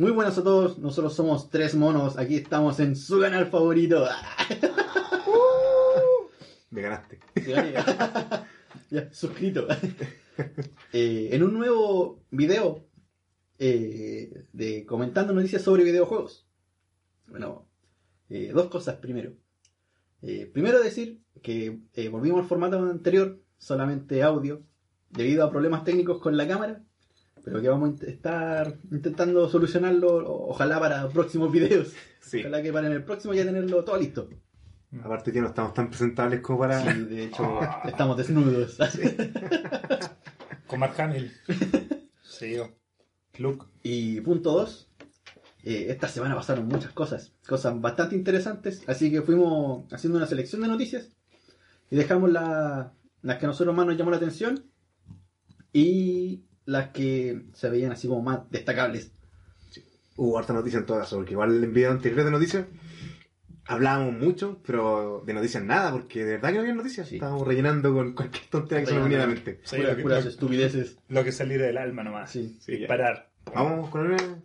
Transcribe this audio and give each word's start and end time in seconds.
Muy 0.00 0.12
buenas 0.12 0.38
a 0.38 0.42
todos, 0.42 0.78
nosotros 0.78 1.14
somos 1.14 1.50
Tres 1.50 1.74
Monos, 1.74 2.16
aquí 2.16 2.36
estamos 2.36 2.80
en 2.80 2.96
su 2.96 3.20
canal 3.20 3.48
favorito. 3.48 4.06
Me 6.70 6.80
ganaste. 6.80 7.20
ya, 8.90 9.08
suscrito. 9.12 9.68
Eh, 10.94 11.28
en 11.32 11.42
un 11.42 11.52
nuevo 11.52 12.24
video 12.30 12.86
eh, 13.58 14.46
de 14.54 14.86
comentando 14.86 15.34
noticias 15.34 15.60
sobre 15.60 15.84
videojuegos. 15.84 16.48
Bueno, 17.26 17.68
eh, 18.30 18.50
dos 18.54 18.68
cosas 18.68 18.96
primero. 18.96 19.34
primero 20.54 20.80
decir 20.80 21.20
que 21.42 21.78
volvimos 22.10 22.40
al 22.40 22.48
formato 22.48 22.78
anterior, 22.78 23.38
solamente 23.58 24.22
audio, 24.22 24.62
debido 25.10 25.44
a 25.44 25.50
problemas 25.50 25.84
técnicos 25.84 26.22
con 26.22 26.38
la 26.38 26.48
cámara 26.48 26.82
pero 27.44 27.60
que 27.60 27.68
vamos 27.68 28.00
a 28.02 28.06
estar 28.06 28.76
intentando 28.90 29.48
solucionarlo, 29.48 30.48
ojalá 30.48 30.78
para 30.80 31.08
próximos 31.08 31.50
videos. 31.52 31.92
Ojalá 32.32 32.62
que 32.62 32.72
para 32.72 32.86
en 32.86 32.92
el 32.92 33.02
próximo 33.02 33.34
ya 33.34 33.44
tenerlo 33.44 33.82
todo 33.82 33.96
listo. 33.96 34.28
Aparte 35.02 35.32
que 35.32 35.40
no 35.40 35.48
estamos 35.48 35.74
tan 35.74 35.88
presentables 35.88 36.40
como 36.40 36.60
para... 36.60 36.80
Sí, 36.80 37.00
de 37.04 37.24
hecho, 37.24 37.60
estamos 37.84 38.16
desnudos. 38.16 38.78
Con 40.66 40.78
Mark 40.78 41.00
Hamill. 41.00 41.32
Sí, 42.22 42.56
Luke. 43.38 43.66
Y 43.82 44.20
punto 44.20 44.52
dos. 44.52 44.90
Eh, 45.62 45.86
esta 45.88 46.08
semana 46.08 46.34
pasaron 46.34 46.68
muchas 46.68 46.92
cosas, 46.92 47.34
cosas 47.46 47.78
bastante 47.80 48.16
interesantes, 48.16 48.82
así 48.86 49.10
que 49.10 49.20
fuimos 49.20 49.92
haciendo 49.92 50.16
una 50.16 50.26
selección 50.26 50.62
de 50.62 50.68
noticias 50.68 51.10
y 51.90 51.96
dejamos 51.96 52.30
las 52.30 52.92
que 53.38 53.44
a 53.44 53.48
nosotros 53.48 53.74
más 53.76 53.86
nos 53.86 53.96
llamó 53.98 54.10
la 54.10 54.16
atención 54.16 54.64
y 55.70 56.44
las 56.70 56.90
que 56.90 57.42
se 57.52 57.68
veían 57.68 57.92
así 57.92 58.06
como 58.06 58.22
más 58.22 58.48
destacables. 58.50 59.10
Hubo 60.16 60.38
harta 60.38 60.52
noticia 60.52 60.78
en 60.78 60.86
todas, 60.86 61.12
porque 61.12 61.32
igual 61.32 61.64
el 61.64 61.70
video 61.70 61.90
anterior 61.90 62.24
de 62.24 62.30
noticias 62.30 62.66
hablábamos 63.66 64.14
mucho, 64.14 64.60
pero 64.64 65.22
de 65.26 65.34
noticias 65.34 65.64
nada, 65.64 65.90
porque 65.90 66.24
de 66.24 66.32
verdad 66.32 66.50
que 66.50 66.54
no 66.54 66.60
había 66.60 66.74
noticias. 66.74 67.10
Estábamos 67.10 67.46
rellenando 67.46 67.92
con 67.92 68.12
cualquier 68.12 68.46
tontería 68.46 68.84
que 68.84 68.90
se 68.90 68.94
nos 68.94 69.04
venía 69.04 69.18
a 69.18 69.26
la 69.26 69.34
mente. 69.34 69.60
Sí, 69.64 69.78
puras, 70.00 70.26
estupideces. 70.26 70.98
Lo 71.08 71.24
que 71.24 71.32
salir 71.32 71.60
del 71.60 71.76
alma 71.76 72.04
nomás. 72.04 72.30
Sí. 72.30 72.58
Parar. 72.86 73.30
Vamos 73.52 73.90
con 73.90 74.12
el... 74.12 74.42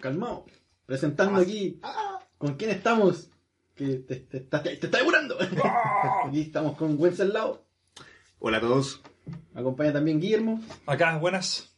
Calmado. 0.00 0.44
Presentando 0.84 1.40
aquí. 1.40 1.80
¿Con 2.36 2.56
quién 2.56 2.70
estamos? 2.70 3.30
Que 3.74 3.96
te, 3.96 4.16
te, 4.16 4.38
está 4.38 4.98
devorando. 4.98 5.38
aquí 6.26 6.42
estamos 6.42 6.76
con 6.76 6.98
Wenceslao. 6.98 7.64
Hola 8.40 8.58
a 8.58 8.60
todos. 8.60 9.02
Acompaña 9.54 9.92
también 9.92 10.20
Guillermo. 10.20 10.60
Acá, 10.86 11.18
buenas. 11.18 11.76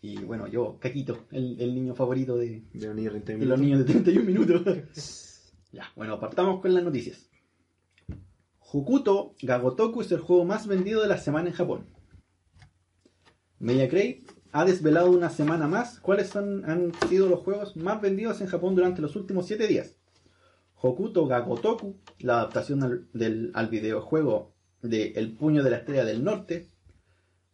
Y 0.00 0.18
bueno, 0.18 0.46
yo, 0.46 0.78
Caquito, 0.78 1.26
el, 1.32 1.74
niño 1.74 1.94
favorito 1.94 2.36
de, 2.36 2.62
de, 2.72 2.86
los 2.86 2.94
niños 2.94 3.24
de, 3.24 3.36
los 3.38 3.60
niños 3.60 3.78
de 3.80 3.84
31 3.84 4.24
minutos. 4.24 5.52
ya, 5.72 5.90
bueno, 5.96 6.20
partamos 6.20 6.60
con 6.60 6.72
las 6.72 6.84
noticias. 6.84 7.28
Hokuto 8.60 9.34
Gagotoku 9.42 10.02
es 10.02 10.12
el 10.12 10.20
juego 10.20 10.44
más 10.44 10.66
vendido 10.66 11.02
de 11.02 11.08
la 11.08 11.18
semana 11.18 11.48
en 11.48 11.54
Japón. 11.54 11.86
Mediacray 13.58 14.24
ha 14.52 14.64
desvelado 14.64 15.10
una 15.10 15.30
semana 15.30 15.66
más 15.66 15.98
cuáles 16.00 16.36
han 16.36 16.92
sido 17.08 17.28
los 17.28 17.40
juegos 17.40 17.76
más 17.76 18.00
vendidos 18.00 18.40
en 18.40 18.46
Japón 18.46 18.76
durante 18.76 19.02
los 19.02 19.16
últimos 19.16 19.46
7 19.46 19.66
días. 19.66 19.98
Hokuto 20.80 21.26
Gagotoku, 21.26 21.96
la 22.20 22.34
adaptación 22.34 23.08
del, 23.12 23.50
al 23.54 23.68
videojuego 23.68 24.54
de 24.80 25.08
El 25.16 25.32
Puño 25.32 25.64
de 25.64 25.70
la 25.70 25.78
Estrella 25.78 26.04
del 26.04 26.22
Norte 26.22 26.70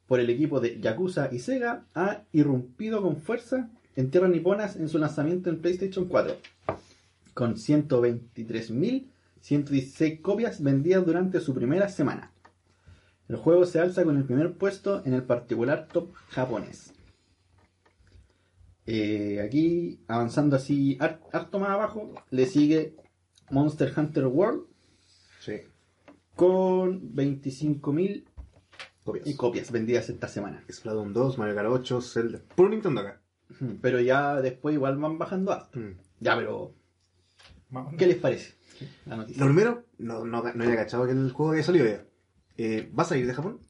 por 0.07 0.21
el 0.21 0.31
equipo 0.31 0.61
de 0.61 0.81
Yakuza 0.81 1.29
y 1.33 1.39
Sega 1.39 1.87
ha 1.95 2.23
irrumpido 2.33 3.01
con 3.03 3.17
fuerza 3.17 3.71
en 3.97 4.11
tierras 4.11 4.31
niponas 4.31 4.77
en 4.77 4.89
su 4.89 4.99
lanzamiento 4.99 5.51
en 5.51 5.61
PlayStation 5.61 6.07
4, 6.07 6.37
con 7.33 7.57
123.116 7.57 10.21
copias 10.21 10.63
vendidas 10.63 11.07
durante 11.07 11.41
su 11.41 11.55
primera 11.55 11.89
semana. 11.89 12.31
El 13.29 13.37
juego 13.37 13.65
se 13.65 13.81
alza 13.81 14.05
con 14.05 14.17
el 14.17 14.25
primer 14.25 14.55
puesto 14.55 15.03
en 15.07 15.15
el 15.15 15.23
particular 15.23 15.89
top 15.91 16.13
japonés. 16.29 16.93
Eh, 18.87 19.41
aquí, 19.43 20.01
avanzando 20.09 20.57
así 20.57 20.99
harto 21.01 21.59
más 21.59 21.71
abajo, 21.71 22.13
le 22.31 22.45
sigue 22.47 22.95
Monster 23.51 23.91
Hunter 23.97 24.27
World. 24.27 24.65
Sí 25.41 25.63
con 26.37 27.15
25.000 27.15 28.25
copias. 29.05 29.37
copias 29.37 29.71
vendidas 29.71 30.09
esta 30.09 30.29
semana. 30.29 30.65
Splatoon 30.71 31.13
2, 31.13 31.39
Mario 31.39 31.55
Kart 31.55 31.69
8, 31.71 32.01
Zelda. 32.01 32.41
Puro 32.57 32.71
Nintendo 32.71 33.03
acá. 33.03 33.21
Pero 33.83 34.01
ya 34.01 34.41
después 34.41 34.75
igual 34.75 34.97
van 34.99 35.19
bajando 35.19 35.53
a 35.53 35.69
mm. 35.75 35.99
Ya, 36.21 36.37
pero. 36.37 36.75
¿Qué 37.99 38.07
les 38.07 38.17
parece? 38.17 38.55
La 39.07 39.17
noticia. 39.17 39.41
Lo 39.41 39.53
primero, 39.53 39.85
no, 39.99 40.25
no, 40.25 40.43
no 40.43 40.65
había 40.65 40.77
cachado 40.77 41.07
que 41.07 41.13
el 41.13 41.33
juego 41.33 41.53
había 41.53 41.63
salido 41.63 41.87
ya. 41.87 42.05
Eh, 42.57 42.91
¿Va 42.97 43.03
a 43.03 43.07
salir 43.07 43.27
de 43.27 43.35
Japón? 43.35 43.61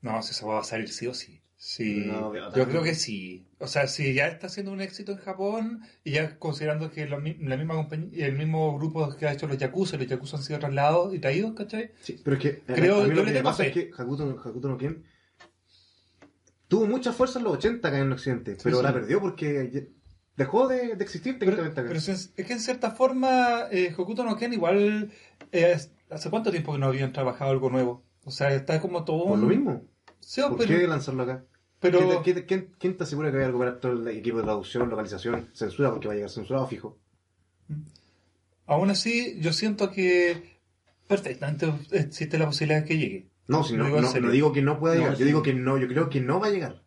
No, 0.00 0.22
se 0.22 0.46
va 0.46 0.60
a 0.60 0.64
salir 0.64 0.88
sí 0.88 1.06
o 1.06 1.14
sí. 1.14 1.37
Sí, 1.68 2.10
yo 2.56 2.66
creo 2.66 2.82
que 2.82 2.94
sí. 2.94 3.46
O 3.58 3.66
sea, 3.66 3.88
si 3.88 4.14
ya 4.14 4.26
está 4.28 4.48
siendo 4.48 4.72
un 4.72 4.80
éxito 4.80 5.12
en 5.12 5.18
Japón 5.18 5.82
y 6.02 6.12
ya 6.12 6.38
considerando 6.38 6.90
que 6.90 7.06
la 7.06 7.18
misma 7.18 7.74
compañía, 7.74 8.24
el 8.24 8.38
mismo 8.38 8.74
grupo 8.78 9.14
que 9.14 9.26
ha 9.26 9.34
hecho 9.34 9.46
los 9.46 9.58
Yakuza, 9.58 9.98
los 9.98 10.06
Yakuza 10.06 10.38
han 10.38 10.42
sido 10.42 10.60
trasladados 10.60 11.14
y 11.14 11.18
traídos, 11.18 11.52
¿cachai? 11.52 11.90
Sí, 12.00 12.22
pero 12.24 12.38
es 12.38 12.42
que 12.42 12.60
creo, 12.60 13.06
yo 13.06 13.12
lo 13.12 13.22
que 13.22 13.42
pasa 13.42 13.66
es 13.66 13.72
que 13.74 13.90
Hakuto, 13.94 14.40
Hakuto 14.42 14.66
no 14.66 14.78
Ken 14.78 15.04
tuvo 16.68 16.86
mucha 16.86 17.12
fuerza 17.12 17.38
en 17.38 17.44
los 17.44 17.58
80 17.58 17.86
acá 17.86 17.98
en 17.98 18.12
Occidente, 18.12 18.56
pero 18.62 18.80
la 18.80 18.94
perdió 18.94 19.20
porque 19.20 19.90
dejó 20.38 20.68
de, 20.68 20.92
existir 20.92 21.38
técnicamente 21.38 21.82
pero, 21.82 21.88
Pero 21.88 21.98
es, 21.98 22.28
que 22.28 22.50
en 22.50 22.60
cierta 22.60 22.92
forma 22.92 23.66
eh, 23.70 23.94
Hokuto 23.94 24.24
no 24.24 24.38
Ken 24.38 24.54
igual 24.54 25.12
eh, 25.52 25.76
hace 26.08 26.30
cuánto 26.30 26.50
tiempo 26.50 26.72
que 26.72 26.78
no 26.78 26.86
habían 26.86 27.12
trabajado 27.12 27.50
algo 27.50 27.68
nuevo. 27.68 28.06
O 28.24 28.30
sea, 28.30 28.54
está 28.54 28.80
como 28.80 29.04
todo 29.04 29.26
Por 29.26 29.38
lo 29.38 29.48
mismo. 29.48 29.82
¿Por 30.48 30.66
qué 30.66 30.86
lanzarlo 30.86 31.24
acá? 31.24 31.44
Pero... 31.80 32.22
¿Quién, 32.22 32.72
quién, 32.78 32.96
te 32.96 33.04
asegura 33.04 33.30
que 33.30 33.36
va 33.36 33.44
a 33.44 33.46
recuperar 33.46 33.80
todo 33.80 33.92
el 33.92 34.08
equipo 34.08 34.38
de 34.38 34.44
traducción, 34.44 34.88
localización, 34.88 35.48
censura? 35.52 35.90
Porque 35.90 36.08
va 36.08 36.14
a 36.14 36.16
llegar 36.16 36.30
censurado 36.30 36.66
fijo. 36.66 36.98
Mm. 37.68 37.82
Aún 38.66 38.90
así, 38.90 39.38
yo 39.40 39.52
siento 39.52 39.90
que 39.90 40.58
perfectamente 41.06 41.72
existe 41.90 42.38
la 42.38 42.46
posibilidad 42.46 42.82
de 42.82 42.86
que 42.86 42.98
llegue. 42.98 43.28
No, 43.48 43.64
si 43.64 43.74
no, 43.76 43.88
no, 43.88 44.30
digo 44.30 44.52
que 44.52 44.60
no 44.60 44.78
pueda 44.78 44.94
llegar, 44.94 45.16
yo 45.16 45.24
digo 45.24 45.42
que 45.42 45.54
no, 45.54 45.78
yo 45.78 45.88
creo 45.88 46.10
que 46.10 46.20
no 46.20 46.38
va 46.38 46.48
a 46.48 46.50
llegar. 46.50 46.82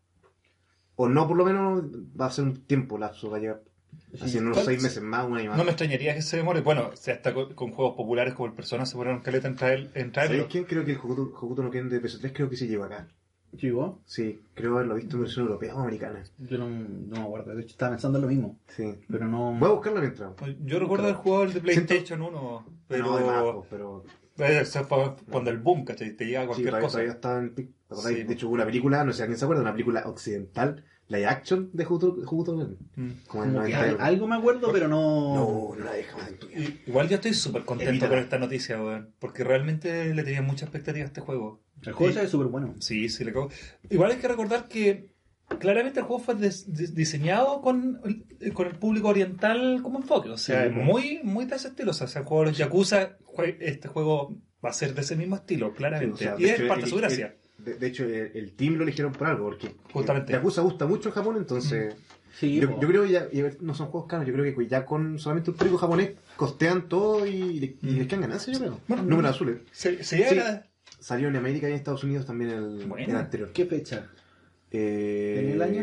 O 0.96 1.10
no, 1.10 1.28
por 1.28 1.36
lo 1.36 1.44
menos 1.44 1.84
va 2.20 2.28
a 2.28 2.32
ser 2.32 2.46
un 2.46 2.66
tiempo 2.68 3.00
lapso, 3.00 3.32
va 3.32 3.38
a 3.38 3.40
llegar. 3.40 3.64
Haciendo 4.22 4.52
unos 4.52 4.64
seis 4.64 4.82
meses 4.84 5.02
más, 5.02 5.26
un 5.26 5.38
año 5.38 5.50
más. 5.50 5.58
No 5.58 5.64
me 5.64 5.72
extrañaría 5.72 6.14
que 6.14 6.22
se 6.22 6.38
demore. 6.38 6.62
Bueno, 6.62 6.92
si 6.94 7.10
hasta 7.10 7.34
con, 7.34 7.72
juegos 7.72 7.96
populares 7.96 8.36
como 8.36 8.46
el 8.46 8.54
Persona 8.54 8.86
se 8.86 8.96
ponen 8.96 9.22
caleta 9.22 9.48
en, 9.48 9.56
traer, 9.56 9.90
en 9.96 10.12
traerlo. 10.12 10.48
quién 10.48 10.66
creo 10.66 10.86
que 10.86 10.92
el 10.92 10.98
Hokuto, 10.98 11.64
no 11.64 11.72
quieren 11.72 11.90
de 11.90 12.00
PS3 12.00 12.32
creo 12.32 12.50
que 12.50 12.58
se 12.58 12.68
lleva 12.68 12.86
acá? 12.86 13.08
¿Llegó? 13.54 14.02
Sí, 14.06 14.42
creo 14.54 14.76
haberlo 14.76 14.96
visto 14.96 15.18
en 15.18 15.24
versión 15.24 15.46
europea 15.46 15.76
o 15.76 15.80
americana. 15.80 16.24
Yo 16.38 16.58
no, 16.58 16.70
no 16.70 17.18
me 17.18 17.22
acuerdo, 17.22 17.54
de 17.54 17.62
hecho 17.62 17.72
estaba 17.72 17.92
pensando 17.92 18.18
en 18.18 18.22
lo 18.22 18.28
mismo. 18.30 18.60
Sí. 18.68 19.00
Pero 19.10 19.28
no. 19.28 19.54
Voy 19.54 19.70
a 19.70 19.74
buscarlo 19.74 20.00
mientras. 20.00 20.34
Yo 20.64 20.80
recuerdo 20.80 21.06
haber 21.06 21.18
jugado 21.18 21.44
el 21.44 21.54
de 21.54 21.62
PlayStation 21.62 22.22
1, 22.22 22.66
pero. 22.88 23.20
No, 23.20 23.66
pero. 23.70 24.04
Eso 24.38 24.84
fue 24.86 25.16
cuando 25.30 25.52
el 25.52 25.60
boom, 25.60 25.84
¿cachai? 25.84 26.16
Te 26.16 26.26
llega 26.26 26.48
cualquier 26.48 26.74
sí, 26.74 26.80
cosa. 26.80 26.92
Todavía 26.94 27.14
estaba 27.14 27.40
en 27.40 27.54
De 27.56 28.34
hecho, 28.34 28.48
hubo 28.48 28.56
una 28.56 28.66
película, 28.66 29.04
no 29.04 29.12
sé 29.12 29.24
a 29.24 29.26
quién 29.26 29.38
se 29.38 29.46
acuerda, 29.46 29.62
una 29.62 29.74
película 29.74 30.04
occidental, 30.06 30.84
la 31.12 31.30
action 31.30 31.70
de 31.74 31.84
Juguto 31.84 32.16
mm. 32.96 33.10
Como 33.28 33.62
Algo 34.00 34.28
me 34.28 34.36
acuerdo, 34.36 34.72
pero 34.72 34.88
no. 34.88 35.36
No, 35.36 35.76
no 35.78 35.84
la 35.84 35.92
deja 35.92 36.18
Igual 36.88 37.10
yo 37.10 37.16
estoy 37.16 37.34
súper 37.34 37.66
contento 37.66 38.08
con 38.08 38.18
esta 38.18 38.38
noticia, 38.38 38.82
weón. 38.82 39.14
Porque 39.20 39.44
realmente 39.44 40.14
le 40.16 40.24
tenía 40.24 40.42
mucha 40.42 40.66
expectativa 40.66 41.04
a 41.04 41.08
este 41.08 41.22
juego. 41.22 41.62
El 41.82 41.94
juego 41.94 42.18
es 42.20 42.30
súper 42.30 42.48
bueno. 42.48 42.76
Sí, 42.80 43.10
sí, 43.10 43.26
le 43.26 43.34
cago. 43.34 43.50
Igual 43.90 44.12
hay 44.12 44.18
que 44.18 44.28
recordar 44.28 44.68
que 44.70 45.12
claramente 45.60 46.00
el 46.00 46.06
juego 46.06 46.24
fue 46.24 46.36
diseñado 46.36 47.62
con, 47.62 48.02
con 48.54 48.68
el 48.68 48.76
público 48.78 49.10
oriental 49.10 49.82
como 49.84 50.00
enfoque. 50.00 50.30
O 50.30 50.38
sea, 50.38 50.70
muy, 50.70 51.20
muy 51.24 51.46
de 51.46 51.58
ese 51.58 51.70
estilo. 51.70 51.92
O 51.92 51.94
sea, 51.94 52.08
el 52.08 52.26
juego 52.26 52.44
de 52.44 52.50
los 52.52 52.58
Yakuza, 52.58 53.18
este 53.60 53.90
juego 53.90 54.38
va 54.64 54.70
a 54.70 54.74
ser 54.74 54.94
de 54.94 55.02
ese 55.02 55.18
mismo 55.18 55.36
estilo, 55.36 55.74
claramente. 55.74 56.32
y 56.38 56.46
es 56.46 56.62
parte 56.62 56.86
de 56.86 56.90
su 56.90 56.96
gracia. 56.96 57.36
De, 57.64 57.88
hecho, 57.88 58.04
el, 58.04 58.54
team 58.54 58.76
lo 58.76 58.84
eligieron 58.84 59.12
por 59.14 59.28
algo, 59.28 59.46
porque 59.46 59.76
Justamente. 59.94 60.34
Yakuza 60.34 60.62
gusta 60.62 60.86
mucho 60.86 61.10
en 61.10 61.16
Japón, 61.16 61.38
entonces... 61.38 61.96
Sí, 62.34 62.60
yo, 62.62 62.78
creo 62.78 63.04
que 63.04 63.12
ya, 63.12 63.28
no 63.60 63.74
son 63.74 63.88
juegos 63.88 64.08
caros, 64.10 64.26
yo 64.26 64.34
creo 64.34 64.56
que 64.56 64.68
ya 64.68 64.86
con 64.86 65.20
solamente 65.20 65.52
un 65.52 65.58
público 65.58 65.78
japonés 65.78 66.12
costean 66.38 66.88
todo 66.88 67.28
y, 67.28 67.78
les 67.82 68.08
quedan 68.08 68.22
ganancias, 68.22 68.58
yo 68.58 68.64
creo. 68.64 68.80
Bueno, 68.88 69.04
Números 69.04 69.32
azules. 69.32 69.58
Se, 69.72 70.04
se 70.04 70.64
Salió 71.00 71.28
en 71.28 71.36
América 71.36 71.68
y 71.68 71.72
en 71.72 71.78
Estados 71.78 72.04
Unidos 72.04 72.26
también 72.26 72.52
el, 72.52 72.92
el 72.98 73.16
anterior. 73.16 73.52
¿Qué 73.52 73.66
fecha? 73.66 74.08
Eh, 74.72 75.42
¿En 75.44 75.52
el 75.52 75.62
año? 75.62 75.82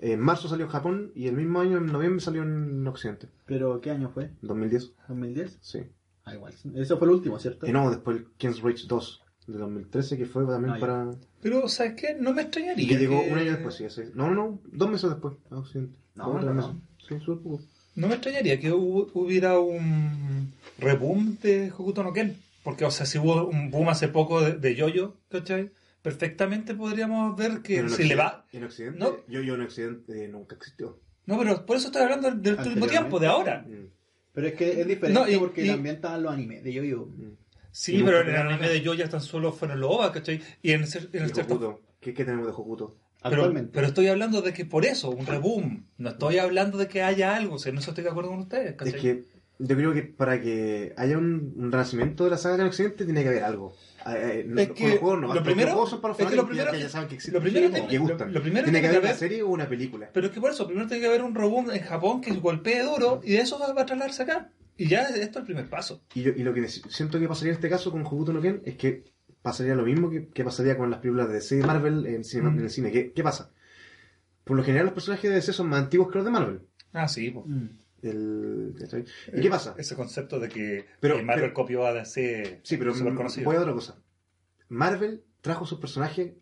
en 0.00 0.20
marzo 0.20 0.48
salió 0.48 0.66
en 0.66 0.70
Japón 0.70 1.12
y 1.14 1.26
el 1.26 1.34
mismo 1.34 1.60
año, 1.60 1.78
en 1.78 1.86
noviembre, 1.86 2.20
salió 2.20 2.42
en 2.42 2.86
Occidente. 2.86 3.28
¿Pero 3.46 3.80
qué 3.80 3.90
año 3.90 4.10
fue? 4.10 4.30
2010. 4.42 4.92
¿2010? 5.08 5.58
Sí. 5.60 5.80
Ah, 6.24 6.34
igual. 6.34 6.54
Eso 6.76 6.98
fue 6.98 7.08
el 7.08 7.14
último, 7.14 7.38
¿cierto? 7.38 7.66
Y 7.66 7.72
no, 7.72 7.90
después 7.90 8.18
el 8.18 8.26
King's 8.36 8.60
Rage 8.62 8.86
2 8.86 9.24
de 9.52 9.58
2013, 9.58 10.16
que 10.18 10.26
fue 10.26 10.44
también 10.46 10.78
para... 10.78 11.10
Pero, 11.40 11.68
¿sabes 11.68 11.94
qué? 11.94 12.14
No 12.18 12.32
me 12.32 12.42
extrañaría. 12.42 12.84
Y 12.84 12.88
que 12.88 12.96
llegó 12.96 13.20
un 13.22 13.38
año 13.38 13.52
después, 13.52 13.74
sí, 13.74 13.84
ese. 13.84 14.10
No, 14.14 14.28
no, 14.28 14.34
no, 14.34 14.60
dos 14.72 14.90
meses 14.90 15.10
después, 15.10 15.34
a 15.50 15.56
Occidente. 15.56 15.96
No, 16.14 16.40
no, 16.40 16.54
no. 16.54 16.80
Sí. 17.08 17.14
No 17.96 18.06
me 18.08 18.14
extrañaría 18.14 18.60
que 18.60 18.70
hu- 18.72 19.10
hubiera 19.14 19.58
un 19.58 20.52
reboom 20.78 21.36
de 21.42 21.70
Hokuto 21.72 22.02
no 22.02 22.12
Ken. 22.12 22.36
Porque, 22.62 22.84
o 22.84 22.90
sea, 22.90 23.06
si 23.06 23.18
hubo 23.18 23.46
un 23.46 23.70
boom 23.70 23.88
hace 23.88 24.08
poco 24.08 24.40
de, 24.42 24.52
de 24.52 24.74
Yoyo, 24.74 25.16
¿cachai? 25.30 25.70
Perfectamente 26.02 26.74
podríamos 26.74 27.36
ver 27.36 27.62
que 27.62 27.88
si 27.88 28.04
le 28.04 28.14
va... 28.14 28.44
En 28.52 28.64
Occidente, 28.64 28.98
No. 28.98 29.16
yo, 29.28 29.40
yo 29.40 29.54
en 29.54 29.62
Occidente 29.62 30.24
eh, 30.24 30.28
nunca 30.28 30.54
existió. 30.56 30.98
No, 31.26 31.38
pero 31.38 31.64
por 31.66 31.76
eso 31.76 31.86
estoy 31.88 32.02
hablando 32.02 32.30
del, 32.30 32.56
último 32.58 32.86
tiempo, 32.86 33.18
de 33.18 33.26
ahora. 33.26 33.64
Mm. 33.66 33.86
Pero 34.32 34.46
es 34.48 34.54
que 34.54 34.80
es 34.80 34.86
diferente 34.86 35.18
No, 35.20 35.28
y- 35.28 35.36
porque 35.38 35.64
y- 35.64 35.68
también 35.68 35.96
estaban 35.96 36.22
los 36.22 36.32
animes 36.32 36.62
de 36.62 36.72
yo-yo. 36.72 37.08
Sí, 37.16 37.22
Y 37.22 37.47
nunca 37.86 38.04
pero 38.06 38.20
en 38.22 38.28
el 38.30 38.36
anime 38.36 38.68
de 38.68 38.80
Yoyo 38.80 39.08
tan 39.08 39.20
solo 39.20 39.52
fueron 39.52 39.80
los 39.80 39.90
OVA, 39.90 40.12
¿cachai? 40.12 40.40
Y 40.62 40.72
en, 40.72 40.82
el 40.82 40.88
cierto... 40.88 41.80
¿Qué, 42.00 42.14
¿Qué 42.14 42.24
tenemos 42.24 42.46
de 42.46 42.52
Hokuto? 42.52 42.96
Pero, 43.22 43.34
Actualmente. 43.34 43.70
pero 43.74 43.86
estoy 43.88 44.06
hablando 44.06 44.42
de 44.42 44.52
que 44.52 44.64
por 44.64 44.84
eso, 44.84 45.10
un 45.10 45.26
reboom. 45.26 45.84
No 45.98 46.10
estoy 46.10 46.38
hablando 46.38 46.78
de 46.78 46.86
que 46.86 47.02
haya 47.02 47.34
algo, 47.34 47.56
o 47.56 47.58
sea, 47.58 47.72
no 47.72 47.80
estoy 47.80 48.04
de 48.04 48.10
acuerdo 48.10 48.30
con 48.30 48.38
ustedes, 48.40 48.74
¿cachai? 48.76 48.94
Es 48.94 49.00
que 49.02 49.24
yo 49.58 49.74
creo 49.76 49.92
que 49.92 50.02
para 50.02 50.40
que 50.40 50.94
haya 50.96 51.18
un, 51.18 51.52
un 51.56 51.72
renacimiento 51.72 52.22
de 52.22 52.30
la 52.30 52.38
saga 52.38 52.54
en 52.54 52.68
Occidente 52.68 53.04
tiene 53.04 53.22
que 53.24 53.28
haber 53.30 53.42
algo. 53.42 53.74
Eh, 54.06 54.10
eh, 54.14 54.44
no- 54.46 54.60
Es 54.60 54.70
que 54.70 54.98
juegos 54.98 55.20
no, 55.20 55.34
lo 55.34 55.42
primero- 55.42 55.72
juegos 55.72 55.90
son 55.90 56.00
para 56.00 56.12
los 56.12 56.20
es 56.20 56.26
que 56.28 56.36
lo 56.36 56.46
primero- 56.46 56.70
que 56.70 56.78
ya 56.78 56.88
saben 56.88 57.08
que 57.08 57.16
existen 57.16 57.34
lo 57.34 57.40
primero 57.42 57.68
tiene- 57.70 57.88
que 57.88 57.98
gustan. 57.98 58.28
lo- 58.28 58.34
lo 58.34 58.42
primero 58.42 58.64
tiene 58.66 58.78
que 58.80 58.86
tiene 58.86 58.96
haber 58.98 59.10
una 59.10 59.18
serie 59.18 59.42
o 59.42 59.48
una 59.48 59.68
película. 59.68 60.10
Pero 60.12 60.26
es 60.28 60.32
que 60.32 60.40
por 60.40 60.52
eso, 60.52 60.66
primero 60.68 60.86
tiene 60.86 61.00
que 61.00 61.08
haber 61.08 61.22
un 61.22 61.34
reboom 61.34 61.72
en 61.72 61.82
Japón 61.82 62.20
que 62.20 62.30
golpee 62.34 62.82
duro 62.84 63.20
y 63.24 63.32
de 63.32 63.40
eso 63.40 63.58
va 63.58 63.66
a 63.82 63.84
trasladarse 63.84 64.22
acá. 64.22 64.50
Y 64.78 64.88
ya 64.88 65.02
esto 65.08 65.18
es 65.18 65.36
el 65.36 65.44
primer 65.44 65.68
paso. 65.68 66.02
Y, 66.14 66.22
yo- 66.22 66.32
y 66.34 66.42
lo 66.42 66.54
que 66.54 66.66
siento 66.68 67.18
que 67.18 67.28
pasaría 67.28 67.52
en 67.52 67.56
este 67.56 67.68
caso 67.68 67.90
con 67.92 68.06
Hokuto 68.06 68.32
no 68.32 68.40
Ken 68.40 68.62
es 68.64 68.76
que 68.76 69.04
pasaría 69.42 69.74
lo 69.74 69.82
mismo 69.84 70.08
que, 70.08 70.28
que 70.28 70.44
pasaría 70.44 70.76
con 70.78 70.90
las 70.90 71.00
películas 71.00 71.28
de 71.28 71.34
DC 71.34 71.58
y 71.58 71.62
Marvel 71.62 72.06
en, 72.06 72.24
cine- 72.24 72.48
Mm. 72.50 72.58
en 72.58 72.64
el 72.64 72.70
cine. 72.70 72.90
¿Qué, 72.92 73.12
qué 73.12 73.22
pasa? 73.22 73.50
Por 74.44 74.56
lo 74.56 74.62
general 74.64 74.86
los 74.86 74.94
personajes 74.94 75.28
de 75.28 75.36
DC 75.36 75.52
son 75.52 75.68
más 75.68 75.80
antiguos 75.82 76.08
que 76.10 76.16
los 76.18 76.24
de 76.24 76.30
Marvel. 76.30 76.60
Ah, 76.92 77.06
sí, 77.08 77.30
pues. 77.30 77.44
Mm. 77.46 77.66
El-. 78.02 78.74
¿Y 79.34 79.40
qué 79.40 79.50
pasa? 79.50 79.74
Ese 79.76 79.96
concepto 79.96 80.38
de 80.38 80.48
que 80.48 80.86
Pero- 81.00 81.18
eh, 81.18 81.22
Marvel 81.22 81.44
pero- 81.46 81.54
copió 81.54 81.84
a 81.86 81.92
DC 81.92 82.60
Sí, 82.62 82.76
pero 82.76 82.92
voy 83.44 83.56
a 83.56 83.60
otra 83.60 83.72
cosa. 83.74 83.96
Marvel 84.68 85.22
trajo 85.40 85.66
sus 85.66 85.78
personajes 85.80 86.32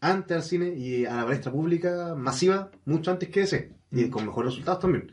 antes 0.00 0.36
al 0.36 0.42
cine 0.42 0.74
y 0.74 1.04
a 1.04 1.16
la 1.16 1.24
palestra 1.24 1.52
pública 1.52 2.14
masiva 2.16 2.70
mucho 2.84 3.10
antes 3.10 3.28
que 3.28 3.40
DC. 3.40 3.72
Y 3.90 4.06
Mm. 4.06 4.10
con 4.10 4.26
mejores 4.26 4.52
resultados 4.52 4.80
también. 4.80 5.12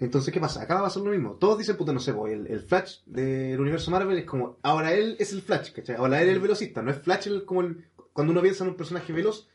Entonces, 0.00 0.32
¿qué 0.32 0.40
pasa? 0.40 0.62
Acá 0.62 0.80
va 0.80 0.86
a 0.86 0.90
ser 0.90 1.02
lo 1.02 1.10
mismo. 1.10 1.34
Todos 1.34 1.58
dicen, 1.58 1.76
puta, 1.76 1.92
no 1.92 2.00
sé, 2.00 2.12
pues, 2.14 2.32
el, 2.32 2.46
el 2.46 2.60
Flash 2.62 3.00
del 3.06 3.60
universo 3.60 3.90
Marvel 3.90 4.18
es 4.18 4.24
como, 4.24 4.58
ahora 4.62 4.92
él 4.94 5.16
es 5.18 5.32
el 5.32 5.42
Flash, 5.42 5.72
¿cachai? 5.72 5.96
Ahora 5.96 6.22
él 6.22 6.28
es 6.30 6.34
el 6.36 6.40
velocista. 6.40 6.82
No 6.82 6.90
es 6.90 6.98
Flash 6.98 7.26
el, 7.28 7.44
como 7.44 7.60
el, 7.60 7.84
cuando 8.12 8.32
uno 8.32 8.40
piensa 8.42 8.64
en 8.64 8.70
un 8.70 8.76
personaje 8.76 9.12
veloz, 9.12 9.48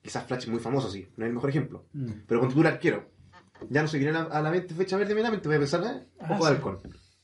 quizás 0.00 0.24
Flash 0.26 0.42
es 0.44 0.48
muy 0.48 0.60
famoso, 0.60 0.88
sí, 0.90 1.08
no 1.16 1.24
es 1.24 1.28
el 1.28 1.34
mejor 1.34 1.50
ejemplo. 1.50 1.86
Mm. 1.92 2.10
Pero 2.26 2.40
cuando 2.40 2.54
tú 2.54 2.60
eres 2.60 2.72
arquero, 2.74 3.10
ya 3.68 3.82
no 3.82 3.88
se 3.88 3.98
viene 3.98 4.16
a, 4.16 4.22
a 4.22 4.40
la 4.40 4.50
mente 4.50 4.72
fecha 4.74 4.96
verde 4.96 5.12
inmediatamente, 5.12 5.48
voy 5.48 5.56
a 5.56 5.60
pensar, 5.60 5.82
eh, 5.84 6.06
Ah, 6.20 6.28
ojo 6.34 6.44
de 6.44 6.50
sí. 6.50 6.56
halcón. 6.56 6.78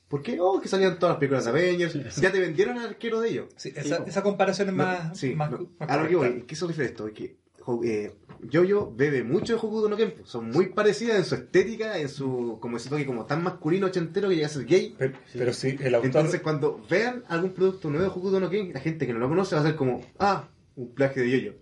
¿Por 0.09 0.23
qué? 0.23 0.38
Oh, 0.41 0.61
que 0.61 0.69
salían 0.69 0.99
todas 0.99 1.15
las 1.15 1.19
películas 1.21 1.44
de 1.44 1.50
Avengers. 1.50 2.17
Ya 2.17 2.31
te 2.31 2.38
vendieron 2.38 2.76
al 2.79 2.87
arquero 2.91 3.21
de 3.21 3.31
ellos. 3.31 3.47
Sí, 3.56 3.73
esa, 3.75 3.97
esa 4.05 4.23
comparación 4.23 4.69
es 4.69 4.75
No, 4.75 4.82
más. 4.85 5.19
sí, 5.19 5.35
más, 5.35 5.50
no, 5.50 5.71
más 5.79 5.88
a 5.91 5.97
lo 5.97 6.09
que 6.09 6.17
voy. 6.17 6.43
¿qué 6.43 6.55
se 6.55 6.67
refiere 6.67 6.91
esto? 6.91 7.06
Es 7.09 7.15
que 7.15 7.38
eh, 7.84 8.12
Jojo 8.52 8.93
bebe 8.94 9.22
mucho 9.25 9.55
de 9.55 9.58
Hokuto 9.58 9.88
no 9.88 9.96
Ken. 9.96 10.14
Son 10.25 10.50
muy 10.50 10.66
parecidas 10.70 11.16
en 11.19 11.25
su 11.25 11.34
estética, 11.34 11.99
en 11.99 12.08
su 12.08 12.58
como 12.61 12.76
ese 12.76 12.88
toque 12.90 13.06
como 13.06 13.25
tan 13.26 13.43
masculino 13.43 13.87
ochentero 13.87 14.28
que 14.28 14.34
llega 14.37 14.46
a 14.46 14.50
ser 14.50 14.66
gay. 14.66 14.94
Pero, 14.99 15.14
pero 15.32 15.52
sí, 15.52 15.76
el 15.81 15.94
autor. 15.94 16.06
Entonces 16.06 16.40
cuando 16.40 16.81
vean 16.90 17.25
algún 17.28 17.52
producto 17.52 17.88
nuevo 17.90 18.05
de 18.05 18.11
Hokuto 18.11 18.40
no 18.40 18.50
Ken, 18.50 18.72
la 18.72 18.81
gente 18.81 19.06
que 19.06 19.12
no 19.12 19.19
lo 19.19 19.28
conoce 19.28 19.55
va 19.55 19.62
a 19.62 19.64
ser 19.64 19.76
como, 19.76 20.00
ah, 20.19 20.49
un 20.76 20.93
plagio 20.94 21.22
de 21.22 21.40
Jojo. 21.40 21.58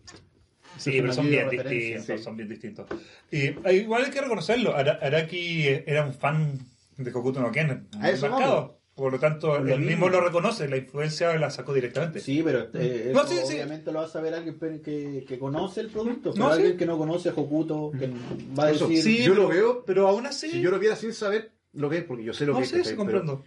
Sí, 0.78 0.90
pero 1.00 1.12
son 1.12 1.28
bien 1.28 1.48
distintos, 1.50 2.06
sí. 2.06 2.18
son 2.18 2.36
bien 2.36 2.48
distintos. 2.48 2.86
Y 3.30 3.38
eh, 3.48 3.56
igual 3.74 4.04
hay 4.04 4.10
que 4.10 4.20
reconocerlo, 4.20 4.74
Ara- 4.74 4.98
Araki 5.02 5.66
era 5.86 6.04
un 6.04 6.14
fan 6.14 6.58
de 6.96 7.10
Hokuto 7.12 7.40
no 7.40 7.52
Ken, 7.52 7.86
A 8.00 8.10
eso 8.10 8.28
marcado. 8.28 8.54
vamos. 8.56 8.81
Por 9.02 9.10
lo 9.14 9.18
tanto, 9.18 9.58
Lo 9.58 9.74
él 9.74 9.80
mismo. 9.80 9.86
mismo 9.90 10.08
lo 10.10 10.20
reconoce, 10.20 10.68
la 10.68 10.76
influencia 10.76 11.36
la 11.36 11.50
sacó 11.50 11.74
directamente. 11.74 12.20
Sí, 12.20 12.40
pero 12.44 12.68
eh, 12.74 13.10
No, 13.12 13.26
sí. 13.26 13.36
obviamente 13.44 13.90
lo 13.90 13.98
va 13.98 14.04
a 14.04 14.08
saber 14.08 14.32
alguien 14.32 14.56
que, 14.80 15.24
que 15.26 15.38
conoce 15.40 15.80
el 15.80 15.88
producto. 15.88 16.32
Pero 16.32 16.44
No, 16.44 16.52
sí. 16.54 16.60
alguien 16.60 16.76
que 16.78 16.86
no 16.86 16.96
conoce 16.96 17.30
Hokuto, 17.30 17.90
que 17.98 18.12
va 18.56 18.66
a 18.66 18.70
Eso, 18.70 18.86
decir... 18.86 19.02
Sí, 19.02 19.24
Yo 19.24 19.32
pero, 19.32 19.42
lo 19.42 19.48
veo, 19.48 19.84
pero 19.84 20.06
aún 20.06 20.26
así. 20.26 20.48
Si 20.52 20.60
yo 20.60 20.70
lo 20.70 20.78
viera 20.78 20.94
sin 20.94 21.12
saber 21.12 21.50
lo 21.72 21.90
que 21.90 21.98
es, 21.98 22.04
porque 22.04 22.22
yo 22.22 22.32
sé 22.32 22.46
lo 22.46 22.52
no 22.52 22.58
que 22.60 22.64
es. 22.64 22.70
sé, 22.70 22.76
¿cachai? 22.76 22.92
sí, 22.92 22.96
Pero 23.04 23.18
comprendo. 23.20 23.44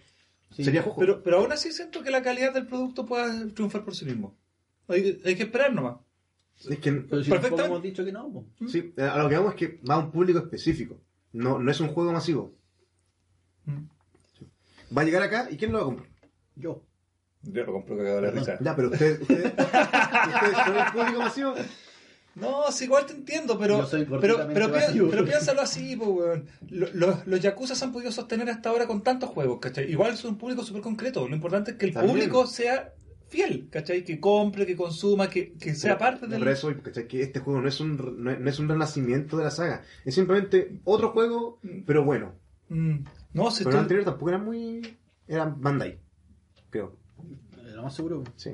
sí. 0.54 0.62
Sería 0.62 0.82
Jojo. 0.82 1.00
Pero, 1.00 1.22
pero 1.22 1.38
aún 1.38 1.52
así 1.52 1.72
siento 1.72 2.02
que 2.02 2.10
la 2.10 2.20
calidad 2.20 2.52
del 2.52 2.66
producto 2.66 3.06
pueda 3.06 3.32
triunfar 3.54 3.82
por 3.82 3.96
sí 3.96 4.04
mismo. 4.04 4.36
Hay, 4.88 5.18
hay 5.24 5.36
que 5.36 5.44
esperar 5.44 5.72
nomás. 5.72 5.96
es 6.68 6.78
que 6.80 6.92
Pero 6.92 7.24
si 7.24 7.32
hemos 7.32 7.82
dicho 7.82 8.04
que 8.04 8.12
no. 8.12 8.44
Sí, 8.68 8.92
a 8.98 9.22
lo 9.22 9.28
que 9.30 9.36
vamos 9.36 9.54
es 9.54 9.58
que 9.58 9.80
va 9.88 9.94
a 9.94 9.98
un 10.00 10.10
público 10.10 10.38
específico. 10.38 11.00
No, 11.32 11.58
no 11.58 11.70
es 11.70 11.80
un 11.80 11.88
juego 11.88 12.12
masivo. 12.12 12.52
Mm. 13.64 13.95
Va 14.96 15.02
a 15.02 15.04
llegar 15.04 15.22
acá 15.22 15.48
y 15.50 15.56
¿quién 15.56 15.72
lo 15.72 15.78
va 15.78 15.82
a 15.84 15.86
comprar? 15.86 16.08
Yo. 16.56 16.82
Yo 17.42 17.64
lo 17.64 17.72
compro 17.72 17.96
cagado 17.96 18.16
de 18.16 18.22
la 18.22 18.30
risa. 18.32 18.58
Ya, 18.60 18.74
pero 18.74 18.90
ustedes, 18.90 19.20
ustedes, 19.20 19.44
ustedes 19.46 20.56
son 20.66 20.76
el 20.76 20.92
público 20.92 21.18
masivo. 21.20 21.54
No, 22.34 22.70
sí, 22.70 22.84
igual 22.84 23.06
te 23.06 23.14
entiendo, 23.14 23.58
pero, 23.58 23.78
Yo 23.78 23.86
soy 23.86 24.04
pero, 24.04 24.46
pero, 24.52 24.68
vacío. 24.68 25.08
pero 25.10 25.24
piénsalo 25.24 25.62
así, 25.62 25.96
po, 25.96 26.06
weón. 26.06 26.46
Lo- 26.68 26.88
lo- 26.92 27.22
los 27.24 27.40
Yakuza 27.40 27.74
se 27.74 27.84
han 27.84 27.92
podido 27.92 28.12
sostener 28.12 28.50
hasta 28.50 28.68
ahora 28.68 28.86
con 28.86 29.02
tantos 29.02 29.30
juegos, 29.30 29.58
¿cachai? 29.60 29.90
Igual 29.90 30.12
es 30.12 30.24
un 30.24 30.36
público 30.36 30.62
súper 30.62 30.82
concreto. 30.82 31.26
Lo 31.28 31.34
importante 31.34 31.70
es 31.72 31.76
que 31.78 31.86
el 31.86 31.94
También. 31.94 32.14
público 32.14 32.46
sea 32.46 32.92
fiel, 33.28 33.68
¿cachai? 33.70 34.04
Que 34.04 34.20
compre, 34.20 34.66
que 34.66 34.76
consuma, 34.76 35.30
que, 35.30 35.54
que 35.54 35.74
sea 35.74 35.96
parte 35.96 36.26
del... 36.26 36.40
Por 36.40 36.48
eso, 36.48 36.74
¿cachai? 36.82 37.08
que 37.08 37.22
este 37.22 37.40
juego 37.40 37.60
no 37.62 37.68
es, 37.68 37.80
un, 37.80 38.22
no 38.22 38.30
es- 38.30 38.38
no 38.40 38.50
es 38.50 38.58
un 38.58 38.68
renacimiento 38.68 39.38
de 39.38 39.44
la 39.44 39.50
saga. 39.50 39.82
Es 40.04 40.14
simplemente 40.14 40.78
otro 40.84 41.12
juego, 41.12 41.58
pero 41.86 42.04
bueno. 42.04 42.34
Mm, 42.68 42.98
no, 43.36 43.50
si 43.50 43.58
Pero 43.64 43.70
estoy- 43.70 43.72
el 43.74 43.78
anterior 43.78 44.04
tampoco 44.04 44.28
era 44.30 44.38
muy... 44.38 44.98
Era 45.28 45.44
Bandai, 45.44 45.98
creo. 46.70 46.96
Eh, 47.58 47.70
Lo 47.74 47.82
más 47.82 47.94
seguro. 47.94 48.24
Sí. 48.36 48.50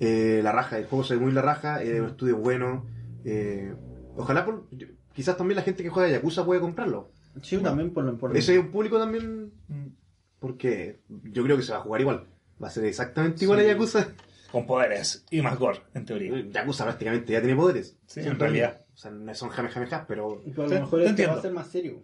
Eh, 0.00 0.40
la 0.42 0.52
raja, 0.52 0.78
el 0.78 0.86
juego 0.86 1.04
se 1.04 1.14
ve 1.14 1.20
muy 1.20 1.32
la 1.32 1.42
raja, 1.42 1.82
eh, 1.82 2.00
un 2.00 2.08
estudio 2.08 2.36
bueno. 2.38 2.86
eh, 3.24 3.74
ojalá, 4.16 4.44
por, 4.44 4.66
quizás 5.14 5.36
también 5.36 5.56
la 5.56 5.62
gente 5.62 5.82
que 5.82 5.88
juega 5.90 6.08
Yakuza 6.10 6.44
puede 6.44 6.60
comprarlo. 6.60 7.10
Sí, 7.42 7.56
también 7.58 7.92
por 7.92 8.04
lo 8.04 8.16
por 8.18 8.36
Ese 8.36 8.54
es 8.54 8.60
un 8.60 8.70
público 8.70 8.98
también, 8.98 9.52
Mm, 9.68 9.86
porque 10.38 11.00
yo 11.08 11.44
creo 11.44 11.56
que 11.56 11.62
se 11.62 11.72
va 11.72 11.78
a 11.78 11.82
jugar 11.82 12.00
igual. 12.00 12.26
Va 12.62 12.66
a 12.68 12.70
ser 12.70 12.84
exactamente 12.84 13.44
igual 13.44 13.60
Sí. 13.60 13.64
a 13.66 13.68
Yakuza. 13.68 14.08
con 14.50 14.66
poderes 14.66 15.24
y 15.30 15.40
más 15.40 15.58
gore, 15.58 15.80
en 15.94 16.04
teoría. 16.04 16.44
Yakuza 16.50 16.84
prácticamente 16.84 17.32
ya 17.32 17.40
tiene 17.40 17.56
poderes. 17.56 17.96
Sí, 18.06 18.20
en 18.20 18.38
realidad. 18.38 18.84
O 18.92 18.96
sea, 18.98 19.10
no 19.10 19.34
son 19.34 19.48
jame 19.48 19.70
jame 19.70 19.86
jame, 19.86 20.04
pero... 20.06 20.42
Pero 20.44 20.64
a 20.64 20.68
lo 20.68 20.80
mejor 20.80 21.00
te 21.00 21.06
este 21.08 21.26
va 21.26 21.34
a 21.34 21.40
ser 21.40 21.52
más 21.52 21.68
serio. 21.68 22.02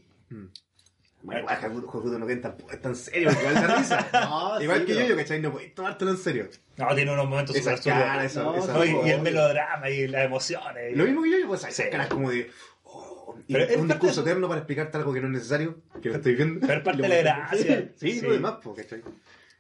Bueno, 1.23 1.41
igual 1.41 1.85
Hokuto 1.85 2.19
no 2.19 2.27
tiene 2.27 2.41
tan, 2.41 2.57
tan 2.81 2.95
serio, 2.95 3.31
igual 3.33 3.55
da 3.55 3.77
risa. 3.79 4.09
No, 4.13 4.63
igual 4.63 4.81
sí, 4.81 4.87
que 4.87 4.93
pero- 4.95 5.05
yo, 5.07 5.11
yo, 5.11 5.17
¿cachai? 5.17 5.41
No 5.43 5.53
podéis 5.53 5.75
tomártelo 5.75 6.11
en 6.13 6.17
serio. 6.17 6.49
No, 6.77 6.95
tiene 6.95 7.13
unos 7.13 7.29
momentos 7.29 7.57
súper 7.57 7.73
absurdos. 7.75 8.35
No, 8.37 8.67
No, 8.75 8.85
y, 8.85 9.09
y 9.09 9.11
el 9.11 9.23
melodrama 9.23 9.91
y 9.91 10.07
las 10.07 10.25
emociones. 10.27 10.97
Lo 10.97 11.05
mismo 11.05 11.23
que 11.23 11.31
yo, 11.33 11.39
yo 11.41 11.47
pues 11.49 11.61
esas 11.63 11.75
Sí. 11.75 11.83
caras 11.91 12.07
como 12.07 12.31
de... 12.31 12.49
oh, 12.85 13.37
y 13.49 13.53
Pero 13.53 13.65
es 13.65 13.77
un 13.77 13.89
discurso 13.89 14.23
de- 14.23 14.31
eterno 14.31 14.47
para 14.49 14.61
explicarte 14.61 14.97
algo 14.97 15.13
que 15.13 15.21
no 15.21 15.27
es 15.27 15.33
necesario, 15.33 15.83
que 16.01 16.09
lo 16.09 16.17
estoy 16.17 16.35
viendo. 16.37 16.61
Pero 16.67 16.79
es 16.79 16.85
parte 16.85 17.03
de 17.09 17.09
la 17.09 17.17
gracia. 17.39 17.91
Sí, 17.97 18.13
Sí. 18.13 18.21
lo 18.21 18.33
demás, 18.33 18.55
pues, 18.63 18.83
¿cachai? 18.83 19.03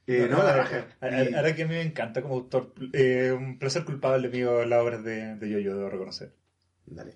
Eh, 0.06 0.26
no, 0.30 0.42
la 0.42 0.56
raja. 0.56 0.86
Ahora 1.00 1.24
Y- 1.24 1.34
ahora 1.34 1.54
que 1.56 1.64
a 1.64 1.66
mí 1.66 1.74
me 1.74 1.82
encanta 1.82 2.22
como 2.22 2.34
autor, 2.34 2.72
eh, 2.94 3.34
un 3.36 3.58
placer 3.58 3.84
culpable 3.84 4.28
mío 4.30 4.64
las 4.64 4.80
obras 4.80 5.02
de, 5.04 5.34
de 5.36 5.50
Yo-Yo, 5.50 5.76
debo 5.76 5.90
reconocer. 5.90 6.32
Dale. 6.86 7.12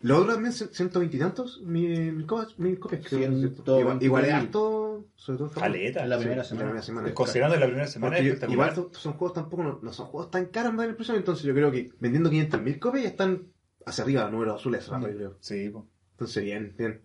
Lo 0.00 0.18
otro 0.18 0.34
también, 0.34 0.52
c- 0.52 0.68
120 0.72 1.16
y 1.16 1.20
tantos, 1.20 1.60
mi, 1.62 1.88
mi, 1.88 2.12
mi. 2.12 2.24
120. 2.24 3.64
Igual, 3.66 4.02
igual 4.02 4.24
es 4.26 4.32
alto, 4.32 5.08
sobre 5.16 5.38
todo 5.38 5.48
en. 5.48 5.54
Caleta. 5.60 6.02
En 6.04 6.10
la 6.10 6.16
Sí, 6.16 6.20
primera 6.20 6.34
en 6.34 6.38
la 6.38 6.44
semana. 6.44 6.64
primera 6.66 6.82
semana. 6.82 7.14
Considerando 7.14 7.56
la 7.56 7.66
primera 7.66 7.86
semana 7.88 8.10
Porque 8.16 8.28
es 8.28 8.34
espectacular. 8.34 8.70
igual 8.72 8.74
son, 8.92 9.00
son 9.00 9.12
juegos 9.14 9.34
tampoco, 9.34 9.62
no, 9.64 9.80
no 9.82 9.92
son 9.92 10.06
juegos 10.06 10.30
tan 10.30 10.46
caros, 10.46 10.76
da 10.76 10.84
la 10.84 10.90
impresión, 10.90 11.16
entonces 11.16 11.44
yo 11.44 11.52
creo 11.54 11.72
que 11.72 11.90
vendiendo 11.98 12.30
500.000 12.30 12.78
copias 12.78 13.02
ya 13.04 13.10
están 13.10 13.48
hacia 13.86 14.04
arriba, 14.04 14.30
números 14.30 14.60
azules, 14.60 14.86
rato, 14.88 15.08
yo 15.08 15.16
creo. 15.16 15.36
Sí, 15.40 15.68
po. 15.70 15.88
Entonces, 16.12 16.44
bien, 16.44 16.74
bien. 16.78 17.00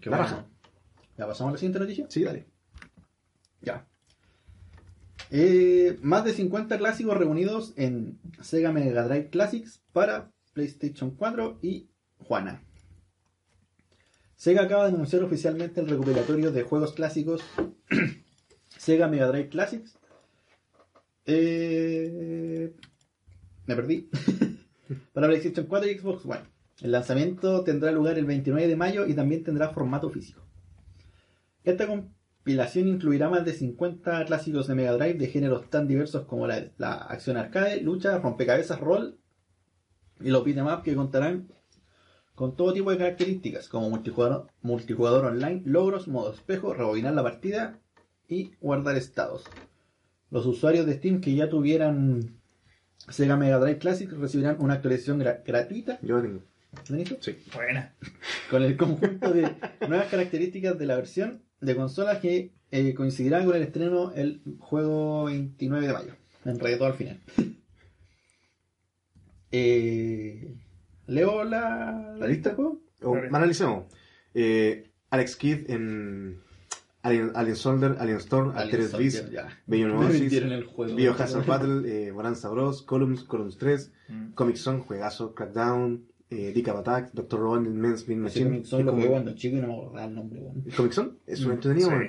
Qué 0.00 0.10
La 0.10 0.18
bueno. 0.18 0.46
¿Ya 1.16 1.26
pasamos 1.26 1.50
a 1.50 1.52
la 1.52 1.58
siguiente 1.58 1.78
noticia? 1.78 2.06
Sí, 2.10 2.22
dale. 2.24 2.46
Ya. 3.62 3.86
Eh, 5.30 5.98
más 6.02 6.24
de 6.24 6.32
50 6.32 6.78
clásicos 6.78 7.16
reunidos 7.16 7.72
en 7.76 8.18
Sega 8.42 8.72
Mega 8.72 9.04
Drive 9.08 9.30
Classics 9.30 9.82
para 9.92 10.30
PlayStation 10.52 11.10
4 11.16 11.58
y 11.62 11.88
Juana. 12.26 12.62
Sega 14.34 14.62
acaba 14.62 14.88
de 14.88 14.94
anunciar 14.94 15.22
oficialmente 15.22 15.80
el 15.80 15.88
recopilatorio 15.88 16.52
de 16.52 16.62
juegos 16.62 16.92
clásicos 16.92 17.42
Sega 18.68 19.08
Mega 19.08 19.28
Drive 19.28 19.48
Classics. 19.48 19.98
Eh, 21.24 22.74
me 23.66 23.76
perdí. 23.76 24.10
para 25.12 25.28
PlayStation 25.28 25.66
4 25.66 25.90
y 25.90 25.98
Xbox 25.98 26.26
One. 26.26 26.42
El 26.82 26.92
lanzamiento 26.92 27.64
tendrá 27.64 27.90
lugar 27.90 28.18
el 28.18 28.26
29 28.26 28.68
de 28.68 28.76
mayo 28.76 29.06
y 29.06 29.14
también 29.14 29.42
tendrá 29.42 29.70
formato 29.70 30.10
físico. 30.10 30.42
Esta 31.64 31.86
compilación 31.86 32.86
incluirá 32.86 33.28
más 33.28 33.44
de 33.44 33.52
50 33.52 34.26
clásicos 34.26 34.66
de 34.66 34.74
Mega 34.74 34.92
Drive 34.92 35.14
de 35.14 35.28
géneros 35.28 35.70
tan 35.70 35.88
diversos 35.88 36.26
como 36.26 36.46
la, 36.46 36.70
acción 37.08 37.36
arcade, 37.36 37.80
lucha, 37.80 38.18
rompecabezas, 38.18 38.78
rol 38.78 39.18
y 40.20 40.30
los 40.30 40.44
beat'em 40.44 40.82
que 40.82 40.94
contarán 40.94 41.48
con 42.36 42.54
todo 42.54 42.72
tipo 42.72 42.92
de 42.92 42.98
características, 42.98 43.68
como 43.68 43.90
multijugador, 43.90 44.46
multijugador 44.62 45.24
online, 45.24 45.62
logros, 45.64 46.06
modo 46.06 46.32
espejo, 46.32 46.72
rebobinar 46.74 47.14
la 47.14 47.24
partida 47.24 47.80
y 48.28 48.52
guardar 48.60 48.96
estados. 48.96 49.42
Los 50.30 50.46
usuarios 50.46 50.86
de 50.86 50.94
Steam 50.94 51.20
que 51.20 51.34
ya 51.34 51.48
tuvieran 51.48 52.38
Sega 53.08 53.36
Mega 53.36 53.58
Drive 53.58 53.78
Classic 53.78 54.10
recibirán 54.12 54.56
una 54.60 54.74
actualización 54.74 55.18
gra- 55.20 55.42
gratuita 55.44 55.98
Yo 56.02 56.20
tengo. 56.22 56.42
¿lo 56.88 56.96
dicho? 56.96 57.16
Sí. 57.20 57.36
Buena. 57.54 57.94
con 58.50 58.62
el 58.62 58.76
conjunto 58.76 59.32
de 59.32 59.54
nuevas 59.88 60.08
características 60.08 60.78
de 60.78 60.86
la 60.86 60.96
versión 60.96 61.42
de 61.60 61.74
consolas 61.74 62.18
que 62.18 62.52
eh, 62.70 62.94
coincidirá 62.94 63.44
con 63.44 63.56
el 63.56 63.62
estreno 63.62 64.12
el 64.14 64.42
juego 64.58 65.24
29 65.24 65.86
de 65.86 65.92
mayo. 65.92 66.12
Me 66.44 66.52
enredé 66.52 66.76
todo 66.76 66.88
al 66.88 66.94
final. 66.94 67.18
Eh, 69.52 70.54
¿Leo 71.06 71.44
la, 71.44 72.14
la 72.18 72.26
lista 72.26 72.54
juego? 72.54 72.80
O, 73.02 73.12
Vale. 73.12 73.28
analicemos. 73.28 73.84
Eh, 74.34 74.90
Alex 75.10 75.36
Kidd 75.36 75.70
en 75.70 76.40
Alien, 77.02 77.30
Alien 77.34 77.56
Soldier, 77.56 77.96
Alien 77.98 78.16
Storm, 78.18 78.52
Altered 78.56 78.90
Beast. 78.98 79.28
Biohazard 79.66 81.46
Battle, 81.46 81.82
eh, 82.08 82.10
Bonanza 82.10 82.48
Bros, 82.48 82.82
Columns, 82.82 83.24
Columns 83.24 83.56
3, 83.58 83.92
Mm. 84.08 84.32
Comic 84.34 84.56
Zone, 84.56 84.80
Juegazo, 84.80 85.34
Crackdown, 85.34 86.04
eh, 86.30 86.52
Dick 86.54 86.68
Attack, 86.68 87.12
Doctor 87.12 87.40
Robot, 87.40 87.60
Men's 87.62 88.06
Bean 88.06 88.20
Machine. 88.20 88.46
Comic 88.50 88.64
Zone 88.64 88.80
Es 88.80 88.86
lo 88.86 88.92
como- 88.92 89.02
jugué 89.02 89.12
cuando 89.12 89.34
chico 89.34 89.56
y 89.56 89.60
no 89.60 89.66
me 89.68 89.74
acordaba 89.74 90.04
el 90.06 90.14
nombre. 90.14 90.42
¿El 90.66 90.74
Comic 90.74 90.92
Zone? 90.92 91.10
Es 91.26 91.40
un 91.44 91.48
Mm, 91.48 91.52
entretenido, 91.54 91.90
sí. 91.90 92.06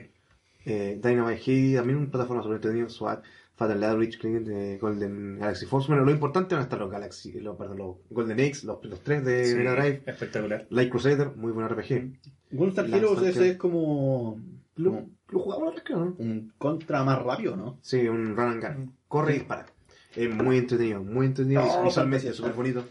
Eh, 0.66 1.00
Dynamite 1.02 1.42
Heidi, 1.46 1.76
también 1.76 1.98
un 2.00 2.10
plataforma 2.10 2.44
sobre 2.44 2.56
entretenido, 2.58 2.90
SWAT, 2.90 3.24
Fatal 3.58 3.80
Client, 4.20 4.48
eh, 4.50 4.78
Golden 4.80 5.40
Galaxy 5.40 5.66
Force. 5.66 5.88
Bueno, 5.88 6.06
lo 6.06 6.12
importante 6.12 6.54
van 6.56 6.62
a 6.62 6.64
estar 6.66 6.80
los 6.80 6.92
Galaxy, 6.92 7.32
los, 7.42 7.58
perdón, 7.58 7.78
los 7.80 7.96
Golden 8.10 8.40
Eggs, 8.40 8.64
los, 8.64 8.78
los 8.86 9.02
tres 9.04 9.26
de 9.26 9.46
Sí, 9.46 9.56
Mega 9.56 9.72
Drive. 9.74 10.04
espectacular. 10.06 10.68
Light 10.70 10.90
Crusader, 10.92 11.36
muy 11.36 11.52
buen 11.52 11.68
RPG. 11.68 12.20
Gunstar 12.52 12.88
Lance 12.88 12.98
Heroes 13.06 13.24
ese 13.28 13.50
es 13.50 13.58
como, 13.58 14.40
Lo, 14.76 15.08
lo 15.30 15.72
vez, 15.72 15.82
creo, 15.84 15.98
¿no? 16.06 16.16
un 16.20 16.54
contra 16.58 17.04
más 17.04 17.22
rápido, 17.22 17.58
¿no? 17.58 17.80
Sí, 17.82 18.08
un 18.08 18.38
run 18.38 18.48
and 18.48 18.64
gun. 18.64 18.86
Mm. 18.86 18.92
Corre 19.08 19.32
y 19.32 19.40
dispara. 19.40 19.66
Es 20.16 20.34
muy 20.34 20.58
entretenido, 20.58 21.04
muy 21.04 21.26
entretenido. 21.26 21.64
Oh, 21.64 21.84
visualmente 21.84 22.28
Fantasy 22.28 22.38
súper 22.38 22.52
Star. 22.52 22.56
bonito. 22.56 22.86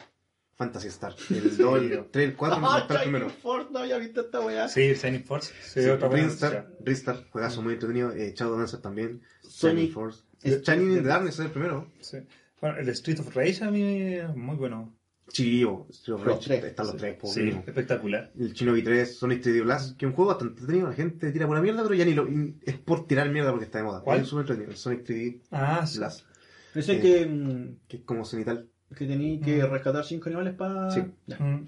Fantasy 0.56 0.88
Star. 0.88 1.14
El 1.30 1.56
2, 1.56 1.78
el 1.82 2.04
3, 2.10 2.28
el 2.30 2.34
4, 2.36 2.56
Ah, 2.62 2.78
el 2.78 2.86
4 2.86 3.02
primero. 3.02 3.28
Force, 3.30 3.68
no 3.72 3.78
había 3.80 3.98
visto 3.98 4.22
esta 4.22 4.40
weá. 4.40 4.68
Sí, 4.68 4.94
Shining 4.94 5.22
Force. 5.24 5.52
Sí, 5.62 5.82
Sí, 5.82 5.88
otra 5.90 6.08
noticia. 6.08 6.66
Ristar, 6.82 7.24
juegazo 7.30 7.62
muy 7.62 7.74
entretenido. 7.74 8.10
Eh, 8.12 8.32
Shadow 8.34 8.56
Dancer 8.58 8.80
también. 8.80 9.20
Sonic. 9.42 9.92
Force. 9.92 10.22
Es- 10.42 10.62
Shining 10.62 10.90
in 10.90 10.96
es- 10.98 11.02
the 11.02 11.08
Darkness 11.08 11.34
es 11.38 11.44
el 11.46 11.50
primero. 11.50 11.90
Sí. 12.00 12.18
Bueno, 12.60 12.78
el 12.78 12.88
Street 12.90 13.20
of 13.20 13.34
Rage 13.34 13.64
a 13.64 13.70
mí 13.70 13.82
es 14.14 14.34
muy 14.34 14.56
bueno. 14.56 14.94
Chivo. 15.28 15.86
Street 15.90 16.14
of 16.14 16.24
Los 16.26 16.36
Rage, 16.36 16.60
tres. 16.60 16.64
Están 16.70 16.86
los 16.86 16.96
tres, 16.96 17.18
Sí, 17.24 17.48
espectacular. 17.66 18.30
El 18.38 18.52
Shinobi 18.52 18.82
3, 18.82 19.16
Sonic 19.18 19.42
3D 19.42 19.62
Blast, 19.62 19.96
que 19.98 20.06
es 20.06 20.10
un 20.10 20.14
juego 20.14 20.28
bastante 20.30 20.52
entretenido. 20.52 20.88
La 20.88 20.94
gente 20.94 21.32
tira 21.32 21.46
pura 21.48 21.60
mierda, 21.60 21.82
pero 21.82 21.94
ya 21.96 22.04
ni 22.04 22.14
lo. 22.14 22.28
Es 22.62 22.78
por 22.78 23.06
tirar 23.08 23.28
mierda 23.30 23.50
porque 23.50 23.64
está 23.64 23.78
de 23.78 23.84
moda. 23.84 24.00
¿Cuál? 24.02 24.20
Es 24.20 24.28
súper 24.28 24.42
entretenido. 24.42 24.70
El 24.70 24.76
Sonic 24.76 25.02
3D 25.04 25.40
Ah, 25.50 25.84
sí. 25.86 25.98
Blast, 25.98 26.20
Ese 26.76 26.92
Eh, 26.96 27.00
que, 27.00 27.26
mm, 27.26 27.76
que 27.88 27.96
es 27.96 28.02
como 28.04 28.24
cenital. 28.24 28.68
que 28.96 29.06
tenía 29.06 29.40
que 29.40 29.62
Mm. 29.64 29.70
rescatar 29.70 30.04
cinco 30.04 30.28
animales 30.28 30.54
para. 30.54 30.90
Sí. 30.92 31.02
Ya. 31.26 31.38
Mm. 31.38 31.66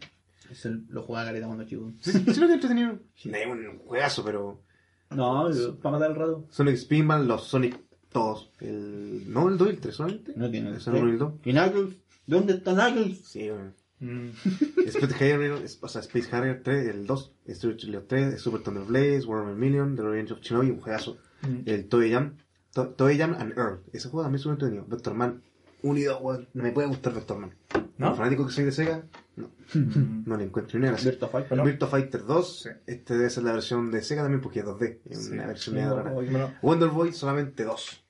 Ese 0.50 0.70
lo 0.88 1.02
jugaba 1.02 1.26
caleta 1.26 1.46
cuando 1.46 1.64
chico. 1.64 1.92
Sí, 2.00 2.12
sí, 2.12 2.40
lo 2.40 2.46
que 2.46 2.54
entretenido. 2.54 2.98
No 3.24 3.36
es 3.36 3.46
un 3.46 3.78
juegazo, 3.80 4.24
pero. 4.24 4.62
No, 5.10 5.48
para 5.82 5.92
matar 5.98 6.10
el 6.10 6.16
rato. 6.16 6.46
Sonic 6.50 6.76
Spinball, 6.76 7.26
los 7.26 7.44
Sonic 7.44 7.78
todos. 8.10 8.50
El, 8.60 9.30
no, 9.32 9.48
el 9.48 9.58
2 9.58 9.68
y 9.68 9.70
el 9.70 9.80
3 9.80 9.94
solamente. 9.94 10.32
No 10.36 10.50
tiene. 10.50 10.76
¿Es 10.76 10.86
el 10.86 10.94
1 10.94 11.08
y 11.08 11.10
el 11.12 11.18
2? 11.18 11.32
¿Y 11.44 11.52
Knuckles? 11.52 11.96
¿Dónde 12.26 12.52
está 12.54 12.74
Knuckles? 12.74 13.18
Sí, 13.26 13.48
bueno. 13.50 13.72
Mm. 14.00 14.28
Space 14.86 15.14
Harrier, 15.34 15.52
o 15.80 15.88
sea, 15.88 16.00
Space 16.02 16.28
Harrier 16.34 16.62
3, 16.62 16.88
el 16.88 17.06
2, 17.06 17.32
Street 17.46 17.78
Fighter 17.80 18.04
3, 18.06 18.40
Super 18.40 18.62
Thunder 18.62 18.84
Blaze, 18.84 19.24
Warhammer 19.26 19.56
Million, 19.56 19.96
The 19.96 20.02
Revenge 20.02 20.32
of 20.32 20.40
Shinobi, 20.40 20.70
un 20.70 20.80
juegazo. 20.80 21.16
Mm. 21.42 21.62
El 21.68 21.88
Toei 21.88 22.12
Jam, 22.12 22.36
To- 22.74 22.88
Toei 22.90 23.18
Jam 23.18 23.34
and 23.38 23.52
Earl. 23.58 23.80
Ese 23.92 24.08
juego 24.08 24.22
también 24.22 24.36
es 24.36 24.42
súper 24.42 24.54
entretenido. 24.54 24.86
Vector 24.86 25.14
Man, 25.14 25.42
unido, 25.82 26.18
weón. 26.20 26.48
No 26.54 26.62
me 26.62 26.72
puede 26.72 26.88
gustar 26.88 27.14
Vector 27.14 27.38
Man. 27.38 27.54
¿No? 27.98 28.14
Fanático 28.14 28.46
que 28.46 28.52
soy 28.52 28.64
de 28.64 28.72
Sega, 28.72 29.04
no, 29.36 29.50
Mm. 29.74 30.22
no 30.26 30.36
le 30.36 30.44
encuentro 30.44 30.78
ni 30.78 30.86
gracia. 30.86 31.10
Virtua 31.10 31.28
Fighter. 31.28 31.62
Virtua 31.62 31.88
Fighter 31.88 32.24
2, 32.24 32.62
Sí. 32.62 32.68
este 32.86 33.14
debe 33.16 33.28
ser 33.30 33.42
la 33.44 33.52
versión 33.52 33.90
de 33.90 34.02
Sega 34.02 34.22
también 34.22 34.40
porque 34.40 34.60
es 34.60 34.64
2D. 34.64 35.00
Es 35.10 35.26
Sí. 35.26 35.32
una 35.32 35.46
versión 35.48 35.74
Sí, 35.76 35.80
media 35.82 35.94
rara. 35.94 36.58
Wonder 36.62 36.88
Boy 36.90 37.12
solamente 37.12 37.64
2. 37.64 38.04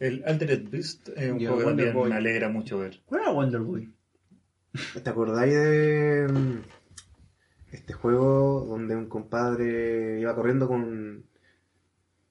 el 0.00 0.22
Altered 0.26 0.68
Beast 0.70 1.08
es 1.16 1.30
un 1.32 1.40
Y 1.40 1.46
juego 1.46 1.58
que 1.60 1.64
Wonder 1.64 1.86
también 1.86 1.94
Boy. 1.94 2.10
me 2.10 2.16
alegra 2.16 2.48
mucho 2.48 2.78
ver. 2.78 3.00
¿Cuál 3.06 3.22
era 3.22 3.30
Wonder 3.32 3.60
Boy? 3.60 3.92
¿Te 5.02 5.10
acordáis 5.10 5.52
de 5.54 6.26
mm, 6.32 6.58
este 7.72 7.92
juego 7.92 8.64
donde 8.68 8.96
un 8.96 9.06
compadre 9.08 10.20
iba 10.20 10.34
corriendo 10.34 10.66
con 10.68 11.24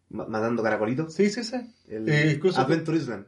ma- 0.09 0.27
matando 0.27 0.61
caracolitos? 0.63 1.13
Sí, 1.13 1.29
sí, 1.29 1.43
sí. 1.43 1.55
El 1.87 2.07
Eh, 2.09 2.39
Adventure 2.55 2.97
Island. 2.97 3.25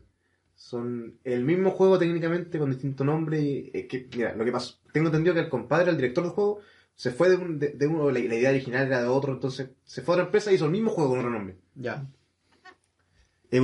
Son 0.56 1.16
el 1.24 1.44
mismo 1.44 1.72
juego 1.72 2.00
técnicamente 2.00 2.58
con 2.58 2.72
distinto 2.72 3.04
nombre 3.04 3.42
y 3.42 3.72
es 3.74 3.86
que, 3.88 4.08
mira, 4.16 4.36
lo 4.36 4.46
que 4.46 4.52
pasó, 4.52 4.78
tengo 4.94 5.08
entendido 5.08 5.34
que 5.34 5.42
el 5.42 5.50
compadre, 5.50 5.92
el 5.92 5.98
director 5.98 6.24
del 6.24 6.34
juego, 6.34 6.60
se 6.96 7.12
fue 7.12 7.30
de, 7.30 7.36
un, 7.36 7.60
de, 7.60 7.70
de 7.70 7.88
uno, 7.88 8.10
la, 8.10 8.20
la 8.20 8.36
idea 8.36 8.50
original 8.52 8.88
era 8.88 9.02
de 9.02 9.08
otro, 9.08 9.34
entonces 9.34 9.70
se 9.84 10.02
fue 10.02 10.14
a 10.14 10.16
otra 10.16 10.26
empresa 10.28 10.52
y 10.52 10.56
hizo 10.56 10.66
el 10.66 10.72
mismo 10.72 10.92
juego 10.92 11.10
con 11.12 11.20
otro 11.20 11.30
nombre. 11.32 11.58
Ya. 11.76 12.08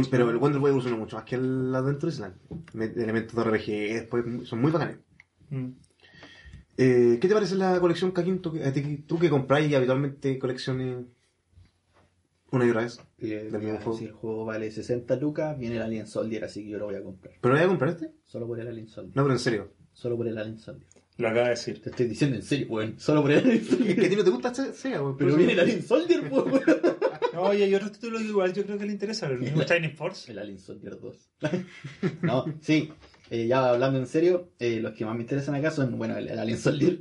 Pero 0.10 0.30
el 0.30 0.38
Wonder 0.38 0.60
Boy 0.60 0.70
evolucionó 0.70 0.98
mucho 0.98 1.18
más 1.18 1.26
que 1.26 1.36
el 1.36 1.74
Adventure 1.76 2.12
Island. 2.12 2.36
Me- 2.74 2.86
Elementos 2.86 3.36
de 3.36 3.44
RPG 3.44 3.66
después 3.94 4.24
son 4.48 4.62
muy 4.62 4.72
bacanes. 4.72 4.98
Mm. 5.50 5.68
Eh, 6.78 7.18
¿Qué 7.22 7.28
te 7.28 7.34
parece 7.34 7.56
la 7.56 7.80
colección 7.80 8.12
Kakin? 8.12 8.42
Tú, 8.42 8.58
tú 9.06 9.20
que 9.20 9.30
compráis 9.30 9.74
habitualmente 9.76 10.40
colecciones 10.40 11.06
una 12.51 12.65
y 12.65 12.70
otra 12.70 12.81
vez. 12.84 13.00
Y, 13.17 13.27
Del 13.29 13.51
mismo 13.51 13.74
ya, 13.74 13.81
juego. 13.81 13.98
Si 13.98 14.05
el 14.05 14.12
juego 14.12 14.46
vale 14.46 14.72
60 14.72 15.15
lucas, 15.17 15.58
viene 15.58 15.77
el 15.77 15.81
Alien 15.81 16.08
Soldier, 16.08 16.43
así 16.46 16.63
que 16.63 16.70
yo 16.72 16.77
lo 16.79 16.86
voy 16.86 16.96
a 16.96 17.03
comprar. 17.03 17.34
¿Pero 17.41 17.53
lo 17.53 17.60
voy 17.60 17.65
a 17.65 17.67
comprar 17.70 17.89
este? 17.91 18.12
Solo 18.25 18.48
por 18.48 18.60
el 18.60 18.67
Alien 18.67 18.88
Soldier. 18.88 19.15
No, 19.15 19.24
pero 19.24 19.34
en 19.34 19.39
serio. 19.39 19.74
Solo 19.93 20.17
por 20.17 20.27
el 20.27 20.38
Alien 20.38 20.58
Soldier. 20.60 20.88
Lo 21.17 21.27
acaba 21.27 21.43
de 21.46 21.50
decir. 21.51 21.81
Te 21.81 21.89
estoy 21.91 22.08
diciendo 22.08 22.36
en 22.38 22.41
serio, 22.43 22.67
weón. 22.70 23.00
Solo 23.00 23.22
por 23.22 23.31
el 23.31 23.39
Alien 23.39 23.58
Es 23.58 23.67
que 23.67 23.74
a 23.74 23.77
Soldier. 23.77 24.10
ti 24.10 24.15
no 24.15 24.24
te 24.24 24.29
gusta 24.29 24.53
Se- 24.55 24.74
Sega, 24.74 25.01
weón, 25.01 25.17
Pero 25.17 25.36
viene 25.36 25.53
el 25.53 25.60
Alien 25.60 25.84
Soldier, 25.84 26.29
pues, 26.29 26.46
weón. 26.46 26.63
No, 27.34 27.53
y 27.53 27.62
hay 27.62 27.74
otros 27.74 27.93
títulos 27.93 28.22
que 28.22 28.27
igual 28.27 28.53
yo 28.53 28.63
creo 28.65 28.77
que 28.77 28.86
le 28.86 28.91
interesa. 28.91 29.27
El 29.27 29.39
mismo 29.39 29.63
Shining 29.63 29.96
Force. 29.96 30.29
El 30.31 30.39
Alien 30.39 30.60
Soldier 30.60 31.00
2. 31.00 31.31
no, 32.22 32.46
sí. 32.60 32.91
eh, 33.29 33.48
ya 33.48 33.70
hablando 33.70 34.00
en 34.00 34.05
serio, 34.08 34.50
eh, 34.60 34.79
los 34.81 34.91
que 34.93 35.05
más 35.05 35.15
me 35.15 35.22
interesan 35.22 35.55
acá 35.55 35.72
son, 35.72 35.98
bueno, 35.98 36.17
el, 36.17 36.27
el 36.27 36.38
Alien 36.39 36.58
Soldier. 36.58 37.00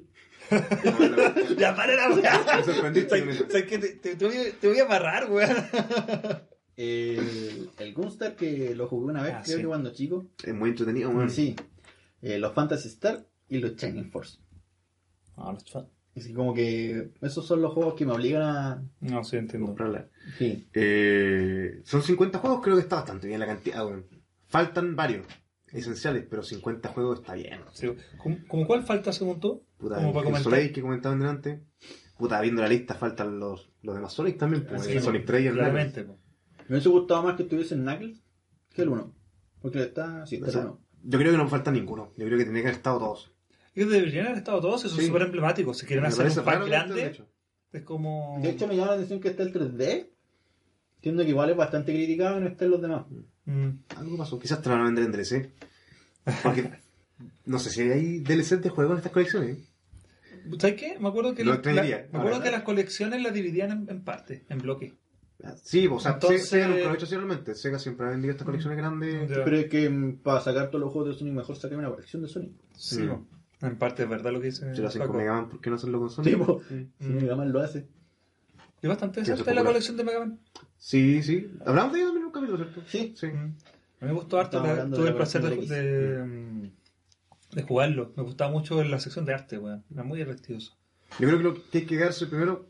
ya, 1.58 1.74
para 1.76 1.94
la 1.94 2.14
weá. 2.14 2.40
Me 2.56 2.64
sorprendiste. 2.64 3.22
Te, 3.46 3.62
te- 3.78 4.16
te 4.16 4.24
voy, 4.26 4.36
a- 4.36 4.52
te 4.60 4.68
voy 4.68 4.78
a 4.78 4.84
amarrar, 4.84 5.30
weón. 5.30 5.56
El, 6.76 7.70
el 7.78 7.94
Gunstar, 7.94 8.36
que 8.36 8.74
lo 8.74 8.88
jugué 8.88 9.12
una 9.12 9.22
vez, 9.22 9.34
Ah, 9.36 9.42
creo 9.44 9.56
sí. 9.56 9.62
que 9.62 9.68
cuando 9.68 9.92
chico. 9.92 10.26
Es 10.42 10.54
muy 10.54 10.70
entretenido, 10.70 11.10
weón. 11.10 11.30
Sí. 11.30 11.54
Eh, 12.22 12.38
los 12.38 12.54
Fantasy 12.54 12.88
Star 12.88 13.26
y 13.48 13.58
los 13.58 13.76
Shining 13.76 14.10
Force. 14.10 14.38
No, 15.36 15.52
los 15.52 15.64
Así 16.16 16.32
como 16.34 16.52
que 16.54 17.12
esos 17.22 17.46
son 17.46 17.62
los 17.62 17.72
juegos 17.72 17.94
que 17.94 18.04
me 18.04 18.12
obligan 18.12 18.42
a... 18.42 18.82
No, 19.00 19.22
sí, 19.24 19.36
entiendo. 19.36 19.66
Comprarla. 19.68 20.08
Sí. 20.38 20.66
Eh, 20.74 21.80
son 21.84 22.02
50 22.02 22.38
juegos, 22.40 22.60
creo 22.62 22.74
que 22.76 22.82
está 22.82 22.96
bastante 22.96 23.28
bien 23.28 23.38
la 23.40 23.46
cantidad, 23.46 23.86
weón. 23.86 24.06
Faltan 24.48 24.96
varios 24.96 25.24
esenciales, 25.72 26.26
pero 26.28 26.42
50 26.42 26.88
juegos 26.90 27.20
está 27.20 27.34
bien. 27.34 27.60
Sí. 27.72 27.88
¿Cómo, 28.18 28.38
cómo 28.48 28.66
cuál 28.66 28.82
falta 28.82 29.12
según 29.12 29.40
tú? 29.40 29.64
Puta, 29.78 29.96
Como 29.96 30.08
para 30.12 30.20
el 30.20 30.24
comentar. 30.32 30.42
Soleil 30.42 30.72
que 30.72 30.82
comentaban 30.82 31.18
delante. 31.20 31.62
Puta, 32.18 32.40
viendo 32.40 32.62
la 32.62 32.68
lista 32.68 32.94
faltan 32.94 33.38
los, 33.38 33.70
los 33.82 33.94
demás 33.94 34.12
Sonic 34.12 34.36
también. 34.38 34.66
pues, 34.66 34.82
Sí, 34.84 34.92
el 34.92 35.02
Sonic 35.02 35.24
3 35.24 35.42
y 35.42 35.46
el 35.46 35.54
Knuckles. 35.54 35.92
Po. 36.04 36.18
Me 36.68 36.74
hubiese 36.76 36.88
gustado 36.88 37.22
más 37.22 37.36
que 37.36 37.44
tuviese 37.44 37.74
el 37.74 37.80
Knuckles 37.82 38.22
que 38.74 38.82
el 38.82 38.88
1. 38.90 39.14
Porque 39.62 39.82
está... 39.82 40.26
Sí, 40.26 40.36
está 40.36 40.48
O 40.48 40.50
sea, 40.52 40.60
el 40.62 40.66
1. 40.68 40.80
Yo 41.04 41.18
creo 41.18 41.32
que 41.32 41.38
no 41.38 41.48
falta 41.48 41.70
ninguno. 41.70 42.12
Yo 42.16 42.26
creo 42.26 42.36
que 42.38 42.44
tendría 42.44 42.62
que 42.62 42.68
haber 42.68 42.76
estado 42.78 42.98
todos. 42.98 43.32
Y 43.74 43.84
deberían 43.84 44.26
haber 44.26 44.38
estado 44.38 44.60
todos, 44.60 44.84
eso 44.84 44.94
Sí. 44.96 45.02
es 45.02 45.06
súper 45.06 45.22
emblemático. 45.22 45.72
Si 45.72 45.86
quieren 45.86 46.02
Me 46.02 46.08
hacer 46.08 46.26
un 46.26 46.44
pack 46.44 46.66
grande, 46.66 47.24
es 47.72 47.82
como. 47.82 48.38
De 48.42 48.50
hecho, 48.50 48.66
me 48.66 48.74
llama 48.74 48.88
la 48.88 48.94
atención 48.94 49.20
que 49.20 49.28
está 49.28 49.44
el 49.44 49.52
3D. 49.52 50.10
Entiendo 50.96 51.22
que 51.22 51.30
igual 51.30 51.50
es 51.50 51.56
bastante 51.56 51.92
criticado 51.94 52.36
y 52.38 52.40
no 52.42 52.48
estén 52.48 52.70
los 52.70 52.82
demás. 52.82 53.06
Mm. 53.08 53.20
Algo 53.96 54.16
pasó. 54.16 54.38
Quizás 54.38 54.62
te 54.62 54.68
lo 54.68 54.74
van 54.76 54.82
a 54.82 54.84
vender 54.86 55.04
en 55.04 55.12
DLC. 55.12 55.50
Porque 56.42 56.70
no 57.46 57.58
sé 57.58 57.70
si 57.70 57.80
hay 57.82 58.20
DLC 58.20 58.60
de 58.60 58.68
juegos 58.70 58.92
en 58.92 58.98
estas 58.98 59.12
colecciones. 59.12 59.58
¿eh? 59.58 59.64
¿Sabes 60.58 60.76
qué? 60.76 60.98
Me 60.98 61.08
acuerdo 61.08 61.34
que, 61.34 61.44
la- 61.44 61.56
me 62.12 62.18
acuerdo 62.18 62.40
que 62.42 62.50
las 62.50 62.62
colecciones 62.62 63.22
las 63.22 63.32
dividían 63.34 63.70
en, 63.72 63.86
en 63.90 64.02
partes, 64.04 64.42
en 64.48 64.58
bloques. 64.58 64.92
Sí, 65.62 65.86
o 65.90 65.98
sea, 65.98 66.12
Entonces- 66.12 66.48
Sega 66.48 66.68
lo 66.68 66.90
ha 66.90 66.94
hecho 66.94 67.06
así 67.06 67.14
realmente. 67.14 67.54
Sega 67.54 67.78
siempre 67.78 68.06
ha 68.06 68.10
vendido 68.10 68.32
estas 68.32 68.44
colecciones 68.46 68.78
grandes. 68.78 69.26
Pero 69.28 69.56
es 69.56 69.66
que 69.68 69.88
mm, 69.88 70.16
para 70.18 70.40
sacar 70.40 70.68
todos 70.68 70.80
los 70.82 70.92
juegos 70.92 71.14
de 71.14 71.18
Sonic 71.18 71.34
mejor 71.34 71.56
sacar 71.56 71.78
una 71.78 71.88
colección 71.90 72.22
de 72.22 72.28
Sonic. 72.28 72.52
Sí, 72.76 73.00
Mm. 73.02 73.26
en 73.66 73.76
parte 73.78 74.02
es 74.04 74.08
verdad 74.08 74.32
lo 74.32 74.40
que 74.40 74.46
dice. 74.46 74.74
Si 74.74 74.80
lo 74.82 74.88
hacen 74.88 75.06
con 75.06 75.16
Mega 75.16 75.32
Man, 75.34 75.48
¿por 75.48 75.60
qué 75.60 75.70
no 75.70 75.76
hacerlo 75.76 75.98
con 75.98 76.10
Sonic? 76.10 76.38
Sí. 76.68 76.88
si 77.00 77.08
Mega 77.08 77.36
Man 77.36 77.52
lo 77.52 77.60
hace. 77.60 77.86
Es 78.82 78.88
bastante 78.88 79.20
interesante 79.20 79.54
la 79.54 79.64
colección 79.64 79.96
de 79.96 80.04
Mega 80.04 80.18
Man. 80.20 80.38
Sí, 80.78 81.22
sí. 81.22 81.50
Hablamos 81.66 81.92
de 81.92 81.98
ello 81.98 82.08
también 82.08 82.22
en 82.22 82.26
un 82.26 82.32
capítulo, 82.32 82.56
¿cierto? 82.58 82.82
Sí. 82.86 83.14
Sí. 83.16 83.26
Mm. 83.26 83.54
A 84.00 84.04
mí 84.06 84.08
me 84.08 84.12
gustó 84.12 84.40
harto. 84.40 84.62
La- 84.64 84.86
tuve 84.88 84.98
el 85.00 85.04
la 85.06 85.16
placer 85.16 85.42
de, 85.42 86.24
mm, 86.24 86.70
de 87.56 87.62
jugarlo. 87.62 88.12
Me 88.16 88.22
gustaba 88.22 88.50
mucho 88.50 88.82
la 88.82 88.98
sección 88.98 89.24
de 89.26 89.34
arte, 89.34 89.58
weón. 89.58 89.84
Era 89.92 90.02
muy 90.04 90.18
divertido 90.18 90.58
eso. 90.58 90.72
Yo 91.18 91.26
creo 91.28 91.38
que 91.38 91.44
lo 91.44 91.54
que 91.54 91.78
hay 91.78 91.84
que 91.84 91.98
quedarse 91.98 92.26
primero 92.26 92.66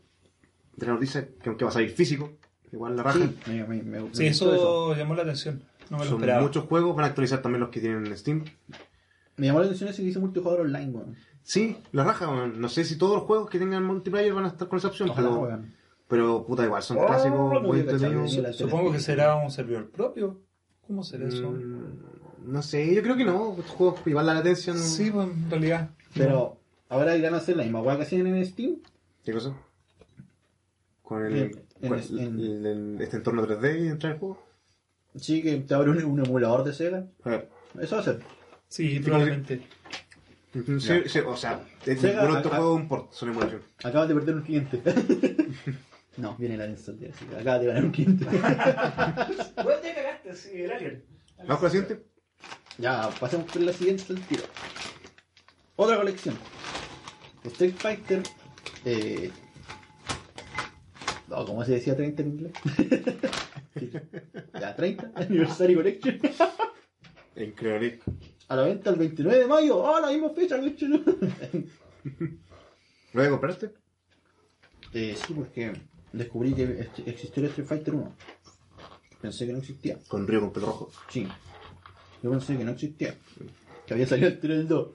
de 0.75 0.85
la 0.87 0.93
noticia, 0.93 1.27
que 1.41 1.49
aunque 1.49 1.63
va 1.63 1.69
a 1.71 1.73
salir 1.73 1.91
físico, 1.91 2.33
igual 2.73 2.97
la 2.97 3.03
raja. 3.03 3.19
Sí, 3.19 3.35
me, 3.47 3.63
me, 3.65 3.81
me- 3.83 4.01
me 4.01 4.13
Sí, 4.15 4.25
eso, 4.27 4.93
llamó 4.95 5.15
la 5.15 5.21
atención. 5.23 5.63
No 5.89 5.97
me 5.97 6.03
lo 6.05 6.09
Son 6.11 6.19
esperaba. 6.19 6.41
muchos 6.41 6.65
juegos, 6.65 6.95
van 6.95 7.05
a 7.05 7.07
actualizar 7.09 7.41
también 7.41 7.61
los 7.61 7.69
que 7.69 7.79
tienen 7.79 8.05
en 8.05 8.17
Steam. 8.17 8.43
Me 9.37 9.45
llamó 9.47 9.59
la 9.59 9.65
atención 9.65 9.89
ese 9.89 10.01
que 10.01 10.07
dice 10.07 10.19
multijugador 10.19 10.61
online, 10.65 10.89
weón. 10.91 11.15
Sí, 11.43 11.77
la 11.91 12.03
raja, 12.03 12.29
weón. 12.29 12.59
no 12.59 12.67
sé 12.69 12.83
si 12.83 12.97
todos 12.97 13.15
los 13.15 13.23
juegos 13.23 13.49
que 13.49 13.59
tengan 13.59 13.83
multiplayer 13.85 14.33
van 14.33 14.45
a 14.45 14.49
estar 14.49 14.67
con 14.67 14.79
esa 14.79 14.89
opción, 14.89 15.09
Ojalá, 15.09 15.29
pero, 15.29 15.41
weón. 15.41 15.73
Pero 16.11 16.45
puta 16.45 16.63
igual, 16.65 16.83
son 16.83 16.97
Oh, 16.99 17.07
clásicos 17.07 17.63
muy 17.63 17.79
entretenidos. 17.79 18.37
Supongo 18.57 18.91
que 18.91 18.99
será 18.99 19.35
un 19.35 19.49
servidor 19.49 19.89
propio. 19.89 20.41
¿Cómo 20.85 21.03
será 21.03 21.27
eso? 21.29 21.49
Mm, 21.49 22.51
no 22.51 22.61
sé, 22.61 22.93
yo 22.93 23.01
creo 23.01 23.15
que 23.15 23.23
no, 23.23 23.51
estos 23.57 23.71
juegos 23.71 24.01
igual 24.05 24.25
la 24.25 24.33
latencia. 24.35 24.73
Sí, 24.75 25.09
pues, 25.09 25.27
en 25.27 25.49
realidad. 25.49 25.89
Pero 26.13 26.57
ahora 26.89 27.15
irán 27.15 27.33
a 27.33 27.37
hacer 27.37 27.55
la 27.55 27.63
misma 27.63 27.81
weá 27.81 27.95
que 27.95 28.03
hacían 28.03 28.27
en 28.27 28.45
Steam. 28.45 28.75
¿Qué 29.23 29.31
cosa? 29.31 29.55
Con 31.01 31.25
el, 31.25 31.33
En- 31.37 31.43
en- 31.81 31.89
con 31.89 31.99
en- 31.99 32.39
el- 32.39 32.65
el- 32.65 33.01
este 33.01 33.17
entorno 33.17 33.43
3D 33.47 33.79
y 33.85 33.87
entrar 33.87 34.13
al 34.13 34.19
juego. 34.19 34.43
Sí, 35.15 35.41
que 35.41 35.57
te 35.57 35.73
abre 35.73 35.91
un, 35.91 36.03
un 36.03 36.25
emulador 36.25 36.63
de 36.65 36.73
Sega. 36.73 37.05
Eh, 37.25 37.47
Eso 37.79 37.95
va 37.95 38.01
a 38.01 38.05
ser. 38.05 38.19
Sí, 38.67 38.99
probablemente. 38.99 39.61
sí, 40.53 41.01
sí, 41.07 41.19
o 41.19 41.35
sea, 41.37 41.63
es- 41.85 41.99
Sega, 42.01 42.21
ninguno 42.21 42.33
de 42.33 42.37
estos 42.39 42.51
a- 42.53 42.55
juegos 42.57 42.75
es 42.77 42.81
un 42.83 42.87
port, 42.89 43.11
son 43.13 43.29
emulación. 43.29 43.61
Acabas 43.83 44.07
de 44.09 44.15
perder 44.15 44.35
un 44.35 44.41
cliente. 44.41 44.81
no, 46.17 46.35
viene 46.37 46.57
la 46.57 46.67
install, 46.67 46.99
así 47.13 47.25
que 47.25 47.35
acabas 47.37 47.61
de 47.61 47.67
ganar 47.67 47.85
un 47.85 47.91
cliente. 47.91 48.25
Bueno, 49.63 49.79
te 49.81 49.93
cagaste, 49.93 50.35
sí, 50.35 50.61
el 50.61 50.71
alien. 50.71 51.03
¿Vamos 51.37 51.57
con 51.57 51.63
la 51.63 51.69
siguiente? 51.69 52.05
ya, 52.77 53.09
pasemos 53.19 53.51
por 53.51 53.61
la 53.61 53.73
siguiente 53.73 54.03
al 54.09 54.19
tiro. 54.21 54.43
Otra 55.75 55.97
colección. 55.97 56.35
Street 57.45 57.75
Fighter. 57.77 58.23
Eh... 58.85 59.31
No, 61.27 61.45
¿cómo 61.45 61.63
se 61.63 61.73
decía 61.73 61.95
30 61.95 62.21
en 62.21 62.27
inglés? 62.27 62.53
Ya, 64.59 64.75
30, 64.75 65.11
Anniversary 65.15 65.75
Collection. 65.75 66.19
En 67.35 67.51
Creonic. 67.53 68.03
A 68.49 68.55
la 68.57 68.63
venta 68.63 68.89
el 68.89 68.97
29 68.97 69.39
de 69.39 69.47
mayo. 69.47 69.77
¡Oh, 69.77 69.99
la 69.99 70.09
misma 70.09 70.29
fecha, 70.31 70.59
coche! 70.59 70.87
¿Lo 70.87 71.01
voy 73.13 73.25
a 73.25 73.29
compraste? 73.29 73.71
Eh, 74.93 75.15
sí, 75.15 75.33
porque 75.33 75.71
descubrí 76.13 76.53
que 76.53 76.63
ex- 76.63 77.07
existió 77.07 77.43
el 77.43 77.49
Street 77.49 77.67
Fighter 77.67 77.93
1. 77.95 78.15
Pensé 79.21 79.45
que 79.45 79.53
no 79.53 79.59
existía. 79.59 79.97
Con 80.07 80.27
Río 80.27 80.41
con 80.41 80.51
pelo 80.51 80.65
rojo. 80.67 80.91
Sí. 81.09 81.27
Yo 82.23 82.29
pensé 82.31 82.57
que 82.57 82.63
no 82.63 82.71
existía. 82.71 83.15
Que 83.85 83.93
había 83.93 84.07
salido 84.07 84.27
el 84.29 84.39
tiro 84.39 84.55
del 84.55 84.67
2. 84.67 84.87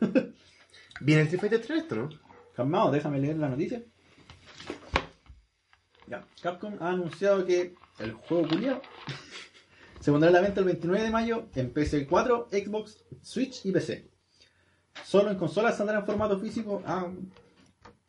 Viene 1.01 1.23
el 1.23 1.27
Street 1.29 1.41
Fighter 1.41 1.61
3 1.67 1.83
esto, 1.83 1.97
¿no? 1.97 2.09
Calmado, 2.55 2.91
déjame 2.91 3.21
leer 3.21 3.37
la 3.37 3.49
noticia. 3.49 3.83
Ya, 6.07 6.25
Capcom 6.41 6.77
ha 6.81 6.91
anunciado 6.91 7.45
que 7.45 7.75
el 7.99 8.13
juego 8.13 8.49
culiado 8.49 8.81
se 10.01 10.13
pondrá 10.13 10.31
a 10.31 10.33
la 10.33 10.41
venta 10.41 10.61
el 10.61 10.67
29 10.67 11.03
de 11.05 11.11
mayo 11.11 11.47
en 11.55 11.75
PS4, 11.75 12.47
Xbox, 12.51 13.05
Switch 13.23 13.67
y 13.67 13.73
PC. 13.73 14.09
Solo 15.05 15.31
en 15.31 15.37
consolas 15.37 15.77
saldrá 15.77 15.99
en 15.99 16.07
formato 16.07 16.39
físico. 16.39 16.83
Ah, 16.87 17.11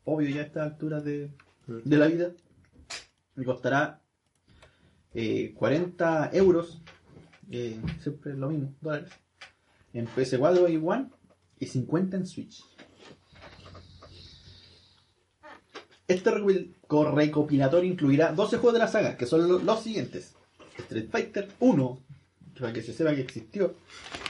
obvio 0.06 0.30
ya 0.30 0.42
a 0.42 0.46
estas 0.46 0.72
alturas 0.72 1.04
de, 1.04 1.32
de 1.68 1.98
la 1.98 2.08
vida. 2.08 2.32
Y 3.38 3.44
costará 3.46 4.02
eh, 5.14 5.54
40 5.56 6.32
euros. 6.34 6.82
eh, 7.52 7.80
siempre 8.02 8.34
lo 8.34 8.50
mismo, 8.50 8.74
dólares. 8.82 9.12
En 9.94 10.08
PS4 10.08 10.70
y 10.72 10.78
One 10.78 11.10
y 11.60 11.66
50 11.68 12.18
en 12.18 12.28
Switch. 12.28 12.62
Este 16.08 16.32
recopilatorio 16.32 17.90
incluirá 17.92 18.32
12 18.32 18.58
juegos 18.58 18.74
de 18.74 18.80
la 18.80 18.88
saga, 18.88 19.18
que 19.18 19.26
son 19.26 19.48
lo- 19.48 19.60
los 19.60 19.82
siguientes. 19.82 20.34
Street 20.78 21.10
Fighter 21.12 21.50
1, 21.60 22.00
para 22.60 22.72
que 22.74 22.82
se 22.82 22.94
sepa 22.94 23.14
que 23.16 23.22
existió. 23.22 23.76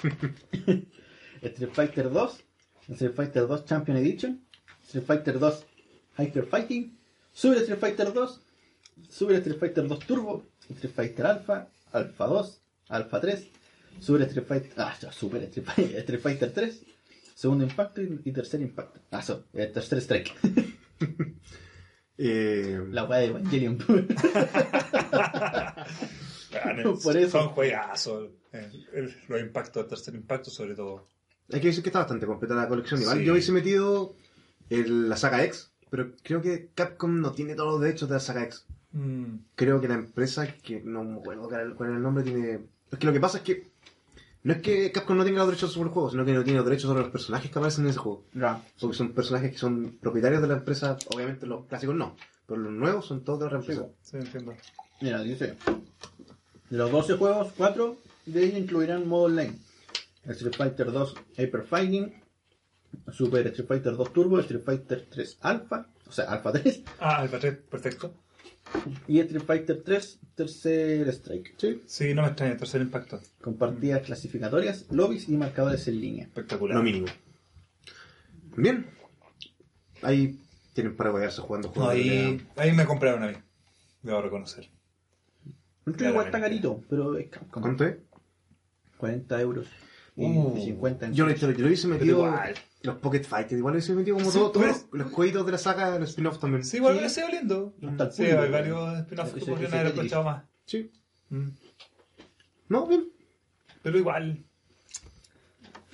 Street 1.42 1.70
Fighter 1.74 2.10
2, 2.12 2.44
Street 2.90 3.14
Fighter 3.14 3.48
2 3.48 3.66
Champion 3.66 3.98
Edition, 3.98 4.44
Street 4.86 5.06
Fighter 5.06 5.38
2 5.40 5.66
Hyper 6.18 6.46
Fighting, 6.48 6.98
Super 7.32 7.58
Street 7.60 7.80
Fighter 7.80 8.12
2, 8.14 8.42
Super 9.10 9.36
Street 9.38 9.60
Fighter 9.60 9.88
2 9.88 10.00
Turbo, 10.06 10.44
Street 10.70 10.94
Fighter 10.94 11.26
Alpha, 11.26 11.68
Alpha 11.94 12.26
2, 12.28 12.62
Alpha 12.90 13.20
3, 13.22 13.52
Super 14.00 14.22
Street 14.24 14.46
Fighter, 14.48 14.72
ah, 14.78 14.96
ya, 15.02 15.12
Super 15.12 15.42
Street 15.44 15.66
Fighter, 15.66 15.98
Street 16.04 16.22
Fighter 16.22 16.52
3, 16.54 16.82
segundo 17.36 17.64
impacto 17.64 18.02
y, 18.02 18.22
y 18.26 18.32
tercer 18.32 18.62
impacto. 18.62 19.00
Ah, 19.12 19.22
so, 19.22 19.46
eh, 19.54 19.68
tercer 19.68 20.00
strike. 20.02 20.34
Eh, 22.20 22.80
La 22.90 23.04
weá 23.04 23.20
de 23.20 23.26
Evangelion. 23.28 23.78
Ganen, 26.52 26.98
Por 27.04 27.16
eso. 27.18 27.30
Son 27.40 27.50
juegazos. 27.50 28.30
eh, 28.54 28.72
el- 28.94 29.16
los 29.28 29.40
impactos, 29.42 29.84
el 29.84 29.90
tercer 29.90 30.16
impacto 30.16 30.50
sobre 30.50 30.74
todo. 30.76 31.08
hay 31.52 31.62
que 31.62 31.68
decir 31.68 31.84
que 31.84 31.90
está 31.90 32.00
bastante 32.00 32.26
completa 32.26 32.56
la 32.56 32.68
colección. 32.68 33.02
Igual 33.02 33.20
Sí. 33.20 33.24
yo 33.26 33.34
hubiese 33.34 33.52
metido 33.52 34.16
el- 34.70 35.08
la 35.10 35.16
saga 35.18 35.44
X, 35.44 35.72
pero 35.92 36.12
creo 36.24 36.42
que 36.42 36.72
Capcom 36.74 37.22
no 37.22 37.32
tiene 37.34 37.54
todos 37.56 37.74
los 37.74 37.82
derechos 37.82 38.10
de 38.10 38.16
la 38.16 38.20
saga 38.20 38.44
X. 38.46 38.66
Mm, 38.98 39.40
Creo 39.56 39.80
que 39.80 39.88
la 39.88 39.94
empresa, 39.96 40.48
que 40.64 40.82
no 40.82 41.04
me 41.04 41.20
acuerdo 41.20 41.48
cuál 41.76 41.90
es 41.92 41.96
el 41.96 42.02
nombre, 42.02 42.24
tiene... 42.24 42.60
Es 42.92 42.98
que 43.00 43.06
lo 43.06 43.14
que 43.14 43.20
pasa 43.20 43.38
es 43.40 43.44
que 43.44 43.68
no 44.44 44.54
es 44.54 44.62
que 44.62 44.92
Capcom 44.92 45.18
no 45.18 45.26
tenga 45.26 45.40
los 45.40 45.48
derechos 45.48 45.74
sobre 45.74 45.90
el 45.90 45.94
juego, 45.94 46.10
sino 46.10 46.24
que 46.24 46.32
no 46.34 46.44
tiene 46.44 46.58
los 46.58 46.66
derechos 46.66 46.88
sobre 46.88 47.02
los 47.02 47.12
personajes 47.12 47.52
que 47.52 47.60
aparecen 47.60 47.84
en 47.84 47.90
ese 47.92 48.00
juego. 48.00 48.24
Ya. 48.34 48.62
Porque 48.80 48.96
son 48.96 49.12
personajes 49.12 49.52
que 49.52 49.58
son 49.58 49.98
propietarios 50.00 50.42
de 50.42 50.48
la 50.48 50.54
empresa, 50.56 50.98
obviamente 51.14 51.46
los 51.46 51.66
clásicos 51.66 51.96
no, 51.96 52.16
pero 52.46 52.60
los 52.62 52.72
nuevos 52.72 53.06
son 53.06 53.24
todos 53.26 53.40
de 53.40 53.46
otra 53.48 53.60
empresa. 53.60 53.88
sí, 54.02 54.18
entiendo. 54.18 54.54
Mira, 55.02 55.22
dice. 55.22 55.56
De 56.70 56.78
los 56.78 56.92
12 56.92 57.18
juegos, 57.18 57.54
4 57.58 57.98
de 58.26 58.44
ellos 58.46 58.58
incluirán 58.60 59.08
modo 59.08 59.24
online. 59.26 59.58
Street 60.26 60.56
Fighter 60.56 60.92
2 60.92 61.16
Hyper 61.38 61.64
Fighting, 61.64 62.14
Super 63.12 63.48
Street 63.48 63.68
Fighter 63.68 63.96
2 63.96 64.14
Turbo, 64.14 64.40
Street 64.40 64.64
Fighter 64.64 65.08
3 65.10 65.38
Alpha, 65.42 65.88
o 66.08 66.12
sea, 66.12 66.26
Alpha 66.26 66.52
3, 66.54 66.84
Ah, 67.00 67.24
el 67.24 67.30
patrón, 67.30 67.60
perfecto. 67.70 68.14
Y 69.08 69.20
Street 69.20 69.44
Fighter 69.44 69.82
3 69.84 70.20
Tercer 70.36 71.08
Strike. 71.10 71.56
Sí. 71.58 71.82
Sí, 71.88 72.14
no 72.14 72.22
me 72.22 72.28
extraña, 72.28 72.58
tercer 72.58 72.82
impacto. 72.82 73.20
Con 73.42 73.58
partidas 73.58 74.04
clasificatorias, 74.04 74.86
lobbies 74.92 75.28
y 75.30 75.36
marcadores 75.36 75.88
en 75.88 76.00
línea. 76.00 76.26
Espectacular. 76.26 76.78
Lo 76.78 76.84
mínimo. 76.84 77.08
Bien. 78.56 78.86
Ahí 80.04 80.40
tienen 80.74 80.96
para 80.96 81.10
guayarse 81.10 81.42
jugando 81.42 81.70
juegos. 81.70 81.92
ahí, 81.92 82.46
ahí 82.56 82.72
me 82.72 82.86
compraron 82.86 83.24
a 83.24 83.28
mí. 83.30 83.34
Debo 84.04 84.22
reconocer. 84.22 84.70
Truco 85.84 86.04
igual 86.04 86.28
está 86.28 86.40
carito, 86.40 86.84
pero 86.88 87.18
es. 87.18 87.30
¿Cuánto 87.50 87.86
es? 87.86 87.98
40 88.98 89.42
euros. 89.42 89.68
Y, 90.16 90.26
Uh, 90.26 90.58
y 90.58 90.66
50 90.66 91.06
en 91.08 91.14
Yo 91.14 91.26
lo, 91.26 91.34
yo, 91.34 91.52
yo 91.52 91.60
lo 91.60 91.66
hubiese 91.68 91.88
metido 91.88 92.18
igual. 92.18 92.56
Los 92.88 92.98
Pocket 92.98 93.24
Fighters, 93.24 93.60
igual 93.60 93.74
hubiese 93.76 93.94
metido 93.94 94.18
como 94.18 94.32
Sí, 94.32 94.38
todo- 94.40 94.52
todos 94.52 94.66
pero 94.66 94.74
los, 94.98 95.06
los 95.06 95.14
jueguitos 95.14 95.46
de 95.46 95.52
la 95.52 95.58
saga, 95.60 96.00
los 96.00 96.10
spin-off 96.10 96.40
también. 96.40 96.64
Sí, 96.64 96.78
igual 96.78 96.98
hubiese 96.98 97.16
sido 97.22 97.30
lindo. 97.30 97.76
Sí, 98.12 98.24
hay 98.24 98.50
varios 98.52 98.98
spin-offs 99.00 99.34
que 99.34 99.40
podrían 99.46 99.74
haber 99.74 99.88
aprovechado 99.88 100.24
más. 100.24 100.44
Sí. 100.66 100.92
Mm. 101.30 101.50
No, 102.70 102.88
bien. 102.88 103.10
Pero 103.84 103.98
igual, 104.00 104.44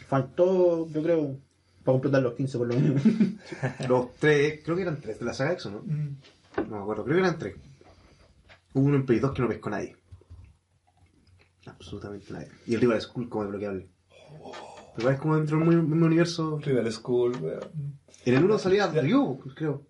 Faltó, 0.08 0.88
yo 0.90 1.02
creo, 1.04 1.38
para 1.84 1.94
completar 1.94 2.22
los 2.22 2.34
15 2.36 2.58
por 2.58 2.68
lo 2.68 2.76
menos. 2.80 3.02
Los 3.90 4.14
tres, 4.16 4.62
creo 4.64 4.76
que 4.76 4.82
eran 4.84 5.00
tres 5.02 5.20
de 5.20 5.26
la 5.26 5.34
saga 5.34 5.54
Exo, 5.54 5.72
¿no? 5.72 5.80
mm, 5.82 6.18
No 6.70 6.76
me 6.78 6.82
acuerdo, 6.82 7.04
creo 7.04 7.16
que 7.18 7.22
eran 7.24 7.40
tres. 7.40 7.56
Hubo 8.74 8.86
uno 8.86 8.96
en 8.98 9.06
Play 9.06 9.20
2 9.20 9.34
que 9.34 9.42
no 9.42 9.48
pescó 9.48 9.70
nadie. 9.70 9.96
Absolutamente 11.66 12.32
nadie. 12.34 12.50
Y 12.68 12.76
el 12.76 12.82
Rival 12.82 13.02
School 13.02 13.30
como 13.30 13.44
desbloqueable. 13.46 13.88
Pero 14.96 15.10
es 15.10 15.20
como 15.20 15.36
dentro 15.38 15.58
del 15.60 15.68
mismo 15.68 16.06
universo. 16.06 16.60
Rival 16.64 16.92
School, 16.92 17.36
weón. 17.42 18.00
En 18.26 18.36
el 18.36 18.44
uno 18.44 18.58
salía 18.58 18.88
Ryu, 18.88 19.40
creo. 19.56 19.86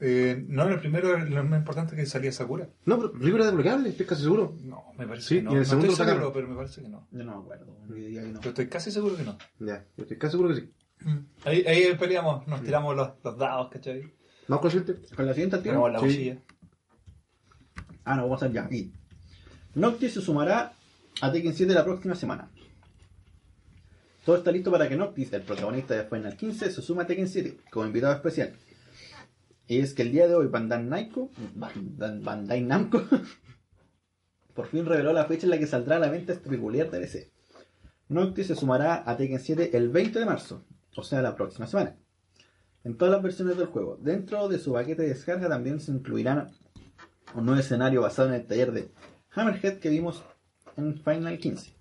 Eh, 0.00 0.44
no, 0.48 0.66
en 0.66 0.72
el 0.72 0.80
primero 0.80 1.16
lo 1.16 1.44
más 1.44 1.60
importante 1.60 1.94
es 1.94 2.00
que 2.00 2.06
salía 2.06 2.32
Sakura. 2.32 2.68
No, 2.84 2.96
pero 2.98 3.12
Ryu 3.14 3.36
era 3.36 3.46
desbloqueable, 3.46 3.88
estoy 3.90 4.04
casi 4.06 4.22
seguro. 4.22 4.56
No, 4.60 4.82
me 4.98 5.06
parece 5.06 5.28
Sí, 5.28 5.34
que 5.36 5.42
no. 5.42 5.50
y 5.50 5.54
en 5.54 5.58
el 5.58 5.62
no 5.62 5.68
segundo 5.68 5.86
estoy 5.92 5.96
sacaron. 6.04 6.20
seguro, 6.22 6.32
pero 6.34 6.48
me 6.48 6.56
parece 6.56 6.82
que 6.82 6.88
no. 6.88 7.08
Yo 7.10 7.24
no 7.24 7.36
me 7.36 7.42
acuerdo, 7.42 7.76
yo 7.88 7.94
diría 7.94 8.22
que 8.22 8.28
no. 8.28 8.40
Pero 8.40 8.50
estoy 8.50 8.68
casi 8.68 8.90
seguro 8.90 9.16
que 9.16 9.22
no. 9.22 9.38
Ya, 9.60 9.86
yo 9.96 10.02
estoy 10.02 10.18
casi 10.18 10.32
seguro 10.32 10.54
que 10.54 10.60
sí. 10.60 10.72
Ahí, 11.44 11.64
ahí 11.66 11.96
peleamos, 11.96 12.46
nos 12.48 12.62
tiramos 12.62 12.94
los, 12.96 13.10
los 13.22 13.38
dados, 13.38 13.70
¿cachai? 13.70 14.02
¿Vamos 14.48 14.62
con 14.62 14.70
el 14.72 14.84
siguiente? 14.84 15.14
Con 15.14 15.26
la 15.26 15.32
siguiente 15.32 15.56
al. 15.56 15.62
Tenemos 15.62 15.92
la 15.92 15.98
Sí. 16.00 16.04
bocilla. 16.06 16.38
Ah, 18.04 18.16
no, 18.16 18.22
vamos 18.24 18.42
a 18.42 18.46
hacer 18.46 18.54
ya. 18.54 18.68
Y 18.76 18.92
Noctis 19.74 20.12
se 20.14 20.20
sumará 20.20 20.72
a 21.22 21.32
Tekken 21.32 21.54
7 21.54 21.72
la 21.72 21.84
próxima 21.84 22.14
semana. 22.14 22.50
Todo 24.24 24.36
está 24.36 24.50
listo 24.50 24.70
para 24.70 24.88
que 24.88 24.96
Noctis, 24.96 25.32
el 25.34 25.42
protagonista 25.42 25.94
de 25.94 26.04
Final 26.04 26.34
15, 26.34 26.70
se 26.70 26.82
suma 26.82 27.02
a 27.02 27.06
Tekken 27.06 27.28
7 27.28 27.58
como 27.70 27.86
invitado 27.86 28.14
especial. 28.14 28.54
Y 29.66 29.80
es 29.80 29.92
que 29.92 30.02
el 30.02 30.12
día 30.12 30.26
de 30.26 30.34
hoy 30.34 30.46
Bandai 30.46 30.82
Namco, 30.82 31.30
Bandai, 31.54 32.62
Namco 32.62 33.02
por 34.54 34.66
fin 34.66 34.86
reveló 34.86 35.12
la 35.12 35.26
fecha 35.26 35.44
en 35.44 35.50
la 35.50 35.58
que 35.58 35.66
saldrá 35.66 35.96
a 35.96 35.98
la 35.98 36.10
venta 36.10 36.32
este 36.32 36.48
peculiar 36.48 36.90
DLC. 36.90 37.30
Noctis 38.08 38.46
se 38.46 38.54
sumará 38.54 39.02
a 39.04 39.16
Tekken 39.16 39.40
7 39.40 39.76
el 39.76 39.90
20 39.90 40.18
de 40.18 40.24
marzo, 40.24 40.64
o 40.96 41.02
sea, 41.02 41.20
la 41.20 41.34
próxima 41.34 41.66
semana, 41.66 41.96
en 42.82 42.96
todas 42.96 43.12
las 43.12 43.22
versiones 43.22 43.58
del 43.58 43.66
juego. 43.66 43.98
Dentro 44.00 44.48
de 44.48 44.58
su 44.58 44.72
paquete 44.72 45.02
de 45.02 45.08
descarga 45.08 45.50
también 45.50 45.80
se 45.80 45.92
incluirán 45.92 46.50
un 47.34 47.44
nuevo 47.44 47.60
escenario 47.60 48.00
basado 48.00 48.28
en 48.28 48.34
el 48.36 48.46
taller 48.46 48.72
de 48.72 48.90
Hammerhead 49.32 49.80
que 49.80 49.90
vimos 49.90 50.22
en 50.78 50.94
Final 51.02 51.38
15, 51.38 51.74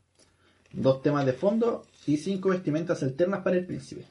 dos 0.74 1.02
temas 1.02 1.26
de 1.26 1.34
fondo 1.34 1.86
y 2.06 2.18
cinco 2.18 2.50
vestimentas 2.50 3.04
alternas 3.04 3.42
para 3.42 3.58
el 3.58 3.66
príncipe. 3.66 4.06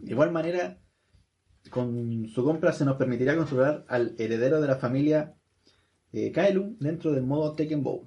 De 0.00 0.12
igual 0.12 0.32
manera, 0.32 0.78
con 1.70 2.28
su 2.28 2.44
compra 2.44 2.72
se 2.72 2.84
nos 2.84 2.96
permitirá 2.96 3.36
controlar 3.36 3.84
al 3.88 4.14
heredero 4.18 4.60
de 4.60 4.68
la 4.68 4.76
familia 4.76 5.34
eh, 6.12 6.32
Kaelum 6.32 6.76
dentro 6.78 7.12
del 7.12 7.22
modo 7.22 7.52
Tekken 7.54 7.82
Bow. 7.82 8.06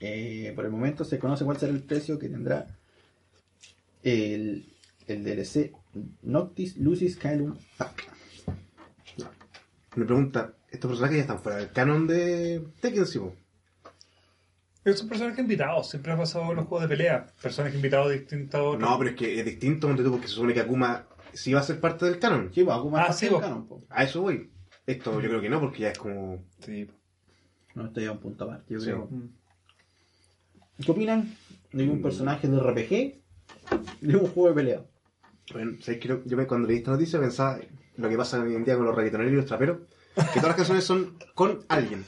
Eh, 0.00 0.52
por 0.56 0.64
el 0.64 0.70
momento 0.70 1.04
se 1.04 1.18
conoce 1.18 1.44
cuál 1.44 1.58
será 1.58 1.72
el 1.72 1.82
precio 1.82 2.18
que 2.18 2.30
tendrá 2.30 2.66
el, 4.02 4.64
el 5.06 5.24
DLC 5.24 5.72
Noctis 6.22 6.78
Lucis 6.78 7.16
Kaelum 7.16 7.56
Pack. 7.76 8.08
Me 9.96 10.06
pregunta, 10.06 10.54
¿estos 10.70 10.88
personajes 10.88 11.16
ya 11.16 11.22
están 11.22 11.40
fuera 11.40 11.58
del 11.58 11.72
canon 11.72 12.06
de 12.06 12.64
Tekken, 12.80 13.06
sí, 13.06 13.18
po? 13.18 13.34
Es 14.84 15.02
un 15.02 15.08
personaje 15.08 15.40
invitado, 15.42 15.82
siempre 15.84 16.12
ha 16.12 16.16
pasado 16.16 16.50
en 16.50 16.56
los 16.56 16.66
juegos 16.66 16.88
de 16.88 16.96
pelea. 16.96 17.26
Personaje 17.42 17.76
invitado 17.76 18.08
distinto. 18.08 18.78
No, 18.78 18.98
pero 18.98 19.10
es 19.10 19.16
que 19.16 19.38
es 19.38 19.44
distinto, 19.44 19.88
porque 19.88 20.26
se 20.28 20.34
supone 20.34 20.54
que 20.54 20.60
Akuma 20.60 21.06
sí 21.34 21.52
va 21.52 21.60
a 21.60 21.64
ser 21.64 21.80
parte 21.80 22.06
del 22.06 22.18
canon. 22.18 22.50
Sí, 22.54 22.64
pues, 22.64 22.76
Akuma 22.76 23.02
Ah, 23.02 23.12
sí, 23.12 23.26
del 23.26 23.34
vos. 23.34 23.42
canon, 23.42 23.66
po. 23.66 23.84
A 23.90 24.04
eso 24.04 24.22
voy. 24.22 24.50
Esto 24.86 25.20
yo 25.20 25.28
creo 25.28 25.40
que 25.40 25.50
no, 25.50 25.60
porque 25.60 25.80
ya 25.80 25.90
es 25.90 25.98
como... 25.98 26.42
Sí. 26.60 26.88
No, 27.74 27.86
esto 27.86 28.00
ya 28.00 28.06
es 28.06 28.12
un 28.12 28.18
punto 28.20 28.44
aparte, 28.44 28.72
yo 28.74 28.80
Sí. 28.80 28.86
creo. 28.86 29.06
Mm. 29.10 29.28
¿Qué 30.84 30.90
opinan 30.92 31.34
de 31.72 31.88
un 31.88 32.00
personaje 32.00 32.48
de 32.48 32.58
RPG 32.58 33.20
de 34.00 34.16
un 34.16 34.26
juego 34.28 34.48
de 34.48 34.54
pelea? 34.54 34.84
Bueno, 35.52 35.72
¿sabes 35.80 36.00
qué? 36.00 36.08
Yo- 36.08 36.46
cuando 36.48 36.66
leí 36.66 36.78
esta 36.78 36.92
noticia 36.92 37.20
pensaba 37.20 37.58
lo 37.96 38.08
que 38.08 38.16
pasa 38.16 38.40
hoy 38.40 38.54
en 38.54 38.64
día 38.64 38.76
con 38.76 38.86
los 38.86 38.94
reggaetoneros 38.96 39.32
y 39.32 39.36
los 39.36 39.44
traperos, 39.46 39.78
que 40.32 40.40
todas 40.40 40.48
las 40.48 40.56
canciones 40.56 40.84
son 40.84 41.16
con 41.34 41.60
alguien. 41.68 42.04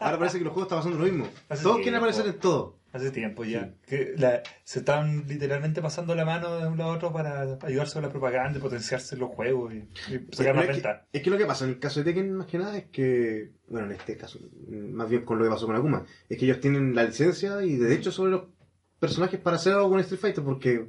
Ahora 0.00 0.18
parece 0.18 0.38
que 0.38 0.44
los 0.44 0.52
juegos 0.52 0.66
están 0.66 0.78
pasando 0.78 0.98
lo 0.98 1.04
mismo. 1.04 1.28
Hace 1.48 1.62
Todos 1.62 1.76
quieren 1.76 1.96
aparecer 1.96 2.26
en 2.26 2.38
todo. 2.38 2.78
Hace 2.90 3.10
tiempo 3.10 3.44
ya. 3.44 3.74
Que 3.86 4.14
la- 4.16 4.42
se 4.64 4.78
están 4.78 5.26
literalmente 5.28 5.82
pasando 5.82 6.14
la 6.14 6.24
mano 6.24 6.56
de 6.56 6.66
un 6.68 6.78
lado 6.78 6.92
a 6.92 6.96
otro 6.96 7.12
para 7.12 7.58
ayudarse 7.62 7.94
con 7.94 8.02
la 8.02 8.08
propaganda 8.08 8.58
y 8.58 8.62
potenciarse 8.62 9.14
los 9.16 9.28
juegos 9.30 9.74
y, 9.74 9.76
y 10.14 10.26
sacar 10.32 10.54
más 10.54 10.66
que, 10.66 10.72
venta. 10.72 11.06
es 11.12 11.22
que 11.22 11.28
lo 11.30 11.36
que 11.36 11.44
pasa 11.44 11.64
en 11.64 11.70
el 11.72 11.78
caso 11.80 12.00
de 12.00 12.04
Tekken 12.04 12.32
más 12.34 12.46
que 12.46 12.56
nada 12.58 12.78
es 12.78 12.86
que, 12.86 13.52
bueno, 13.68 13.88
en 13.88 13.92
este 13.92 14.16
caso, 14.16 14.38
más 14.70 15.08
bien 15.10 15.26
con 15.26 15.36
lo 15.38 15.44
que 15.44 15.50
pasó 15.50 15.66
con 15.66 15.76
Akuma, 15.76 16.04
es 16.30 16.38
que 16.38 16.46
ellos 16.46 16.60
tienen 16.60 16.94
la 16.94 17.04
licencia 17.04 17.62
y 17.62 17.76
derecho 17.76 18.10
sobre 18.10 18.30
los 18.32 18.44
personajes 18.98 19.38
para 19.38 19.56
hacer 19.56 19.74
algo 19.74 19.90
con 19.90 20.00
Street 20.00 20.20
Fighter 20.20 20.42
porque 20.42 20.88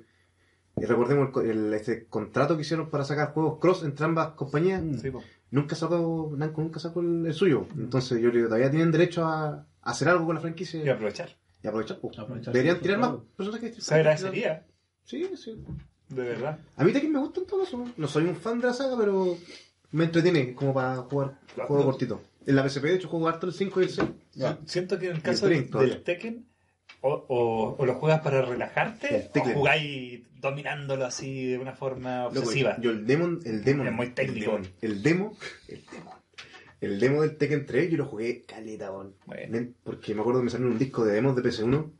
recordemos 0.78 1.36
el 1.44 1.50
el- 1.50 1.74
este 1.74 2.08
contrato 2.08 2.56
que 2.56 2.62
hicieron 2.62 2.90
para 2.90 3.04
sacar 3.04 3.34
juegos 3.34 3.60
cross 3.60 3.84
entre 3.84 4.06
ambas 4.06 4.30
compañías, 4.32 4.82
Sí, 5.02 5.12
po. 5.12 5.22
Nunca 5.52 5.76
sacó, 5.76 6.34
Namco 6.38 6.62
nunca 6.62 6.80
sacó 6.80 7.02
el, 7.02 7.26
el 7.26 7.34
suyo. 7.34 7.66
Entonces 7.78 8.22
yo 8.22 8.30
creo 8.30 8.44
que 8.44 8.48
todavía 8.50 8.70
tienen 8.72 8.92
derecho 8.92 9.26
a, 9.26 9.48
a 9.50 9.66
hacer 9.92 10.10
algo 10.10 10.26
con 10.26 10.36
la 10.36 10.42
franquicia 10.42 10.84
Y 10.84 10.90
aprovechar. 10.90 11.30
y 11.64 11.68
aprovechar. 11.68 12.00
pues. 12.00 12.18
Aprovechar 12.20 12.54
Deberían 12.54 12.80
tirar 12.82 13.00
más 13.00 13.12
de 13.38 13.44
Street 13.58 13.74
Se 13.80 13.96
agradecería, 13.96 14.66
Sí, 15.04 15.28
sí. 15.36 15.64
de 16.10 16.22
verdad. 16.22 16.60
A 16.76 16.84
mí 16.84 16.92
Tekken 16.94 17.12
me 17.12 17.20
gusta 17.20 17.40
en 17.42 17.48
todo 17.48 17.64
eso. 17.64 17.84
No 17.98 18.08
soy 18.08 18.26
un 18.26 18.36
fan 18.36 18.60
de 18.60 18.68
la 18.68 18.74
saga, 18.74 18.96
pero 18.98 19.38
me 19.92 20.06
entretiene 20.06 20.54
como 20.54 20.74
para 20.74 20.98
jugar 20.98 21.40
Claro. 21.56 21.68
juego 21.68 21.86
cortito. 21.86 22.22
En 22.46 22.56
la 22.56 22.68
PSP, 22.68 22.84
de 22.84 22.96
hecho, 22.96 23.10
juego 23.10 23.28
harto 23.28 23.46
el 23.48 23.54
5 23.54 23.82
y 23.82 23.84
el 23.84 23.90
6. 23.90 24.08
Ya. 24.34 24.60
Siento 24.66 24.98
que 25.00 25.10
en 25.10 25.16
el 25.18 25.22
caso 25.22 25.48
el 25.48 25.70
del, 25.70 25.90
del 25.90 26.04
Tekken, 26.04 26.46
o, 27.02 27.26
o, 27.30 27.76
o 27.78 27.86
lo 27.86 27.96
juegas 27.96 28.22
para 28.22 28.42
relajarte, 28.42 29.16
El 29.16 29.30
Tekken. 29.30 29.52
o 29.52 29.56
jugáis 29.60 30.22
dominándolo 30.40 31.06
así 31.06 31.48
de 31.48 31.58
una 31.58 31.74
forma 31.74 32.26
Loco, 32.26 32.40
obsesiva. 32.42 32.78
yo 32.80 32.92
el 32.92 33.06
Demon, 33.06 33.40
el 33.46 33.64
Demon. 33.64 33.88
Es 33.88 33.94
muy 33.94 34.10
técnico. 34.10 34.58
El, 34.58 34.64
Demon, 34.64 34.72
el 34.82 35.04
demo, 35.04 35.38
el 35.68 35.86
demo. 35.92 36.14
El 36.82 37.00
demo 37.00 37.22
del 37.24 37.38
Tekken 37.38 37.66
3 37.66 37.92
yo 37.92 37.98
lo 37.98 38.06
jugué 38.06 38.44
caleta, 38.46 38.90
bon. 38.90 39.14
Bueno. 39.26 39.68
Porque 39.84 40.14
me 40.16 40.22
acuerdo 40.22 40.40
que 40.40 40.46
me 40.46 40.50
salió 40.52 40.68
un 40.68 40.78
disco 40.78 41.04
de 41.04 41.14
demos 41.14 41.36
de 41.36 41.42
PS1 41.44 41.92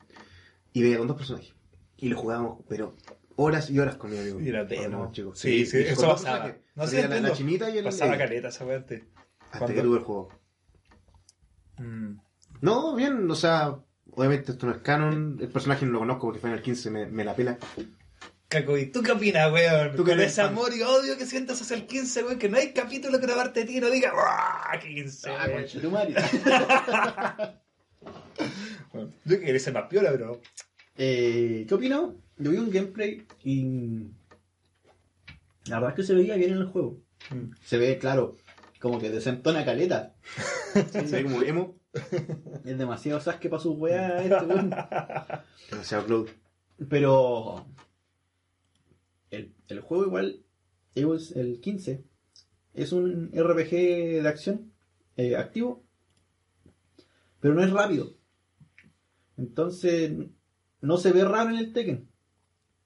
y 0.74 0.84
veía 0.84 0.98
con 0.98 1.08
dos 1.08 1.18
personajes. 1.18 1.54
Y 1.98 2.08
lo 2.08 2.18
jugábamos, 2.18 2.64
pero 2.70 2.96
horas 3.36 3.70
y 3.70 3.78
horas 3.80 3.98
con 3.98 4.12
mi 4.12 4.18
amigo. 4.18 4.40
Y 4.40 4.48
era 4.48 4.64
demo. 4.64 5.12
chicos. 5.12 5.38
Sí, 5.38 5.66
sí, 5.66 5.80
y 5.80 5.82
eso 5.82 6.08
pasaba. 6.08 6.56
No 6.76 6.88
sé, 6.88 7.06
la, 7.10 7.20
la 7.20 7.34
chinita 7.34 7.70
y 7.70 7.78
el 7.80 7.84
Pasaba 7.84 8.16
Eddie, 8.16 8.26
caleta 8.26 8.48
esa. 8.50 8.64
Hasta 8.64 8.96
Cuando- 9.58 9.76
que 9.76 9.82
tuve 9.82 9.98
el 9.98 10.04
juego. 10.04 10.30
Mm. 11.78 12.18
No, 12.62 12.96
bien, 12.96 13.30
o 13.30 13.36
sea, 13.36 13.80
obviamente 14.16 14.52
esto 14.54 14.66
no 14.66 14.74
es 14.74 14.80
canon, 14.80 15.38
el 15.40 15.50
personaje 15.50 15.86
no 15.86 15.94
lo 15.94 16.00
conozco 16.00 16.28
porque 16.28 16.40
Final 16.40 16.62
15 16.62 16.90
me, 16.92 17.06
me 17.08 17.24
la 17.24 17.36
pela. 17.36 17.58
Caco, 18.48 18.78
¿y 18.80 18.88
tú 18.88 19.04
qué 19.04 19.12
opinas, 19.12 19.52
weón? 19.52 19.96
Tú 19.96 20.04
que 20.04 20.12
Con 20.12 20.20
ese 20.22 20.42
amor 20.42 20.74
y 20.76 20.82
odio 20.82 21.18
que 21.18 21.26
sientes 21.28 21.62
hacia 21.62 21.76
el 21.78 21.86
15, 21.86 22.24
weón, 22.24 22.40
que 22.40 22.50
no 22.50 22.58
hay 22.58 22.74
capítulo 22.74 23.20
que 23.20 23.26
una 23.26 23.36
parte 23.36 23.60
de 23.60 23.66
ti 23.68 23.80
no 23.80 23.90
diga 23.92 24.12
¡Buah! 24.12 24.80
15, 24.80 25.30
Ah, 25.30 25.46
weón". 25.48 25.62
conchetumare. 25.62 26.16
Bueno, 28.92 29.12
Yo 29.26 29.40
quería 29.40 29.60
ser 29.60 29.74
más 29.74 29.88
piola, 29.88 30.12
pero. 30.12 30.42
Eh, 30.98 31.66
¿Qué 31.68 31.74
opino? 31.76 32.16
Yo 32.38 32.52
vi 32.52 32.58
un 32.58 32.72
gameplay 32.72 33.26
y 33.44 34.08
la 35.66 35.76
verdad 35.80 35.90
es 35.92 35.96
que 35.96 36.04
se 36.04 36.14
veía 36.16 36.36
bien 36.36 36.52
en 36.54 36.58
el 36.58 36.66
juego. 36.68 37.00
Mm. 37.30 37.52
Se 37.64 37.78
ve, 37.78 37.98
claro, 38.00 38.36
como 38.80 39.00
que 39.00 39.10
desentona 39.10 39.64
caleta. 39.66 40.16
Se 40.92 41.02
ve 41.02 41.24
como 41.24 41.42
emo, 41.44 41.76
Es 41.94 42.78
demasiado 42.78 43.20
Sasuke 43.20 43.50
para 43.50 43.62
sus 43.62 43.78
weas 43.78 44.24
este 44.24 44.46
weón. 44.46 44.70
demasiado 45.72 46.06
Cloud. 46.06 46.30
Pero 46.88 47.66
el, 49.32 49.54
el 49.68 49.80
juego 49.82 50.06
igual, 50.06 50.44
es 50.96 51.32
el 51.32 51.60
15, 51.60 52.04
es 52.74 52.92
un 52.92 53.32
RPG 53.34 53.72
de 54.22 54.28
acción 54.28 54.72
eh, 55.18 55.36
activo, 55.36 55.84
pero 57.40 57.54
no 57.54 57.64
es 57.64 57.72
rápido. 57.72 58.14
Entonces 59.38 60.12
no 60.82 60.98
se 60.98 61.12
ve 61.12 61.26
raro 61.26 61.50
en 61.50 61.58
el 61.58 61.74
Tekken. 61.74 62.08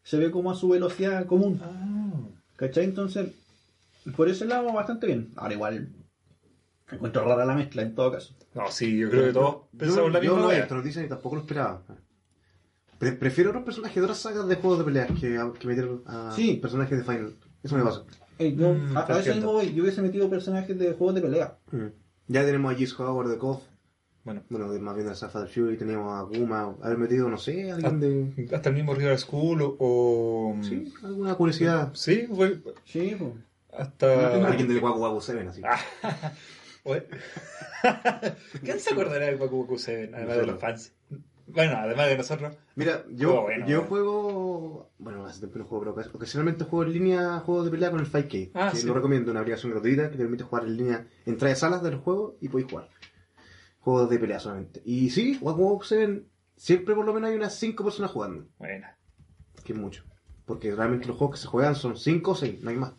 Se 0.04 0.18
ve 0.18 0.32
como 0.32 0.52
a 0.52 0.56
su 0.56 0.70
velocidad 0.70 1.26
común. 1.26 1.62
¿Cachai? 2.56 2.86
Entonces, 2.86 3.32
por 4.16 4.30
ese 4.30 4.46
lado 4.46 4.72
bastante 4.74 5.08
bien. 5.08 5.32
Ahora 5.36 5.54
igual 5.54 5.90
encuentro 6.96 7.24
rara 7.26 7.46
la 7.46 7.56
mezcla 7.56 7.82
en 7.82 7.96
todo 7.96 8.12
caso. 8.12 8.34
No, 8.54 8.70
sí, 8.72 8.98
yo 8.98 9.10
creo 9.10 9.26
que 9.26 9.34
todos 9.34 9.52
Yo, 9.54 9.68
pensamos 9.78 10.12
la 10.12 10.20
yo 10.20 10.32
misma 10.32 10.42
no 10.44 10.48
weá. 10.50 10.60
esta 10.64 10.76
noticia 10.76 11.04
y 11.04 11.08
tampoco 11.10 11.36
lo 11.36 11.42
esperaba. 11.42 11.82
Pre- 13.00 13.14
prefiero 13.14 13.50
otros 13.50 13.66
personajes 13.66 13.96
de 13.96 14.02
otras 14.04 14.18
sagas 14.20 14.48
de 14.48 14.56
juegos 14.56 14.80
de 14.80 14.86
peleas 14.86 15.10
que, 15.20 15.38
a- 15.38 15.52
que 15.58 15.68
meter 15.68 15.90
a 16.06 16.32
Sí. 16.36 16.56
personajes 16.62 16.98
de 16.98 17.04
Final. 17.04 17.36
Eso 17.64 17.76
me 17.78 17.84
pasa. 17.84 18.04
Eh, 18.40 18.56
yo, 18.56 18.74
Mm, 18.74 18.98
a, 18.98 19.02
a 19.06 19.20
eso 19.20 19.36
mismo 19.36 19.54
voy. 19.54 19.74
Yo 19.74 19.84
hubiese 19.84 20.02
metido 20.02 20.30
personajes 20.30 20.78
de 20.78 20.94
juegos 20.94 21.16
de 21.16 21.22
pelea. 21.22 21.58
Ya 22.28 22.46
tenemos 22.46 22.72
a 22.74 22.76
Gis 22.76 22.98
Howard 23.00 23.30
de 23.30 23.38
KOF. 23.38 23.62
Bueno, 24.24 24.42
Bueno, 24.50 24.72
de- 24.72 24.80
más 24.80 24.96
bien 24.96 25.08
de 25.08 25.16
Sapphire 25.16 25.48
Fury. 25.48 25.78
Teníamos 25.78 26.18
a 26.18 26.22
Guma. 26.24 26.76
Haber 26.82 26.98
metido, 26.98 27.28
no 27.30 27.38
sé, 27.38 27.72
alguien 27.72 28.00
de. 28.00 28.56
hasta 28.56 28.70
el 28.70 28.76
mismo 28.76 28.96
River 28.96 29.20
School 29.20 29.62
o. 29.62 29.76
o- 29.80 30.64
Sí, 30.64 30.94
alguna 31.04 31.36
curiosidad. 31.36 31.92
Sí, 31.94 32.26
fue 32.34 32.60
Sí, 32.86 33.16
pues. 33.20 33.32
hasta. 33.78 34.48
Alguien 34.48 34.68
del 34.70 34.80
Waku 34.82 35.00
Waku 35.00 35.20
7, 35.20 35.46
así. 35.50 35.62
Oye. 36.84 37.08
¿Quién 38.64 38.80
se 38.80 38.94
acordará 38.94 39.26
del 39.26 39.40
Waku 39.40 39.78
7? 39.78 40.12
Además 40.16 40.38
de 40.38 40.46
los 40.46 40.60
fans. 40.60 40.94
Bueno, 41.48 41.76
además 41.78 42.08
de 42.08 42.18
nosotros. 42.18 42.56
Mira, 42.76 43.04
yo, 43.10 43.30
Juego 43.30 43.42
bueno, 43.44 43.68
yo 43.68 43.78
bueno. 43.82 43.90
juego. 43.90 44.92
Bueno, 44.98 45.26
hace 45.26 45.40
tiempo 45.40 45.60
no 45.60 45.66
juego, 45.66 45.94
pero 45.94 46.10
ocasionalmente 46.14 46.64
juego 46.64 46.86
en 46.86 46.94
línea 46.94 47.40
juegos 47.42 47.66
de 47.66 47.72
pelea 47.72 47.92
con 47.92 48.00
el 48.00 48.10
5K. 48.12 48.52
Ah, 48.54 48.70
que 48.72 48.78
sí. 48.78 48.88
lo 48.88 48.94
recomiendo, 48.94 49.32
una 49.32 49.42
aplicación 49.42 49.72
gratuita 49.72 50.04
que 50.04 50.18
te 50.18 50.24
permite 50.24 50.44
jugar 50.44 50.64
en 50.66 50.78
línea. 50.78 51.08
Entrar 51.26 51.52
a 51.52 51.56
salas 51.56 51.84
del 51.84 51.98
juego 51.98 52.38
y 52.42 52.48
podéis 52.50 52.72
jugar. 52.72 52.90
Juegos 53.80 54.10
de 54.10 54.20
pelea 54.20 54.40
solamente. 54.40 54.82
Y 54.86 55.10
sí, 55.10 55.38
Waku 55.42 55.62
Waku 55.74 55.84
7, 55.84 56.24
siempre 56.56 56.96
por 56.96 57.06
lo 57.06 57.14
menos 57.14 57.30
hay 57.30 57.36
unas 57.36 57.56
5 57.60 57.84
personas 57.84 58.12
jugando. 58.12 58.48
Bueno. 58.58 58.88
Que 59.64 59.74
es 59.74 59.80
mucho. 59.80 60.04
Porque 60.46 60.74
realmente 60.74 61.08
los 61.08 61.18
juegos 61.18 61.38
que 61.38 61.42
se 61.42 61.48
juegan 61.48 61.76
son 61.76 61.98
5 61.98 62.32
o 62.32 62.36
6, 62.36 62.64
no 62.64 62.70
hay 62.70 62.78
más. 62.78 62.94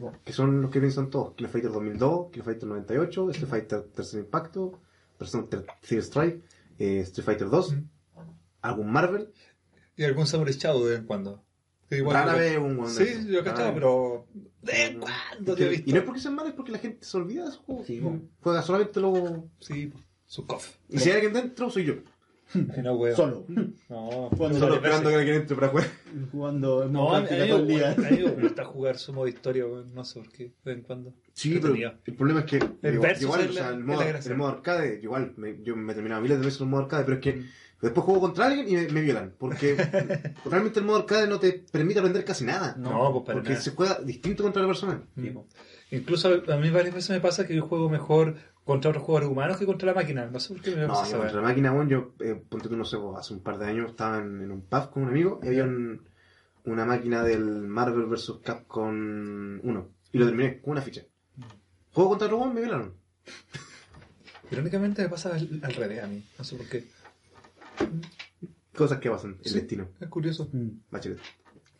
Po. 0.00 0.12
Que 0.24 0.32
son 0.32 0.62
los 0.62 0.70
que 0.70 0.80
piensan 0.80 1.10
todos. 1.10 1.34
Killer 1.34 1.50
Fighter 1.50 1.70
2002, 1.70 2.30
Killer 2.32 2.44
Fighter 2.44 2.68
98, 2.68 3.30
Street 3.30 3.48
Fighter 3.48 3.82
Tercer 3.94 4.20
Impacto, 4.20 4.80
Persona 5.16 5.46
Third 5.48 5.66
Strike, 6.02 6.42
eh, 6.78 7.00
Street 7.00 7.24
Fighter 7.24 7.48
2, 7.48 7.72
Mm. 7.74 7.84
algún 8.62 8.90
Marvel. 8.90 9.32
Y 9.96 10.04
algún 10.04 10.26
Samurai 10.26 10.54
Shadow 10.54 10.82
de 10.84 10.90
vez 10.90 10.98
en 11.00 11.06
cuando. 11.06 11.42
Rara 11.90 12.32
yo- 12.34 12.38
vez 12.38 12.58
un 12.58 12.88
Sí, 12.88 13.26
yo 13.28 13.42
cachado, 13.44 13.66
vez. 13.66 13.74
pero. 13.74 14.26
De 14.62 14.72
vez 14.72 14.80
en 14.90 14.96
Es 14.96 14.98
cuando 15.00 15.54
te 15.56 15.66
he 15.66 15.68
visto. 15.68 15.90
y 15.90 15.92
no 15.92 15.98
es 15.98 16.04
porque 16.04 16.20
sean 16.20 16.34
malos, 16.34 16.50
es 16.50 16.56
porque 16.56 16.72
la 16.72 16.78
gente 16.78 17.04
se 17.04 17.16
olvida 17.16 17.42
de 17.44 17.48
esos 17.50 17.62
juegos. 17.64 17.86
Sí. 17.86 18.00
Juega 18.42 18.62
solamente 18.62 19.00
los... 19.00 19.40
Sí, 19.60 19.92
su 20.26 20.46
cof. 20.46 20.68
Y 20.88 20.98
si 20.98 21.08
hay 21.10 21.16
alguien 21.16 21.32
dentro, 21.32 21.68
soy 21.70 21.84
yo. 21.84 21.94
No, 22.82 22.94
weón. 22.94 23.16
Solo. 23.16 23.44
No, 23.48 24.30
Solo 24.36 24.68
no, 24.68 24.74
esperando 24.74 25.10
que 25.10 25.16
alguien 25.16 25.36
entre 25.36 25.56
para 25.56 25.68
jugar. 25.68 25.86
Jugando 26.32 26.82
en 26.84 26.92
No, 26.92 27.12
a 27.14 27.18
el 27.26 27.64
mí 27.66 27.74
día. 27.74 27.94
me 27.96 28.42
gusta 28.42 28.64
jugar 28.64 28.98
su 28.98 29.12
modo 29.12 29.28
historia, 29.28 29.66
weón. 29.66 29.94
No 29.94 30.04
sé 30.04 30.20
por 30.20 30.28
qué, 30.30 30.44
de 30.44 30.52
vez 30.64 30.76
en 30.78 30.82
cuando. 30.82 31.14
Sí, 31.32 31.58
pero 31.60 31.74
el 31.74 32.14
problema 32.16 32.40
es 32.40 32.46
que 32.46 32.56
El 32.82 32.94
igual, 32.94 33.48
o 33.48 33.52
sea, 33.52 33.68
el 33.70 33.84
modo, 33.84 34.02
el 34.02 34.42
arcade, 34.42 35.00
igual, 35.02 35.32
me- 35.36 35.62
yo 35.62 35.76
me 35.76 35.92
he 35.92 35.94
terminado 35.94 36.20
miles 36.22 36.38
de 36.38 36.44
veces 36.44 36.60
en 36.60 36.66
el 36.66 36.70
modo 36.70 36.82
arcade, 36.82 37.04
pero 37.04 37.16
es 37.16 37.22
que 37.22 37.42
Después 37.80 38.04
juego 38.04 38.20
contra 38.20 38.44
alguien 38.46 38.68
y 38.68 38.72
me, 38.74 38.88
me 38.92 39.00
violan. 39.00 39.32
Porque 39.38 39.74
realmente 40.44 40.80
el 40.80 40.84
modo 40.84 40.98
arcade 40.98 41.26
no 41.26 41.40
te 41.40 41.64
permite 41.72 41.98
aprender 42.00 42.26
casi 42.26 42.44
nada. 42.44 42.76
No, 42.78 43.10
pues 43.10 43.24
para 43.24 43.36
porque 43.38 43.50
nada. 43.52 43.62
se 43.62 43.70
juega 43.70 43.98
distinto 44.04 44.42
contra 44.42 44.60
la 44.60 44.68
persona. 44.68 45.00
Mm. 45.16 45.28
Incluso 45.90 46.42
a 46.48 46.56
mí 46.56 46.70
varias 46.70 46.94
veces 46.94 47.10
me 47.10 47.20
pasa 47.20 47.46
que 47.46 47.54
yo 47.56 47.66
juego 47.66 47.88
mejor 47.90 48.36
contra 48.64 48.90
otros 48.90 49.02
jugadores 49.04 49.28
humanos 49.30 49.56
que 49.56 49.66
contra 49.66 49.86
la 49.88 49.94
máquina. 49.94 50.26
No 50.26 50.38
sé 50.38 50.54
por 50.54 50.62
qué 50.62 50.70
me 50.76 50.86
No, 50.86 51.04
yo 51.10 51.18
contra 51.18 51.36
la 51.40 51.42
máquina, 51.42 51.72
bueno, 51.72 51.90
yo, 51.90 52.14
eh, 52.20 52.40
ponte 52.48 52.68
tú, 52.68 52.76
no 52.76 52.84
sé, 52.84 52.96
hace 53.16 53.34
un 53.34 53.40
par 53.42 53.58
de 53.58 53.66
años 53.66 53.90
estaba 53.90 54.18
en, 54.18 54.40
en 54.42 54.50
un 54.52 54.60
pub 54.62 54.90
con 54.90 55.02
un 55.04 55.08
amigo 55.08 55.40
y 55.42 55.48
había 55.48 55.64
un- 55.64 56.02
una 56.64 56.84
máquina 56.84 57.24
del 57.24 57.42
Marvel 57.66 58.04
vs. 58.06 58.34
Capcom 58.44 59.58
1. 59.62 59.88
Y 60.12 60.18
lo 60.18 60.26
terminé 60.26 60.60
con 60.60 60.72
una 60.72 60.82
ficha. 60.82 61.02
Juego 61.92 62.10
contra 62.10 62.26
otro 62.28 62.44
me 62.52 62.60
violaron. 62.60 62.94
Irónicamente 64.52 65.02
me 65.02 65.08
pasa 65.08 65.34
al, 65.34 65.60
al 65.62 65.74
revés 65.74 66.02
a 66.02 66.06
mí. 66.06 66.24
No 66.38 66.44
sé 66.44 66.56
por 66.56 66.66
qué. 66.68 66.86
Cosas 68.76 68.98
que 68.98 69.10
pasan, 69.10 69.38
el 69.42 69.50
Sí. 69.50 69.54
destino. 69.58 69.88
Es 70.00 70.08
curioso. 70.08 70.48
Mm. 70.52 70.68
Bachelet. 70.90 71.18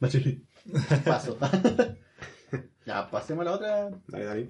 Bachelet. 0.00 0.38
Paso. 1.04 1.38
ya, 2.90 3.08
pasemos 3.08 3.42
a 3.42 3.50
la 3.50 3.56
otra. 3.56 3.90
Dale, 4.08 4.24
dale. 4.24 4.48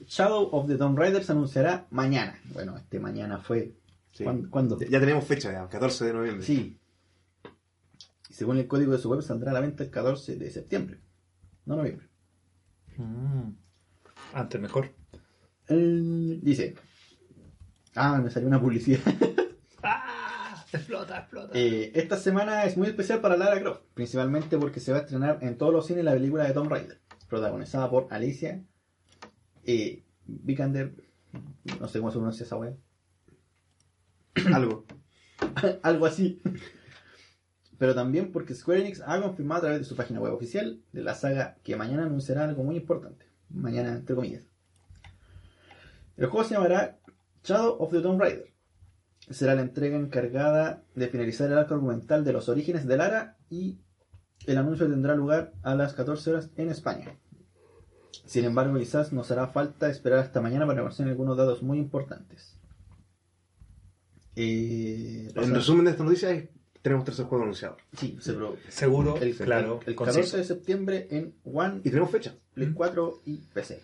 Shadow 0.00 0.48
of 0.52 0.66
the 0.66 0.76
Tomb 0.76 0.98
Raider 0.98 1.22
se 1.22 1.32
anunciará 1.32 1.86
mañana. 1.90 2.40
Bueno, 2.52 2.76
este 2.76 2.98
mañana 2.98 3.38
fue. 3.38 3.76
Sí. 4.12 4.24
¿Cuándo? 4.24 4.50
cuándo? 4.50 4.78
Ya, 4.80 4.88
ya 4.88 5.00
tenemos 5.00 5.24
fecha, 5.24 5.52
ya, 5.52 5.68
14 5.68 6.06
de 6.06 6.12
noviembre. 6.12 6.44
Sí. 6.44 6.80
Y 8.28 8.34
según 8.34 8.58
el 8.58 8.66
código 8.66 8.92
de 8.92 8.98
su 8.98 9.08
web 9.08 9.22
saldrá 9.22 9.52
a 9.52 9.54
la 9.54 9.60
venta 9.60 9.84
el 9.84 9.90
14 9.90 10.36
de 10.36 10.50
septiembre. 10.50 11.00
No 11.66 11.76
noviembre. 11.76 12.08
Mm. 12.96 13.50
Antes 14.34 14.60
mejor. 14.60 14.92
Eh, 15.68 16.40
dice. 16.42 16.74
Ah, 17.94 18.20
me 18.20 18.30
salió 18.30 18.48
una 18.48 18.60
publicidad. 18.60 19.00
Explota, 20.72 21.18
explota. 21.18 21.58
Eh, 21.58 21.92
esta 21.94 22.16
semana 22.16 22.64
es 22.64 22.76
muy 22.76 22.88
especial 22.88 23.20
para 23.20 23.36
Lara 23.36 23.60
Croft, 23.60 23.82
principalmente 23.94 24.58
porque 24.58 24.80
se 24.80 24.92
va 24.92 24.98
a 24.98 25.00
estrenar 25.02 25.38
en 25.40 25.56
todos 25.56 25.72
los 25.72 25.86
cines 25.86 26.04
la 26.04 26.12
película 26.12 26.44
de 26.44 26.52
Tomb 26.52 26.70
Raider, 26.70 27.00
protagonizada 27.28 27.88
por 27.88 28.06
Alicia 28.10 28.62
eh, 29.64 30.02
Vikander, 30.26 30.94
no 31.80 31.88
sé 31.88 31.98
cómo 31.98 32.10
se 32.10 32.18
pronuncia 32.18 32.44
esa 32.44 32.56
wea, 32.56 32.74
Algo. 34.54 34.84
algo 35.82 36.06
así. 36.06 36.40
Pero 37.78 37.94
también 37.94 38.32
porque 38.32 38.54
Square 38.54 38.80
Enix 38.80 39.02
ha 39.06 39.20
confirmado 39.20 39.58
a 39.58 39.62
través 39.62 39.80
de 39.80 39.84
su 39.84 39.94
página 39.94 40.20
web 40.20 40.34
oficial 40.34 40.80
de 40.92 41.02
la 41.02 41.14
saga 41.14 41.58
que 41.62 41.76
mañana 41.76 42.04
anunciará 42.04 42.44
algo 42.44 42.64
muy 42.64 42.76
importante. 42.76 43.26
Mañana, 43.50 43.94
entre 43.94 44.16
comillas. 44.16 44.44
El 46.16 46.26
juego 46.26 46.46
se 46.46 46.54
llamará 46.54 46.98
Shadow 47.44 47.76
of 47.78 47.92
the 47.92 48.00
Tomb 48.00 48.20
Raider. 48.20 48.52
Será 49.30 49.54
la 49.54 49.62
entrega 49.62 49.96
encargada 49.98 50.82
de 50.94 51.08
finalizar 51.08 51.50
el 51.50 51.58
arco 51.58 51.74
argumental 51.74 52.24
de 52.24 52.32
los 52.32 52.48
orígenes 52.48 52.86
de 52.86 52.96
Lara 52.96 53.36
y 53.50 53.78
el 54.46 54.56
anuncio 54.58 54.86
tendrá 54.88 55.14
lugar 55.14 55.52
a 55.62 55.74
las 55.74 55.92
14 55.94 56.30
horas 56.30 56.50
en 56.56 56.70
España. 56.70 57.18
Sin 58.24 58.44
embargo, 58.44 58.78
quizás 58.78 59.12
nos 59.12 59.30
hará 59.30 59.46
falta 59.48 59.88
esperar 59.90 60.20
hasta 60.20 60.40
mañana 60.40 60.66
para 60.66 60.80
conocer 60.82 61.06
algunos 61.08 61.36
datos 61.36 61.62
muy 61.62 61.78
importantes. 61.78 62.58
Eh, 64.36 65.28
En 65.34 65.54
resumen 65.54 65.84
de 65.86 65.90
esta 65.92 66.04
noticia, 66.04 66.30
es- 66.30 66.48
tenemos 66.82 67.04
tercer 67.04 67.26
juego 67.26 67.42
anunciado. 67.44 67.76
Sí, 67.96 68.16
se 68.20 68.32
pro- 68.34 68.56
Seguro, 68.68 69.16
el, 69.16 69.34
claro, 69.36 69.80
el, 69.82 69.88
el 69.90 69.94
conciso. 69.96 70.18
14 70.20 70.36
de 70.38 70.44
septiembre 70.44 71.08
en 71.10 71.34
One, 71.44 71.80
Y 71.84 71.90
tenemos 71.90 72.10
fecha. 72.10 72.34
Play 72.54 72.68
Mm. 72.68 72.74
4 72.74 73.20
y 73.26 73.36
PC. 73.52 73.82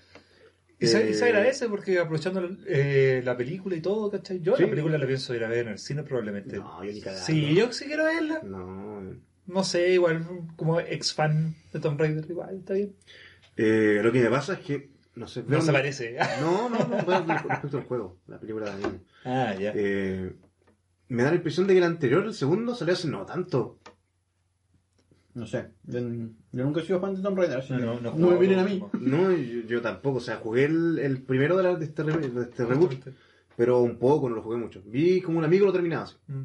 Y 0.81 0.87
se, 0.87 1.09
y 1.11 1.15
se 1.15 1.25
Eh, 1.25 1.29
agradece 1.29 1.69
porque 1.69 1.99
aprovechando 1.99 2.47
eh, 2.67 3.23
la 3.25 3.37
película 3.37 3.77
y 3.77 3.81
todo, 3.81 4.11
¿cachai? 4.11 4.41
Yo 4.41 4.57
Sí. 4.57 4.65
la 4.65 4.71
película 4.71 4.99
la 4.99 5.07
pienso 5.07 5.35
ir 5.35 5.45
a 5.45 5.49
ver 5.49 5.67
en 5.67 5.69
el 5.75 5.79
cine 5.79 6.03
probablemente. 6.03 6.57
No, 6.57 6.85
yo 6.85 6.93
ni 6.93 7.01
cagando. 7.01 7.25
Sí, 7.25 7.55
yo 7.55 7.73
sí 7.73 7.85
quiero 7.87 8.05
verla. 8.05 8.41
No. 8.43 9.03
No 9.47 9.63
sé, 9.65 9.91
igual 9.93 10.27
como 10.57 10.81
ex 10.81 11.13
fan 11.15 11.55
de 11.73 11.79
Tomb 11.81 12.01
Raider, 12.01 12.25
igual 12.29 12.57
está 12.59 12.75
bien. 12.75 12.95
Eh, 13.57 14.01
lo 14.03 14.11
que 14.11 14.21
me 14.21 14.31
pasa 14.31 14.55
es 14.55 14.61
que, 14.61 14.89
no 15.15 15.29
sé, 15.29 15.45
No 15.47 15.61
se 15.61 15.71
parece. 15.73 16.17
No, 16.41 16.69
no, 16.69 16.79
no, 16.79 17.05
veo 17.07 17.25
respecto 17.27 17.79
al 17.79 17.85
juego, 17.85 18.19
la 18.27 18.41
película 18.41 18.73
anime. 18.73 19.01
ah, 19.25 19.55
ya. 19.59 19.73
Eh, 19.77 20.33
me 21.09 21.23
da 21.23 21.29
la 21.31 21.37
impresión 21.37 21.67
de 21.67 21.75
que 21.75 21.79
el 21.79 21.85
anterior, 21.85 22.25
el 22.25 22.35
segundo, 22.35 22.75
salió 22.75 22.95
hace 22.95 23.07
no 23.09 23.25
tanto. 23.27 23.79
No 25.35 25.47
sé, 25.47 25.71
yo, 25.85 25.99
yo 25.99 26.65
nunca 26.65 26.81
he 26.81 26.85
sido 26.85 27.01
fan 27.01 27.15
de 27.17 27.21
Tomb 27.23 27.37
Raider, 27.39 27.59
así 27.59 27.73
No, 27.73 27.79
que 27.79 27.85
no, 27.85 28.01
no, 28.01 28.15
no 28.17 28.31
me 28.31 28.39
miren 28.39 28.59
a 28.61 28.65
mí. 28.65 28.81
No, 29.01 29.33
yo, 29.33 29.63
yo 29.67 29.81
tampoco. 29.83 30.19
O 30.19 30.21
sea, 30.21 30.37
jugué 30.37 30.65
el, 30.67 30.99
el 31.01 31.23
primero 31.23 31.57
de, 31.57 31.63
la- 31.65 31.75
de 31.75 31.85
este, 31.87 32.05
re- 32.05 32.29
de 32.29 32.43
este 32.43 32.65
reboot, 32.65 32.95
pero 33.57 33.81
un 33.83 33.99
poco, 33.99 34.29
no 34.29 34.37
lo 34.37 34.43
jugué 34.43 34.59
mucho. 34.59 34.81
Vi 34.87 35.21
como 35.21 35.39
un 35.39 35.45
amigo 35.45 35.67
lo 35.67 35.73
terminaba 35.73 36.05
así. 36.05 36.15
Mm. 36.29 36.43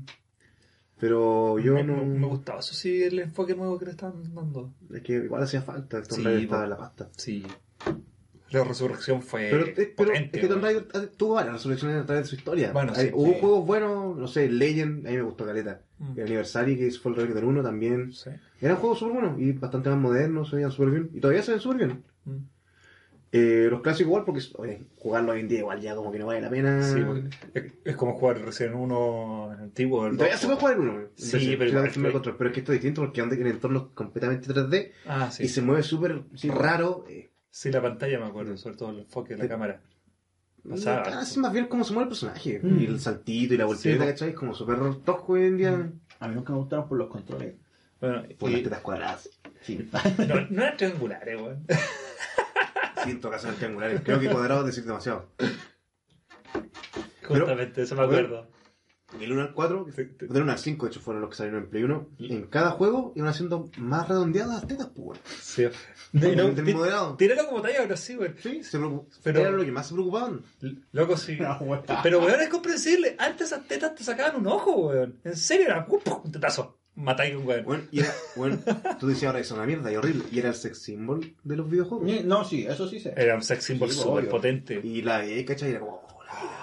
Pero 0.99 1.60
yo 1.60 1.75
me, 1.75 1.84
no. 1.84 2.04
me 2.06 2.28
gustaba, 2.28 2.60
eso 2.60 2.73
sí, 2.73 3.04
el 3.04 3.19
enfoque 3.19 3.56
nuevo 3.56 3.78
que 3.80 3.86
le 3.86 3.91
estaban 3.91 4.21
dando. 4.36 4.73
Es 4.93 5.02
que 5.02 5.13
igual 5.13 5.43
hacía 5.43 5.62
falta. 5.62 5.97
El 5.97 6.08
Tomb 6.08 6.17
Sí, 6.19 6.23
Raider 6.25 6.43
estaba 6.43 6.63
en 6.65 6.69
la 6.71 6.78
pasta. 6.78 7.10
Sí. 7.15 7.43
La 8.52 8.64
resurrección 8.64 9.22
fue 9.22 9.48
Pero, 9.52 9.66
eh, 9.66 9.74
pero 9.76 10.10
potente. 10.10 10.38
es 10.40 10.42
que 10.42 10.48
Tomb. 10.48 10.64
Raider 10.64 10.86
tuvo 11.18 11.36
varias 11.36 11.54
resoluciones 11.54 11.98
a 12.02 12.06
través 12.06 12.24
de 12.24 12.30
su 12.30 12.36
historia. 12.36 12.72
Bueno, 12.72 12.94
Hay- 12.96 13.08
sí, 13.08 13.12
hubo 13.14 13.34
sí. 13.34 13.38
juegos 13.40 13.66
buenos, 13.68 14.18
no 14.18 14.28
sé, 14.28 14.50
Legend, 14.50 15.06
a 15.06 15.12
mí 15.12 15.18
me 15.18 15.22
gustó 15.24 15.46
Caleta. 15.46 15.82
Mm. 16.00 16.20
Anniversary, 16.20 16.78
que 16.78 16.90
fue 16.92 17.12
el 17.12 17.18
remake 17.18 17.36
del 17.36 17.44
1 17.46 17.62
también. 17.64 18.12
Sí. 18.14 18.30
Eran 18.62 18.78
juegos 18.78 19.00
súper 19.00 19.14
buenos 19.22 19.40
y 19.40 19.52
bastante 19.52 19.90
más 19.90 20.00
modernos, 20.00 20.50
se 20.50 20.56
veían 20.56 20.72
súper 20.72 20.90
bien. 20.92 21.10
Y 21.14 21.20
todavía 21.20 21.44
se 21.44 21.52
ven 21.52 21.60
súper 21.60 21.78
bien. 21.78 22.04
Mm. 22.26 22.38
Eh, 23.32 23.68
los 23.70 23.82
clásicos 23.82 24.08
igual, 24.08 24.26
porque 24.26 24.42
oye, 24.56 24.82
jugarlo 24.96 25.34
hoy 25.34 25.42
en 25.42 25.48
día 25.48 25.60
igual 25.60 25.80
ya 25.80 25.94
como 25.96 26.12
que 26.12 26.18
no 26.18 26.26
vale 26.26 26.42
la 26.42 26.50
pena. 26.50 26.82
Sí, 26.82 27.00
porque 27.06 27.30
es, 27.54 27.74
es 27.86 27.96
como 27.96 28.14
jugar 28.18 28.42
recién 28.42 28.74
uno 28.74 29.52
antiguo. 29.52 30.08
el 30.08 30.14
todavía 30.18 30.36
se 30.36 30.48
puede 30.48 30.60
jugar 30.60 30.76
en 30.78 30.82
uno. 30.82 30.94
Sí, 31.14 31.26
Entonces, 31.26 31.56
pero 31.60 31.84
que- 31.84 32.12
control. 32.12 32.36
Pero 32.40 32.50
es 32.50 32.54
que 32.56 32.60
esto 32.62 32.72
es 32.74 32.78
distinto 32.82 33.02
porque 33.04 33.22
anda 33.22 33.36
en 33.36 33.46
entornos 33.46 33.90
completamente 33.94 34.48
3D 34.52 34.92
Ah, 35.06 35.30
sí. 35.30 35.44
y 35.44 35.48
se 35.48 35.62
mueve 35.62 35.84
súper 35.84 36.24
Sí. 36.34 36.50
raro. 36.50 37.06
eh, 37.08 37.29
Sí, 37.50 37.72
la 37.72 37.82
pantalla 37.82 38.20
me 38.20 38.26
acuerdo, 38.28 38.56
sobre 38.58 38.76
todo 38.78 38.92
el 38.92 39.00
enfoque 39.00 39.36
de 39.36 39.44
la 39.44 39.50
cámara. 39.50 39.82
Pasaba. 40.70 41.04
Casi 41.04 41.40
más 41.40 41.52
bien 41.54 41.68
cómo 41.68 41.84
se 41.84 41.94
mueve 41.94 42.04
el 42.06 42.10
personaje. 42.10 42.60
Mm. 42.62 42.80
Y 42.80 42.86
el 42.86 43.00
saltito 43.00 43.54
y 43.54 43.58
la 43.58 43.66
voltereta, 43.66 44.04
Sí, 44.04 44.10
¿cachai? 44.12 44.30
Es 44.30 44.36
como 44.36 44.54
súper 44.54 44.78
tosco 45.06 45.34
hoy 45.34 45.46
en 45.46 45.58
día. 45.58 45.72
Mm. 45.72 46.00
A 46.20 46.28
mí 46.28 46.36
nunca 46.36 46.52
me 46.54 46.60
gustaron 46.60 46.88
por 46.88 46.98
los 46.98 47.10
controles. 47.10 47.56
Bueno, 48.02 48.24
Por 48.38 48.50
y- 48.50 48.54
las 48.54 48.64
tetas 48.64 48.82
cuadradas. 48.82 49.30
Sí. 49.62 49.90
no, 50.28 50.36
no 50.50 50.62
eran 50.64 50.78
triangulares, 50.78 51.42
weón. 51.42 51.66
Sí, 53.04 53.12
en 53.12 53.22
todo 53.22 53.32
caso 53.32 53.48
eran 53.48 53.58
triangulares. 53.58 54.02
Creo 54.04 54.20
que 54.20 54.30
cuadrados 54.30 54.66
decir 54.66 54.84
demasiado. 54.84 55.30
Justamente, 57.24 57.82
eso 57.84 57.96
me 57.96 58.06
bueno, 58.06 58.28
acuerdo. 58.28 58.48
Del 59.17 59.32
1 59.32 59.41
al 59.41 59.54
4, 59.54 59.88
Sí, 59.95 60.04
sí. 60.19 60.26
del 60.28 60.41
1 60.43 60.52
al 60.52 60.60
5, 60.60 60.86
de 60.86 60.91
hecho, 60.91 61.00
fueron 61.02 61.22
los 61.22 61.32
que 61.32 61.36
salieron 61.38 61.63
en 61.63 61.69
Play 61.69 61.84
1. 61.84 62.08
En 62.19 62.43
cada 62.43 62.72
juego 62.72 63.12
iban 63.15 63.30
haciendo 63.30 63.69
más 63.78 64.08
redondeadas 64.08 64.54
las 64.54 64.67
tetas, 64.67 64.88
pues. 64.88 65.04
bueno. 65.06 65.22
Sí. 65.41 65.67
No, 66.13 66.52
No, 66.54 66.78
moderado. 66.78 67.15
Tíralo 67.17 67.48
como 67.48 67.62
talla 67.62 67.82
ahora 67.82 67.98
sí, 67.98 68.15
weón. 68.17 68.36
Sí, 68.41 68.63
se 68.63 68.80
Pero- 69.24 69.39
era 69.39 69.52
lo 69.52 69.65
que 69.65 69.72
más 69.72 69.88
se 69.88 69.93
preocupaban. 69.95 70.41
Loco, 70.91 71.17
sí. 71.17 71.38
No, 71.39 71.58
weón. 71.60 71.84
Pero, 72.04 72.19
weón, 72.19 72.39
es 72.41 72.50
comprensible. 72.50 73.15
Antes 73.17 73.48
esas 73.48 73.67
tetas 73.67 73.95
te 73.95 74.04
sacaban 74.04 74.36
un 74.36 74.48
ojo, 74.48 74.76
weón. 74.89 75.15
En 75.24 75.36
serio, 75.36 75.65
era 75.67 75.86
¡pum! 75.86 76.00
pum! 76.04 76.22
un 76.26 76.32
tetazo. 76.32 76.78
Matáis 76.95 77.36
un 77.36 77.48
weón. 77.48 77.63
Bueno, 77.63 77.84
y 77.91 78.02
era, 78.02 78.13
bueno, 78.36 78.60
tú 79.00 79.08
decías 79.08 79.28
ahora 79.30 79.39
que 79.39 79.43
es 79.45 79.52
una 79.52 79.65
mierda 79.65 79.91
y 79.91 79.95
horrible. 79.95 80.26
Y 80.32 80.39
era 80.39 80.50
el 80.50 80.56
sex 80.56 80.80
symbol 80.84 81.34
de 81.43 81.56
los 81.56 81.69
videojuegos. 81.69 82.26
No, 82.26 82.43
sí, 82.43 82.65
eso 82.67 82.88
sí 82.88 83.00
sé. 83.00 83.13
Era 83.15 83.36
un 83.36 83.41
sex 83.43 83.63
symbol 83.63 83.89
súper 83.91 84.28
potente. 84.30 84.80
Y 84.84 85.02
la 85.02 85.19
veía, 85.19 85.45
¿cachai? 85.45 85.69
Y 85.69 85.72
era 85.72 85.80
como, 85.80 86.04
oh, 86.08 86.24
la 86.24 86.34
vida. 86.41 86.59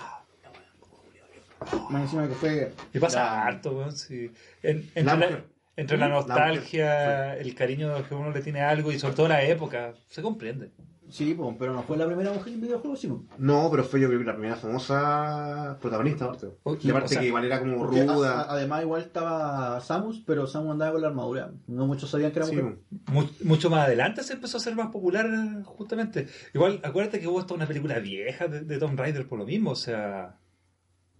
Más 1.90 2.02
encima 2.02 2.28
que 2.28 2.34
fue. 2.34 2.72
Y 2.92 2.98
pasa 2.98 3.20
la- 3.24 3.42
harto, 3.46 3.72
weón, 3.76 3.92
sí. 3.92 4.30
En- 4.62 4.78
entre 4.94 5.02
La 5.04 5.14
la, 5.16 5.26
mujer. 5.26 5.44
entre 5.76 5.96
la 5.98 6.08
La 6.08 6.14
nostalgia, 6.14 7.36
el 7.36 7.54
cariño 7.54 7.92
que 8.08 8.14
uno 8.14 8.30
le 8.30 8.40
tiene 8.40 8.60
a 8.62 8.70
algo 8.70 8.92
y 8.92 8.98
sobre 8.98 9.14
todo 9.14 9.28
la 9.28 9.42
época, 9.42 9.94
se 10.08 10.22
comprende. 10.22 10.70
Sí, 11.08 11.38
pero 11.56 11.72
no 11.72 11.84
fue 11.84 11.96
la 11.96 12.04
primera 12.06 12.32
mujer 12.32 12.52
en 12.52 12.60
videojuegos, 12.60 12.98
sí. 13.00 13.08
No, 13.38 13.68
pero 13.70 13.84
fue 13.84 14.00
yo 14.00 14.08
creo 14.08 14.18
que 14.18 14.24
la 14.26 14.32
primera 14.34 14.56
famosa 14.56 15.78
protagonista, 15.80 16.24
aparte. 16.24 16.48
Oye, 16.64 16.80
Y 16.82 16.90
aparte 16.90 17.06
o 17.06 17.08
sea, 17.10 17.20
que 17.20 17.26
igual 17.28 17.44
era 17.44 17.60
como 17.60 17.76
Porque 17.78 18.00
a- 18.00 18.02
a- 18.02 18.06
ruda. 18.14 18.46
además, 18.48 18.82
igual 18.82 19.02
estaba 19.02 19.80
Samus, 19.80 20.22
pero 20.26 20.48
Samus 20.48 20.72
andaba 20.72 20.92
con 20.92 21.02
la 21.02 21.08
armadura. 21.08 21.52
No 21.68 21.86
muchos 21.86 22.10
sabían 22.10 22.32
que 22.32 22.40
era 22.40 22.46
Sí, 22.48 22.56
mujer. 22.56 22.78
Mu- 23.06 23.28
mucho 23.44 23.70
más 23.70 23.86
adelante 23.86 24.24
se 24.24 24.32
empezó 24.32 24.56
a 24.56 24.60
ser 24.60 24.74
más 24.74 24.88
popular, 24.88 25.28
justamente. 25.64 26.26
Igual, 26.52 26.80
acuérdate 26.82 27.20
que 27.20 27.28
hubo 27.28 27.38
hasta 27.38 27.54
una 27.54 27.66
película 27.66 28.00
vieja 28.00 28.48
de, 28.48 28.62
de 28.62 28.78
Tomb 28.78 28.98
Raider 28.98 29.28
por 29.28 29.38
lo 29.38 29.46
mismo, 29.46 29.70
o 29.70 29.76
sea. 29.76 30.38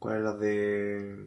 ¿Cuál 0.07 0.19
era 0.21 0.25
la 0.31 0.37
de. 0.37 1.27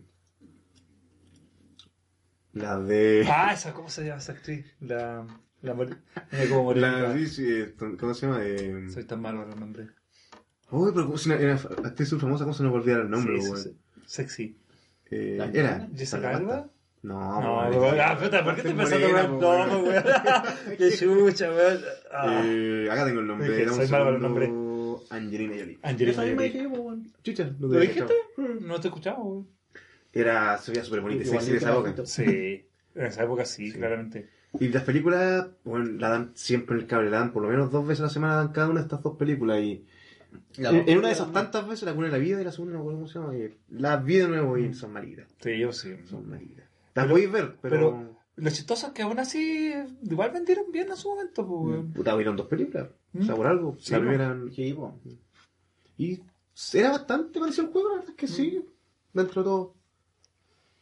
La 2.54 2.80
de. 2.80 3.28
Ah, 3.30 3.52
esa, 3.54 3.74
¿cómo 3.74 3.90
se 3.90 4.06
llama 4.06 4.20
esa 4.20 4.32
actriz? 4.32 4.66
La. 4.80 5.28
La. 5.62 5.74
mor- 5.74 5.98
mira 6.32 6.46
cómo 6.48 6.64
morir. 6.64 6.82
La, 6.82 7.14
sí, 7.14 7.28
sí, 7.28 7.66
¿cómo 8.00 8.14
se 8.14 8.26
llama? 8.26 8.40
De... 8.40 8.90
Soy 8.90 9.04
tan 9.04 9.20
malo 9.22 9.40
con 9.42 9.50
los 9.50 9.60
nombres. 9.60 9.90
Uy, 10.72 10.92
pero 10.94 11.08
como 11.08 11.18
si 11.18 11.30
era 11.30 11.56
actriz 11.56 12.16
famosa, 12.18 12.46
¿cómo 12.46 12.54
se 12.54 12.64
nos 12.64 12.72
volvía 12.72 12.96
el 12.96 13.10
nombre, 13.10 13.42
Sí, 13.42 13.52
sí. 13.58 13.78
Sexy. 14.06 14.58
Eh, 15.12 15.36
¿La 15.38 15.46
era. 15.48 15.90
¿Jessica 15.94 16.38
Alba? 16.38 16.70
No, 17.02 17.42
No, 17.42 17.70
weón. 17.78 18.00
Ah, 18.00 18.18
puta, 18.18 18.46
¿por 18.46 18.56
qué 18.56 18.62
te 18.62 18.70
el 18.70 18.76
güey. 18.76 19.28
nombre, 19.28 19.46
weón? 19.46 19.94
Qué 20.78 20.92
chucha, 20.98 21.50
weón. 21.52 21.82
Ah. 22.14 22.42
Eh, 22.46 22.88
acá 22.90 23.06
tengo 23.06 23.20
el 23.20 23.28
nombre. 23.28 23.68
Soy 23.68 23.90
malo 23.90 24.06
con 24.06 24.14
el 24.16 24.22
Angelina 25.10 25.56
Jolie. 25.58 25.80
Angelina 25.82 26.18
Jolie. 26.18 27.12
Chucha, 27.24 27.52
¿Lo 27.60 27.68
dijiste? 27.80 28.14
No 28.62 28.80
te 28.80 28.88
he 28.88 28.90
escuchado, 28.90 29.18
weón. 29.24 29.48
era, 30.14 30.58
se 30.58 30.72
veía 30.72 30.84
súper 30.84 31.02
bonita 31.02 31.24
y 31.24 31.26
sexy 31.26 31.52
en 31.52 31.58
esa 31.58 31.72
época. 31.72 31.94
Sí, 32.06 32.24
en 32.96 33.06
esa 33.06 33.24
época 33.24 33.46
sí, 33.46 33.72
Sí. 33.72 33.78
claramente. 33.78 34.30
Y 34.60 34.70
las 34.70 34.84
películas, 34.84 35.48
bueno, 35.64 35.86
la 36.00 36.10
dan 36.10 36.32
siempre 36.34 36.76
en 36.76 36.82
el 36.82 36.88
cable, 36.88 37.12
la 37.12 37.20
dan 37.20 37.32
por 37.32 37.44
lo 37.44 37.50
menos 37.50 37.72
dos 37.72 37.86
veces 37.86 38.00
a 38.02 38.04
la 38.06 38.10
semana 38.10 38.36
dan 38.36 38.52
cada 38.52 38.68
una 38.70 38.80
de 38.80 38.86
estas 38.86 39.04
dos 39.04 39.16
películas 39.16 39.62
y 39.62 39.86
La 40.58 40.72
en, 40.72 40.98
una 40.98 41.08
de 41.10 41.14
esas 41.14 41.32
tantas 41.32 41.68
veces, 41.68 41.84
la 41.84 41.94
una 41.94 42.08
de 42.08 42.14
la 42.14 42.18
vida 42.18 42.42
y 42.42 42.44
la 42.46 42.52
segunda 42.52 42.78
no 42.78 42.84
cómo 42.84 43.08
se 43.08 43.20
llama, 43.20 43.36
y 43.38 43.56
las 43.70 44.04
vi 44.04 44.16
de 44.18 44.28
nuevo 44.28 44.58
y 44.58 44.74
son 44.74 44.92
malitas, 44.92 45.28
Sí, 45.40 45.58
yo 45.60 45.72
sí. 45.72 45.96
son 46.06 46.28
malitas. 46.30 46.66
Las 46.96 47.06
Pero- 47.06 47.10
podéis 47.10 47.32
ver, 47.32 47.56
pero, 47.62 47.76
pero- 47.76 48.19
Lo 48.42 48.50
chistoso 48.50 48.88
es 48.88 48.94
que 48.94 49.02
aún 49.02 49.20
así 49.20 49.72
igual 50.04 50.32
vendieron 50.32 50.72
bien 50.72 50.90
en 50.90 50.96
su 50.98 51.10
momento, 51.10 51.46
pues, 51.48 51.82
puta, 51.96 52.16
vieron 52.16 52.36
dos 52.36 52.48
películas, 52.48 52.90
o 53.20 53.24
sea, 53.24 53.34
Mm. 53.34 53.38
por 53.38 53.48
algo. 53.48 53.76
Sí, 53.80 53.92
la 53.92 53.98
po. 53.98 54.02
primera 54.06 54.38
Sí, 54.56 54.74
po. 54.74 55.00
y 55.98 56.20
era 56.74 56.92
bastante 56.92 57.40
parecido 57.40 57.68
al 57.68 57.72
juego, 57.74 57.90
la 57.90 57.96
verdad 57.96 58.10
es 58.12 58.16
que 58.16 58.28
sí, 58.28 58.66
dentro 59.14 59.42
de 59.42 59.46
todo. 59.46 59.76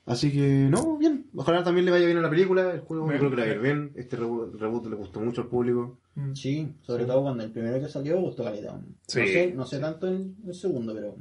Así 0.06 0.32
que, 0.32 0.67
no, 0.70 0.98
bien. 0.98 1.26
Ojalá 1.36 1.63
también 1.65 1.84
le 1.86 1.91
vaya 1.91 2.06
bien 2.06 2.17
a 2.17 2.22
la 2.22 2.30
película. 2.30 2.72
El 2.72 2.80
juego 2.80 3.08
Bien, 3.08 3.20
yo 3.22 3.28
creo 3.28 3.30
que 3.32 3.36
le 3.36 3.41
va 3.41 3.48
a 3.52 3.56
ir 3.56 3.62
bien. 3.62 3.88
bien. 3.91 4.02
Este 4.02 4.15
reboot, 4.15 4.56
reboot 4.56 4.86
le 4.88 4.96
gustó 4.96 5.20
mucho 5.20 5.41
al 5.41 5.48
público. 5.50 6.00
Mm. 6.15 6.34
Sí, 6.34 6.74
sobre 6.82 7.04
Sí. 7.04 7.10
todo 7.10 7.24
cuando 7.24 7.43
el 7.43 7.52
primero 7.52 7.78
que 7.82 7.89
salió 7.89 8.17
gustó 8.22 8.46
calidad. 8.46 8.80
Sí. 9.06 9.20
No 9.20 9.26
sé, 9.26 9.54
no 9.54 9.65
sé 9.65 9.80
tanto 9.80 10.08
el, 10.08 10.34
el 10.48 10.54
segundo, 10.56 10.93
pero 10.93 11.17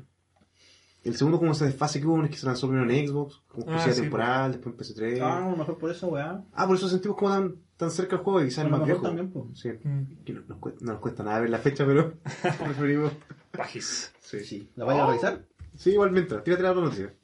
El 1.06 1.14
segundo, 1.16 1.38
como 1.38 1.52
ese 1.52 1.66
desfase 1.66 2.00
que 2.00 2.06
hubo, 2.06 2.22
es 2.24 2.30
que 2.30 2.36
se 2.36 2.46
lanzó 2.46 2.68
primero 2.68 2.90
en 2.90 3.06
Xbox, 3.08 3.42
como 3.48 3.64
Ah, 3.68 3.74
exclusiva 3.74 3.94
sí, 3.94 4.00
temporal, 4.02 4.52
después 4.52 4.90
en 4.90 4.96
PC3. 4.96 5.20
ah, 5.22 5.46
a 5.46 5.50
lo 5.50 5.56
mejor 5.56 5.78
por 5.78 5.90
eso, 5.90 6.08
weá. 6.08 6.44
Ah, 6.52 6.66
por 6.66 6.76
eso 6.76 6.88
sentimos 6.88 7.16
como 7.16 7.30
tan, 7.30 7.54
tan 7.76 7.90
cerca 7.90 8.16
el 8.16 8.22
juego 8.22 8.42
y 8.42 8.46
quizás 8.46 8.64
lo 8.64 8.70
más 8.76 8.84
viejo. 8.84 9.02
también, 9.02 9.30
pues. 9.30 9.44
Sí. 9.60 9.68
Mm. 9.84 10.24
Que 10.24 10.32
no, 10.32 10.40
nos 10.48 10.58
cuesta, 10.58 10.84
no 10.84 10.92
nos 10.92 11.00
cuesta 11.00 11.22
nada 11.22 11.40
ver 11.40 11.50
la 11.50 11.58
fecha, 11.58 11.86
pero 11.86 12.14
preferimos. 12.64 13.12
Bajis. 13.56 14.12
Sí. 14.20 14.40
Sí. 14.40 14.70
¿La 14.76 14.84
vaya 14.84 15.04
a 15.04 15.06
revisar? 15.08 15.44
Sí, 15.76 15.90
igual 15.90 16.10
mientras. 16.10 16.42
Tírate 16.42 16.62
la 16.62 16.70
otra 16.72 16.82
noticia. 16.84 17.14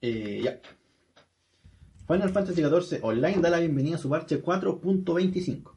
Eh, 0.00 0.40
ya. 0.42 0.60
Final 2.06 2.30
Fantasy 2.30 2.62
XIV 2.62 2.98
Online 3.04 3.38
da 3.40 3.50
la 3.50 3.58
bienvenida 3.60 3.96
a 3.96 3.98
su 3.98 4.08
parche 4.08 4.42
4.25. 4.42 5.70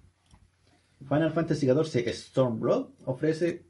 Final 1.08 1.32
Fantasy 1.32 1.68
XIV 1.68 2.14
Stormblood 2.14 2.88
ofrece 3.06 3.66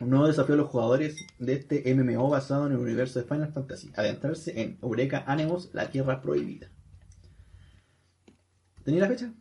un 0.00 0.10
nuevo 0.10 0.26
desafío 0.26 0.54
a 0.54 0.58
los 0.58 0.68
jugadores 0.70 1.16
de 1.38 1.52
este 1.54 1.94
MMO 1.94 2.28
basado 2.28 2.66
en 2.66 2.72
el 2.72 2.78
universo 2.78 3.18
de 3.18 3.24
Final 3.24 3.52
Fantasy, 3.52 3.90
adentrarse 3.96 4.60
en 4.60 4.78
Eureka 4.82 5.24
Anemos, 5.26 5.70
la 5.72 5.90
Tierra 5.90 6.20
Prohibida. 6.20 6.68
¿Tenía 8.84 9.00
la 9.02 9.08
fecha? 9.08 9.32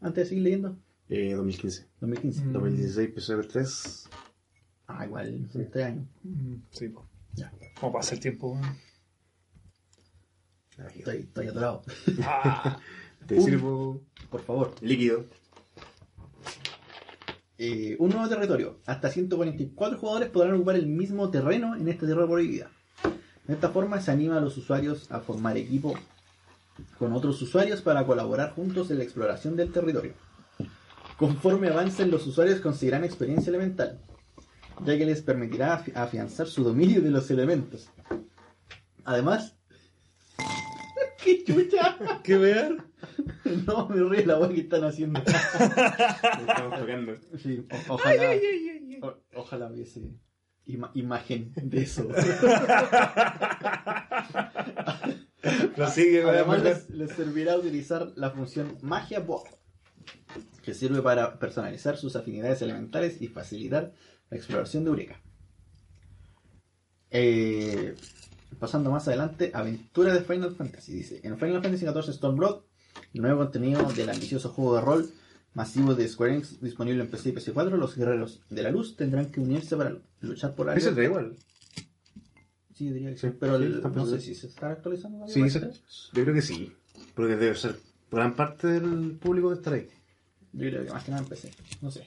Antes 0.00 0.24
de 0.24 0.28
seguir 0.30 0.44
leyendo. 0.44 0.76
Eh, 1.08 1.34
2015. 1.34 1.86
2015. 2.00 2.44
Mm. 2.44 2.52
2016, 2.52 3.14
PS3. 3.14 4.08
Ah, 4.86 5.04
igual, 5.06 5.48
son 5.52 5.70
tres 5.70 5.84
años. 5.84 6.06
Mm, 6.22 6.54
Sí, 6.70 6.88
pues. 6.88 7.06
Ya. 7.34 7.52
¿Cómo 7.80 7.92
pasa 7.92 8.14
el 8.14 8.20
tiempo, 8.20 8.52
weón? 8.52 8.76
Estoy, 10.94 11.16
estoy 11.18 11.46
atorado. 11.48 11.82
Ah, 12.22 12.78
Te 13.26 13.40
sirvo 13.40 14.00
Por 14.30 14.40
favor. 14.42 14.74
líquido. 14.80 15.26
Eh, 17.58 17.96
un 17.98 18.10
nuevo 18.10 18.28
territorio. 18.28 18.78
Hasta 18.86 19.10
144 19.10 19.98
jugadores 19.98 20.30
podrán 20.30 20.54
ocupar 20.54 20.76
el 20.76 20.86
mismo 20.86 21.30
terreno 21.30 21.74
en 21.74 21.88
esta 21.88 22.06
tierra 22.06 22.26
prohibida. 22.26 22.70
De 23.46 23.54
esta 23.54 23.70
forma 23.70 24.00
se 24.00 24.10
anima 24.10 24.36
a 24.36 24.40
los 24.40 24.56
usuarios 24.56 25.10
a 25.10 25.20
formar 25.20 25.56
equipo 25.56 25.94
con 26.98 27.12
otros 27.12 27.40
usuarios 27.42 27.80
para 27.82 28.06
colaborar 28.06 28.52
juntos 28.52 28.90
en 28.90 28.98
la 28.98 29.04
exploración 29.04 29.56
del 29.56 29.72
territorio. 29.72 30.12
Conforme 31.16 31.68
avancen, 31.68 32.10
los 32.12 32.26
usuarios 32.26 32.60
conseguirán 32.60 33.02
experiencia 33.02 33.50
elemental, 33.50 33.98
ya 34.84 34.96
que 34.96 35.04
les 35.04 35.20
permitirá 35.22 35.84
afi- 35.84 35.96
afianzar 35.96 36.46
su 36.46 36.62
dominio 36.62 37.00
de 37.00 37.10
los 37.10 37.28
elementos. 37.32 37.88
Además... 39.04 39.56
¡Qué 41.24 41.42
chucha! 41.44 41.98
¿Qué 42.22 42.36
ver? 42.36 42.76
No, 43.66 43.88
me 43.88 44.02
ríe 44.08 44.26
la 44.26 44.38
weá 44.38 44.48
que 44.50 44.60
están 44.62 44.84
haciendo. 44.84 45.20
Estamos 45.26 46.78
tocando. 46.80 47.16
Sí, 47.42 47.66
o- 47.88 47.94
ojalá, 47.94 48.32
o- 49.02 49.16
ojalá 49.36 49.66
hubiese 49.70 50.02
ima- 50.66 50.90
imagen 50.94 51.52
de 51.56 51.82
eso. 51.82 52.08
Prosigue, 55.76 56.24
weón. 56.24 56.34
Además 56.34 56.62
les, 56.62 56.90
les 56.90 57.10
servirá 57.12 57.56
utilizar 57.56 58.12
la 58.16 58.30
función 58.30 58.76
Magia 58.82 59.20
Bot, 59.20 59.44
que 60.62 60.74
sirve 60.74 61.00
para 61.02 61.38
personalizar 61.38 61.96
sus 61.96 62.16
afinidades 62.16 62.60
elementales 62.62 63.20
y 63.22 63.28
facilitar 63.28 63.92
la 64.30 64.36
exploración 64.36 64.84
de 64.84 64.90
Eureka. 64.90 65.20
Eh, 67.10 67.94
pasando 68.58 68.90
más 68.90 69.06
adelante, 69.08 69.50
aventura 69.54 70.12
de 70.12 70.20
Final 70.22 70.54
Fantasy. 70.54 70.92
Dice, 70.92 71.20
en 71.22 71.38
Final 71.38 71.62
Fantasy 71.62 71.86
XIV 71.86 72.12
Stormblood, 72.12 72.62
el 73.14 73.22
nuevo 73.22 73.38
contenido 73.42 73.82
del 73.92 74.10
ambicioso 74.10 74.50
juego 74.50 74.76
de 74.76 74.80
rol 74.82 75.10
masivo 75.54 75.94
de 75.94 76.06
Square 76.08 76.34
Enix 76.34 76.60
disponible 76.60 77.02
en 77.02 77.10
PC 77.10 77.30
y 77.30 77.32
PS4, 77.32 77.70
los 77.76 77.96
guerreros 77.96 78.40
de 78.50 78.62
la 78.62 78.70
luz 78.70 78.96
tendrán 78.96 79.26
que 79.26 79.40
unirse 79.40 79.76
para 79.76 79.96
luchar 80.20 80.54
por 80.54 80.66
la 80.66 80.74
Ese 80.74 80.90
libertad. 80.90 80.96
da 80.96 81.04
igual. 81.20 81.36
Sí, 82.74 82.90
diría 82.90 83.10
que 83.10 83.16
sí, 83.18 83.26
Sí, 83.28 83.34
pero 83.40 83.58
sí, 83.58 83.64
el- 83.64 83.76
está 83.76 83.88
no 83.88 84.06
sé 84.06 84.20
si 84.20 84.34
se 84.34 84.46
está 84.46 84.70
actualizando. 84.70 85.26
Sí, 85.26 85.42
yo 85.48 86.22
creo 86.22 86.34
que 86.34 86.42
sí. 86.42 86.72
Porque 87.14 87.34
debe 87.36 87.56
ser 87.56 87.76
gran 88.10 88.34
parte 88.36 88.68
del 88.68 89.12
público 89.20 89.50
de 89.50 89.56
estar 89.56 89.72
ahí. 89.72 89.88
Yo 90.52 90.68
creo 90.70 90.84
que 90.84 90.90
más 90.92 91.02
que 91.04 91.10
nada 91.10 91.22
empecé. 91.24 91.50
No 91.80 91.90
sé. 91.90 92.06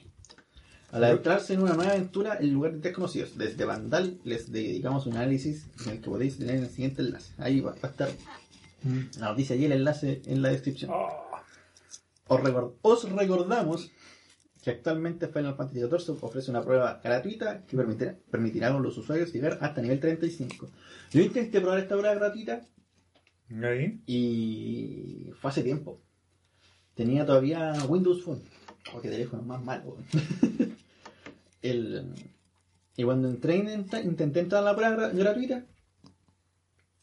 Al 0.90 1.04
adentrarse 1.04 1.54
en 1.54 1.62
una 1.62 1.74
nueva 1.74 1.92
aventura 1.92 2.36
en 2.38 2.52
lugar 2.52 2.72
de 2.72 2.80
desconocidos, 2.80 3.36
desde 3.38 3.64
Vandal 3.64 4.18
les 4.24 4.50
dedicamos 4.52 5.06
un 5.06 5.16
análisis 5.16 5.66
en 5.86 5.92
el 5.92 6.00
que 6.00 6.10
podéis 6.10 6.38
tener 6.38 6.56
el 6.56 6.68
siguiente 6.68 7.00
enlace. 7.02 7.32
Ahí 7.38 7.60
va, 7.60 7.72
va 7.72 7.78
a 7.82 7.90
estar 7.90 8.10
la 9.18 9.28
noticia 9.30 9.56
y 9.56 9.64
el 9.64 9.72
enlace 9.72 10.22
en 10.26 10.42
la 10.42 10.50
descripción. 10.50 10.90
Ah, 10.92 11.08
Os, 12.28 12.40
record- 12.40 12.74
os 12.82 13.10
recordamos 13.10 13.90
que 14.62 14.70
actualmente 14.70 15.26
Final 15.28 15.56
Fantasy 15.56 15.80
XIV 15.80 16.22
ofrece 16.22 16.50
una 16.50 16.62
prueba 16.62 17.00
gratuita 17.02 17.64
que 17.66 17.76
permitirá, 17.76 18.16
permitirá 18.30 18.68
a 18.68 18.78
los 18.78 18.96
usuarios 18.96 19.32
llegar 19.32 19.58
hasta 19.60 19.82
nivel 19.82 19.98
35. 20.00 20.68
Yo 21.10 21.20
intenté 21.20 21.60
probar 21.60 21.80
esta 21.80 21.96
prueba 21.96 22.14
gratuita 22.14 22.60
ahí. 23.64 24.00
y 24.06 25.30
fue 25.40 25.50
hace 25.50 25.62
tiempo. 25.62 26.00
Tenía 26.94 27.26
todavía 27.26 27.72
Windows 27.88 28.22
Phone. 28.22 28.42
Oh, 28.94 29.00
qué 29.00 29.08
teléfono 29.10 29.42
más 29.42 29.62
malo. 29.64 29.96
El, 31.62 32.12
y 32.96 33.04
cuando 33.04 33.28
entré, 33.28 33.56
intenté 33.56 34.40
entrar 34.40 34.62
a 34.62 34.64
la 34.64 34.76
prueba 34.76 34.96
gra- 34.96 35.12
gratuita 35.16 35.64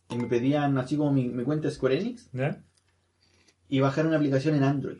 y 0.09 0.15
me 0.17 0.27
pedían 0.27 0.77
así 0.77 0.97
como 0.97 1.11
mi, 1.11 1.27
mi 1.29 1.43
cuenta 1.43 1.69
Square 1.69 1.99
Enix 1.99 2.29
¿Ya? 2.33 2.63
y 3.69 3.79
bajar 3.79 4.07
una 4.07 4.17
aplicación 4.17 4.55
en 4.55 4.63
Android. 4.63 4.97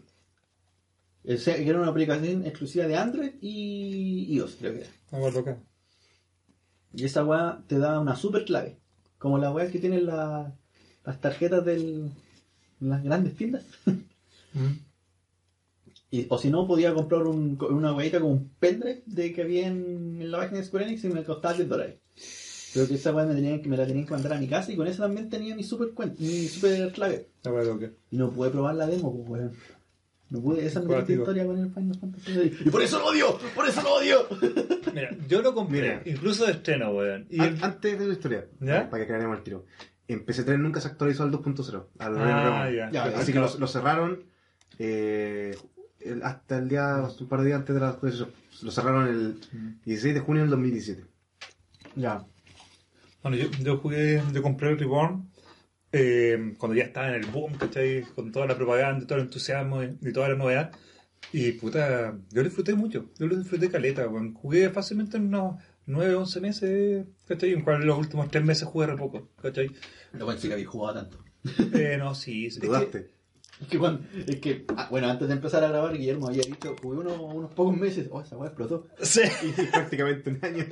O 1.28 1.38
sea, 1.38 1.56
que 1.56 1.68
era 1.68 1.80
una 1.80 1.90
aplicación 1.90 2.46
exclusiva 2.46 2.88
de 2.88 2.96
Android 2.96 3.32
y 3.42 4.34
iOS, 4.36 4.56
creo 4.60 4.74
que 4.74 4.82
era. 4.82 4.90
Vamos 5.12 5.32
a 5.32 5.40
tocar. 5.40 5.58
Y 6.94 7.04
esa 7.06 7.24
weá 7.26 7.62
te 7.68 7.78
da 7.78 8.00
una 8.00 8.16
super 8.16 8.46
clave. 8.46 8.78
Como 9.18 9.38
la 9.38 9.52
weá 9.52 9.70
que 9.72 9.80
tienen 9.80 10.06
la- 10.06 10.54
las 11.06 11.22
tarjetas 11.22 11.66
de 11.66 12.10
las 12.80 13.04
grandes 13.04 13.36
tiendas. 13.36 13.64
Mm. 14.54 14.68
Y- 16.12 16.26
o 16.30 16.40
si 16.40 16.50
no, 16.50 16.66
podía 16.66 16.92
comprar 16.96 17.22
un, 17.28 17.56
una 17.70 17.94
weá 17.94 18.10
con 18.12 18.24
un 18.24 18.50
pendrive 18.60 19.04
de 19.06 19.32
que 19.32 19.44
había 19.44 19.68
en, 19.68 20.20
en 20.20 20.32
la 20.32 20.40
página 20.40 20.58
de 20.58 20.66
Square 20.66 20.86
Enix 20.88 21.04
y 21.04 21.10
me 21.10 21.24
costaba 21.24 21.54
10 21.54 21.70
dólares. 21.70 22.00
Pero 22.74 22.88
que 22.88 22.96
esa 22.96 23.14
weá 23.14 23.26
me, 23.26 23.34
tenían 23.36 23.62
que- 23.62 23.70
me 23.70 23.78
la 23.78 23.86
tenían 23.88 24.06
que 24.06 24.12
mandar 24.14 24.34
a 24.34 24.40
mi 24.40 24.48
casa 24.48 24.72
y 24.72 24.76
con 24.76 24.88
eso 24.88 25.02
también 25.04 25.30
tenía 25.30 25.56
mi 25.56 25.64
super, 25.64 25.90
cuen- 25.94 26.16
mi 26.20 26.48
super 26.48 26.92
clave. 26.92 27.28
Y 28.12 28.18
no 28.18 28.30
pude 28.32 28.50
probar 28.52 28.76
la 28.76 28.86
demo, 28.88 29.14
pues 29.16 29.30
weón. 29.30 29.52
No 30.30 30.42
pude, 30.42 30.64
esa 30.64 30.80
es 30.82 30.86
mi 30.86 30.94
historia 31.22 31.46
con 31.48 31.58
el 31.58 31.72
Final 31.72 31.98
Fantasy. 32.00 32.52
Y 32.66 32.70
por 32.70 32.84
eso 32.84 33.00
lo 33.00 33.08
odio, 33.08 33.40
por 33.56 33.68
eso 33.68 33.82
lo 33.82 33.96
odio. 33.96 34.28
Mira, 34.94 35.18
yo 35.28 35.42
lo 35.42 35.56
compré, 35.56 35.82
Mira. 35.82 36.02
incluso 36.06 36.46
de 36.46 36.52
estreno, 36.52 36.92
weón. 36.92 37.26
Y 37.32 37.40
An- 37.40 37.58
Antes 37.64 37.98
de 37.98 38.06
la 38.08 38.14
historia, 38.14 38.46
¿Ya? 38.60 38.88
para 38.90 39.02
que 39.04 39.08
creáramos 39.08 39.38
el 39.40 39.44
tiro. 39.44 39.66
En 40.08 40.26
PC3 40.26 40.60
nunca 40.60 40.82
se 40.82 40.88
actualizó 40.88 41.24
al 41.24 41.32
2.0. 41.32 41.88
al 41.98 42.18
Ah, 42.18 42.66
RealM. 42.68 42.76
ya. 42.76 42.92
Ya, 42.92 43.18
Así 43.18 43.32
que 43.34 43.40
lo, 43.40 43.58
lo 43.58 43.68
cerraron 43.68 44.24
eh, 44.78 45.56
hasta 46.24 46.58
el 46.60 46.70
día, 46.70 47.04
un 47.20 47.28
par 47.28 47.40
de 47.42 47.48
días 47.48 47.60
antes 47.60 47.74
de 47.74 47.82
la 47.82 47.90
actualización. 47.90 48.30
Lo 48.62 48.72
cerraron 48.72 49.08
el 49.08 49.40
16 49.86 50.14
de 50.14 50.20
junio 50.20 50.44
del 50.44 50.52
2017. 50.52 51.06
Ya. 51.96 52.24
Bueno, 53.22 53.38
yo, 53.38 53.50
yo 53.64 53.78
jugué, 53.78 54.22
yo 54.34 54.42
compré 54.42 54.70
el 54.70 54.80
Reborn 54.80 55.30
eh, 55.92 56.54
cuando 56.58 56.76
ya 56.76 56.84
estaba 56.84 57.10
en 57.10 57.16
el 57.16 57.26
boom, 57.26 57.54
¿cachai? 57.58 58.04
Con 58.16 58.32
toda 58.32 58.46
la 58.46 58.56
propaganda, 58.56 59.06
todo 59.06 59.18
el 59.18 59.26
entusiasmo 59.26 59.84
y, 59.84 59.98
y 60.02 60.14
toda 60.14 60.30
la 60.30 60.36
novedad. 60.36 60.72
Y 61.34 61.52
puta, 61.54 62.18
yo 62.32 62.42
lo 62.42 62.44
disfruté 62.44 62.74
mucho, 62.76 63.12
yo 63.18 63.28
lo 63.28 63.36
disfruté 63.36 63.70
caleta, 63.70 64.08
weón. 64.08 64.34
Jugué 64.34 64.70
fácilmente 64.70 65.18
en 65.18 65.28
unos 65.28 65.62
9, 65.86 66.16
11 66.16 66.42
meses, 66.42 67.06
¿cachai? 67.28 67.54
En 67.54 67.62
cual 67.62 67.86
los 67.86 67.98
últimos 67.98 68.30
3 68.30 68.44
meses 68.44 68.68
jugué 68.68 68.88
re 68.88 68.96
poco, 68.96 69.30
¿cachai? 69.42 69.70
No 70.14 70.26
pensé 70.28 70.48
que 70.48 70.54
había 70.54 70.68
jugado 70.68 71.02
tanto. 71.02 71.24
Eh, 71.74 71.98
no, 71.98 72.16
sí, 72.16 72.50
¿Dudaste? 72.50 73.19
Es 73.62 73.68
que, 73.70 73.78
cuando- 73.78 74.02
es 74.28 74.40
que, 74.40 74.66
ah, 74.76 74.88
bueno, 74.90 75.10
antes 75.10 75.28
de 75.28 75.34
empezar 75.34 75.64
a 75.64 75.68
grabar, 75.70 75.98
Guillermo 75.98 76.28
había 76.28 76.44
dicho, 76.44 76.76
jugué 76.82 77.00
uno- 77.00 77.22
unos 77.24 77.52
pocos 77.54 77.76
meses. 77.76 78.08
Oh, 78.12 78.22
esa 78.22 78.38
weá 78.38 78.48
explotó. 78.50 78.88
Sí. 79.02 79.22
Y 79.44 79.52
prácticamente 79.68 80.30
un 80.30 80.40
año. 80.44 80.66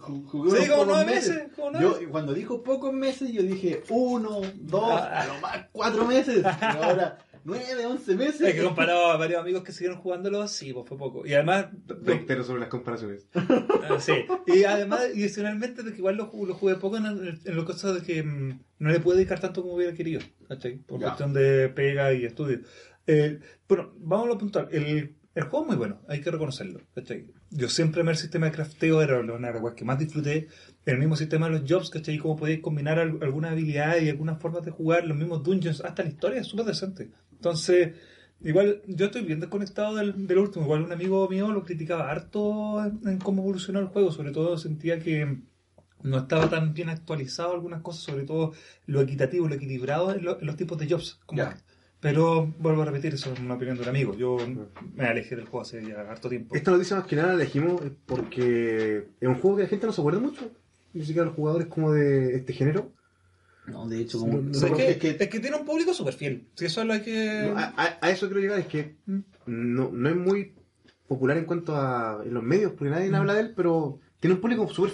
Ju- 0.00 0.26
Jugué 0.26 0.60
Sí, 0.62 0.68
como 0.68 0.84
nueve 0.86 1.04
meses, 1.06 1.42
como 1.56 1.70
nueve. 1.70 1.98
Yo, 2.02 2.10
cuando 2.10 2.34
dijo 2.34 2.62
pocos 2.62 2.92
meses, 2.92 3.30
yo 3.32 3.42
dije 3.42 3.82
uno, 3.90 4.40
dos, 4.56 4.84
Ah. 4.90 5.20
a 5.22 5.26
lo 5.26 5.40
más 5.40 5.58
cuatro 5.72 6.04
meses. 6.06 6.42
Y 6.60 6.64
ahora, 6.84 7.18
nueve, 7.44 7.86
once 7.86 8.14
meses. 8.14 8.40
Es 8.40 8.54
que 8.54 8.62
comparado 8.62 9.10
a 9.10 9.16
varios 9.16 9.40
amigos 9.40 9.62
que 9.64 9.72
siguieron 9.72 9.98
jugándolo, 9.98 10.46
sí, 10.48 10.72
pues 10.72 10.86
fue 10.88 10.96
poco. 10.98 11.26
Y 11.26 11.34
además, 11.34 11.66
Reitero 12.02 12.44
sobre 12.44 12.60
las 12.60 12.68
comparaciones. 12.68 13.26
Ah, 13.34 13.98
sí. 14.00 14.12
Y 14.46 14.64
además, 14.64 15.00
adicionalmente, 15.12 15.82
de 15.82 15.92
que 15.92 15.98
igual 15.98 16.16
lo, 16.16 16.30
lo 16.46 16.54
jugué 16.54 16.74
poco 16.76 16.96
en, 16.96 17.06
el- 17.06 17.40
en 17.44 17.56
lo 17.56 17.64
caso 17.64 17.92
de 17.94 18.02
que 18.02 18.22
mm, 18.22 18.60
no 18.78 18.90
le 18.90 19.00
pude 19.00 19.16
dedicar 19.16 19.40
tanto 19.40 19.62
como 19.62 19.74
hubiera 19.74 19.94
querido, 19.94 20.20
¿cachai? 20.48 20.78
Por 20.78 21.00
Ya. 21.00 21.06
cuestión 21.06 21.32
de 21.32 21.68
pega 21.68 22.12
y 22.12 22.24
estudio. 22.24 22.60
Eh, 23.06 23.40
bueno, 23.68 23.92
vamos 23.98 24.26
a 24.26 24.28
lo 24.28 24.38
puntual. 24.38 24.68
El, 24.70 25.14
el 25.34 25.44
juego 25.44 25.64
es 25.64 25.68
muy 25.68 25.76
bueno, 25.76 26.02
hay 26.08 26.20
que 26.20 26.30
reconocerlo, 26.30 26.80
¿cachai? 26.94 27.30
Yo 27.50 27.68
siempre 27.68 28.02
en 28.02 28.08
el 28.08 28.16
sistema 28.16 28.46
de 28.46 28.52
crafteo 28.52 29.00
era 29.00 29.20
una 29.20 29.34
de 29.48 29.52
las 29.54 29.62
cosas 29.62 29.76
que 29.76 29.84
más 29.84 29.98
disfruté. 29.98 30.48
El 30.84 30.98
mismo 30.98 31.16
sistema 31.16 31.48
de 31.48 31.58
los 31.58 31.70
jobs, 31.70 31.90
¿cachai? 31.90 32.18
Cómo 32.18 32.36
podéis 32.36 32.60
combinar 32.60 32.98
al- 32.98 33.18
algunas 33.22 33.52
habilidades 33.52 34.02
y 34.02 34.08
algunas 34.10 34.40
formas 34.40 34.64
de 34.64 34.70
jugar, 34.72 35.06
los 35.06 35.16
mismos 35.16 35.42
dungeons, 35.42 35.80
hasta 35.82 36.02
la 36.02 36.08
historia 36.10 36.40
es 36.40 36.46
súper 36.46 36.66
decente. 36.66 37.10
Entonces, 37.38 37.92
Igual, 38.40 38.82
yo 38.86 39.06
estoy 39.06 39.22
bien 39.22 39.40
desconectado 39.40 39.96
del, 39.96 40.28
del 40.28 40.38
último. 40.38 40.64
Igual 40.64 40.84
un 40.84 40.92
amigo 40.92 41.28
mío 41.28 41.50
lo 41.50 41.64
criticaba 41.64 42.08
harto 42.08 42.80
en, 42.84 43.00
en 43.08 43.18
cómo 43.18 43.42
evolucionó 43.42 43.80
el 43.80 43.86
juego. 43.86 44.12
Sobre 44.12 44.30
todo 44.30 44.56
sentía 44.56 45.00
que 45.00 45.38
no 46.04 46.18
estaba 46.18 46.48
tan 46.48 46.72
bien 46.72 46.88
actualizado 46.88 47.52
algunas 47.52 47.82
cosas, 47.82 48.04
sobre 48.04 48.22
todo 48.22 48.52
lo 48.86 49.00
equitativo, 49.00 49.48
lo 49.48 49.56
equilibrado 49.56 50.14
en, 50.14 50.24
lo- 50.24 50.38
en 50.38 50.46
los 50.46 50.54
tipos 50.54 50.78
de 50.78 50.88
jobs. 50.88 51.18
como- 51.26 51.38
Ya. 51.42 51.56
Pero 51.98 52.46
vuelvo 52.60 52.82
a 52.82 52.84
repetir, 52.84 53.14
eso 53.14 53.32
es 53.32 53.40
una 53.40 53.54
opinión 53.54 53.76
de 53.76 53.82
un 53.82 53.88
amigo. 53.88 54.14
Yo 54.14 54.36
me 54.94 55.04
alejé 55.04 55.34
del 55.34 55.46
juego 55.46 55.62
hace 55.62 55.84
ya 55.84 56.02
harto 56.08 56.28
tiempo. 56.28 56.54
Esta 56.54 56.70
noticia 56.70 56.96
más 56.96 57.06
que 57.06 57.16
nada 57.16 57.30
la 57.30 57.34
elegimos 57.42 57.82
porque 58.06 59.08
es 59.20 59.28
un 59.28 59.34
juego 59.40 59.56
que 59.56 59.62
la 59.64 59.68
gente 59.68 59.86
no 59.86 59.92
se 59.92 60.00
acuerda 60.00 60.20
mucho. 60.20 60.48
Ni 60.92 61.04
siquiera 61.04 61.26
los 61.26 61.34
jugadores 61.34 61.66
como 61.66 61.90
de 61.90 62.36
este 62.36 62.52
género. 62.52 62.92
No, 63.70 63.88
de 63.88 64.00
hecho, 64.00 64.18
como. 64.18 64.34
no, 64.34 64.42
no, 64.42 64.50
es, 64.50 64.62
es 64.62 64.70
que, 64.72 64.98
que- 65.16 65.24
es 65.24 65.28
que 65.30 65.40
tiene 65.40 65.56
un 65.56 65.64
público 65.64 65.92
súper 65.94 66.14
fiel. 66.14 66.48
Si 66.54 66.64
eso 66.66 66.80
es 66.82 66.86
lo 66.86 67.02
que... 67.02 67.50
No, 67.52 67.58
a, 67.58 68.10
eso 68.10 68.26
quiero 68.26 68.40
llegar, 68.40 68.58
es 68.60 68.66
que 68.66 68.96
Mm. 69.06 69.18
no, 69.46 69.90
no 69.92 70.08
es 70.08 70.16
muy 70.16 70.54
popular 71.06 71.36
en 71.38 71.44
cuanto 71.44 71.74
a 71.76 72.22
en 72.24 72.34
los 72.34 72.42
medios, 72.42 72.72
porque 72.72 72.90
nadie 72.90 73.14
habla 73.14 73.34
de 73.34 73.40
él, 73.40 73.52
pero 73.56 73.98
tiene 74.20 74.34
un 74.34 74.40
público 74.40 74.68
súper 74.68 74.92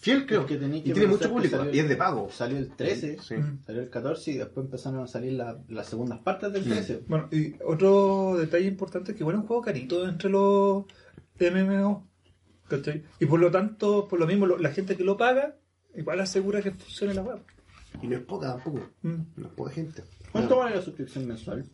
fiel, 0.00 0.26
creo. 0.26 0.42
es 0.42 0.46
que 0.46 0.56
tenéis 0.56 0.86
y 0.86 0.92
tiene 0.92 1.08
mucho 1.08 1.30
público, 1.30 1.56
y 1.72 1.78
es 1.78 1.88
de 1.88 1.96
pago. 1.96 2.30
Salió 2.30 2.58
el 2.58 2.70
13, 2.70 3.16
Sí. 3.20 3.34
Mm. 3.34 3.62
salió 3.64 3.82
el 3.82 3.90
14 3.90 4.30
y 4.32 4.36
después 4.36 4.64
empezaron 4.66 5.00
a 5.00 5.06
salir 5.06 5.32
la- 5.32 5.58
las 5.68 5.86
segundas 5.88 6.18
partes 6.20 6.52
del 6.52 6.64
13. 6.64 7.02
Bueno, 7.08 7.28
y 7.32 7.54
otro 7.64 8.36
detalle 8.38 8.66
importante 8.66 9.12
es 9.12 9.16
que 9.16 9.22
igual 9.22 9.36
es 9.36 9.42
un 9.42 9.46
juego 9.48 9.62
carito 9.62 10.06
entre 10.08 10.28
los 10.30 10.84
MMO. 11.40 12.06
¿cachai? 12.68 13.04
Y 13.20 13.26
por 13.26 13.38
lo 13.40 13.50
tanto, 13.50 14.08
por 14.08 14.18
lo 14.18 14.26
mismo, 14.26 14.44
lo- 14.46 14.58
la 14.58 14.70
gente 14.72 14.96
que 14.96 15.04
lo 15.04 15.16
paga, 15.16 15.54
igual 15.94 16.18
asegura 16.20 16.60
que 16.62 16.72
funcione 16.72 17.14
la 17.14 17.22
web. 17.22 17.38
Y 18.02 18.06
no 18.08 18.16
es 18.16 18.22
poca 18.22 18.48
tampoco. 18.54 18.80
Mm. 19.02 19.14
No 19.36 19.46
es 19.46 19.52
poca 19.54 19.70
gente. 19.72 20.04
¿Cuánto 20.32 20.56
vale 20.58 20.76
la 20.76 20.82
suscripción 20.82 21.26
mensual? 21.26 21.64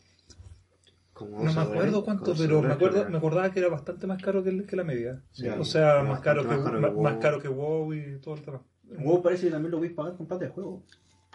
Como 1.12 1.38
No 1.38 1.44
12 1.44 1.54
me 1.56 1.60
acuerdo 1.62 1.74
dólares, 1.82 2.02
cuánto, 2.04 2.24
12 2.26 2.42
pero 2.46 2.62
me, 2.62 2.72
acuerdo, 2.72 3.08
me 3.10 3.18
acordaba 3.18 3.50
que 3.52 3.58
era 3.60 3.68
bastante 3.68 4.06
más 4.06 4.22
caro 4.22 4.42
que, 4.42 4.50
el- 4.50 4.66
que 4.66 4.76
la 4.76 4.84
media. 4.84 5.22
Sí, 5.32 5.46
o 5.48 5.64
sea, 5.64 6.02
más 6.02 6.20
caro, 6.20 6.42
que, 6.42 6.48
bastante 6.48 6.48
más 6.48 6.64
caro 6.64 6.76
que 6.76 6.80
más, 6.80 6.92
WoW. 6.94 7.02
más 7.02 7.16
caro 7.16 7.42
que 7.42 7.48
WoW 7.48 7.94
y 7.94 8.18
todo 8.20 8.34
el 8.34 8.42
tema. 8.42 8.62
WoW 8.98 9.22
parece 9.22 9.46
que 9.46 9.52
también 9.52 9.70
lo 9.72 9.78
voy 9.78 9.88
a 9.88 9.94
pagar 9.94 10.16
con 10.16 10.26
plata 10.26 10.44
de 10.46 10.50
juego. 10.50 10.82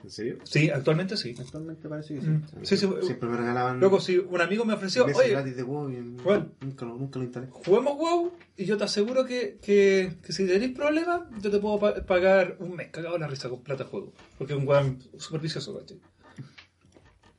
¿En 0.04 0.12
serio? 0.12 0.38
Sí, 0.44 0.70
actualmente 0.70 1.18
sí. 1.18 1.36
Actualmente 1.40 1.90
parece 1.90 2.14
que 2.16 2.22
sí. 2.22 2.28
Mm. 2.28 2.44
Sí, 2.62 2.78
sí, 2.78 2.88
Siempre 3.02 3.30
me 3.30 3.38
regalaban 3.38 3.80
Luego, 3.80 4.00
si 4.00 4.18
un 4.20 4.40
amigo 4.40 4.64
me 4.64 4.74
ofreció, 4.74 5.06
meses 5.08 5.22
oye, 5.24 5.32
gratis 5.32 5.56
de 5.58 5.64
WoW 5.64 5.90
y 5.90 5.96
Bueno. 6.24 6.52
nunca, 6.62 6.86
lo, 6.86 6.96
nunca 6.96 7.18
lo 7.20 7.26
instalé. 7.26 7.48
juguemos 7.50 7.98
WoW 7.98 8.32
y 8.56 8.66
yo 8.66 8.78
te 8.78 8.84
aseguro 8.84 9.26
que, 9.26 9.58
que, 9.62 10.14
que 10.24 10.34
si 10.34 10.46
tenéis 10.46 10.74
problemas, 10.76 11.22
yo 11.42 11.50
te 11.50 11.58
puedo 11.58 11.80
pa- 11.80 11.96
pagar 12.06 12.58
un 12.60 12.76
mes 12.76 12.90
cagado 12.90 13.18
la 13.18 13.28
risa 13.28 13.50
con 13.50 13.64
plata 13.64 13.86
de 13.86 13.90
juego. 13.90 14.14
Porque 14.38 14.54
es 14.54 14.60
un 14.60 14.68
weón 14.68 15.00
súper 15.18 15.42
vicioso, 15.42 15.78
¿cachai? 15.80 16.00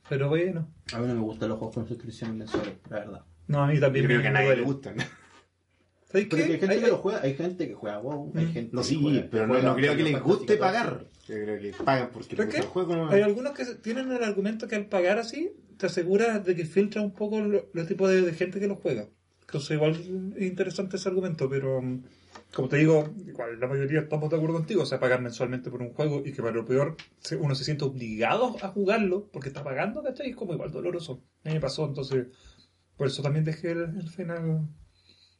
Pero 0.09 0.27
bueno, 0.29 0.67
A 0.93 0.99
mí 0.99 1.07
no 1.07 1.13
me 1.15 1.21
gustan 1.21 1.49
los 1.49 1.59
juegos 1.59 1.75
con 1.75 1.87
suscripción 1.87 2.37
mensual, 2.37 2.77
la 2.89 2.95
verdad. 2.99 3.21
no, 3.47 3.63
a 3.63 3.67
mí 3.67 3.75
Yo 3.75 3.81
también 3.81 4.05
creo 4.05 4.17
me 4.17 4.23
que 4.23 4.27
a 4.27 4.31
nadie 4.31 4.55
le 4.57 4.61
gustan. 4.63 4.95
¿Sabes 6.11 6.27
Pero 6.29 6.29
qué? 6.29 6.43
hay 6.53 6.59
gente 6.59 6.75
Hay- 6.75 6.81
que 6.81 6.87
lo 6.87 6.97
juega, 6.97 7.21
hay 7.21 7.35
gente 7.35 7.67
que 7.67 7.73
juega 7.75 7.99
WoW, 7.99 8.31
hay 8.35 8.45
Mm. 8.45 8.51
gente 8.51 8.69
No, 8.75 8.81
que 8.81 8.87
sí, 8.87 8.99
juega- 8.99 9.27
pero 9.29 9.47
no, 9.47 9.53
juega 9.53 9.69
no 9.69 9.75
creo 9.75 9.95
que 9.95 10.03
les 10.03 10.21
guste 10.23 10.57
pagar. 10.57 11.05
Yo 11.29 11.35
creo 11.35 11.59
que 11.61 11.73
pagan 11.83 12.09
porque 12.11 12.35
les 12.35 12.37
¿Pero 12.37 12.45
gusta 12.45 12.57
qué? 12.57 12.63
el 12.65 12.69
juego. 12.71 12.95
¿no? 12.95 13.09
Hay 13.09 13.21
algunos 13.21 13.53
que 13.53 13.63
tienen 13.75 14.11
el 14.11 14.23
argumento 14.23 14.67
que 14.67 14.75
al 14.75 14.87
pagar 14.87 15.19
así, 15.19 15.51
te 15.77 15.85
asegura 15.85 16.39
de 16.39 16.55
que 16.55 16.65
filtra 16.65 17.01
un 17.03 17.13
poco 17.13 17.39
lo- 17.39 17.69
los 17.71 17.87
tipos 17.87 18.09
de, 18.09 18.21
de 18.21 18.33
gente 18.33 18.59
que 18.59 18.67
lo 18.67 18.75
juega. 18.75 19.07
Entonces, 19.41 19.71
igual 19.71 20.33
es 20.35 20.41
interesante 20.43 20.97
ese 20.97 21.07
argumento, 21.09 21.47
pero 21.49 21.81
mm, 21.81 22.03
como 22.53 22.67
te 22.67 22.77
digo, 22.77 23.13
igual 23.27 23.59
la 23.59 23.67
mayoría 23.67 23.99
estamos 24.01 24.29
de 24.29 24.35
acuerdo 24.37 24.55
contigo. 24.57 24.81
O 24.83 24.85
sea, 24.87 24.99
pagar 24.99 25.21
mensualmente 25.21 25.69
por 25.69 25.81
un 25.83 25.93
juego 25.93 26.23
y 26.25 26.31
que 26.33 26.41
para 26.41 26.53
lo 26.55 26.65
peor 26.65 26.95
uno 27.39 27.53
se 27.55 27.63
siente 27.63 27.83
obligado 27.85 28.55
a 28.63 28.69
jugarlo 28.69 29.29
porque 29.31 29.49
está 29.49 29.63
pagando, 29.63 30.01
¿cachai? 30.03 30.31
Es 30.31 30.35
como 30.35 30.53
igual 30.53 30.71
doloroso. 30.71 31.21
A 31.45 31.49
mí 31.49 31.53
me 31.55 31.61
pasó, 31.61 31.85
entonces, 31.85 32.27
por 32.97 33.07
eso 33.07 33.21
también 33.21 33.45
dejé 33.45 33.71
el, 33.71 33.83
el 33.99 34.09
final 34.09 34.67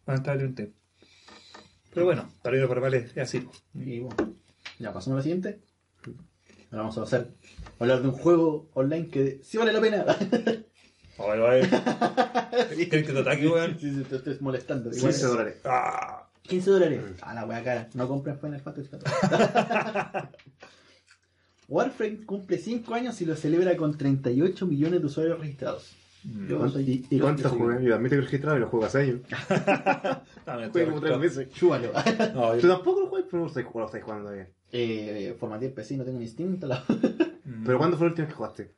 lamentablemente. 0.06 0.74
Pero 1.94 2.06
bueno, 2.06 2.30
para 2.44 2.58
ir 2.58 2.68
vale, 2.68 2.98
es 3.16 3.18
así. 3.18 3.48
Y 3.74 4.00
bueno, 4.00 4.36
ya 4.78 4.94
pasamos 4.94 5.16
a 5.16 5.18
la 5.18 5.24
siguiente. 5.24 5.60
Ahora 6.72 6.84
vamos 6.84 6.97
a 6.97 7.01
pasar 7.01 7.28
a 7.80 7.84
hablar 7.84 8.01
de 8.01 8.07
un 8.09 8.13
juego 8.15 8.70
online 8.74 9.07
que 9.09 9.39
sí 9.43 9.57
vale 9.57 9.74
la 9.74 9.82
pena. 9.82 10.05
Oye, 11.22 11.41
oye. 11.41 11.70
¿Quieres 12.88 12.88
que 13.07 13.11
te 13.11 13.20
ataque, 13.20 13.45
weón? 13.49 13.78
Sí, 13.78 13.93
sí, 13.93 14.03
te 14.03 14.15
estoy 14.15 14.38
molestando. 14.39 14.89
15 14.89 15.26
dólares. 15.26 15.55
Ah, 15.65 16.30
15 16.43 16.72
dólares. 16.72 17.01
A 17.22 17.34
la 17.34 17.45
wea 17.45 17.61
cara. 17.61 17.89
No 17.93 18.07
compren 18.07 18.39
Final 18.39 18.61
Fantasy 18.61 18.88
XIV. 18.88 19.01
Warframe 21.67 22.26
cumple 22.26 22.57
5 22.57 22.93
años 22.95 23.20
y 23.22 23.26
lo 23.26 23.36
celebra 23.36 23.76
con 23.76 23.97
38 23.97 24.65
millones 24.65 25.01
de 25.01 25.05
usuarios 25.05 25.39
registrados. 25.39 25.93
Yo 26.47 26.65
¿Y, 26.67 26.72
soy- 26.72 27.05
y 27.09 27.17
yo 27.17 27.24
cuántos 27.26 27.51
soy- 27.51 27.59
juegas? 27.59 27.84
Yo 27.84 27.95
admito 27.95 28.09
que 28.11 28.15
lo 28.15 28.22
he 28.22 28.26
registrado 28.26 28.57
y 28.57 28.59
lo 28.61 28.67
juego 28.70 28.86
hace 28.86 28.97
años. 29.01 29.20
no, 30.47 30.57
me 30.57 30.70
Juego 30.70 30.89
como 30.91 31.01
tres 31.01 31.20
veces. 31.20 31.49
Chúbalo. 31.51 31.91
No, 32.34 32.53
Tú 32.53 32.59
yo- 32.61 32.74
tampoco 32.76 33.01
lo 33.01 33.07
juegas, 33.07 33.28
pero 33.30 33.43
no 33.43 33.49
lo 33.49 33.51
estáis- 33.51 33.65
jugando 34.03 34.24
todavía. 34.30 34.49
Eh, 34.72 35.36
formateé 35.39 35.70
el 35.70 35.74
PC 35.74 35.93
y 35.95 35.97
no 35.97 36.05
tengo 36.05 36.20
ni 36.20 36.28
Steam 36.28 36.51
instalado. 36.51 36.84
¿Pero 37.65 37.78
cuándo 37.78 37.97
fue 37.97 38.07
la 38.07 38.11
última 38.11 38.26
vez 38.28 38.34
que 38.34 38.38
jugaste? 38.38 38.76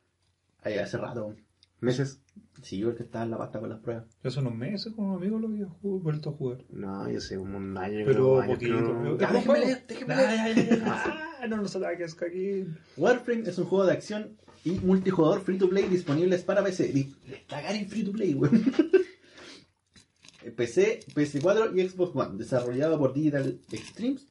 Ahí 0.62 0.78
hace 0.78 0.96
rato. 0.98 1.34
¿Meses? 1.80 2.20
Sí, 2.62 2.78
yo 2.78 2.90
el 2.90 2.94
que 2.96 3.02
estaba 3.02 3.24
en 3.24 3.32
la 3.32 3.38
pasta 3.38 3.58
con 3.58 3.68
las 3.68 3.80
pruebas. 3.80 4.04
Yo 4.22 4.28
hace 4.28 4.38
unos 4.38 4.54
meses 4.54 4.92
con 4.94 5.06
un 5.06 5.16
amigo 5.16 5.38
lo 5.40 5.48
había 5.48 5.66
vuelto 5.82 6.30
a 6.30 6.32
jugar. 6.32 6.58
No, 6.70 7.10
yo 7.10 7.20
sé, 7.20 7.36
como 7.36 7.56
un 7.58 7.76
año. 7.76 8.04
Pero 8.06 8.40
años, 8.40 8.54
poquito. 8.54 8.76
creo. 9.00 9.18
Ya, 9.18 9.32
déjeme 9.32 9.58
leer, 9.60 9.84
déjeme 9.88 10.16
leer. 10.16 10.82
Ah, 10.86 11.46
no 11.48 11.56
nos 11.56 11.74
ataques, 11.74 12.16
aquí. 12.22 12.64
Warframe 12.96 13.48
es 13.48 13.58
un 13.58 13.64
juego 13.64 13.84
de 13.84 13.92
acción 13.92 14.36
y 14.64 14.70
multijugador 14.78 15.40
free 15.40 15.58
to 15.58 15.68
play 15.68 15.88
disponibles 15.88 16.44
para 16.44 16.62
PC. 16.62 16.92
Di- 16.92 17.16
Cagar 17.48 17.74
en 17.74 17.88
free 17.88 18.04
to 18.04 18.12
play, 18.12 18.32
weón. 18.34 18.62
PC, 20.56 21.00
PS4 21.14 21.76
y 21.76 21.88
Xbox 21.88 22.14
One, 22.16 22.38
desarrollado 22.38 22.98
por 22.98 23.12
Digital 23.12 23.58
Extremes. 23.70 24.26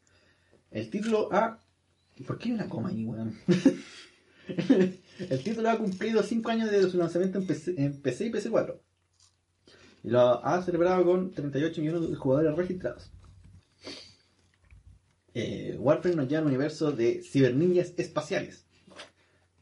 El 0.71 0.89
título 0.89 1.29
ha. 1.31 1.61
¿Por 2.25 2.37
qué 2.37 2.49
hay 2.49 2.55
una 2.55 2.69
coma 2.69 2.89
ahí, 2.89 3.05
weón? 3.05 3.37
El 5.29 5.43
título 5.43 5.69
ha 5.69 5.77
cumplido 5.77 6.23
5 6.23 6.49
años 6.49 6.71
de 6.71 6.89
su 6.89 6.97
lanzamiento 6.97 7.39
en 7.39 7.47
PC, 7.47 7.75
en 7.77 7.91
y 7.93 8.01
PS4. 8.01 8.79
Y 10.03 10.09
lo 10.09 10.43
ha 10.45 10.61
celebrado 10.63 11.05
con 11.05 11.31
38 11.31 11.81
millones 11.81 12.09
de 12.09 12.15
jugadores 12.15 12.55
registrados. 12.55 13.11
Eh, 15.33 15.77
Warframe 15.79 16.15
nos 16.15 16.27
lleva 16.27 16.41
al 16.41 16.47
universo 16.47 16.91
de 16.91 17.21
ciberninjas 17.23 17.93
espaciales. 17.97 18.65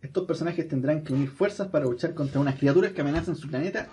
Estos 0.01 0.26
personajes 0.26 0.68
tendrán 0.68 1.03
que 1.03 1.14
unir 1.14 1.30
fuerzas 1.30 1.68
para 1.68 1.86
luchar 1.86 2.14
contra 2.14 2.39
unas 2.39 2.57
criaturas 2.57 2.93
que 2.93 3.01
amenazan 3.01 3.36
su 3.36 3.49
planeta. 3.49 3.89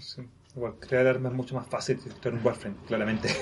Sí. 0.00 0.22
Igual, 0.56 0.74
crear 0.78 1.06
armas 1.06 1.32
es 1.32 1.36
mucho 1.36 1.54
más 1.54 1.66
fácil 1.66 1.98
que 1.98 2.10
crear 2.10 2.34
un 2.36 2.44
Warframe, 2.44 2.76
claramente. 2.86 3.28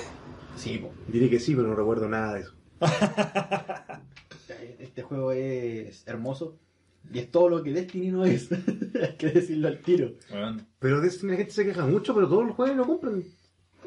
Sí, 0.55 0.77
po. 0.77 0.91
Diré 1.07 1.31
que 1.31 1.39
sí, 1.39 1.55
pero 1.55 1.67
no 1.67 1.73
recuerdo 1.73 2.07
nada 2.07 2.35
de 2.35 2.41
eso. 2.41 2.53
este 4.79 5.01
juego 5.01 5.31
es 5.31 6.07
hermoso. 6.07 6.59
Y 7.11 7.19
es 7.19 7.31
todo 7.31 7.49
lo 7.49 7.63
que 7.63 7.73
Destiny 7.73 8.11
no 8.11 8.23
es. 8.23 8.49
Hay 9.01 9.15
que 9.17 9.31
decirlo 9.31 9.67
al 9.67 9.79
tiro. 9.79 10.13
Bueno, 10.29 10.57
Pero 10.77 11.01
Destiny 11.01 11.31
la 11.31 11.37
gente 11.37 11.53
se 11.53 11.65
queja 11.65 11.85
mucho, 11.85 12.13
pero 12.13 12.29
todos 12.29 12.45
los 12.45 12.55
juegos 12.55 12.77
lo 12.77 12.85
compran. 12.85 13.23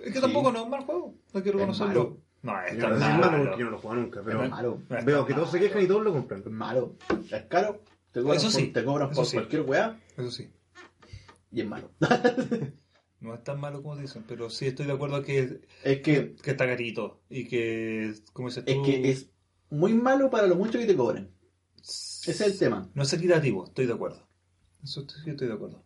es 0.02 0.12
que 0.12 0.20
tampoco 0.20 0.50
no 0.52 0.58
es 0.58 0.64
un 0.64 0.70
mal 0.70 0.84
juego. 0.84 1.14
No 1.32 1.42
quiero 1.42 1.58
conocerlo. 1.60 2.18
No, 2.42 2.60
es 2.62 2.78
tan 2.78 2.98
malo 2.98 3.30
malo. 3.30 3.44
porque 3.44 3.58
yo 3.60 3.64
no 3.66 3.70
lo 3.72 3.78
juego 3.78 3.96
nunca, 3.96 4.22
pero 4.24 4.42
Es 4.44 4.50
malo. 4.50 4.78
Es 4.90 5.04
veo 5.04 5.26
que 5.26 5.34
todos 5.34 5.50
se 5.50 5.60
quejan 5.60 5.82
y 5.82 5.86
todos 5.86 6.02
lo 6.02 6.12
compran. 6.12 6.40
Es 6.40 6.50
malo. 6.50 6.94
Es 7.30 7.42
caro. 7.44 7.80
Te 8.12 8.20
cobran, 8.22 8.36
Eso 8.36 8.50
sí, 8.50 8.64
por, 8.64 8.72
te 8.72 8.84
cobran 8.84 9.10
eso 9.10 9.16
por 9.20 9.26
sí. 9.26 9.36
cualquier 9.36 9.62
weá. 9.62 9.98
Eso 10.16 10.30
sí. 10.30 10.50
Y 11.57 11.61
es 11.62 11.66
malo. 11.66 11.90
No 13.18 13.32
es 13.34 13.42
tan 13.42 13.59
malo 13.59 13.82
como 13.82 13.96
dicen, 13.96 14.24
pero 14.28 14.50
sí 14.50 14.66
estoy 14.66 14.84
de 14.86 14.92
acuerdo 14.92 15.22
que, 15.22 15.62
es 15.84 16.00
que, 16.02 16.36
que 16.36 16.50
está 16.50 16.66
carito. 16.66 17.22
Y 17.30 17.48
que, 17.48 18.12
como 18.34 18.48
dices 18.48 18.66
tú, 18.66 18.70
es 18.72 18.78
que 18.86 19.11
es 19.11 19.30
muy 19.70 19.94
malo 19.94 20.28
para 20.28 20.46
lo 20.46 20.54
mucho 20.54 20.78
que 20.78 20.84
te 20.84 20.94
cobran. 20.94 21.30
Ese 21.80 22.30
es 22.30 22.40
el 22.42 22.59
tema. 22.59 22.90
no 22.94 23.02
es 23.02 23.12
equitativo, 23.14 23.64
estoy 23.64 23.86
de 23.86 23.94
acuerdo. 23.94 24.28
Eso 24.84 25.00
estoy- 25.00 25.22
sí 25.24 25.30
estoy 25.30 25.48
de 25.48 25.54
acuerdo. 25.54 25.82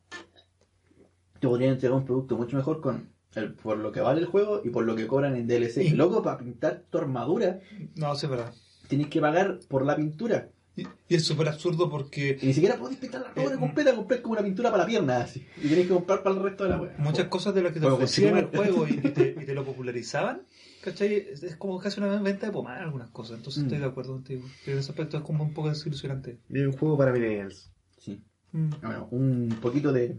Te 1.39 1.47
podrían 1.47 1.75
entregar 1.75 1.97
un 1.97 2.05
producto 2.05 2.37
mucho 2.37 2.57
mejor 2.57 2.81
con 2.81 3.09
el, 3.37 3.55
por 3.55 3.79
lo 3.79 3.93
que 3.93 4.01
vale 4.01 4.21
el 4.21 4.27
juego 4.27 4.61
y 4.64 4.71
por 4.71 4.85
lo 4.85 4.97
que 4.97 5.07
cobran 5.07 5.37
en 5.37 5.47
DLC. 5.47 5.85
Y- 5.85 5.91
Loco, 5.91 6.23
para 6.25 6.39
pintar 6.39 6.85
tu 6.91 6.99
armadura, 6.99 7.61
No, 7.95 8.14
sí 8.16 8.27
es 8.27 8.31
verdad. 8.31 8.53
tienes 8.89 9.07
que 9.07 9.21
pagar 9.21 9.61
por 9.68 9.87
la 9.87 9.95
pintura. 9.95 10.51
Y, 10.77 10.83
y 11.09 11.14
es 11.16 11.25
súper 11.25 11.49
absurdo 11.49 11.91
porque 11.91 12.39
Y 12.41 12.47
ni 12.47 12.55
siquiera 12.55 12.77
podés 12.77 12.97
pintar 12.99 13.21
la 13.23 13.29
armadura 13.29 13.55
Eh, 13.55 13.59
completa, 13.59 13.95
comprar 13.95 14.23
como 14.23 14.33
una 14.35 14.43
pintura 14.43 14.71
para 14.71 14.85
la 14.85 14.87
pierna, 14.89 15.18
así. 15.18 15.45
Y 15.59 15.68
tenés 15.68 15.87
que 15.89 15.93
comprar 15.93 16.23
para 16.23 16.37
el 16.37 16.43
resto 16.43 16.64
de 16.64 16.71
la 16.71 16.81
wea. 16.81 16.95
muchas 16.99 17.27
cosas 17.29 17.55
de 17.55 17.62
las 17.62 17.73
que 17.73 17.81
te 17.81 17.87
ofrecían 17.87 18.37
el 18.39 18.47
juego 18.47 18.87
y, 18.87 18.93
y 18.93 18.97
te, 19.11 19.35
y 19.43 19.45
te 19.45 19.55
lo 19.55 19.64
popularizaban, 19.64 20.43
¿cachai? 20.81 21.27
Es, 21.33 21.57
como 21.57 21.79
casi 21.81 22.01
una 22.01 22.21
venta 22.23 22.47
de 22.47 22.53
pomada 22.53 22.83
algunas 22.83 23.11
cosas. 23.11 23.39
Entonces 23.39 23.62
Mm. 23.62 23.66
estoy 23.66 23.79
de 23.81 23.85
acuerdo 23.87 24.12
contigo. 24.14 24.49
Que 24.64 24.73
en 24.73 24.79
ese 24.79 24.91
aspecto 24.91 25.16
es 25.18 25.23
como 25.25 25.43
un 25.45 25.53
poco 25.53 25.68
desilusionante. 25.71 26.39
Y 26.49 26.61
un 26.61 26.73
juego 26.73 26.97
para 26.97 27.12
millennials. 27.12 27.71
Sí. 27.99 28.23
Mm. 28.53 28.71
Bueno, 28.81 29.09
un 29.11 29.49
poquito 29.61 29.93
de, 29.93 30.16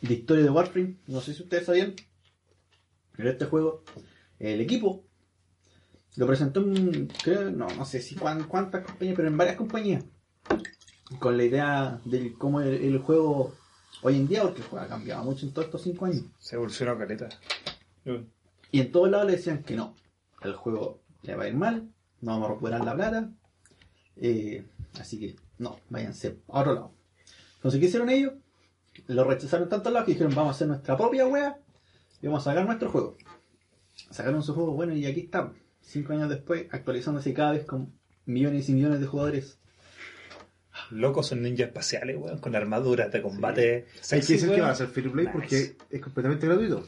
de 0.00 0.14
historia 0.14 0.42
de 0.42 0.50
Warframe. 0.50 0.96
No 1.06 1.20
sé 1.20 1.34
si 1.34 1.42
ustedes 1.42 1.66
sabían. 1.66 1.94
Pero 3.16 3.28
este 3.30 3.44
juego, 3.44 3.84
el 4.38 4.60
equipo, 4.62 5.04
lo 6.16 6.26
presentó 6.26 6.60
en, 6.60 7.06
creo, 7.22 7.50
no, 7.50 7.66
no 7.68 7.84
sé 7.84 8.00
si 8.00 8.14
cuán- 8.14 8.44
cuántas 8.44 8.84
compañías, 8.84 9.16
pero 9.16 9.28
en 9.28 9.36
varias 9.36 9.56
compañías. 9.56 10.04
Con 11.18 11.36
la 11.36 11.44
idea 11.44 12.00
de 12.04 12.32
cómo 12.34 12.60
el, 12.60 12.74
el 12.74 12.98
juego 12.98 13.54
hoy 14.02 14.16
en 14.16 14.28
día, 14.28 14.42
porque 14.42 14.60
el 14.60 14.66
juego 14.66 14.84
ha 14.84 14.88
cambiado 14.88 15.24
mucho 15.24 15.46
en 15.46 15.52
todos 15.52 15.66
estos 15.66 15.82
cinco 15.82 16.06
años. 16.06 16.24
Se 16.38 16.56
evolucionó 16.56 16.96
caleta. 16.98 17.28
Y 18.70 18.80
en 18.80 18.90
todos 18.92 19.10
lados 19.10 19.26
le 19.26 19.32
decían 19.32 19.62
que 19.62 19.76
no. 19.76 19.94
El 20.42 20.54
juego 20.54 21.00
le 21.22 21.34
va 21.36 21.44
a 21.44 21.48
ir 21.48 21.54
mal, 21.54 21.88
no 22.20 22.32
vamos 22.32 22.46
a 22.48 22.52
recuperar 22.52 22.84
la 22.84 22.94
plata. 22.94 23.30
eh, 24.16 24.64
así 25.00 25.18
que 25.18 25.36
no, 25.58 25.78
váyanse 25.88 26.38
a 26.48 26.60
otro 26.60 26.74
lado. 26.74 26.92
Entonces, 27.56 27.80
¿qué 27.80 27.86
hicieron 27.86 28.10
ellos? 28.10 28.32
Lo 29.06 29.24
rechazaron 29.24 29.68
tanto 29.68 29.90
lados 29.90 30.06
que 30.06 30.12
dijeron, 30.12 30.34
vamos 30.34 30.52
a 30.52 30.56
hacer 30.56 30.68
nuestra 30.68 30.96
propia 30.96 31.26
wea 31.26 31.58
y 32.20 32.26
vamos 32.26 32.46
a 32.46 32.50
sacar 32.50 32.66
nuestro 32.66 32.90
juego. 32.90 33.16
Sacaron 34.10 34.42
su 34.42 34.54
juego, 34.54 34.72
bueno, 34.72 34.94
y 34.94 35.06
aquí 35.06 35.20
está. 35.20 35.52
Cinco 35.82 36.12
años 36.14 36.28
después, 36.30 36.66
actualizándose 36.70 37.34
cada 37.34 37.52
vez 37.52 37.64
con 37.66 37.92
millones 38.24 38.68
y 38.68 38.72
millones 38.74 39.00
de 39.00 39.06
jugadores. 39.06 39.58
Locos 40.90 41.26
son 41.28 41.42
ninjas 41.42 41.68
espaciales, 41.68 42.16
weón, 42.18 42.38
con 42.38 42.54
armaduras 42.56 43.12
de 43.12 43.20
combate. 43.22 43.86
Hay 44.10 44.20
que 44.20 44.26
decir 44.32 44.40
que 44.40 44.46
weón. 44.54 44.62
va 44.62 44.70
a 44.70 44.74
ser 44.74 44.88
free 44.88 45.04
to 45.04 45.12
play 45.12 45.26
Nice. 45.26 45.36
porque 45.38 45.76
es 45.90 46.00
completamente 46.00 46.46
gratuito. 46.46 46.84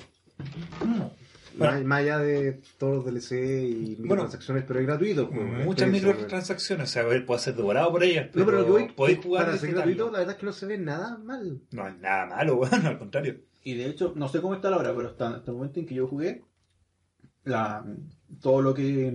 Más, 1.56 1.84
más 1.84 2.00
allá 2.00 2.18
de 2.18 2.60
todos 2.78 2.96
los 2.96 3.04
DLC 3.04 3.32
y 3.62 3.94
Bueno, 3.96 4.22
transacciones, 4.24 4.64
pero 4.66 4.80
es 4.80 4.86
gratuito. 4.86 5.20
el 5.22 5.26
juego, 5.28 5.56
es 5.58 5.64
Muchas 5.64 5.88
microtransacciones, 5.88 6.90
o 6.90 6.92
sea, 6.92 7.02
a 7.02 7.06
ver, 7.06 7.24
puede 7.24 7.40
ser 7.40 7.54
devorado 7.54 7.92
por 7.92 8.02
ellas, 8.02 8.28
pero, 8.32 8.44
No, 8.44 8.46
pero 8.46 8.58
lo 8.58 8.64
que 8.64 8.70
voy, 8.72 8.92
podéis 8.92 9.18
jugar 9.20 9.44
para 9.44 9.56
ser 9.58 9.68
disfrutarlo. 9.68 9.94
gratuito, 9.94 10.12
la 10.12 10.18
verdad 10.18 10.34
es 10.34 10.40
que 10.40 10.46
no 10.46 10.52
se 10.52 10.66
ve 10.66 10.78
nada 10.78 11.16
mal. 11.18 11.60
No 11.70 11.86
es 11.88 11.96
nada 11.98 12.26
malo, 12.26 12.56
weón, 12.58 12.86
al 12.86 12.98
contrario. 12.98 13.36
Y 13.62 13.74
de 13.74 13.86
hecho, 13.86 14.12
no 14.16 14.28
sé 14.28 14.40
cómo 14.40 14.54
está 14.54 14.68
la 14.70 14.78
hora, 14.78 14.94
pero 14.96 15.08
hasta, 15.08 15.28
hasta 15.36 15.50
el 15.52 15.56
momento 15.56 15.78
en 15.78 15.86
que 15.86 15.94
yo 15.94 16.08
jugué, 16.08 16.42
la, 17.44 17.84
todo 18.40 18.62
lo 18.62 18.74
que 18.74 19.12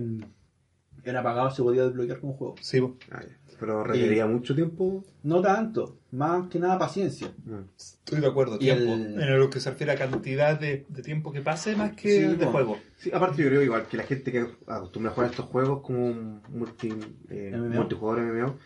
era 1.04 1.22
pagado 1.22 1.50
se 1.50 1.62
podía 1.62 1.84
desbloquear 1.84 2.20
con 2.20 2.30
un 2.30 2.36
juego. 2.36 2.54
Sí. 2.60 2.80
Ah. 3.10 3.22
Pero 3.58 3.84
requería 3.84 4.26
mucho 4.26 4.54
tiempo. 4.54 5.04
No 5.22 5.42
tanto, 5.42 5.98
más 6.12 6.48
que 6.48 6.58
nada 6.58 6.78
paciencia. 6.78 7.30
Mm. 7.44 7.58
estoy 7.76 8.20
de 8.20 8.26
acuerdo. 8.26 8.56
Y 8.56 8.60
Tiempo. 8.60 8.94
el- 8.94 9.20
En 9.20 9.38
lo 9.38 9.50
que 9.50 9.60
se 9.60 9.70
refiere 9.70 9.92
a 9.92 9.96
cantidad 9.96 10.58
de, 10.58 10.86
de 10.88 11.02
tiempo 11.02 11.30
que 11.30 11.42
pase 11.42 11.76
más 11.76 11.92
que 11.92 12.08
Sí, 12.30 12.36
de 12.36 12.46
juego. 12.46 12.78
Sí, 12.96 13.10
aparte 13.12 13.42
yo 13.42 13.48
creo 13.48 13.62
igual 13.62 13.86
que 13.86 13.98
la 13.98 14.04
gente 14.04 14.32
que 14.32 14.46
acostumbra 14.66 15.10
a 15.10 15.14
jugar 15.14 15.30
estos 15.30 15.44
juegos 15.46 15.82
como 15.82 16.06
un 16.06 16.40
multi, 16.48 16.88
eh, 17.28 17.52
MMO. 17.54 17.74
multijugador 17.80 18.22
MMO, 18.24 18.56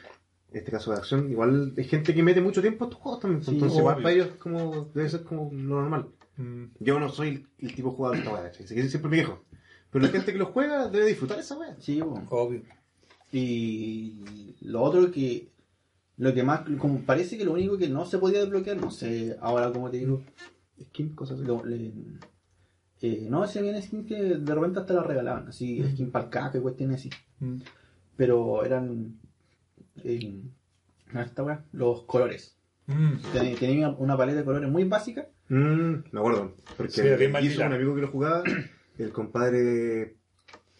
en 0.53 0.59
este 0.59 0.71
caso 0.71 0.93
de 0.93 0.99
acción, 0.99 1.29
igual 1.29 1.73
hay 1.77 1.85
gente 1.85 2.15
que 2.15 2.23
mete 2.23 2.41
mucho 2.41 2.61
tiempo 2.63 2.85
a 2.85 2.87
estos 2.89 3.01
juegos 3.03 3.21
también. 3.21 3.43
Sí, 3.43 3.51
entonces 3.51 3.79
igual 3.79 3.97
para 3.97 4.13
ellos 4.13 4.29
como, 4.39 4.91
debe 4.95 5.09
ser 5.09 5.25
como 5.25 5.51
lo 5.53 5.81
normal. 5.81 6.07
Mm, 6.37 6.65
Yo 6.79 7.01
no 7.01 7.09
soy 7.09 7.29
el, 7.29 7.47
el 7.59 7.75
tipo 7.75 7.91
de 7.91 7.97
jugador 7.97 8.17
de 8.19 8.49
esta 8.49 8.89
siempre 8.89 9.11
me 9.11 9.17
quejo. 9.17 9.43
Pero 9.95 10.07
la 10.07 10.11
gente 10.11 10.32
que 10.32 10.38
lo 10.38 10.47
juega 10.47 10.88
debe 10.88 11.07
disfrutar 11.07 11.38
esa 11.38 11.57
weá. 11.57 11.76
Sí, 11.78 12.01
bueno. 12.01 12.26
obvio. 12.30 12.62
Y 13.32 14.55
lo 14.62 14.82
otro 14.82 15.11
que, 15.11 15.49
lo 16.16 16.34
que 16.34 16.42
más, 16.42 16.62
como 16.78 17.01
parece 17.03 17.38
que 17.38 17.45
lo 17.45 17.53
único 17.53 17.78
que 17.78 17.88
no 17.88 18.05
se 18.05 18.18
podía 18.18 18.40
desbloquear, 18.40 18.76
no 18.76 18.90
sé, 18.90 19.36
ahora 19.40 19.70
como 19.72 19.90
te 19.90 19.99
digo, 19.99 20.22
Skin, 20.80 21.14
cosas 21.14 21.38
así. 21.38 21.47
lo- 21.47 21.64
le- 21.64 21.92
eh, 23.03 23.26
no, 23.30 23.47
si 23.47 23.59
habían 23.61 23.80
skins 23.82 24.07
que 24.07 24.14
de 24.22 24.55
repente 24.55 24.80
hasta 24.80 24.95
la 24.95 25.03
regalaban, 25.05 25.47
así, 25.49 25.82
skin 25.92 26.11
para 26.11 26.24
el 26.24 26.30
caca 26.30 26.59
y 26.59 26.61
cuestiones 26.61 27.01
así. 27.01 27.11
Mm. 27.40 27.57
Pero 28.16 28.64
eran, 28.64 29.18
eh, 30.03 30.40
no, 31.12 31.20
esta 31.20 31.42
weá, 31.45 31.64
los 31.72 32.03
colores. 32.03 32.57
Mm. 32.86 33.12
Ten- 33.32 33.57
Tenía 33.57 33.90
una 33.90 34.16
paleta 34.16 34.38
de 34.38 34.45
colores 34.45 34.70
muy 34.70 34.84
básica. 34.84 35.28
Mm, 35.49 35.95
me 36.12 36.18
acuerdo. 36.20 36.53
Porque 36.76 36.92
Sí, 36.92 37.03
bien 37.18 37.32
hizo 37.42 37.64
un 37.64 37.72
amigo 37.72 37.95
que 37.95 38.01
lo 38.03 38.09
jugaba, 38.09 38.42
el 38.99 39.12
compadre 39.12 40.16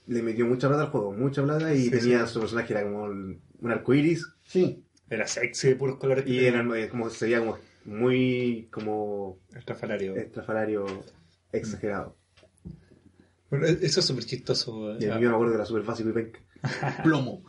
le 0.07 0.23
metió 0.23 0.47
mucha 0.47 0.69
plata 0.69 0.85
al 0.85 0.91
juego, 0.91 1.13
mucha 1.13 1.43
plata, 1.43 1.73
y 1.75 1.85
Sí, 1.85 1.91
tenía 1.91 2.27
sí. 2.27 2.35
su 2.35 2.41
personaje, 2.41 2.73
era 2.73 2.83
como 2.83 3.07
el- 3.07 3.41
un 3.61 3.71
arco 3.71 3.95
iris, 3.95 4.27
Sí, 4.47 4.85
Era 5.09 5.27
sexy 5.27 5.69
de 5.69 5.77
puros 5.77 5.97
colores. 5.99 6.27
y 6.27 6.45
era 6.45 6.61
eh, 6.79 6.89
como, 6.89 7.09
sería 7.11 7.39
como 7.41 7.57
muy 7.85 8.69
como 8.71 9.39
Estrafalario. 9.55 10.15
estrafalario 10.17 10.87
exagerado. 11.53 12.17
Bueno, 13.51 13.67
e- 13.67 13.79
eso 13.83 14.01
es 14.01 14.07
súper 14.07 14.25
chistoso. 14.25 14.97
Y 14.99 15.05
eh. 15.05 15.13
a 15.13 15.17
mí 15.19 15.27
me 15.27 15.33
acuerdo 15.33 15.53
que 15.53 15.57
era 15.57 15.67
súper 15.67 15.83
básico 15.83 16.09
y 16.11 16.13
penca. 16.13 16.41
plomo. 17.03 17.43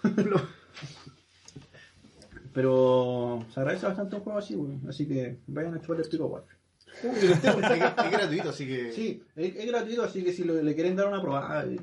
Pero 2.54 3.46
se 3.54 3.60
agradece 3.60 3.86
bastante 3.86 4.16
un 4.16 4.22
juego 4.22 4.40
así, 4.40 4.56
weón. 4.56 4.82
Así 4.88 5.08
que 5.08 5.38
vayan 5.48 5.74
a 5.76 5.82
chupar 5.82 6.00
el 6.00 6.10
pico, 6.10 6.26
Warframe. 6.28 6.60
Es, 7.04 7.44
es 7.44 8.12
gratuito, 8.12 8.50
así 8.50 8.66
que... 8.68 8.92
Sí, 8.92 9.24
es, 9.36 9.56
es 9.56 9.66
gratuito, 9.68 10.04
así 10.04 10.24
que 10.24 10.34
si 10.34 10.44
lo- 10.44 10.62
le 10.62 10.76
quieren 10.76 10.96
dar 10.96 11.08
una 11.08 11.22
probada, 11.22 11.66
eh, 11.66 11.78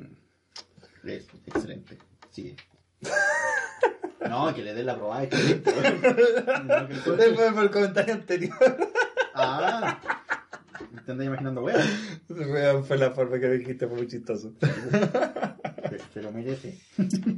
es 1.04 1.26
excelente. 1.46 1.98
Sí. 2.30 2.54
No, 4.28 4.54
que 4.54 4.62
le 4.62 4.72
den 4.72 4.86
la 4.86 4.96
probada, 4.96 5.24
es 5.24 5.32
excelente. 5.34 5.70
weón. 5.72 6.66
No, 6.68 6.86
que 6.88 6.94
el 6.94 7.00
juego- 7.00 7.16
Después 7.18 7.52
por 7.52 7.62
el 7.64 7.70
comentario 7.70 8.14
anterior. 8.14 8.56
Ah, 9.34 10.00
te 11.04 11.12
andas 11.12 11.26
imaginando, 11.26 11.62
weón. 11.62 11.82
Weón, 12.30 12.84
Fue 12.84 12.96
la 12.98 13.10
forma 13.10 13.38
que 13.40 13.48
dijiste, 13.50 13.86
fue 13.88 13.96
muy 13.98 14.06
chistoso. 14.06 14.54
Se, 14.60 15.98
se 16.14 16.22
lo 16.22 16.30
merece. 16.32 16.78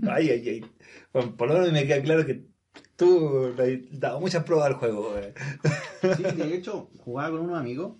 Ay, 0.08 0.30
ay, 0.30 0.48
ay. 0.48 0.64
Bueno, 1.12 1.34
por 1.36 1.48
lo 1.48 1.54
menos 1.54 1.72
me 1.72 1.86
queda 1.86 2.02
claro 2.02 2.26
que 2.26 2.44
tú 2.96 3.52
le 3.56 3.74
has 3.90 3.98
dado 4.00 4.20
muchas 4.20 4.44
pruebas 4.44 4.66
al 4.66 4.74
juego. 4.74 5.14
weón. 5.14 5.32
Sí, 6.16 6.22
de 6.22 6.54
hecho, 6.54 6.88
jugaba 6.98 7.30
con 7.30 7.40
unos 7.40 7.58
amigos 7.58 7.96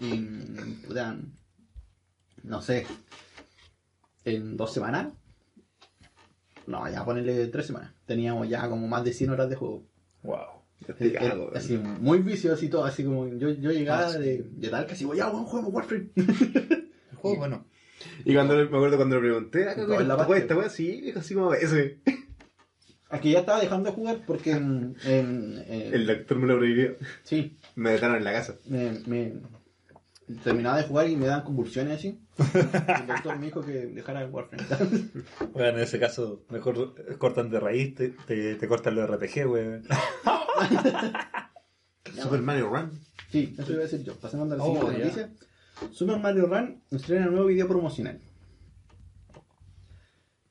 y, 0.00 0.14
puta, 0.86 1.16
no 2.42 2.60
sé, 2.60 2.86
en 4.24 4.56
dos 4.56 4.72
semanas, 4.72 5.12
no, 6.66 6.88
ya 6.90 7.04
ponerle 7.04 7.46
tres 7.48 7.66
semanas, 7.66 7.92
teníamos 8.06 8.48
ya 8.48 8.68
como 8.68 8.86
más 8.88 9.04
de 9.04 9.12
100 9.12 9.30
horas 9.30 9.48
de 9.50 9.56
juego. 9.56 9.84
Wow. 10.22 10.38
Era- 10.98 11.24
era 11.24 11.50
así, 11.54 11.76
muy 11.78 12.18
vicioso 12.18 12.64
y 12.64 12.68
todo, 12.68 12.84
así 12.84 13.04
como 13.04 13.26
yo, 13.28 13.50
yo 13.50 13.70
llegaba 13.70 14.12
de, 14.12 14.42
de 14.42 14.68
tal 14.68 14.86
que 14.86 14.92
así, 14.92 15.06
ya, 15.16 15.28
buen 15.30 15.44
juego, 15.44 15.68
Warframe. 15.68 16.10
El 16.16 17.16
juego, 17.16 17.36
bueno. 17.38 17.64
Y 18.24 18.34
cuando 18.34 18.54
me 18.56 18.62
acuerdo 18.64 18.96
cuando 18.96 19.16
le 19.16 19.22
pregunté, 19.22 19.68
¿ah, 19.68 19.74
Todo 19.76 19.96
¿qué 19.96 20.02
en 20.02 20.08
la 20.08 20.14
esta 20.36 20.56
weá? 20.56 20.68
Sí, 20.68 21.12
así 21.16 21.34
como 21.34 21.54
ese. 21.54 22.00
Aquí 23.14 23.32
ya 23.32 23.40
estaba 23.40 23.60
dejando 23.60 23.90
de 23.90 23.94
jugar 23.94 24.18
porque 24.26 24.52
en, 24.52 24.96
en- 25.04 25.62
en- 25.68 25.94
El 25.94 26.06
doctor 26.06 26.38
me 26.38 26.46
lo 26.46 26.56
prohibió. 26.58 26.96
sí, 27.22 27.56
Me 27.76 27.90
dejaron 27.92 28.16
en 28.16 28.24
la 28.24 28.32
casa. 28.32 28.56
me, 28.66 28.90
me- 29.06 29.34
terminaba 30.42 30.78
de 30.78 30.84
jugar 30.84 31.08
y 31.08 31.16
me 31.16 31.26
daban 31.26 31.44
convulsiones 31.44 31.98
así. 31.98 32.18
El 32.38 33.06
doctor 33.06 33.38
me 33.38 33.46
dijo 33.46 33.60
que 33.60 33.72
dejara 33.72 34.22
el 34.22 34.30
Warframe. 34.30 34.64
Bueno, 35.52 35.78
en 35.78 35.84
ese 35.84 35.98
caso, 36.00 36.44
mejor 36.50 36.94
cortan 37.18 37.50
de 37.50 37.60
raíz, 37.60 37.94
te, 37.94 38.08
te, 38.26 38.54
te 38.56 38.68
cortan 38.68 38.94
los 38.94 39.08
RPG, 39.10 39.46
weón. 39.50 39.84
Super 42.22 42.40
Mario 42.42 42.68
Run. 42.70 42.90
Sí, 43.30 43.54
eso 43.58 43.72
iba 43.72 43.80
a 43.80 43.84
decir 43.84 44.02
yo. 44.02 44.14
Pasemos 44.16 44.50
a 44.50 44.56
la 44.56 44.62
Oh, 44.62 44.74
siguiente 44.74 44.98
ya. 44.98 45.04
noticia. 45.04 45.30
Super 45.92 46.18
Mario 46.18 46.46
Run 46.46 46.82
estrena 46.90 47.26
un 47.26 47.32
nuevo 47.32 47.46
video 47.48 47.68
promocional. 47.68 48.20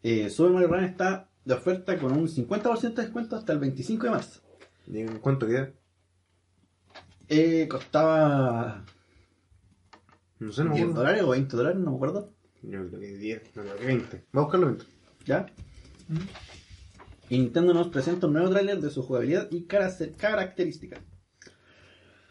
Eh, 0.03 0.30
Super 0.30 0.51
Mario 0.51 0.68
Run 0.68 0.84
está 0.84 1.30
de 1.46 1.54
oferta 1.54 1.98
con 1.98 2.12
un 2.14 2.28
50% 2.28 2.94
de 2.96 3.02
descuento 3.04 3.36
hasta 3.36 3.54
el 3.54 3.60
25 3.60 4.04
de 4.06 4.10
marzo. 4.12 4.41
¿Y 4.88 5.00
en 5.00 5.20
cuánto 5.20 5.46
queda? 5.48 5.72
Eh, 7.30 7.68
costaba 7.70 8.86
No 10.39 10.52
sé, 10.52 10.64
no 10.64 10.70
me 10.72 10.76
10 10.76 10.84
acuerdo. 10.89 11.02
dólares 11.02 11.24
o 11.24 11.30
20 11.30 11.58
dólares, 11.58 11.80
no 11.80 11.89
me 11.91 11.96
acuerdo. 11.96 12.34
Yo 12.62 12.88
creo 12.88 13.00
que 13.00 13.18
10, 13.18 13.56
no 13.56 13.62
creo 13.64 13.76
que 13.78 13.86
20. 13.86 14.18
Va 14.36 14.41
a 14.41 14.44
buscarlo 14.44 14.68
20. 14.68 14.86
¿Ya? 15.26 15.46
Y 17.30 17.39
Nintendo 17.39 17.74
nos 17.74 17.88
presenta 17.88 18.28
un 18.28 18.34
nuevo 18.34 18.50
tráiler 18.50 18.80
de 18.80 18.89
su 18.89 19.02
jugabilidad 19.04 19.48
y 19.52 19.64
cara- 19.64 19.91
características. 20.18 21.00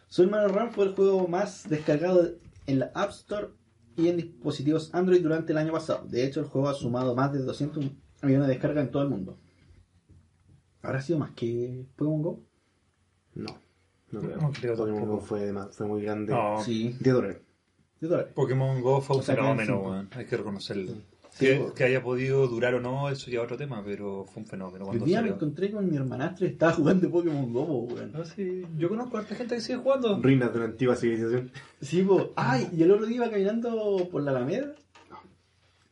Soul 0.09 0.31
Mario 0.31 0.49
Run 0.49 0.71
fue 0.73 0.85
el 0.87 0.93
juego 0.95 1.27
más 1.27 1.69
descargado 1.69 2.31
en 2.67 2.79
la 2.79 2.93
App 2.95 3.11
Store 3.11 3.49
y 3.97 4.09
en 4.09 4.19
dispositivos 4.19 4.95
Android 4.95 5.23
durante 5.23 5.53
el 5.53 5.59
año 5.59 5.73
pasado. 5.73 6.07
De 6.07 6.25
hecho, 6.25 6.41
el 6.41 6.47
juego 6.47 6.69
ha 6.69 6.75
sumado 6.75 7.15
más 7.15 7.33
de 7.33 7.39
200 7.41 7.85
millones 8.23 8.49
de 8.49 8.55
descargas 8.55 8.85
en 8.87 8.91
todo 8.91 9.03
el 9.03 9.09
mundo. 9.09 9.39
¿Habrá 10.83 11.01
sido 11.01 11.19
más 11.19 11.31
que 11.33 11.85
Pokémon 11.97 12.23
Go? 12.23 12.41
No, 13.35 13.57
no 14.11 14.21
creo. 14.21 14.37
No 14.39 14.51
creo 14.53 14.77
Pokémon. 14.77 15.07
Go 15.07 15.21
fue, 15.21 15.41
de 15.47 15.53
más- 15.53 15.75
fue 15.77 15.87
muy 15.87 16.03
grande. 16.03 16.33
No, 16.33 16.63
Sí. 16.63 16.97
10 17.01 17.15
dólares. 17.15 17.39
10 18.01 18.11
dólares. 18.11 18.33
Pokémon 18.35 18.81
Go 18.83 19.01
fue 19.01 19.17
un 19.17 19.23
fenómeno, 19.23 19.81
weón. 19.81 20.09
hay 20.13 20.27
que 20.27 20.37
reconocerlo. 20.37 20.93
Sí, 21.35 21.47
que, 21.75 21.85
haya 21.85 22.03
podido 22.03 22.47
durar 22.47 22.75
o 22.75 22.81
no, 22.81 23.09
eso 23.09 23.31
ya 23.31 23.39
es 23.39 23.45
otro 23.45 23.57
tema, 23.57 23.83
pero 23.83 24.27
fue 24.27 24.43
un 24.43 24.47
fenómeno 24.47 24.81
El 24.85 24.89
cuando 24.89 25.05
día 25.07 25.23
me 25.23 25.29
encontré 25.31 25.71
con 25.71 25.89
mi 25.89 25.97
hermanastro 25.97 26.45
y 26.47 26.51
estaba 26.51 26.73
jugando 26.73 27.11
Pokémon 27.11 27.51
Go, 27.55 27.63
weón. 27.85 28.13
No, 28.13 28.23
sí, 28.27 28.67
yo 28.77 28.91
conozco 28.91 29.17
a 29.17 29.21
harta 29.21 29.35
gente 29.35 29.55
que 29.55 29.61
sigue 29.63 29.79
jugando. 29.79 30.21
Ruinas 30.21 30.53
de 30.53 30.59
la 30.59 30.65
antigua 30.67 30.95
civilización. 30.95 31.51
Sí, 31.81 32.03
po. 32.03 32.33
Ay, 32.37 32.69
y 32.77 32.83
el 32.83 32.91
otro 32.91 33.07
día 33.07 33.17
iba 33.17 33.31
caminando 33.31 34.09
por 34.11 34.23
la 34.23 34.33
Alameda 34.33 34.75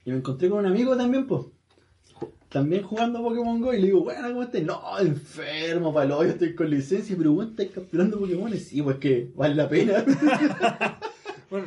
y 0.04 0.10
me 0.10 0.18
encontré 0.18 0.50
con 0.50 0.58
un 0.58 0.66
amigo 0.66 0.94
también, 0.94 1.26
pues. 1.26 1.46
También 2.50 2.82
jugando 2.82 3.22
Pokémon 3.22 3.60
Go 3.60 3.72
y 3.72 3.80
le 3.80 3.86
digo, 3.86 4.02
bueno, 4.02 4.28
¿cómo 4.28 4.42
estás? 4.42 4.62
No, 4.62 4.98
enfermo, 4.98 5.94
palo, 5.94 6.24
yo 6.24 6.30
estoy 6.30 6.54
con 6.54 6.68
licencia, 6.68 7.14
pero 7.16 7.32
bueno, 7.32 7.50
estáis 7.52 7.70
capturando 7.70 8.18
Pokémon. 8.18 8.52
Sí, 8.58 8.82
pues 8.82 8.96
que 8.98 9.30
vale 9.34 9.54
la 9.54 9.68
pena. 9.68 10.04
Bueno, 11.50 11.66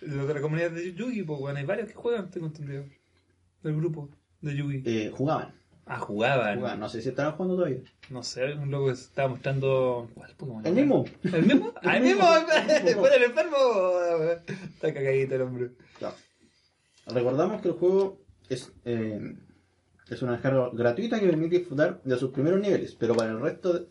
de 0.00 0.34
la 0.34 0.40
comunidad 0.40 0.72
de 0.72 0.92
Yugi, 0.92 1.22
pues, 1.22 1.38
bueno, 1.38 1.56
hay 1.60 1.64
varios 1.64 1.86
que 1.88 1.94
juegan, 1.94 2.30
tengo 2.30 2.46
entendido. 2.48 2.84
Del 3.62 3.76
grupo 3.76 4.08
de 4.40 4.56
Yugi. 4.56 4.82
eh, 4.86 5.12
jugaban, 5.14 5.52
Ah, 5.86 5.98
jugaban. 6.00 6.56
jugaban, 6.58 6.80
no 6.80 6.88
sé 6.88 7.00
si 7.00 7.10
estaban 7.10 7.34
jugando 7.34 7.54
todavía. 7.56 7.78
No 8.08 8.22
sé, 8.24 8.54
un 8.54 8.70
loco 8.72 8.86
que 8.88 8.96
se 8.96 9.04
estaba 9.04 9.28
mostrando. 9.28 10.08
¿Cuál 10.14 10.34
Pokémon? 10.36 10.66
El 10.66 10.74
mismo. 10.74 11.04
¿El 11.22 11.46
mismo? 11.46 11.72
¡Ah, 11.84 11.96
el 11.98 12.02
mismo! 12.02 12.24
¡Bueno, 12.98 13.14
el 13.16 13.22
enfermo! 13.22 13.56
Está 14.74 14.92
cagadito 14.94 15.34
el 15.36 15.42
hombre. 15.42 15.70
Ya. 16.00 16.12
Recordamos 17.06 17.62
que 17.62 17.68
el 17.68 17.74
juego 17.74 18.18
es, 18.48 18.72
eh, 18.84 19.36
es 20.10 20.22
una 20.22 20.32
descarga 20.32 20.70
gratuita 20.72 21.18
que 21.20 21.26
permite 21.26 21.58
disfrutar 21.58 22.00
de 22.02 22.16
sus 22.16 22.30
primeros 22.30 22.60
niveles, 22.60 22.94
pero 22.98 23.14
para 23.14 23.30
el 23.30 23.40
resto 23.40 23.72
de- 23.72 23.86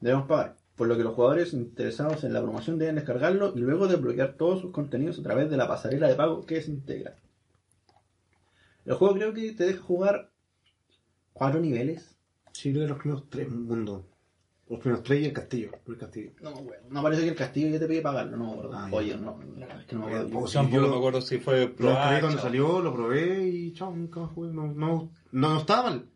debemos 0.00 0.26
pagar. 0.26 0.56
Por 0.76 0.88
lo 0.88 0.96
que 0.96 1.02
los 1.04 1.14
jugadores 1.14 1.54
interesados 1.54 2.22
en 2.24 2.32
la 2.34 2.42
promoción 2.42 2.78
deben 2.78 2.96
descargarlo 2.96 3.52
y 3.56 3.60
luego 3.60 3.88
desbloquear 3.88 4.34
todos 4.34 4.60
sus 4.60 4.72
contenidos 4.72 5.18
a 5.18 5.22
través 5.22 5.50
de 5.50 5.56
la 5.56 5.66
pasarela 5.66 6.06
de 6.08 6.14
pago 6.14 6.44
que 6.44 6.60
se 6.62 6.70
integra. 6.70 7.16
El 8.84 8.94
juego 8.94 9.14
creo 9.14 9.32
que 9.34 9.52
te 9.52 9.64
deja 9.64 9.82
jugar 9.82 10.30
cuatro 11.32 11.60
niveles. 11.60 12.14
Sí, 12.52 12.72
creo 12.72 12.84
que 12.84 12.88
los 12.88 12.98
primeros 12.98 13.30
tres 13.30 13.50
mundos. 13.50 14.02
Los 14.68 14.80
primeros 14.80 15.04
tres 15.04 15.22
y 15.22 15.26
el 15.26 15.32
castillo. 15.32 15.70
El 15.86 15.96
castillo. 15.96 16.30
No 16.42 16.50
me 16.50 16.58
acuerdo. 16.58 16.84
No 16.90 17.02
parece 17.02 17.22
que 17.22 17.28
el 17.28 17.34
castillo 17.36 17.68
ya 17.68 17.78
te 17.78 17.86
pide 17.86 18.00
pagarlo, 18.02 18.36
no 18.36 18.46
me 18.46 18.52
acuerdo. 18.52 18.72
Ah. 18.74 18.88
Oye, 18.90 19.16
no, 19.16 19.38
es 19.78 19.84
que 19.86 19.94
no 19.94 20.00
me 20.00 20.06
acuerdo. 20.06 20.26
Eh, 20.26 20.30
Yo 20.32 20.46
Sí, 20.48 20.54
tampoco 20.54 20.82
yo- 20.82 20.88
me 20.90 20.96
acuerdo 20.96 21.20
si 21.20 21.38
fue 21.38 21.54
descargué 21.68 22.20
cuando 22.20 22.40
salió, 22.42 22.80
lo 22.82 22.92
probé 22.92 23.46
y 23.48 23.72
chao, 23.74 23.94
nunca 23.94 24.20
más 24.20 24.30
jugué. 24.32 24.50
No, 24.52 24.66
no, 24.66 24.74
no, 24.74 25.50
no 25.50 25.58
estaba 25.58 25.84
mal. 25.90 26.06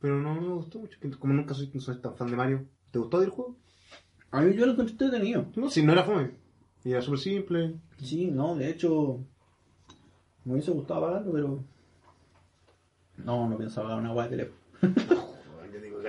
Pero 0.00 0.18
no, 0.20 0.34
no 0.34 0.40
me 0.40 0.54
gustó 0.54 0.80
mucho. 0.80 0.98
Como 1.20 1.32
nunca 1.34 1.54
soy, 1.54 1.70
no 1.72 1.80
soy 1.80 2.00
tan 2.00 2.16
fan 2.16 2.30
de 2.30 2.36
Mario. 2.36 2.66
¿Te 2.90 2.98
gustó 2.98 3.22
el 3.22 3.30
juego? 3.30 3.56
A 4.32 4.40
mí 4.40 4.54
yo 4.56 4.66
lo 4.66 4.72
encontré 4.72 4.92
entretenido. 4.92 5.46
No, 5.54 5.70
si 5.70 5.82
no 5.84 5.92
era 5.92 6.02
fome. 6.02 6.32
Y 6.84 6.90
era 6.90 7.00
súper 7.00 7.20
simple. 7.20 7.74
Sí, 8.02 8.26
no, 8.30 8.56
de 8.56 8.70
hecho, 8.70 9.20
me 10.44 10.54
hubiese 10.54 10.72
gustado 10.72 11.02
pagarlo, 11.02 11.32
pero. 11.32 11.64
No, 13.18 13.48
no 13.48 13.56
pensaba 13.56 13.86
pagar 13.88 14.02
una 14.02 14.12
guay 14.12 14.28
de 14.30 14.36
teléfono. 14.36 15.13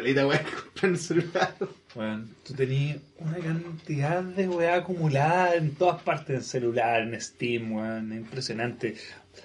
Digo, 0.06 0.28
calita, 0.28 0.28
weón, 0.28 0.42
comprar 0.64 0.92
el 0.92 0.98
celular. 0.98 1.56
Bueno, 1.96 2.26
tú 2.46 2.54
tenías 2.54 2.98
una 3.20 3.38
cantidad 3.38 4.24
de 4.24 4.48
weá 4.48 4.76
acumulada 4.76 5.56
en 5.56 5.76
todas 5.76 6.02
partes, 6.02 6.36
en 6.36 6.44
celular, 6.44 7.02
en 7.02 7.20
Steam, 7.20 7.72
weón, 7.74 8.14
impresionante. 8.14 8.96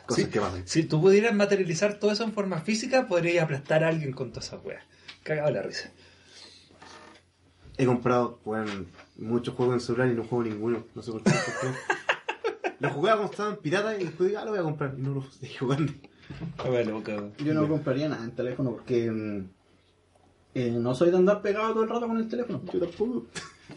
Cosas 0.06 0.24
Sí, 0.24 0.30
que 0.30 0.40
pasan. 0.40 0.62
Si 0.66 0.84
tú 0.84 1.00
pudieras 1.00 1.34
materializar 1.34 1.94
todo 1.98 2.12
eso 2.12 2.24
en 2.24 2.32
forma 2.32 2.60
física, 2.60 3.06
podrías 3.06 3.44
aplastar 3.44 3.84
a 3.84 3.88
alguien 3.88 4.12
con 4.12 4.30
todas 4.30 4.46
esas 4.46 4.64
weas. 4.64 4.84
Cagado 5.22 5.50
la 5.50 5.62
risa. 5.62 5.90
He 7.76 7.86
comprado, 7.86 8.40
weón, 8.44 8.86
muchos 9.16 9.54
juegos 9.54 9.74
en 9.74 9.80
celular 9.80 10.08
y 10.08 10.14
no 10.14 10.24
juego 10.24 10.44
ninguno. 10.44 10.84
No 10.94 11.02
sé 11.02 11.12
por 11.12 11.22
qué. 11.22 11.30
por 11.30 11.70
qué. 11.70 11.76
Lo 12.80 12.90
jugaba 12.90 13.18
cuando 13.18 13.32
estaban 13.32 13.56
piratas 13.56 14.00
y 14.00 14.04
después 14.04 14.30
dije, 14.30 14.40
ah, 14.40 14.44
lo 14.46 14.52
voy 14.52 14.60
a 14.60 14.62
comprar. 14.62 14.94
Y 14.96 15.02
no 15.02 15.12
lo 15.14 15.30
seguí 15.30 15.54
jugando. 15.54 15.92
A 16.58 16.68
ver, 16.70 16.86
loca. 16.86 17.28
Yo 17.44 17.52
no 17.52 17.68
compraría 17.68 18.08
nada 18.08 18.24
en 18.24 18.30
teléfono 18.30 18.70
porque. 18.70 19.44
Eh, 20.54 20.70
no 20.70 20.94
soy 20.94 21.10
de 21.10 21.16
andar 21.16 21.42
pegado 21.42 21.72
todo 21.72 21.82
el 21.84 21.88
rato 21.88 22.06
con 22.06 22.18
el 22.18 22.28
teléfono. 22.28 22.62
Yo 22.72 22.80
tampoco. 22.80 23.26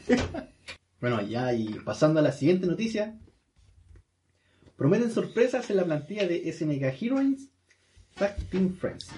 Bueno, 1.00 1.22
ya, 1.22 1.54
y 1.54 1.68
pasando 1.80 2.22
a 2.22 2.24
la 2.24 2.32
siguiente 2.32 2.66
noticia. 2.66 3.20
Prometen 4.78 5.12
sorpresas 5.12 5.70
en 5.70 5.76
la 5.76 5.84
plantilla 5.84 6.26
de 6.26 6.50
SNK 6.50 7.02
Heroes 7.02 7.50
Tag 8.16 8.38
Team 8.50 8.74
Friends. 8.78 9.10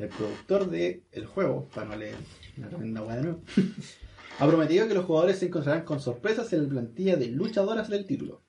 El 0.00 0.08
productor 0.08 0.70
del 0.70 1.26
juego, 1.26 1.68
para 1.74 1.88
no 1.88 1.96
leer 1.96 2.16
una 2.56 2.68
tremenda 2.68 3.16
de 3.16 3.22
nuevo, 3.22 3.42
ha 4.38 4.46
prometido 4.48 4.88
que 4.88 4.94
los 4.94 5.04
jugadores 5.04 5.38
se 5.38 5.48
encontrarán 5.48 5.84
con 5.84 6.00
sorpresas 6.00 6.50
en 6.54 6.62
la 6.62 6.70
plantilla 6.70 7.16
de 7.16 7.26
luchadoras 7.26 7.90
del 7.90 8.06
título. 8.06 8.43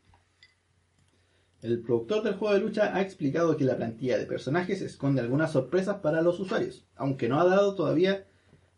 El 1.66 1.80
productor 1.80 2.22
del 2.22 2.36
juego 2.36 2.53
de 2.53 2.59
lucha 2.59 2.95
ha 2.95 3.01
explicado 3.01 3.57
que 3.57 3.63
la 3.63 3.76
plantilla 3.76 4.20
de 4.20 4.28
personajes 4.28 4.84
esconde 4.84 5.20
algunas 5.20 5.51
sorpresas 5.51 5.97
para 5.97 6.22
los 6.22 6.39
usuarios, 6.39 6.86
aunque 6.95 7.28
no 7.28 7.39
ha 7.41 7.45
dado 7.45 7.74
todavía 7.74 8.28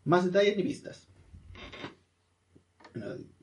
más 0.04 0.24
detalles 0.24 0.56
ni 0.56 0.62
pistas. 0.62 1.06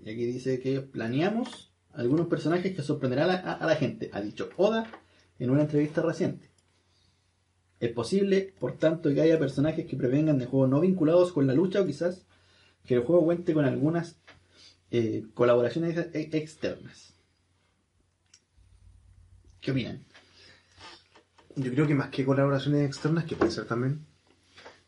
Y 0.04 0.10
aquí 0.10 0.26
dice 0.26 0.60
que 0.60 0.82
planeamos 0.82 1.72
algunos 1.94 2.26
personajes 2.26 2.76
que 2.76 2.82
sorprenderán 2.82 3.30
a 3.30 3.34
la, 3.34 3.52
a 3.54 3.68
la 3.68 3.76
gente, 3.76 4.10
ha 4.14 4.20
dicho 4.20 4.50
Oda 4.58 4.90
en 5.38 5.52
una 5.52 5.62
entrevista 5.62 6.02
reciente. 6.02 6.50
Es 7.80 7.92
posible, 7.92 8.56
por 8.60 8.80
tanto, 8.80 9.14
que 9.14 9.22
haya 9.22 9.38
personajes 9.38 9.86
que 9.86 9.96
prevengan 9.96 10.40
de 10.40 10.48
juegos 10.48 10.70
no 10.70 10.80
vinculados 10.80 11.32
con 11.32 11.46
la 11.46 11.54
lucha 11.54 11.82
o 11.82 11.86
quizás 11.86 12.26
que 12.84 12.96
el 12.96 13.02
juego 13.02 13.26
cuente 13.26 13.54
con 13.54 13.66
algunas 13.66 14.18
eh, 14.90 15.24
colaboraciones 15.36 15.96
e- 15.98 16.30
externas. 16.34 17.15
¿Qué 19.66 19.72
opinan? 19.72 20.00
Yo 21.56 21.72
creo 21.72 21.88
que 21.88 21.96
más 21.96 22.10
que 22.10 22.24
colaboraciones 22.24 22.86
externas, 22.86 23.26
que 23.26 23.36
puede 23.36 23.50
ser 23.52 23.66
también, 23.66 24.06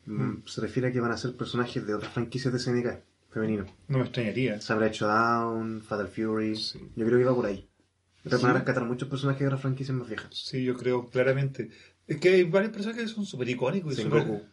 mm, 0.05 0.45
se 0.45 0.61
refiere 0.61 0.89
a 0.89 0.91
que 0.91 0.99
van 0.99 1.11
a 1.11 1.17
ser 1.17 1.35
personajes 1.35 1.85
de 1.87 1.95
otras 1.95 2.13
franquicias 2.13 2.53
de 2.53 2.59
SNK, 2.59 3.01
femenino. 3.31 3.65
No 3.87 3.97
me 3.97 4.03
extrañaría. 4.03 4.61
Se 4.61 4.71
habrá 4.73 4.87
hecho 4.87 5.07
Down, 5.07 5.81
Fatal 5.81 6.07
Fury. 6.09 6.55
Sí. 6.55 6.79
Yo 6.95 7.05
creo 7.07 7.17
que 7.17 7.25
va 7.25 7.33
por 7.35 7.47
ahí. 7.47 7.67
Van 8.25 8.39
Sí. 8.39 8.45
a 8.45 8.53
rescatar 8.53 8.83
muchos 8.85 9.09
personajes 9.09 9.39
de 9.41 9.47
otras 9.47 9.61
franquicias 9.61 9.97
más 9.97 10.07
viejas. 10.07 10.29
Sí, 10.31 10.63
yo 10.63 10.75
creo, 10.77 11.09
claramente. 11.09 11.71
Es 12.05 12.17
que 12.19 12.29
hay 12.29 12.43
varios 12.43 12.71
personajes 12.73 13.03
que 13.09 13.15
son 13.15 13.25
súper 13.25 13.49
icónicos 13.49 13.97
y 13.97 14.03
súper... 14.03 14.21
Sengoku. 14.23 14.43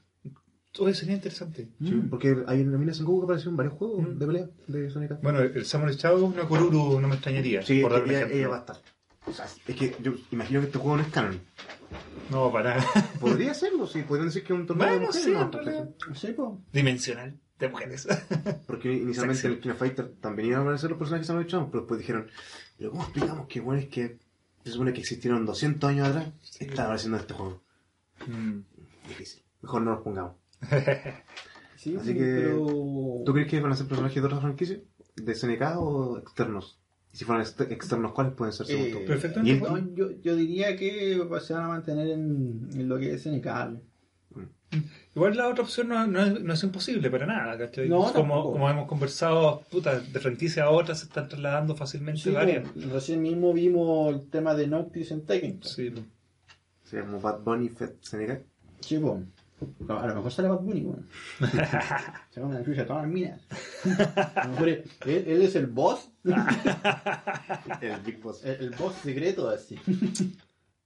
Todo 0.73 0.93
sería 0.95 1.15
interesante. 1.17 1.69
Sí, 1.83 2.03
porque 2.11 2.37
hay 2.47 2.63
una 2.63 2.79
mina 2.79 2.95
Sengoku 2.95 3.21
que 3.21 3.25
apareció 3.25 3.51
en 3.51 3.57
varios 3.57 3.75
juegos 3.75 4.09
Mm. 4.09 4.19
de 4.19 4.27
pelea 4.27 4.49
de 4.69 4.87
SNK. 4.91 5.21
Bueno, 5.23 5.41
el 5.41 5.65
Samurai 5.67 5.95
Shadow, 5.97 6.25
una 6.25 6.45
Kururu, 6.49 7.01
no 7.01 7.09
me 7.09 7.15
extrañaría. 7.15 7.63
Sí, 7.63 7.81
por 7.83 7.93
ella, 7.93 8.13
ejemplo. 8.19 8.37
ella 8.37 8.49
va 8.49 8.57
a 8.57 8.61
estar. 8.61 8.77
O 9.27 9.33
sea, 9.33 9.47
es 9.67 9.77
que 9.77 9.97
yo 10.03 10.13
imagino 10.31 10.61
que 10.61 10.67
este 10.67 10.79
juego 10.79 10.97
no 10.99 11.03
es 11.03 11.09
canon. 11.09 11.41
No, 12.31 12.53
para 12.53 12.77
nada. 12.77 12.87
Podría 13.21 13.55
serlo, 13.55 13.87
sí. 13.87 14.03
Podrían 14.03 14.29
decir 14.29 14.45
que 14.45 14.53
es 14.53 14.59
un 14.59 14.67
torneo 14.67 14.87
de 14.87 14.93
Bueno, 14.93 15.07
mujeres. 15.07 15.25
sí, 15.27 15.33
¿no? 15.33 15.51
realidad. 15.51 15.91
Sí, 16.15 16.27
po. 16.33 16.61
Dimensional 16.73 17.39
de 17.59 17.69
mujeres. 17.69 18.07
Porque 18.67 18.93
inicialmente 18.93 19.41
Sexy. 19.43 19.47
en 19.47 19.53
el 19.55 19.61
Kino 19.61 19.75
Fighter 19.77 20.13
también 20.21 20.49
iban 20.49 20.61
a 20.61 20.63
aparecer 20.65 20.91
los 20.91 20.99
personajes 20.99 21.27
que 21.27 21.33
se 21.33 21.37
han 21.39 21.43
hecho, 21.45 21.69
pero 21.71 21.81
después 21.83 21.99
dijeron, 22.01 22.29
pero 22.79 22.91
¿cómo 22.91 23.03
explicamos 23.05 23.47
que 23.49 23.61
bueno 23.61 23.81
es 23.81 23.89
que 23.89 24.19
se 24.65 24.71
supone 24.73 24.93
que 24.93 25.01
existieron 25.01 25.47
200 25.47 25.89
años 25.91 26.09
atrás? 26.09 26.33
Están 26.61 26.87
apareciendo 26.87 27.17
en 27.17 27.21
este 27.23 27.35
juego. 27.35 27.63
Mm. 28.27 28.61
Difícil. 29.09 29.43
Mejor 29.63 29.83
no 29.83 29.93
los 29.93 30.03
pongamos. 30.03 30.35
Sí, 31.77 31.97
Así 32.01 32.15
que- 32.15 32.21
pero... 32.21 32.67
¿Tú 33.27 33.33
crees 33.35 33.47
que 33.47 33.61
van 33.61 33.73
a 33.73 33.77
ser 33.77 33.87
personajes 33.87 34.15
de 34.23 34.27
otras 34.27 34.41
franquicias? 34.41 34.81
¿De 35.17 35.35
SNK 35.35 35.63
o 35.77 36.17
externos? 36.19 36.81
Y 37.15 37.17
si 37.17 37.25
fueran 37.25 37.43
ex- 37.47 37.61
externos, 37.71 38.11
¿cuáles 38.13 38.33
pueden 38.35 38.53
ser 38.53 38.67
según 38.67 38.87
Eh, 38.87 38.91
tú? 38.91 39.05
Perfectamente. 39.07 39.53
¿Y 39.53 39.55
el- 39.57 39.87
No, 39.89 39.95
yo, 39.95 40.11
yo 40.21 40.35
diría 40.35 40.77
que 40.77 41.17
se 41.41 41.53
van 41.55 41.63
a 41.63 41.69
mantener 41.69 42.09
en, 42.09 42.69
en 42.75 42.89
lo 42.89 42.99
que 42.99 43.15
es 43.15 43.23
SNK. 43.23 43.47
Igual 45.15 45.37
la 45.37 45.49
otra 45.49 45.63
opción 45.63 45.87
no, 45.89 46.05
no 46.09 46.21
es, 46.21 46.41
no 46.43 46.53
es 46.53 46.63
imposible 46.65 47.09
para 47.09 47.27
nada, 47.27 47.57
¿cachai? 47.57 47.89
No, 47.89 48.13
como, 48.13 48.51
como 48.51 48.69
hemos 48.69 48.89
conversado, 48.89 49.63
puta, 49.71 50.01
de 50.01 50.19
franquicia 50.19 50.65
a 50.65 50.71
otra 50.71 50.97
se 50.97 51.05
están 51.05 51.29
trasladando 51.29 51.77
fácilmente 51.77 52.21
Sí, 52.21 52.31
varias. 52.31 52.69
po, 52.69 52.81
recién 52.93 53.23
mismo 53.23 53.53
vimos 53.53 54.13
el 54.13 54.29
tema 54.29 54.57
de 54.57 54.67
Noctis 54.67 55.13
en 55.13 55.25
Tekken. 55.25 55.61
Sí, 55.63 55.93
Sería 56.83 57.05
como 57.07 57.21
Bad 57.21 57.41
Bunny, 57.45 57.69
Fed, 57.69 57.91
SNK. 58.01 58.41
Sí, 58.81 58.99
po. 58.99 59.23
A 59.89 60.07
lo 60.07 60.15
mejor 60.17 60.33
sale 60.33 60.49
Bad 60.49 60.61
Bunny, 60.61 60.83
weón. 60.83 61.09
Se 62.31 62.41
van 62.41 62.53
a 62.53 62.61
la 62.61 62.61
a 62.61 62.87
todas 62.87 63.03
las 63.03 63.07
minas. 63.13 63.41
A 64.35 64.45
lo 64.47 64.51
mejor 64.53 64.69
él, 64.69 64.85
él 65.07 65.43
es 65.43 65.55
el 65.57 65.67
boss, 65.67 66.11
El 67.81 68.01
Big 68.05 68.21
Boss. 68.21 68.45
el, 68.45 68.57
el 68.61 68.71
boss 68.71 68.95
secreto 68.97 69.49
así. 69.49 69.79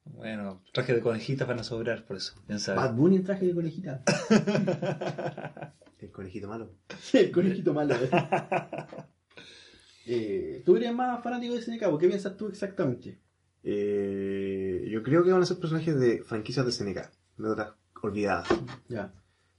Bueno, 0.05 0.62
traje 0.73 0.95
de 0.95 1.01
conejitas 1.01 1.47
van 1.47 1.61
a 1.61 1.64
sobrar 1.64 2.05
por 2.05 2.16
eso. 2.16 2.35
Sabe. 2.59 2.79
Bad 2.79 2.95
Bunny 2.95 3.16
en 3.16 3.25
traje 3.25 3.47
de 3.47 3.55
conejita. 3.55 4.03
El 5.99 6.12
conejito 6.12 6.47
malo. 6.47 6.71
el 7.12 7.33
conejito 7.33 7.75
malo. 7.75 7.97
¿eh? 7.97 8.09
Eh, 10.07 10.62
¿Tú 10.64 10.77
eres 10.77 10.95
más 10.95 11.23
fanático 11.23 11.55
de 11.55 11.61
SNK? 11.61 11.99
¿Qué 11.99 12.09
piensas 12.09 12.37
tú 12.37 12.47
exactamente? 12.47 13.19
Eh, 13.64 14.89
yo 14.89 15.03
creo 15.03 15.25
que 15.25 15.33
van 15.33 15.43
a 15.43 15.47
ser 15.47 15.59
personajes 15.59 15.99
de 15.99 16.23
franquicias 16.23 16.64
de 16.64 16.73
SNK, 16.73 17.11
de 17.39 17.49
otras 17.49 17.73
olvidadas. 18.03 18.49
Ya. 18.88 19.12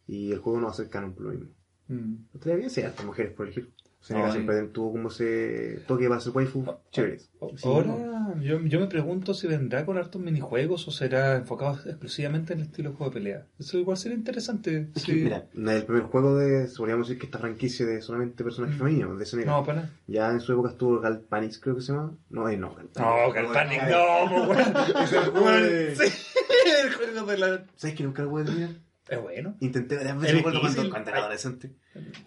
Y 0.07 0.31
el 0.31 0.39
juego 0.39 0.59
no 0.59 0.67
va 0.67 0.71
a 0.71 0.75
ser 0.75 0.89
canon 0.89 1.13
por 1.13 1.25
lo 1.25 1.31
mismo. 1.31 1.49
Mm. 1.87 2.15
Estaría 2.33 2.57
bien 2.57 2.69
si 2.69 2.81
hay 2.81 2.93
mujeres 3.05 3.33
por 3.33 3.47
elegir. 3.47 3.71
No, 4.10 4.32
siempre 4.32 4.64
tuvo 4.68 4.93
como 4.93 5.10
ese 5.10 5.82
toque 5.86 6.08
para 6.08 6.22
waifu 6.32 6.66
chéveres. 6.91 7.30
O- 7.39 7.50
Sí, 7.56 7.68
Ahora, 7.68 8.34
yo, 8.41 8.60
yo 8.62 8.80
me 8.80 8.88
pregunto 8.88 9.34
si 9.34 9.45
vendrá 9.45 9.86
con 9.86 9.97
hartos 9.97 10.22
minijuegos 10.22 10.88
o 10.88 10.91
será 10.91 11.36
enfocado 11.36 11.78
exclusivamente 11.86 12.54
en 12.54 12.60
el 12.60 12.66
estilo 12.68 12.91
de 12.91 12.95
juego 12.95 13.12
de 13.12 13.20
pelea. 13.20 13.45
Eso 13.60 13.78
igual 13.78 13.97
sería 13.97 14.18
interesante. 14.18 14.88
Es 14.95 15.04
sí. 15.04 15.12
mira, 15.14 15.45
el 15.54 15.84
primer 15.84 16.04
juego 16.04 16.38
de, 16.38 16.68
podríamos 16.78 17.08
decir 17.08 17.20
que 17.20 17.26
esta 17.28 17.39
franquicia 17.39 17.86
de 17.86 18.02
solamente 18.02 18.43
personajes 18.43 18.76
Mm. 18.76 18.80
femeninos, 18.80 19.20
de. 19.20 19.45
No, 19.45 19.64
para 19.66 19.82
nada. 19.82 19.93
Ya 20.08 20.32
en 20.32 20.39
su 20.41 20.54
época 20.54 20.70
estuvo 20.70 21.00
Gal 21.02 21.20
Panix, 21.22 21.60
creo 21.60 21.76
que 21.76 21.82
se 21.82 21.91
llama. 21.91 22.14
No, 22.30 22.47
eh, 22.50 22.58
no, 22.58 22.74
Gal 22.76 22.89
No, 22.97 23.32
Galpanic, 23.34 23.84
no, 23.84 24.30
po, 24.30 24.43
weón. 24.50 24.74
Es 25.04 25.14
el 25.14 25.24
juego 25.26 25.52
de- 25.52 25.95
Sí, 25.95 26.04
el 26.86 26.93
juego 26.93 27.26
de 27.28 27.38
la. 27.38 27.64
¿Sabes 27.76 27.95
que 27.95 28.04
nunca 28.04 28.24
lo 28.24 28.30
pude 28.30 28.45
terminar? 28.45 28.70
Es 29.10 29.22
bueno. 29.22 29.55
Intenté 29.60 29.95
varias 29.95 30.16
Es 30.16 30.22
veces, 30.22 30.34
me 30.36 30.39
acuerdo 30.41 30.60
cuando, 30.62 30.74
difícil. 30.76 30.91
cuando 30.91 31.10
era 31.10 31.20
adolescente. 31.20 31.72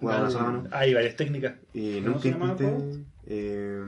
Jugaba 0.00 0.18
Gal- 0.18 0.22
una 0.24 0.30
sola 0.30 0.44
mano. 0.50 0.68
Hay 0.72 0.94
varias 0.94 1.16
técnicas. 1.16 1.54
Y 1.72 2.00
¿Cómo 2.00 2.14
nunca 2.14 2.28
intenté. 2.28 3.04
Eh, 3.24 3.80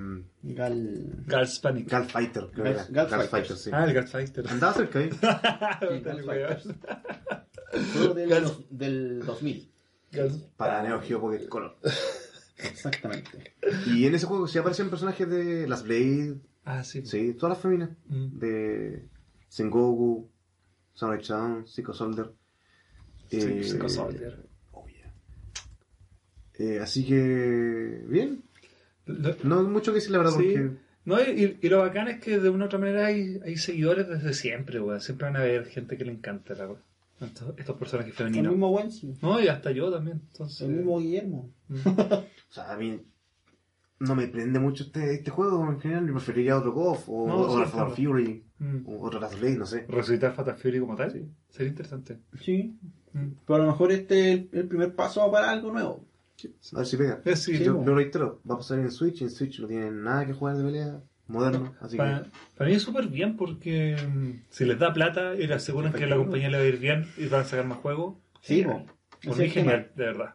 Gal... 0.42 1.24
Girls 1.28 1.58
Panic. 1.58 1.90
Gal 1.90 2.04
Fighter, 2.04 2.44
creo 2.52 2.64
que 2.64 2.70
Gal- 2.70 2.72
era. 2.72 2.86
Gal 2.90 3.08
Gal. 3.10 3.28
Fighter, 3.28 3.56
sí. 3.56 3.70
Ah, 3.72 3.84
el 3.84 3.90
Girls 3.92 4.10
Fighter. 4.12 4.48
Andaba 4.48 4.72
cerca 4.74 4.98
ahí. 5.00 5.10
Juego 7.92 8.14
del, 8.14 8.28
Gal- 8.28 8.66
del 8.70 9.20
2000. 9.26 9.70
Girls- 10.12 10.44
Para 10.56 10.82
Neo 10.82 11.00
Geo 11.00 11.20
Pocket 11.20 11.48
Color. 11.48 11.76
Exactamente. 12.58 13.54
Y 13.86 14.06
en 14.06 14.14
ese 14.14 14.26
juego 14.26 14.46
sí 14.46 14.58
aparecen 14.58 14.90
personajes 14.90 15.28
de 15.28 15.66
las 15.66 15.82
Blade, 15.82 16.36
Ah, 16.64 16.84
sí. 16.84 17.04
sí, 17.04 17.34
todas 17.34 17.56
las 17.56 17.62
femeninas. 17.62 17.90
Mm. 18.06 18.38
De 18.38 19.08
Sengoku, 19.48 20.30
Samurai 20.94 21.20
Chan, 21.20 21.66
Psycho 21.66 21.92
Soldier. 21.92 22.30
Sí, 23.30 23.38
Eh, 23.40 23.88
Soldier. 23.88 24.38
oh, 24.72 24.86
yeah. 24.86 25.12
Eh, 26.58 26.80
así 26.80 27.04
que, 27.06 28.04
bien. 28.08 28.42
No 29.42 29.58
hay 29.60 29.66
mucho 29.66 29.92
que 29.92 29.96
decir, 29.96 30.12
la 30.12 30.18
verdad, 30.18 30.32
Sí. 30.38 30.52
porque 30.54 30.70
No, 31.04 31.20
y, 31.20 31.58
y 31.60 31.68
lo 31.68 31.78
bacán 31.80 32.08
es 32.08 32.20
que 32.20 32.38
de 32.38 32.48
una 32.48 32.64
u 32.64 32.66
otra 32.66 32.78
manera 32.78 33.06
hay, 33.06 33.38
hay 33.44 33.56
seguidores 33.56 34.08
desde 34.08 34.32
siempre, 34.32 34.80
weón. 34.80 35.00
Siempre 35.00 35.26
van 35.26 35.36
a 35.36 35.40
haber 35.40 35.66
gente 35.66 35.98
que 35.98 36.04
le 36.04 36.12
encanta 36.12 36.54
la, 36.54 36.68
estos, 37.20 37.54
estos 37.58 37.76
personajes 37.76 38.12
El 38.12 38.16
femeninos. 38.16 38.52
mismo 38.52 38.70
Wensi. 38.70 39.14
No, 39.20 39.40
y 39.40 39.48
hasta 39.48 39.70
yo 39.72 39.90
también. 39.92 40.22
Entonces, 40.32 40.62
El 40.62 40.76
mismo 40.76 40.98
Guillermo. 41.00 41.50
mm. 41.68 41.76
O 42.50 42.52
sea, 42.54 42.72
a 42.72 42.76
mí 42.78 43.00
no 44.00 44.14
me 44.14 44.28
prende 44.28 44.58
mucho 44.60 44.84
este, 44.84 45.14
este 45.14 45.30
juego 45.30 45.68
en 45.70 45.80
general. 45.80 46.06
Yo 46.06 46.12
preferiría 46.14 46.56
otro 46.56 46.72
KOF 46.72 47.08
o, 47.08 47.26
No, 47.26 47.36
o 47.40 47.64
sí, 47.64 47.70
claro. 47.72 47.90
Fury 47.90 48.44
Mm. 48.64 48.88
o 48.88 49.02
otro 49.02 49.20
Last 49.20 49.38
Blade, 49.38 49.56
no 49.56 49.66
sé. 49.66 49.84
Resucitar 49.88 50.34
Fatal 50.34 50.56
Fury 50.56 50.80
como 50.80 50.96
tal 50.96 51.10
sería 51.50 51.68
interesante. 51.68 52.18
Sí. 52.40 52.74
Mm. 53.12 53.28
Pero 53.46 53.56
a 53.56 53.58
lo 53.58 53.66
mejor 53.66 53.92
este 53.92 54.32
es 54.32 54.46
el, 54.52 54.66
primer 54.68 54.94
paso 54.94 55.30
para 55.30 55.50
algo 55.50 55.70
nuevo. 55.70 56.04
A 56.72 56.78
ver 56.78 56.86
si 56.86 56.96
pega. 56.96 57.20
Eh, 57.24 57.36
sí, 57.36 57.56
Sí, 57.58 57.64
Yo 57.64 57.74
lo 57.84 57.94
reitero, 57.94 58.40
va 58.48 58.54
a 58.54 58.58
pasar 58.58 58.78
en 58.78 58.90
Switch. 58.90 59.22
En 59.22 59.30
Switch 59.30 59.60
no 59.60 59.66
tienen 59.68 60.02
nada 60.02 60.26
que 60.26 60.32
jugar 60.32 60.56
de 60.56 60.64
pelea 60.64 61.00
moderno. 61.26 61.74
Así 61.80 61.96
Para, 61.96 62.22
que 62.24 62.30
para 62.56 62.70
mí 62.70 62.76
es 62.76 62.82
súper 62.82 63.06
bien 63.08 63.36
porque 63.36 63.96
mm, 63.96 64.44
si 64.50 64.64
les 64.64 64.78
da 64.78 64.92
plata 64.92 65.34
y 65.34 65.46
le 65.46 65.54
aseguran 65.54 65.92
que 65.92 66.06
la 66.06 66.16
compañía 66.16 66.48
le 66.50 66.56
va 66.58 66.62
a 66.64 66.66
ir 66.66 66.78
bien 66.78 67.06
y 67.16 67.26
van 67.26 67.42
a 67.42 67.44
sacar 67.44 67.66
más 67.66 67.78
juegos, 67.78 68.16
Sí, 68.40 68.62
genial. 68.62 68.84
po. 68.86 69.28
Por 69.28 69.38
mí 69.38 69.44
es 69.44 69.48
el 69.48 69.54
tema. 69.54 69.70
genial, 69.72 69.92
de 69.94 70.04
verdad. 70.04 70.34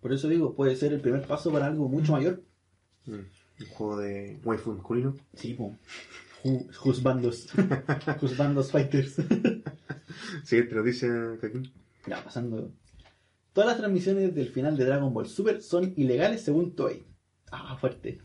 Por 0.00 0.12
eso 0.12 0.28
digo, 0.28 0.54
puede 0.54 0.76
ser 0.76 0.92
el 0.92 1.00
primer 1.00 1.22
paso 1.26 1.50
para 1.52 1.66
algo 1.66 1.88
mucho 1.88 2.12
mayor. 2.12 2.42
mm, 3.06 3.12
un 3.58 3.66
juego 3.70 3.96
de 3.98 4.38
waifu 4.44 4.72
masculino. 4.74 5.16
Sí, 5.34 5.54
po. 5.54 5.74
Juzbandos. 6.74 7.48
Juzbandos 8.20 8.70
Fighters. 8.70 9.16
Siguiente 10.44 10.74
noticia, 10.74 11.08
Joaquín. 11.40 11.72
ya, 12.06 12.22
pasando. 12.22 12.70
Todas 13.52 13.68
las 13.68 13.78
transmisiones 13.78 14.34
del 14.34 14.48
final 14.48 14.76
de 14.76 14.84
Dragon 14.84 15.12
Ball 15.12 15.26
Super 15.26 15.62
son 15.62 15.94
ilegales 15.96 16.42
según 16.42 16.74
Toei. 16.74 17.04
Ah, 17.50 17.76
fuerte. 17.80 18.18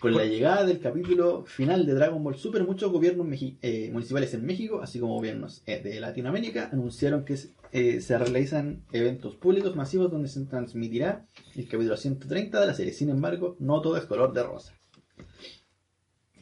Con 0.00 0.16
la 0.16 0.24
llegada 0.24 0.64
del 0.64 0.80
capítulo 0.80 1.44
final 1.44 1.86
de 1.86 1.94
Dragon 1.94 2.24
Ball 2.24 2.34
Super, 2.34 2.64
muchos 2.64 2.90
gobiernos 2.90 3.26
eh, 3.60 3.90
municipales 3.92 4.34
en 4.34 4.44
México, 4.44 4.80
así 4.82 4.98
como 4.98 5.14
gobiernos 5.14 5.62
eh, 5.66 5.80
de 5.80 6.00
Latinoamérica, 6.00 6.70
anunciaron 6.72 7.24
que 7.24 7.38
eh, 7.70 8.00
se 8.00 8.18
realizan 8.18 8.82
eventos 8.92 9.36
públicos 9.36 9.76
masivos 9.76 10.10
donde 10.10 10.28
se 10.28 10.44
transmitirá 10.46 11.26
el 11.54 11.68
capítulo 11.68 11.96
130 11.96 12.60
de 12.60 12.66
la 12.66 12.74
serie. 12.74 12.92
Sin 12.92 13.10
embargo, 13.10 13.56
no 13.60 13.80
todo 13.80 13.96
es 13.96 14.04
color 14.04 14.32
de 14.32 14.42
rosa. 14.42 14.74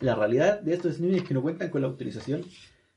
La 0.01 0.15
realidad 0.15 0.61
de 0.61 0.75
estos 0.75 0.95
streamings 0.95 1.23
es 1.23 1.29
que 1.29 1.35
no 1.35 1.43
cuentan 1.43 1.69
con 1.69 1.83
la 1.83 1.89
autorización 1.89 2.45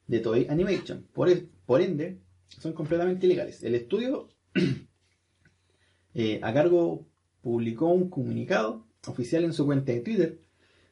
de 0.08 0.20
Toei 0.20 0.48
Animation. 0.48 1.06
Por, 1.14 1.30
e- 1.30 1.50
ende, 1.68 2.20
son 2.48 2.74
completamente 2.74 3.26
ilegales. 3.26 3.62
El 3.64 3.76
estudio 3.76 4.30
eh, 6.14 6.40
a 6.42 6.54
cargo 6.54 7.06
publicó 7.42 7.88
un 7.88 8.10
comunicado 8.10 8.88
oficial 9.08 9.44
en 9.44 9.52
su 9.52 9.66
cuenta 9.66 9.92
de 9.92 10.00
Twitter 10.00 10.40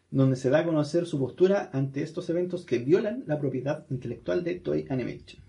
donde 0.09 0.36
se 0.36 0.49
da 0.49 0.59
a 0.59 0.66
conocer 0.66 1.05
su 1.05 1.18
postura 1.18 1.70
ante 1.72 2.03
estos 2.03 2.30
eventos 2.30 2.66
que 2.66 2.80
violan 2.80 3.24
la 3.26 3.39
propiedad 3.39 3.86
intelectual 3.89 4.43
de 4.43 4.55
Toei 4.55 4.86
Animation. 4.89 5.41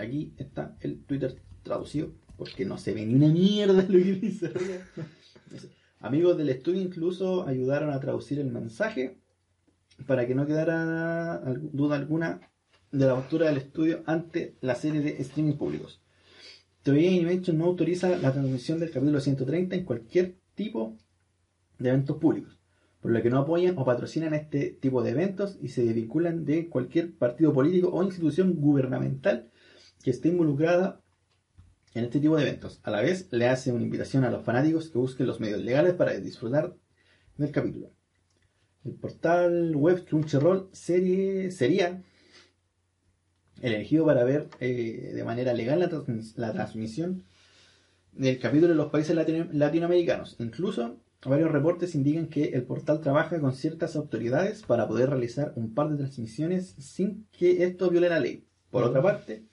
Aquí 0.00 0.32
está 0.38 0.78
el 0.80 1.04
Twitter 1.04 1.42
traducido 1.62 2.12
porque 2.38 2.64
no 2.64 2.78
se 2.78 2.94
ve 2.94 3.04
ni 3.04 3.14
una 3.14 3.28
mierda 3.28 3.82
lo 3.82 3.98
que 3.98 4.12
dice. 4.14 4.50
Amigos 6.04 6.36
del 6.36 6.50
estudio 6.50 6.82
incluso 6.82 7.48
ayudaron 7.48 7.88
a 7.88 7.98
traducir 7.98 8.38
el 8.38 8.50
mensaje 8.50 9.16
para 10.06 10.26
que 10.26 10.34
no 10.34 10.46
quedara 10.46 11.40
duda 11.72 11.96
alguna 11.96 12.42
de 12.92 13.06
la 13.06 13.14
postura 13.14 13.46
del 13.46 13.56
estudio 13.56 14.02
ante 14.04 14.54
la 14.60 14.74
serie 14.74 15.00
de 15.00 15.12
streaming 15.22 15.54
públicos. 15.54 16.02
Toei 16.82 17.08
Animation 17.08 17.56
no 17.56 17.64
autoriza 17.64 18.18
la 18.18 18.32
transmisión 18.32 18.80
del 18.80 18.90
capítulo 18.90 19.18
130 19.18 19.76
en 19.76 19.84
cualquier 19.86 20.34
tipo 20.54 20.94
de 21.78 21.88
eventos 21.88 22.18
públicos, 22.18 22.60
por 23.00 23.10
lo 23.10 23.22
que 23.22 23.30
no 23.30 23.38
apoyan 23.38 23.78
o 23.78 23.86
patrocinan 23.86 24.34
este 24.34 24.76
tipo 24.78 25.02
de 25.02 25.12
eventos 25.12 25.56
y 25.62 25.68
se 25.68 25.84
desvinculan 25.84 26.44
de 26.44 26.68
cualquier 26.68 27.14
partido 27.14 27.54
político 27.54 27.88
o 27.88 28.02
institución 28.02 28.56
gubernamental 28.56 29.48
que 30.02 30.10
esté 30.10 30.28
involucrada 30.28 31.00
en 31.94 32.04
este 32.04 32.20
tipo 32.20 32.36
de 32.36 32.42
eventos. 32.42 32.80
A 32.82 32.90
la 32.90 33.00
vez, 33.00 33.28
le 33.30 33.48
hace 33.48 33.72
una 33.72 33.84
invitación 33.84 34.24
a 34.24 34.30
los 34.30 34.44
fanáticos 34.44 34.90
que 34.90 34.98
busquen 34.98 35.26
los 35.26 35.40
medios 35.40 35.60
legales 35.60 35.94
para 35.94 36.18
disfrutar 36.18 36.74
del 37.36 37.50
capítulo. 37.50 37.90
El 38.84 38.92
portal 38.92 39.74
web 39.74 40.04
Crunchyroll 40.04 40.68
serie, 40.72 41.50
sería 41.50 42.02
el 43.62 43.72
elegido 43.72 44.04
para 44.04 44.24
ver 44.24 44.48
eh, 44.60 45.12
de 45.14 45.24
manera 45.24 45.54
legal 45.54 45.78
la, 45.78 45.88
transmis- 45.88 46.36
la 46.36 46.52
transmisión 46.52 47.24
del 48.12 48.38
capítulo 48.38 48.72
en 48.72 48.78
los 48.78 48.90
países 48.90 49.16
latino- 49.16 49.48
latinoamericanos. 49.52 50.36
Incluso 50.38 51.00
varios 51.24 51.50
reportes 51.50 51.94
indican 51.94 52.26
que 52.26 52.44
el 52.50 52.64
portal 52.64 53.00
trabaja 53.00 53.40
con 53.40 53.54
ciertas 53.54 53.96
autoridades 53.96 54.62
para 54.62 54.86
poder 54.86 55.08
realizar 55.10 55.52
un 55.56 55.72
par 55.72 55.88
de 55.88 55.96
transmisiones 55.96 56.74
sin 56.78 57.26
que 57.32 57.64
esto 57.64 57.88
viole 57.88 58.10
la 58.10 58.20
ley. 58.20 58.44
Por 58.70 58.82
otra 58.82 59.00
parte, 59.00 59.44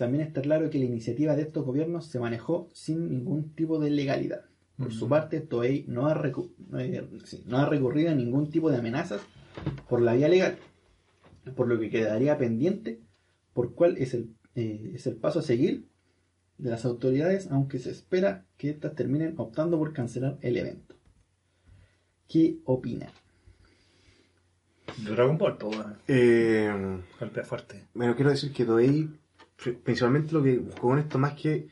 también 0.00 0.26
está 0.26 0.40
claro 0.40 0.70
que 0.70 0.78
la 0.78 0.86
iniciativa 0.86 1.36
de 1.36 1.42
estos 1.42 1.64
gobiernos 1.64 2.06
se 2.06 2.18
manejó 2.18 2.68
sin 2.72 3.08
ningún 3.10 3.50
tipo 3.54 3.78
de 3.78 3.90
legalidad. 3.90 4.46
Por 4.78 4.92
su 4.94 5.08
parte, 5.10 5.40
Toei 5.42 5.84
no 5.88 6.06
ha, 6.08 6.14
recu- 6.14 6.52
eh, 6.78 7.06
sí, 7.24 7.44
no 7.46 7.58
ha 7.58 7.66
recurrido 7.68 8.10
a 8.10 8.14
ningún 8.14 8.50
tipo 8.50 8.70
de 8.70 8.78
amenazas 8.78 9.20
por 9.90 10.00
la 10.00 10.14
vía 10.14 10.28
legal, 10.28 10.56
por 11.54 11.68
lo 11.68 11.78
que 11.78 11.90
quedaría 11.90 12.38
pendiente 12.38 12.98
por 13.52 13.74
cuál 13.74 13.98
es 13.98 14.14
el, 14.14 14.34
eh, 14.54 14.92
es 14.94 15.06
el 15.06 15.16
paso 15.16 15.40
a 15.40 15.42
seguir 15.42 15.84
de 16.56 16.70
las 16.70 16.86
autoridades, 16.86 17.48
aunque 17.50 17.78
se 17.78 17.90
espera 17.90 18.46
que 18.56 18.70
éstas 18.70 18.94
terminen 18.94 19.34
optando 19.36 19.76
por 19.78 19.92
cancelar 19.92 20.38
el 20.40 20.56
evento. 20.56 20.94
¿Qué 22.26 22.56
opina? 22.64 23.08
Dragon 25.04 25.36
Ball, 25.36 25.56
bueno, 25.60 25.96
Eh, 26.08 26.72
golpea 27.18 27.44
fuerte. 27.44 27.84
bueno, 27.94 28.14
quiero 28.16 28.30
decir 28.30 28.50
que 28.52 28.64
Toei, 28.64 29.08
principalmente 29.82 30.32
lo 30.32 30.42
que 30.42 30.58
buscó 30.58 30.88
con 30.88 30.98
esto, 30.98 31.18
más 31.18 31.34
que 31.34 31.68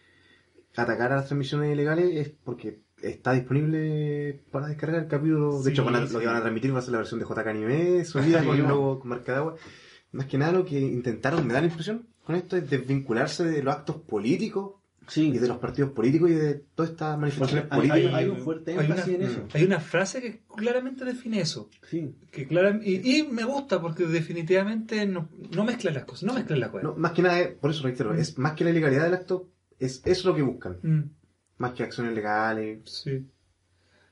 atacar 0.76 1.12
a 1.12 1.16
las 1.16 1.26
transmisiones 1.26 1.72
ilegales, 1.72 2.14
es 2.14 2.28
porque 2.44 2.80
está 3.02 3.32
disponible 3.32 4.40
para 4.50 4.68
descargar 4.68 5.02
el 5.02 5.08
capítulo. 5.08 5.62
De 5.62 5.70
hecho, 5.70 5.84
van 5.84 5.96
a- 5.96 6.06
sí. 6.06 6.12
lo 6.12 6.20
que 6.20 6.26
van 6.26 6.36
a 6.36 6.40
transmitir 6.40 6.74
va 6.74 6.78
a 6.78 6.82
ser 6.82 6.92
la 6.92 6.98
versión 6.98 7.20
de 7.20 7.26
JK 7.26 7.46
Anime, 7.48 8.04
subida 8.04 8.44
con 8.44 8.56
el 8.56 8.62
logo 8.68 9.00
con 9.00 9.08
marca 9.10 9.32
de 9.32 9.38
agua. 9.38 9.54
Más 10.12 10.26
que 10.26 10.38
nada 10.38 10.52
lo 10.52 10.64
que 10.64 10.78
intentaron, 10.80 11.46
me 11.46 11.52
da 11.54 11.60
la 11.60 11.66
impresión, 11.66 12.06
con 12.24 12.34
esto 12.36 12.56
es 12.56 12.68
desvincularse 12.68 13.44
de 13.44 13.62
los 13.62 13.74
actos 13.74 13.96
políticos 13.96 14.74
Sí, 15.08 15.28
y 15.28 15.38
de 15.38 15.48
los 15.48 15.56
partidos 15.58 15.92
políticos 15.92 16.30
y 16.30 16.34
de 16.34 16.54
todas 16.74 16.90
estas 16.92 17.18
manifestaciones 17.18 17.66
hay, 17.70 17.80
hay- 17.80 17.88
políticas. 17.88 18.14
hay 18.14 18.26
un 18.28 18.36
fuerte 18.38 18.72
Hay 18.72 18.86
énfasis 18.86 19.06
una- 19.06 19.14
en 19.16 19.22
eso. 19.30 19.48
Hay 19.54 19.64
una 19.64 19.80
frase 19.80 20.20
que 20.20 20.40
claramente 20.56 21.04
define 21.04 21.40
eso. 21.40 21.70
Sí. 21.88 22.14
Que 22.30 22.46
clara- 22.46 22.78
y, 22.82 23.18
y 23.18 23.22
me 23.24 23.44
gusta 23.44 23.80
porque 23.80 24.04
definitivamente 24.06 25.06
no, 25.06 25.28
no 25.54 25.64
mezclan 25.64 25.94
las 25.94 26.04
cosas, 26.04 26.24
no 26.24 26.34
mezclan 26.34 26.60
las 26.60 26.68
cosas. 26.70 26.84
No, 26.84 26.94
más 26.96 27.12
que 27.12 27.22
nada, 27.22 27.40
es- 27.40 27.54
por 27.56 27.70
eso 27.70 27.82
reitero, 27.82 28.14
es 28.14 28.38
más 28.38 28.52
que 28.52 28.64
la 28.64 28.70
ilegalidad 28.70 29.04
del 29.04 29.14
acto, 29.14 29.48
es 29.78 30.02
eso 30.04 30.28
lo 30.28 30.36
que 30.36 30.42
buscan. 30.42 30.78
Mm, 30.82 31.00
Más 31.58 31.72
que 31.72 31.82
acciones 31.82 32.14
legales, 32.14 32.78
sí. 32.84 33.26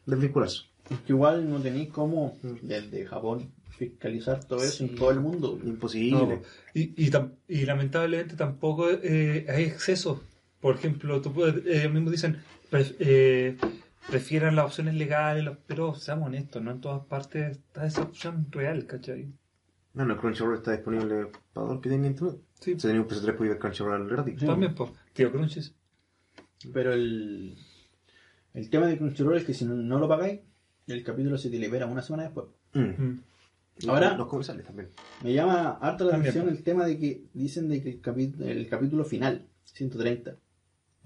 desvincularse. 0.07 0.63
Es 0.91 0.99
que 1.01 1.13
igual 1.13 1.49
no 1.51 1.61
tenéis 1.61 1.91
cómo, 1.91 2.39
Mm. 2.43 2.55
desde 2.63 3.05
Japón, 3.07 3.53
fiscalizar 3.71 4.43
todo 4.45 4.63
eso 4.63 4.79
Sí. 4.79 4.85
en 4.85 4.95
todo 4.97 5.11
el 5.11 5.21
mundo. 5.21 5.59
Imposible. 5.65 6.19
No, 6.37 6.43
y, 6.75 6.95
y, 7.07 7.11
tam- 7.11 7.33
y 7.49 7.65
lamentablemente 7.67 8.35
tampoco 8.37 8.89
eh, 8.91 9.47
hay 9.49 9.65
excesos. 9.65 10.21
Por 10.61 10.75
ejemplo, 10.77 11.21
tú 11.21 11.33
puedes, 11.33 11.57
eh, 11.67 11.81
ellos 11.83 11.93
mismos 11.93 12.13
dicen, 12.13 12.39
eh, 12.73 13.57
prefieran 14.09 14.57
las 14.57 14.67
opciones 14.67 14.95
legales, 14.95 15.57
pero 15.67 15.95
seamos 15.95 16.27
honestos, 16.29 16.63
no 16.63 16.71
en 16.73 16.81
todas 16.81 17.05
partes 17.07 17.53
está 17.59 17.87
esa 17.87 18.03
opción 18.03 18.47
real, 18.51 18.87
¿cachai? 18.87 19.33
No, 19.95 20.05
no, 20.05 20.15
el 20.15 20.21
Crunchyroll 20.21 20.57
está 20.57 20.73
disponible 20.73 21.29
para 21.53 21.69
los 21.69 21.81
que 21.81 21.89
tengan 21.89 22.11
internet. 22.11 22.37
Sí, 22.61 22.73
Si 22.73 22.87
tenía 22.87 23.01
un 23.01 23.09
PS3 23.09 23.35
puede 23.37 23.51
ver 23.51 23.59
Crunchyroll 23.59 24.09
gratis. 24.09 24.41
también, 24.41 24.75
pues, 24.75 24.91
tío 25.13 25.31
Crunches. 25.33 25.75
Pero 26.73 26.93
el, 26.93 27.57
el 28.55 28.71
tema 28.71 28.87
de 28.87 28.99
Crunchyroll 28.99 29.37
es 29.39 29.45
que 29.45 29.55
si 29.55 29.65
no, 29.65 29.75
no 29.75 29.99
lo 29.99 30.09
pagáis, 30.09 30.41
el 30.87 31.03
capítulo 31.03 31.37
se 31.39 31.51
te 31.51 31.59
libera 31.59 31.87
una 31.87 32.03
semana 32.03 32.25
después. 32.25 32.47
Mm. 32.75 32.81
Mm. 33.03 33.23
Ahora- 33.89 34.17
Los 34.17 34.27
comerciales 34.29 34.65
también. 34.67 34.89
Me 35.23 35.33
llama 35.33 35.79
harta 35.81 36.05
la 36.05 36.17
atención 36.17 36.49
el 36.49 36.63
tema 36.63 36.87
de 36.87 36.99
que 36.99 37.25
dicen 37.35 37.69
de 37.69 37.83
que 37.83 37.91
el, 37.91 38.03
capi- 38.03 38.41
el 38.41 38.69
capítulo 38.69 39.05
final, 39.05 39.47
130, 39.65 40.37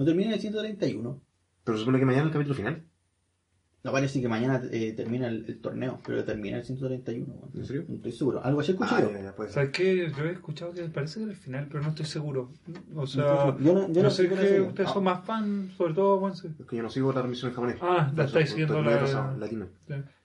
no 0.01 0.07
termina 0.07 0.29
en 0.31 0.35
el 0.35 0.41
131. 0.41 1.21
Pero 1.63 1.77
se 1.77 1.81
supone 1.83 1.99
que 1.99 2.07
mañana 2.07 2.23
es 2.23 2.27
el 2.29 2.33
capítulo 2.33 2.55
final. 2.55 2.83
No 3.83 3.93
parece 3.93 4.21
que 4.21 4.29
mañana 4.29 4.63
eh, 4.73 4.93
termina 4.95 5.29
el, 5.29 5.45
el 5.47 5.61
torneo, 5.61 6.01
pero 6.07 6.25
termina 6.25 6.57
el 6.59 6.65
131. 6.65 7.27
weón. 7.35 7.51
¿En 7.55 7.65
serio? 7.67 7.85
No 7.89 7.97
estoy 7.97 8.13
seguro. 8.13 8.43
Algo 8.45 8.61
así 8.61 8.73
escuché 8.73 8.95
Ah. 8.95 9.35
¿Sabes 9.49 9.71
qué? 9.71 10.11
Yo 10.17 10.25
he 10.25 10.33
escuchado 10.33 10.73
que 10.73 10.83
parece 10.85 11.17
que 11.19 11.23
era 11.25 11.33
el 11.33 11.39
final, 11.39 11.67
pero 11.71 11.83
no 11.83 11.91
estoy 11.91 12.07
seguro. 12.07 12.53
O 12.95 13.07
sea, 13.07 13.57
yo 13.59 13.75
no, 13.75 13.89
yo 13.89 14.03
no, 14.03 14.03
no 14.03 14.11
sé 14.11 14.29
que 14.29 14.61
ustedes 14.63 14.89
Ah, 14.89 14.93
son 14.93 15.05
más 15.05 15.25
fan, 15.25 15.71
sobre 15.77 15.95
todo, 15.95 16.35
sí. 16.35 16.49
Es 16.59 16.67
que 16.67 16.77
yo 16.77 16.83
no 16.83 16.91
sigo 16.91 17.09
la 17.09 17.15
transmisión 17.21 17.51
en 17.51 17.55
japonés. 17.55 17.77
Ah, 17.83 18.11
la 18.17 18.25
estáis 18.25 18.51
siguiendo 18.51 18.83
la- 18.83 18.95
atrasado, 18.97 19.37
latino. 19.39 19.67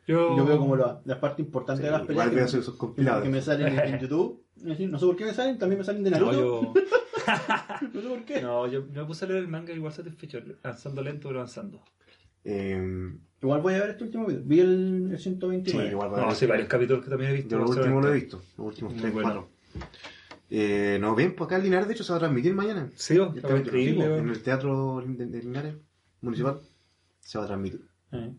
Yo, 0.07 0.37
Yo 0.37 0.45
veo 0.45 0.57
como 0.59 0.75
la, 0.75 1.01
la 1.05 1.19
parte 1.19 1.41
importante 1.41 1.81
Sí, 1.81 1.85
de 1.87 1.91
las 1.91 2.01
peleas 2.05 2.29
que, 2.29 2.59
esos 2.59 2.75
compilados. 2.75 3.23
que 3.23 3.29
me 3.29 3.41
salen 3.41 3.67
en, 3.79 3.93
en 3.95 3.99
YouTube. 3.99 4.43
Decir, 4.55 4.89
No 4.89 4.99
sé 4.99 5.05
por 5.05 5.15
qué 5.15 5.25
me 5.25 5.33
salen, 5.33 5.57
también 5.57 5.79
me 5.79 5.85
salen 5.85 6.03
de 6.03 6.11
no, 6.11 6.17
Naruto. 6.31 6.73
yo, 6.73 6.73
No 7.93 8.01
sé 8.01 8.07
por 8.07 8.23
qué. 8.25 8.41
no, 8.41 8.67
yo, 8.67 8.85
yo 8.91 9.01
me 9.01 9.05
puse 9.05 9.25
a 9.25 9.27
leer 9.27 9.39
el 9.41 9.47
manga 9.47 9.73
igual 9.73 9.91
satisfecho, 9.93 10.39
avanzando 10.63 11.01
lento, 11.01 11.27
pero 11.29 11.39
avanzando. 11.39 11.81
Eh, 12.43 13.11
Igual 13.41 13.61
voy 13.61 13.73
a 13.75 13.79
ver 13.79 13.89
este 13.91 14.03
último 14.05 14.25
video. 14.27 14.41
Vi 14.43 14.59
el, 14.59 15.09
el 15.11 15.17
sí, 15.17 15.23
129. 15.25 15.89
igual 15.91 16.09
voy 16.09 16.17
a 16.17 16.21
No, 16.21 16.27
ver. 16.27 16.35
sí, 16.35 16.45
varios 16.47 16.67
capítulos 16.67 17.03
que 17.03 17.09
también 17.09 17.31
he 17.31 17.33
visto. 17.35 17.49
Yo 17.49 17.59
lo 17.59 17.69
último 17.69 18.01
lo 18.01 18.09
he 18.09 18.13
visto. 18.13 18.41
Los 18.57 18.67
últimos 18.67 18.93
Muy 18.93 19.01
3, 19.01 19.13
bueno. 19.13 19.47
4. 19.73 19.89
Eh, 20.51 20.97
no, 21.01 21.15
bien, 21.15 21.35
pues 21.35 21.47
acá 21.47 21.57
en 21.57 21.63
Linares, 21.63 21.87
de 21.87 21.93
hecho, 21.95 22.03
se 22.03 22.11
va 22.13 22.17
a 22.17 22.19
transmitir 22.19 22.53
mañana. 22.55 22.89
Sí, 22.95 23.17
oh, 23.19 23.33
sí, 23.33 23.41
oh. 23.43 23.49
En 23.49 24.29
el 24.29 24.41
teatro 24.41 25.03
de, 25.05 25.25
de 25.25 25.39
Linares 25.41 25.75
municipal 26.21 26.59
se 27.19 27.37
va 27.37 27.43
a 27.43 27.47
transmitir. 27.47 27.81
Eh, 28.11 28.31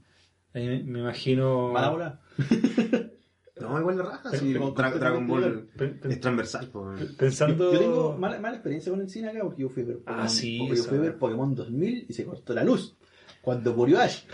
ahí 0.59 0.66
me, 0.68 0.82
me 0.84 0.98
imagino. 1.00 1.72
No, 3.59 3.80
igual 3.80 3.96
la 3.96 4.04
raja, 4.04 4.30
sí. 4.32 4.50
Pero- 4.52 4.74
Dra- 4.74 4.92
Dragon 4.98 5.26
Ball 5.26 5.66
Pe- 5.78 5.88
pe- 5.88 6.09
es 6.11 6.20
transversal. 6.20 6.70
Pensando. 7.18 7.72
Yo, 7.72 7.72
yo 7.72 7.78
tengo 7.78 8.16
mala, 8.18 8.38
mala 8.38 8.57
experiencia 8.57 8.92
con 8.92 9.00
el 9.00 9.09
cine 9.09 9.30
acá 9.30 9.40
porque 9.44 9.62
yo 9.62 9.70
fui 9.70 9.82
a 9.82 9.86
ver 9.86 9.96
Ah, 10.04 10.11
Pokémon, 10.12 10.28
sí, 10.28 10.59
porque 10.61 10.76
yo 10.76 10.84
fui 10.84 10.98
a 10.98 11.00
ver. 11.00 11.18
Pokémon 11.18 11.54
2000 11.54 12.07
y 12.07 12.12
se 12.12 12.26
cortó 12.26 12.52
la 12.52 12.62
luz. 12.64 12.98
Cuando 13.40 13.72
murió 13.74 13.98
Ash. 13.98 14.24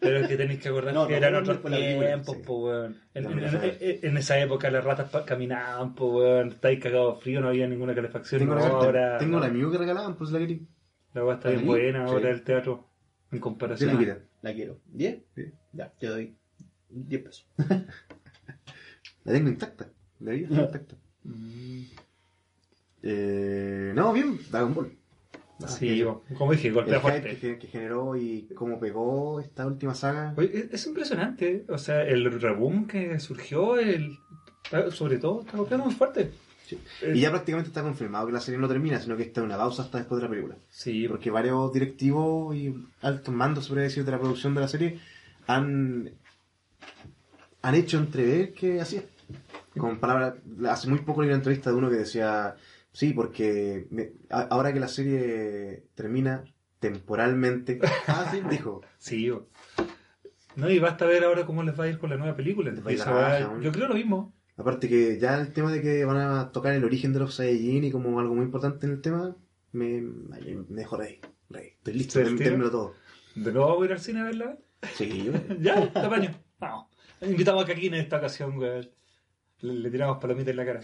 Pero 0.00 0.18
es 0.20 0.28
que 0.28 0.36
tenéis 0.36 0.60
que 0.60 0.68
acordar 0.68 0.94
No, 0.94 1.06
que 1.08 1.14
no, 1.14 1.16
eran 1.18 1.32
no, 1.32 1.38
otros 1.40 1.60
tiempos, 1.72 2.36
sí. 2.36 2.42
po, 2.46 2.66
weón. 2.66 2.96
En, 3.14 3.24
La 3.24 3.30
en- 3.30 3.36
película. 3.36 3.66
en- 3.80 3.98
en 4.06 4.16
esa 4.16 4.38
época 4.40 4.70
las 4.70 4.84
ratas 4.84 5.10
caminaban, 5.26 5.94
po, 5.96 6.18
weón. 6.18 6.48
Estáis 6.50 6.78
cagados 6.80 7.16
de 7.16 7.20
frío, 7.22 7.40
no 7.40 7.48
había 7.48 7.66
ninguna 7.66 7.96
calefacción. 7.96 8.38
Tengo, 8.42 8.54
no, 8.54 8.60
la, 8.60 8.68
ahora, 8.68 9.18
tengo 9.18 9.40
la 9.40 9.46
amigo 9.46 9.72
que 9.72 9.78
regalaban, 9.78 10.14
pues 10.16 10.30
la 10.30 10.38
quería. 10.38 10.60
La 11.14 11.24
weá 11.24 11.34
está 11.34 11.48
bien 11.48 11.62
¿Sí? 11.62 11.66
buena 11.66 12.04
ahora 12.04 12.20
Sí. 12.28 12.28
el 12.28 12.42
teatro. 12.44 12.88
En 13.32 13.38
Sí, 13.38 13.40
comparación. 13.40 14.16
La 14.42 14.52
quiero. 14.54 14.78
¿10? 14.94 15.22
Sí. 15.34 15.44
Ya, 15.72 15.88
te 15.98 16.06
doy 16.08 16.36
10 16.90 17.22
pesos. 17.22 17.46
La 19.24 19.32
tengo 19.32 19.48
intacta. 19.48 19.88
La 20.20 20.32
vida 20.32 20.48
está 20.48 20.62
intacta. 20.66 20.96
Mm, 21.24 21.82
Eh, 23.04 23.92
no, 23.94 24.12
bien, 24.12 24.38
Dragon 24.50 24.74
Ball. 24.74 24.96
Sí, 25.68 25.96
yo, 25.96 26.24
como 26.36 26.52
dije, 26.52 26.70
golpea 26.72 26.98
fuerte. 27.00 27.36
que, 27.36 27.56
que 27.58 27.66
generó 27.68 28.16
y 28.16 28.48
cómo 28.54 28.80
pegó 28.80 29.38
esta 29.40 29.64
última 29.66 29.94
saga. 29.94 30.34
Oye, 30.36 30.50
es- 30.58 30.72
es 30.72 30.86
impresionante. 30.86 31.64
O 31.68 31.78
sea, 31.78 32.02
el 32.02 32.40
reboom 32.40 32.86
que 32.88 33.20
surgió, 33.20 33.78
el, 33.78 34.18
sobre 34.90 35.18
todo, 35.18 35.40
está 35.42 35.56
golpeando 35.56 35.86
muy 35.86 35.94
fuerte. 35.94 36.32
Sí. 37.00 37.06
Y 37.14 37.20
ya 37.20 37.30
prácticamente 37.30 37.68
está 37.68 37.82
confirmado 37.82 38.26
que 38.26 38.32
la 38.32 38.40
serie 38.40 38.58
no 38.60 38.68
termina, 38.68 38.98
sino 39.00 39.16
que 39.16 39.22
está 39.24 39.40
en 39.40 39.46
una 39.46 39.56
pausa 39.56 39.82
hasta 39.82 39.98
después 39.98 40.18
de 40.20 40.24
la 40.24 40.30
película. 40.30 40.56
Sí, 40.70 41.06
Porque 41.08 41.30
varios 41.30 41.72
directivos 41.72 42.54
y 42.56 42.74
altos 43.02 43.34
mandos, 43.34 43.64
sobre 43.66 43.82
decir, 43.82 44.04
de 44.04 44.10
la 44.12 44.18
producción 44.18 44.54
de 44.54 44.60
la 44.60 44.68
serie 44.68 44.98
han, 45.46 46.10
han 47.62 47.74
hecho 47.74 47.98
entrever 47.98 48.52
que 48.54 48.80
así 48.80 48.96
es. 48.96 49.04
Con 49.76 49.98
palabras, 49.98 50.34
hace 50.68 50.88
muy 50.88 50.98
poco 50.98 51.22
leí 51.22 51.28
una 51.30 51.36
entrevista 51.38 51.70
de 51.70 51.76
uno 51.76 51.88
que 51.88 51.96
decía, 51.96 52.56
sí, 52.92 53.12
porque 53.14 53.86
me- 53.90 54.10
ahora 54.28 54.72
que 54.72 54.80
la 54.80 54.88
serie 54.88 55.84
termina 55.94 56.44
temporalmente, 56.78 57.80
Ah, 58.06 58.28
sí, 58.30 58.42
dijo, 58.50 58.82
Sí, 58.98 59.30
o- 59.30 59.46
no, 60.56 60.68
y 60.70 60.78
basta 60.78 61.06
ver 61.06 61.24
ahora 61.24 61.46
cómo 61.46 61.62
les 61.62 61.78
va 61.80 61.84
a 61.84 61.88
ir 61.88 61.98
con 61.98 62.10
la 62.10 62.16
nueva 62.18 62.36
película. 62.36 62.70
Yo 63.62 63.72
creo 63.72 63.88
lo 63.88 63.94
mismo. 63.94 64.34
Aparte 64.56 64.88
que 64.88 65.18
ya 65.18 65.38
el 65.40 65.52
tema 65.52 65.72
de 65.72 65.80
que 65.82 66.04
van 66.04 66.16
a 66.18 66.52
tocar 66.52 66.74
el 66.74 66.84
origen 66.84 67.12
de 67.12 67.20
los 67.20 67.34
Saiyajin 67.34 67.84
y 67.84 67.90
como 67.90 68.18
algo 68.20 68.34
muy 68.34 68.44
importante 68.44 68.86
en 68.86 68.92
el 68.92 69.00
tema, 69.00 69.34
me, 69.72 70.00
me, 70.02 70.38
dejó 70.68 70.96
reír. 70.96 71.20
reír. 71.50 71.72
Estoy 71.78 71.94
listo, 71.94 72.12
¿Se 72.14 72.20
term- 72.24 72.28
estira? 72.32 72.50
termino 72.50 72.70
todo. 72.70 72.94
¿De 73.34 73.52
nuevo 73.52 73.76
voy 73.76 73.84
a 73.84 73.86
ir 73.86 73.92
al 73.92 74.00
cine 74.00 74.20
a 74.20 74.24
verla? 74.24 74.58
Sí, 74.94 75.24
yo, 75.24 75.32
ya, 75.60 75.92
te 75.92 75.98
apaño. 75.98 76.30
Vamos. 76.58 76.86
Invitamos 77.20 77.64
a 77.64 77.66
Kaki 77.66 77.86
en 77.86 77.94
esta 77.94 78.18
ocasión, 78.18 78.56
güey. 78.56 78.90
Le, 79.60 79.74
le 79.74 79.90
tiramos 79.90 80.18
palomitas 80.18 80.50
en 80.50 80.56
la 80.56 80.64
cara. 80.66 80.80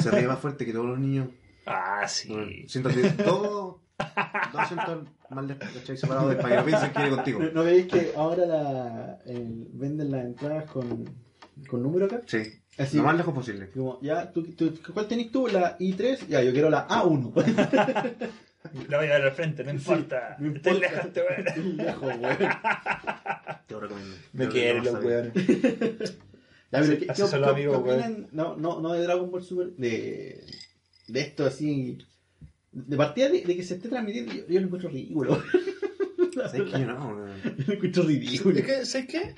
se 0.00 0.10
ríe 0.10 0.26
más 0.26 0.38
fuerte 0.38 0.64
que 0.64 0.72
todos 0.72 0.86
los 0.86 0.98
niños. 0.98 1.28
Ah, 1.66 2.06
sí. 2.08 2.28
Bueno, 2.32 2.50
siéntate 2.66 3.10
todo, 3.24 3.82
dos 3.98 4.60
asientos 4.60 5.08
mal 5.30 5.46
de- 5.48 5.58
¿cachai? 5.58 5.96
separados 5.96 6.34
para 6.36 6.64
que 6.64 6.70
que 6.70 6.98
viene 7.00 7.10
contigo. 7.16 7.40
¿No, 7.40 7.50
no 7.52 7.64
veis 7.64 7.86
que 7.86 8.12
ahora 8.16 8.46
la, 8.46 9.18
el- 9.26 9.68
venden 9.72 10.10
las 10.12 10.24
entradas 10.24 10.70
con, 10.70 11.04
con 11.68 11.82
número 11.82 12.06
acá? 12.06 12.20
Sí, 12.26 12.38
Así. 12.78 12.96
lo 12.98 13.04
más 13.04 13.16
lejos 13.16 13.34
posible. 13.34 13.70
Como, 13.70 13.98
ya, 14.02 14.30
tú, 14.32 14.42
tú- 14.54 14.78
¿cuál 14.92 15.08
tenés 15.08 15.30
tú? 15.30 15.46
¿La 15.48 15.78
I3? 15.78 16.26
Ya, 16.28 16.42
yo 16.42 16.52
quiero 16.52 16.68
la 16.70 16.86
A1. 16.88 17.32
La 18.88 18.96
voy 18.98 19.06
a 19.06 19.10
ver 19.12 19.22
al 19.22 19.30
frente, 19.32 19.62
no 19.62 19.70
importa. 19.70 20.36
no 20.40 20.52
Estoy 20.52 20.72
importa. 20.72 20.96
lejos, 20.96 21.12
te 21.12 21.22
voy 21.22 21.32
a 21.32 21.36
ver. 21.42 21.58
Lejos, 21.58 22.02
weón. 22.18 22.36
Te 23.66 23.74
lo 23.74 23.80
recomiendo. 23.80 24.16
Me 24.32 24.48
quieren 24.48 24.82
no 24.82 24.90
los 24.92 25.04
weones. 25.04 25.32
Ya, 26.72 26.80
pero 26.80 26.82
Así- 26.82 26.96
¿qué, 26.98 27.10
así 27.12 27.22
qué- 27.22 27.28
qué- 27.38 27.44
amigos, 27.44 27.82
qué 27.84 27.90
opinan? 27.92 28.26
No, 28.32 28.56
no, 28.56 28.80
no 28.80 28.92
de 28.92 29.02
Dragon 29.04 29.30
Ball 29.30 29.42
Super, 29.44 29.68
de, 29.76 30.44
de 31.06 31.20
esto 31.20 31.46
así. 31.46 31.96
De 32.72 32.96
partida 32.96 33.28
de, 33.28 33.42
de 33.42 33.56
que 33.56 33.62
se 33.62 33.74
esté 33.76 33.88
transmitiendo, 33.88 34.32
yo, 34.32 34.46
yo 34.48 34.60
lo 34.60 34.66
encuentro 34.66 34.90
ridículo. 34.90 35.40
¿Sabes 36.34 36.62
que 36.62 36.70
yo 36.80 36.86
no? 36.86 37.24
lo 37.66 37.72
encuentro 37.72 38.02
ridículo. 38.02 38.60
¿sabes 38.84 39.06
qué? 39.06 39.34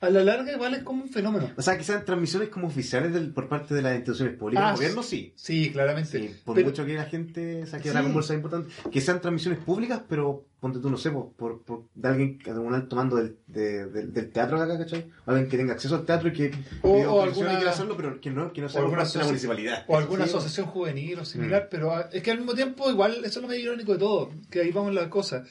A 0.00 0.10
la 0.10 0.22
larga 0.22 0.52
igual 0.52 0.74
es 0.74 0.82
como 0.84 1.02
un 1.02 1.08
fenómeno. 1.08 1.50
O 1.56 1.62
sea, 1.62 1.76
que 1.76 1.82
sean 1.82 2.04
transmisiones 2.04 2.50
como 2.50 2.68
oficiales 2.68 3.12
del- 3.12 3.32
por 3.32 3.48
parte 3.48 3.74
de 3.74 3.82
las 3.82 3.94
instituciones 3.96 4.36
públicas. 4.36 4.64
Ah, 4.64 4.74
gobierno 4.74 5.02
sí. 5.02 5.32
Sí, 5.34 5.70
claramente. 5.72 6.18
Sí, 6.20 6.36
por 6.44 6.54
Pero- 6.54 6.68
mucho 6.68 6.86
que 6.86 6.94
la 6.94 7.04
gente 7.06 7.66
saque 7.66 7.90
Sí. 7.90 7.96
Ball 8.12 8.22
sea 8.22 8.36
importante, 8.36 8.70
que 8.92 9.00
sean 9.00 9.20
transmisiones 9.20 9.58
públicas, 9.58 10.00
pero 10.08 10.44
ponte 10.60 10.80
tú, 10.80 10.90
no 10.90 10.96
sé, 10.96 11.10
por, 11.12 11.32
por, 11.34 11.62
por- 11.62 11.84
de 11.94 12.08
alguien, 12.08 12.38
de 12.38 12.52
un 12.58 12.74
alto 12.74 12.96
mando 12.96 13.16
del, 13.16 13.36
de- 13.46 13.86
del, 13.86 14.12
del 14.12 14.30
teatro 14.30 14.58
de 14.58 14.64
acá, 14.64 14.78
¿cachai? 14.78 15.08
Alguien 15.26 15.48
que 15.48 15.56
tenga 15.56 15.72
acceso 15.74 15.94
al 15.94 16.04
teatro 16.04 16.28
y 16.28 16.32
que 16.32 16.50
O- 16.82 16.90
o 16.98 17.22
alguna- 17.22 17.54
quiera 17.56 17.70
hacerlo, 17.70 17.96
pero 17.96 18.20
que 18.20 18.30
no, 18.30 18.52
que 18.52 18.60
no 18.62 18.68
sea 18.68 18.80
o 18.80 18.84
por 18.84 18.98
alguna 18.98 19.02
parte 19.04 19.12
de 19.12 19.18
la 19.18 19.24
asoci- 19.24 19.28
municipalidad. 19.28 19.84
O 19.86 19.96
alguna 19.96 20.24
Sí. 20.24 20.30
asociación 20.30 20.66
juvenil 20.66 21.18
o 21.20 21.24
similar, 21.24 21.64
Mm. 21.64 21.68
pero 21.70 21.92
ah, 21.94 22.08
es 22.12 22.22
que 22.22 22.30
al 22.32 22.38
mismo 22.38 22.54
tiempo, 22.54 22.90
igual, 22.90 23.12
eso 23.24 23.26
es 23.26 23.36
lo 23.42 23.46
más 23.48 23.56
irónico 23.56 23.92
de 23.92 23.98
todo, 23.98 24.30
que 24.50 24.60
ahí 24.62 24.72
vamos 24.72 24.92
la 24.94 25.08
cosa. 25.08 25.44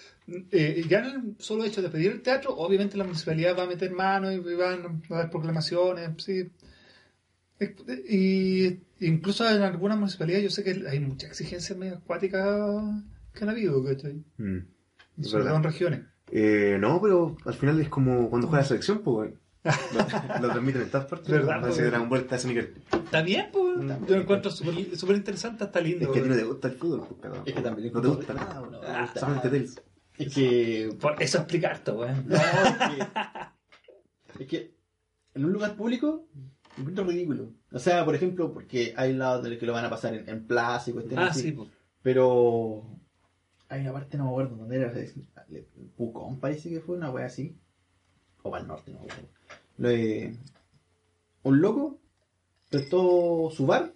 Eh, 0.52 0.84
ya 0.90 1.00
en 1.00 1.06
el 1.06 1.36
solo 1.40 1.64
hecho 1.64 1.82
de 1.82 1.90
pedir 1.90 2.12
el 2.12 2.22
teatro, 2.22 2.54
obviamente 2.58 2.98
la 2.98 3.06
municipalidad 3.06 3.58
va 3.58 3.64
a 3.64 3.68
meter 3.68 3.92
mano 3.92 4.30
y 4.32 4.40
van 4.40 5.02
a 5.10 5.16
dar 5.16 5.30
proclamaciones, 5.30 6.10
sí. 6.22 6.50
Y 8.10 8.80
incluso 9.00 9.50
en 9.50 9.62
algunas 9.64 9.98
municipalidades 9.98 10.44
yo 10.44 10.50
sé 10.52 10.64
que 10.64 10.88
hay 10.88 11.00
muchas 11.00 11.30
exigencias 11.32 11.78
medio 11.78 11.96
acuáticas 11.96 12.46
que 13.34 13.44
han 13.44 13.50
habido, 13.50 13.84
¿cachai? 13.84 14.22
Mm. 14.38 14.60
En 15.18 15.64
regiones. 15.64 16.02
Eh, 16.32 16.78
no, 16.80 17.02
pero 17.02 17.36
al 17.46 17.54
final 17.54 17.80
es 17.80 17.90
como 17.90 18.30
cuando 18.30 18.48
juega 18.48 18.62
la 18.64 18.68
selección, 18.68 19.00
pues, 19.00 19.16
güey. 19.16 19.34
Lo, 19.94 20.42
lo 20.48 20.50
transmiten 20.54 20.84
en 20.84 20.90
todas 20.90 21.08
partes. 21.08 21.28
¿Verdad, 21.30 21.60
Parece 21.62 21.82
que 21.82 21.88
Dragon 21.88 22.08
Ball 22.10 22.20
está 22.22 22.36
a 22.36 22.38
ese 22.38 22.48
nivel. 22.48 22.74
Está 22.92 23.22
bien, 23.22 23.50
pues. 23.52 23.80
Yo 24.08 24.16
lo 24.16 24.22
encuentro 24.22 24.50
súper 24.52 25.16
interesante, 25.16 25.64
está 25.66 25.82
lindo. 25.82 26.06
Es 26.06 26.12
que 26.12 26.20
a 26.20 26.24
ti 26.24 26.30
no 26.30 26.36
te 26.36 26.44
gusta 26.44 26.68
el 26.70 26.74
fútbol, 26.76 27.06
pues, 27.08 27.22
cabrón. 27.22 27.44
Es 27.46 27.54
que 27.54 27.62
también 27.62 27.92
No 27.94 28.02
te 28.02 28.08
gusta 28.08 28.34
nada, 28.34 28.62
No, 28.62 28.70
me 28.72 29.20
Solamente. 29.20 29.50
Tails. 29.50 29.82
Es 30.18 30.34
que. 30.34 30.96
Por 31.00 31.22
eso 31.22 31.38
explica 31.40 31.70
harto, 31.72 32.00
weón. 32.00 32.26
No, 32.28 32.36
es 32.38 32.78
que. 32.78 34.44
Es 34.44 34.48
que 34.48 34.76
en 35.34 35.46
un 35.46 35.52
lugar 35.54 35.76
público 35.76 36.28
lo 36.76 36.80
encuentro 36.82 37.04
ridículo. 37.06 37.52
O 37.72 37.80
sea, 37.80 38.06
por 38.06 38.16
ejemplo, 38.16 38.54
porque 38.54 38.94
hay 38.96 39.14
lados 39.14 39.44
de 39.44 39.50
los 39.50 39.60
que 39.60 39.66
lo 39.66 39.74
van 39.74 39.86
a 39.86 39.90
pasar 39.90 40.14
en, 40.14 40.30
en 40.30 40.46
plaza 40.48 40.90
y 40.90 40.94
cuestiones 40.94 41.26
Ah, 41.28 41.32
así. 41.32 41.42
sí, 41.42 41.52
pues. 41.52 41.70
Pero 42.02 42.84
hay 43.70 43.82
una 43.82 43.94
parte, 43.94 44.18
no 44.18 44.26
me 44.26 44.30
acuerdo 44.32 44.56
dónde 44.56 44.76
era. 44.78 44.94
Pucón 45.96 46.40
parece 46.40 46.70
que 46.70 46.80
fue 46.82 46.96
una 46.98 47.10
wea 47.12 47.26
así. 47.26 47.56
O 48.44 48.52
para 48.52 48.62
el 48.62 48.68
norte, 48.68 48.92
no 48.92 49.00
me 49.00 49.06
acuerdo. 49.06 49.30
Lo 49.78 49.90
de- 49.90 50.36
Un 51.44 51.62
loco 51.62 52.00
prestó 52.70 53.50
su 53.52 53.66
bar 53.66 53.94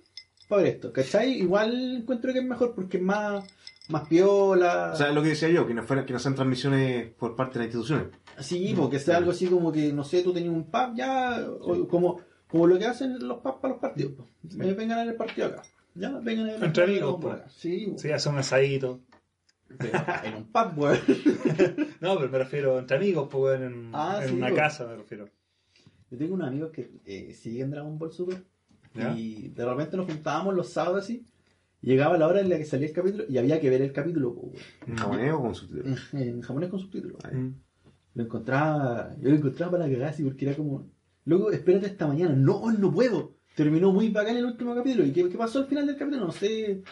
para 0.48 0.64
ver 0.64 0.74
esto. 0.76 0.92
¿Cachai? 0.94 1.32
Igual 1.40 1.98
encuentro 2.02 2.32
que 2.34 2.40
es 2.40 2.46
mejor 2.46 2.74
porque 2.76 2.98
es 2.98 3.04
más, 3.04 3.46
más 3.90 4.08
piola. 4.08 4.92
O 4.94 4.96
sea, 4.96 5.12
lo 5.12 5.22
que 5.22 5.30
decía 5.30 5.50
yo, 5.50 5.68
que 5.68 5.74
no, 5.74 5.84
fuera, 5.84 6.06
que 6.06 6.14
no 6.14 6.20
sean 6.20 6.36
transmisiones 6.36 7.10
por 7.14 7.36
parte 7.36 7.60
de 7.60 7.66
las 7.66 7.74
instituciones. 7.76 8.08
Sí, 8.40 8.74
porque 8.78 9.00
sea 9.00 9.18
algo 9.18 9.32
así 9.32 9.48
como 9.48 9.72
que, 9.72 9.92
no 9.94 10.04
sé, 10.04 10.24
tú 10.24 10.34
tenías 10.34 10.54
un 10.54 10.66
pub 10.66 10.96
ya, 10.96 11.46
o 11.62 11.88
como, 11.88 12.22
como 12.48 12.68
lo 12.68 12.78
que 12.80 12.86
hacen 12.86 13.26
los 13.28 13.40
pubs 13.40 13.56
para 13.62 13.74
los 13.74 13.82
partidos. 13.82 14.14
Eh, 14.60 14.74
vengan 14.74 14.92
a 15.00 15.02
ver 15.04 15.10
el 15.10 15.16
partido 15.16 15.48
acá. 15.48 15.62
Ya, 15.96 16.10
vengan 16.20 16.46
a 16.50 16.52
ver 16.54 16.56
el 16.58 16.64
Entre 16.64 16.84
partido 16.84 16.84
amigos, 16.86 17.12
por 17.22 17.32
po. 17.32 17.38
acá. 17.38 17.50
Sí. 17.50 17.94
Sí, 17.98 18.12
hace 18.12 18.30
un 18.30 18.38
asadito. 18.38 19.00
Pero 19.78 19.92
en 20.24 20.36
un 20.36 20.44
pub, 20.46 20.78
weón. 20.78 20.98
No, 22.02 22.18
pero 22.18 22.30
me 22.30 22.38
refiero 22.40 22.80
entre 22.80 22.98
amigos, 22.98 23.28
pues, 23.32 23.60
weón, 23.60 23.64
en, 23.64 23.90
Ah, 23.94 24.20
en 24.22 24.30
sí, 24.30 24.36
una 24.36 24.48
weón. 24.48 24.58
casa, 24.58 24.88
me 24.88 24.96
refiero. 24.96 25.30
Yo 26.10 26.18
tengo 26.18 26.34
unos 26.36 26.48
amigos 26.48 26.72
que 26.72 26.92
eh, 27.06 27.34
siguen 27.34 27.72
Dragon 27.72 27.98
Ball 27.98 28.12
Super 28.12 28.44
¿Ya? 28.94 29.14
y 29.16 29.48
de 29.50 29.66
repente 29.66 29.96
nos 29.96 30.06
juntábamos 30.08 30.54
los 30.56 30.70
sábados 30.70 31.04
así. 31.04 31.26
Llegaba 31.82 32.18
la 32.18 32.28
hora 32.28 32.42
en 32.42 32.50
la 32.50 32.58
que 32.58 32.66
salía 32.66 32.88
el 32.88 32.94
capítulo 32.94 33.24
y 33.30 33.38
había 33.38 33.60
que 33.60 33.70
ver 33.70 33.82
el 33.82 33.92
capítulo 33.94 34.32
weón. 34.32 34.56
¿En 34.88 34.98
japonés 34.98 35.32
o 35.34 35.42
con 35.42 35.56
subtítulos? 35.56 36.14
en, 36.14 36.20
en 36.22 36.42
japonés 36.42 36.70
con 36.70 36.80
subtítulos. 36.80 37.18
Mm. 37.32 37.50
Lo 38.16 38.24
encontraba, 38.24 39.16
yo 39.22 39.30
lo 39.30 39.36
encontraba 39.38 39.72
para 39.72 39.86
cagar 39.90 40.10
así 40.10 40.22
porque 40.24 40.46
era 40.46 40.56
como, 40.58 40.86
luego 41.24 41.50
espérate 41.52 41.86
esta 41.88 42.08
mañana, 42.08 42.36
no, 42.36 42.70
no 42.72 42.92
puedo. 42.92 43.36
Terminó 43.56 43.92
muy 43.94 44.10
bacán 44.10 44.36
el 44.38 44.46
último 44.46 44.76
capítulo. 44.76 45.06
¿Y 45.06 45.12
qué, 45.14 45.30
qué 45.30 45.38
pasó 45.38 45.60
al 45.60 45.66
final 45.68 45.86
del 45.88 45.96
capítulo? 45.98 46.26
No 46.26 46.32
sé. 46.32 46.84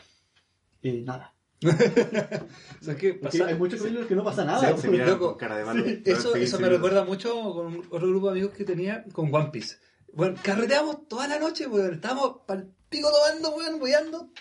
Eh, 0.82 1.03
nada. 1.05 1.34
O 1.62 2.84
sea, 2.84 2.95
que 2.95 3.14
pasa- 3.16 3.45
hay 3.47 3.55
muchos 3.55 3.80
capítulos 3.82 4.07
que 4.07 4.16
no 4.16 4.24
pasa 4.24 4.45
nada. 4.45 4.60
Se, 4.62 4.74
po. 4.74 4.82
se 4.82 4.88
loco. 5.05 5.38
cara 5.38 5.57
de 5.57 5.66
malo. 5.66 5.86
Eso, 5.86 6.34
Sí, 6.34 6.43
eso 6.43 6.57
sí, 6.57 6.64
me 6.64 6.70
sí. 6.70 6.76
recuerda 6.76 7.03
mucho 7.03 7.34
con 7.53 7.80
otro 7.89 8.07
grupo 8.10 8.28
de 8.28 8.32
amigos 8.39 8.53
que 8.57 8.64
tenía 8.64 9.03
con 9.12 9.34
One 9.34 9.49
Piece. 9.51 9.78
Bueno, 10.14 10.38
carreteamos 10.41 11.07
toda 11.07 11.28
la 11.28 11.38
noche, 11.39 11.68
weón. 11.68 11.93
Estábamos 11.95 12.38
pal 12.47 12.72
pico 12.89 13.10
tomando, 13.12 13.55
weón, 13.55 14.32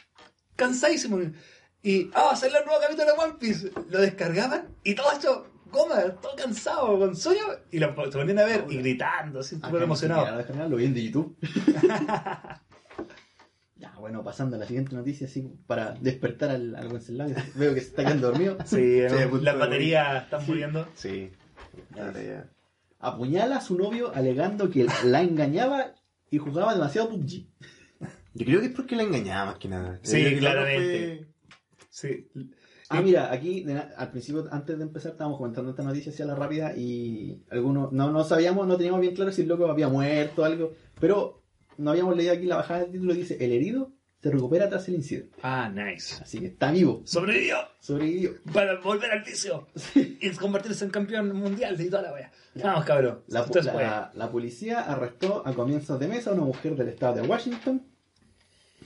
cansadísimos. 0.57 1.23
Y, 1.83 2.11
ah, 2.15 2.25
va 2.25 2.33
a 2.33 2.37
salir 2.37 2.57
el 2.57 2.65
nuevo 2.65 2.81
capítulo 2.81 3.07
de 3.07 3.13
One 3.13 3.35
Piece. 3.39 3.71
Lo 3.89 4.01
descargaban 4.01 4.69
y 4.85 4.95
todo 4.95 5.13
hecho 5.13 5.47
goma, 5.71 6.01
todo 6.23 6.35
cansado, 6.37 6.99
con 6.99 7.15
sueño. 7.17 7.43
Y 7.71 7.79
lo 7.79 7.89
se 7.89 8.19
ponían 8.19 8.39
a 8.39 8.45
ver 8.45 8.65
y 8.71 8.79
gritando, 8.79 9.41
así, 9.41 9.57
Acá 9.57 9.69
súper 9.69 9.83
emocionado. 9.83 10.69
lo 10.69 10.77
vi 10.77 10.85
en 10.87 10.95
YouTube. 10.95 11.37
ya, 13.79 13.95
bueno, 13.99 14.25
pasando 14.25 14.57
a 14.57 14.59
la 14.59 14.67
siguiente 14.67 14.97
noticia, 14.97 15.27
así 15.27 15.49
para 15.67 15.93
despertar 15.93 16.51
al, 16.51 16.75
al 16.75 16.89
Wenceslao. 16.93 17.29
Veo 17.55 17.75
que 17.75 17.81
se 17.81 17.89
está 17.89 18.05
quedando 18.05 18.29
dormido. 18.31 18.59
Sí, 18.67 19.03
Sí, 19.09 19.41
las 19.43 19.59
baterías 19.59 20.25
están 20.25 20.47
muriendo. 20.47 20.89
Sí. 20.95 21.31
Apuñala 22.99 23.57
a 23.57 23.61
su 23.61 23.79
novio 23.79 24.13
alegando 24.15 24.69
que 24.71 24.87
la 25.05 25.23
engañaba 25.23 25.95
y 26.31 26.39
jugaba 26.39 26.75
demasiado 26.75 27.11
PUBG. 27.11 27.47
Yo 28.35 28.47
creo 28.47 28.61
que 28.61 28.67
es 28.67 28.73
porque 28.73 28.97
la 28.97 29.05
engañaba 29.05 29.47
más 29.47 29.59
que 29.59 29.69
nada. 29.69 30.01
Sí, 30.03 30.37
claramente. 30.39 31.27
Sí. 31.89 32.29
Ah, 32.91 33.03
mira, 33.03 33.31
aquí 33.31 33.67
al 33.97 34.11
principio, 34.11 34.47
antes 34.51 34.77
de 34.79 34.83
empezar, 34.83 35.13
estábamos 35.13 35.39
comentando 35.39 35.71
esta 35.71 35.83
noticia 35.83 36.11
hacia 36.11 36.25
la 36.25 36.35
rápida 36.35 36.75
y 36.77 37.43
algunos 37.51 37.93
no, 37.93 38.11
no 38.11 38.25
sabíamos, 38.25 38.67
no 38.67 38.77
teníamos 38.77 39.01
bien 39.01 39.15
claro 39.15 39.31
si 39.31 39.43
el 39.43 39.49
loco 39.49 39.67
había 39.71 39.89
muerto 39.89 40.43
o 40.43 40.45
algo, 40.47 40.73
pero 40.99 41.38
no 41.79 41.91
habíamos 41.91 42.17
leído 42.17 42.33
aquí 42.35 42.45
la 42.47 42.57
bajada 42.57 42.81
del 42.81 42.93
título, 42.93 43.15
dice, 43.15 43.37
el 43.43 43.53
herido 43.53 43.93
se 44.21 44.31
recupera 44.31 44.69
tras 44.69 44.87
el 44.89 44.97
incidente. 44.97 45.39
Ah, 45.43 45.71
nice. 45.73 46.21
Así 46.23 46.41
que 46.41 46.47
está 46.47 46.71
vivo, 46.73 47.03
Sobrevivió 47.05 47.57
sobrevivió. 47.81 48.33
para 48.53 48.79
volver 48.81 49.13
al 49.13 49.23
vicio 49.23 49.69
y 49.95 50.29
convertirse 50.31 50.85
en 50.85 50.91
campeón 50.91 51.35
mundial 51.37 51.81
y 51.81 51.89
toda 51.89 52.03
la 52.03 52.13
wea. 52.13 52.33
Vamos, 52.63 52.85
cabrón. 52.85 53.23
La, 53.29 53.47
la- 53.65 54.11
la 54.15 54.31
policía 54.31 54.81
arrestó 54.81 55.47
a 55.47 55.55
comienzos 55.55 55.99
de 56.01 56.09
mes 56.09 56.27
a 56.27 56.33
una 56.33 56.43
mujer 56.43 56.75
del 56.77 56.89
estado 56.89 57.15
de 57.15 57.23
Washington 57.23 57.83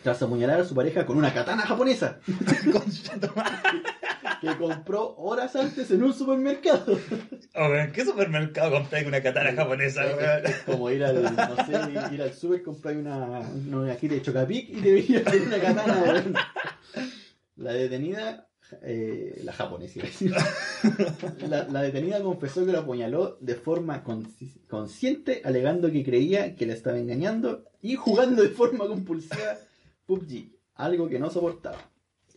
tras 0.02 0.22
apuñalar 0.22 0.60
a 0.60 0.64
su 0.64 0.74
pareja 0.74 1.06
con 1.06 1.16
una 1.16 1.32
katana 1.32 1.62
japonesa 1.62 2.18
que 4.40 4.56
compró 4.56 5.14
horas 5.16 5.54
antes 5.56 5.90
en 5.90 6.02
un 6.02 6.12
supermercado. 6.12 6.98
Weón, 7.54 7.92
¿Qué 7.92 8.04
supermercado 8.04 8.72
compráis 8.72 9.06
una 9.06 9.22
katana 9.22 9.52
japonesa, 9.54 10.02
como 10.66 10.90
ir 10.90 11.04
al, 11.04 11.22
no 11.22 11.56
sé, 11.66 12.14
ir 12.14 12.22
al 12.22 12.32
super, 12.32 12.62
comprar 12.62 12.96
una, 12.96 13.40
una 13.70 13.92
cajita 13.94 14.14
de 14.14 14.22
Chocapic 14.22 14.68
y 14.70 14.80
te 14.80 14.92
venía 14.92 15.22
una 15.46 15.60
katana. 15.60 16.24
La 17.56 17.72
detenida, 17.72 18.48
eh, 18.82 19.40
la 19.44 19.52
japonesa, 19.52 20.00
la, 21.48 21.64
la 21.68 21.82
detenida 21.82 22.20
confesó 22.22 22.64
que 22.66 22.72
lo 22.72 22.80
apuñaló 22.80 23.36
de 23.40 23.54
forma 23.54 24.02
consci- 24.02 24.66
consciente, 24.68 25.42
alegando 25.44 25.90
que 25.92 26.04
creía 26.04 26.56
que 26.56 26.66
le 26.66 26.72
estaba 26.72 26.98
engañando 26.98 27.64
y 27.80 27.94
jugando 27.96 28.42
de 28.42 28.48
forma 28.48 28.86
compulsiva 28.86 29.56
PUBG, 30.12 30.52
algo 30.74 31.08
que 31.08 31.18
no 31.18 31.30
soportaba. 31.30 31.78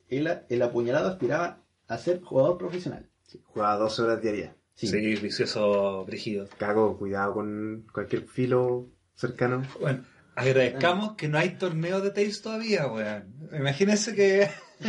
El, 0.08 0.30
el 0.48 0.62
apuñalado 0.62 1.10
aspiraba 1.10 1.64
a 1.88 1.98
ser 1.98 2.22
jugador 2.22 2.58
profesional. 2.58 3.10
Jugaba 3.44 3.78
12 3.78 4.02
horas 4.02 4.22
diarias. 4.22 4.56
Sí. 4.76 4.88
Sí, 4.88 5.16
vicioso, 5.16 6.06
brígido. 6.06 6.48
Cago, 6.58 6.98
cuidado 6.98 7.34
con 7.34 7.88
cualquier 7.94 8.28
filo 8.28 8.90
cercano. 9.16 9.64
Bueno, 9.80 10.04
agradezcamos 10.36 11.16
que 11.16 11.28
no 11.28 11.38
hay 11.38 11.58
torneo 11.58 12.02
de 12.02 12.12
Tails 12.12 12.42
todavía, 12.42 12.88
weón. 12.88 13.50
Imagínense 13.54 14.16
que 14.16 14.50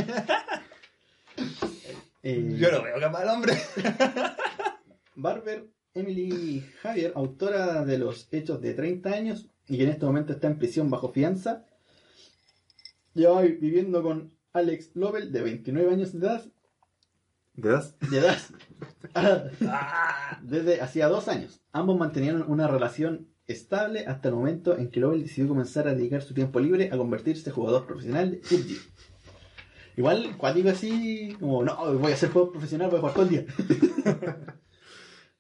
Eh, 2.29 2.57
yo 2.59 2.73
lo 2.73 2.83
veo 2.83 2.99
capaz 2.99 3.23
al 3.23 3.29
hombre. 3.29 3.53
Barber 5.15 5.69
Emily 5.95 6.61
Javier, 6.83 7.13
autora 7.15 7.85
de 7.85 7.99
los 7.99 8.27
hechos 8.33 8.61
de 8.61 8.75
30 8.75 9.11
años 9.11 9.49
y 9.69 9.77
que 9.77 9.85
en 9.85 9.91
este 9.91 10.07
momento 10.07 10.33
está 10.33 10.49
en 10.49 10.59
prisión 10.59 10.91
bajo 10.91 11.13
fianza, 11.13 11.65
lleva 13.17 13.43
viviendo 13.43 14.03
con 14.03 14.33
Alex 14.53 14.91
Lovell, 14.95 15.33
de 15.33 15.43
29 15.43 15.93
años 15.93 16.13
de 16.13 16.19
edad, 16.27 16.45
¿De 17.55 17.71
edad? 17.71 17.95
de 18.11 18.19
edad 18.19 18.39
desde 20.43 20.83
hacía 20.83 21.09
dos 21.09 21.29
años. 21.29 21.63
Ambos 21.73 21.99
mantenían 21.99 22.43
una 22.43 22.69
relación 22.69 23.29
estable 23.47 24.07
hasta 24.07 24.29
el 24.29 24.35
momento 24.35 24.77
en 24.77 24.91
que 24.91 25.01
Lovell 25.01 25.23
decidió 25.23 25.49
comenzar 25.49 25.89
a 25.89 25.95
dedicar 25.95 26.21
su 26.21 26.35
tiempo 26.35 26.61
libre 26.61 26.91
a 26.93 26.99
convertirse 26.99 27.49
en 27.49 27.57
jugador 27.57 27.87
profesional 27.87 28.31
de 28.31 28.37
PUBG. 28.39 28.77
Igual, 29.97 30.37
cuando 30.37 30.59
digo 30.59 30.71
así, 30.71 31.35
como, 31.41 31.65
no, 31.65 31.95
voy 31.99 32.13
a 32.13 32.17
ser 32.17 32.31
jugador 32.31 32.53
profesional, 32.53 32.91
voy 32.91 32.99
a 32.99 33.01
jugar 33.01 33.15
todo 33.15 33.25
el 33.25 33.31
día. 33.31 33.47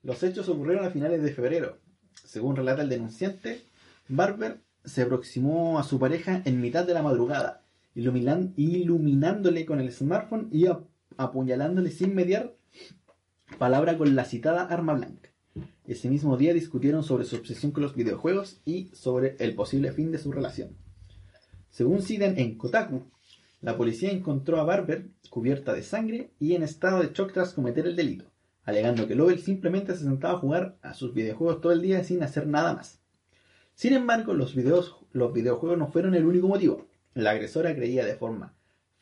Los 0.03 0.23
hechos 0.23 0.49
ocurrieron 0.49 0.87
a 0.87 0.91
finales 0.91 1.23
de 1.23 1.33
febrero. 1.33 1.79
Según 2.25 2.57
relata 2.57 2.81
el 2.81 2.89
denunciante, 2.89 3.61
Barber 4.09 4.63
se 4.85 5.03
aproximó 5.03 5.79
a 5.79 5.83
su 5.83 5.99
pareja 5.99 6.41
en 6.47 6.61
mitad 6.61 6.87
de 6.87 6.95
la 6.95 7.03
madrugada, 7.03 7.66
iluminándole 7.97 9.67
con 9.67 9.81
el 9.81 9.91
smartphone 9.91 10.49
y 10.53 10.67
ap- 10.67 10.87
apuñalándole 11.17 11.91
sin 11.91 12.15
mediar 12.15 12.55
palabra 13.59 13.97
con 13.97 14.15
la 14.15 14.25
citada 14.25 14.65
arma 14.65 14.95
blanca. 14.95 15.31
Ese 15.87 16.11
mismo 16.11 16.37
día 16.37 16.53
discutieron 16.53 17.03
sobre 17.03 17.25
su 17.25 17.37
obsesión 17.37 17.73
con 17.73 17.83
los 17.83 17.95
videojuegos 17.95 18.61
y 18.65 18.91
sobre 18.93 19.37
el 19.39 19.55
posible 19.55 19.93
fin 19.93 20.13
de 20.13 20.19
su 20.19 20.31
relación. 20.31 20.77
Según 21.71 22.03
citan 22.03 22.39
en 22.39 22.59
Kotaku, 22.59 23.05
la 23.63 23.77
policía 23.77 24.11
encontró 24.11 24.61
a 24.61 24.65
Barber 24.65 25.09
cubierta 25.31 25.73
de 25.73 25.83
sangre 25.83 26.31
y 26.39 26.55
en 26.55 26.63
estado 26.63 27.01
de 27.01 27.13
shock 27.15 27.33
tras 27.33 27.55
cometer 27.55 27.87
el 27.87 27.97
delito, 27.97 28.27
alegando 28.65 29.07
que 29.07 29.15
Lovell 29.15 29.41
simplemente 29.41 29.95
se 29.95 30.05
sentaba 30.05 30.35
a 30.35 30.41
jugar 30.41 30.77
a 30.83 30.93
sus 30.93 31.15
videojuegos 31.15 31.61
todo 31.61 31.73
el 31.73 31.81
día 31.81 32.05
sin 32.05 32.23
hacer 32.23 32.47
nada 32.47 32.75
más. 32.75 33.01
Sin 33.75 33.93
embargo, 33.95 34.35
los 34.35 34.55
videojuegos 34.55 35.79
no 35.79 35.89
fueron 35.89 36.15
el 36.15 36.27
único 36.27 36.49
motivo. 36.49 36.87
La 37.17 37.31
agresora 37.31 37.75
creía 37.75 38.05
de 38.05 38.15
forma 38.15 38.55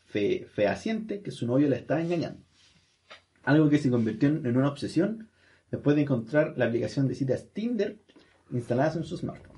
fe- 0.06 0.46
fehaciente 0.54 1.20
que 1.20 1.30
su 1.32 1.46
novio 1.46 1.68
la 1.68 1.76
estaba 1.76 2.00
engañando. 2.00 2.40
Algo 3.42 3.68
que 3.68 3.78
se 3.78 3.90
convirtió 3.90 4.28
en 4.28 4.56
una 4.56 4.68
obsesión 4.68 5.28
después 5.70 5.96
de 5.96 6.02
encontrar 6.02 6.54
la 6.56 6.66
aplicación 6.66 7.08
de 7.08 7.14
citas 7.14 7.48
Tinder 7.52 7.98
instalada 8.50 8.94
en 8.94 9.04
su 9.04 9.16
smartphone. 9.16 9.56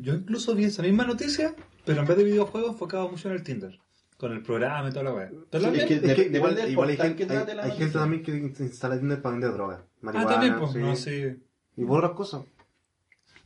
Yo 0.00 0.14
incluso 0.14 0.54
vi 0.54 0.64
esa 0.64 0.82
misma 0.82 1.04
noticia, 1.04 1.54
pero 1.84 2.02
en 2.02 2.06
vez 2.06 2.16
de 2.16 2.24
videojuegos 2.24 2.72
enfocado 2.72 3.08
mucho 3.08 3.28
en 3.28 3.34
el 3.34 3.42
Tinder. 3.42 3.78
Con 4.16 4.32
el 4.32 4.42
programa 4.42 4.88
y 4.88 4.92
toda 4.92 5.04
la 5.04 5.14
weá. 5.14 5.28
Pero 5.50 5.64
Sí, 5.64 5.70
también- 5.70 5.82
es 5.82 5.88
que- 5.88 5.94
Es 5.94 6.02
Dep- 6.02 6.14
que 6.14 6.28
depende 6.30 6.70
igual, 6.70 6.88
hay, 6.90 6.96
gente, 6.96 7.16
que 7.16 7.22
hay, 7.24 7.28
trate 7.28 7.54
la 7.54 7.62
hay 7.62 7.68
noticia. 7.70 7.86
gente 7.86 7.98
también 7.98 8.22
que 8.22 8.62
instala 8.64 8.98
Tinder 8.98 9.20
para 9.22 9.32
vender 9.32 9.52
droga. 9.52 9.82
Ah, 9.82 9.88
Marihuana, 10.02 10.30
también, 10.30 10.58
pues, 10.58 10.72
sí. 10.72 10.78
no, 10.78 10.96
sí. 10.96 11.42
Y 11.76 11.84
por 11.84 11.98
otras 11.98 12.12
cosas. 12.16 12.42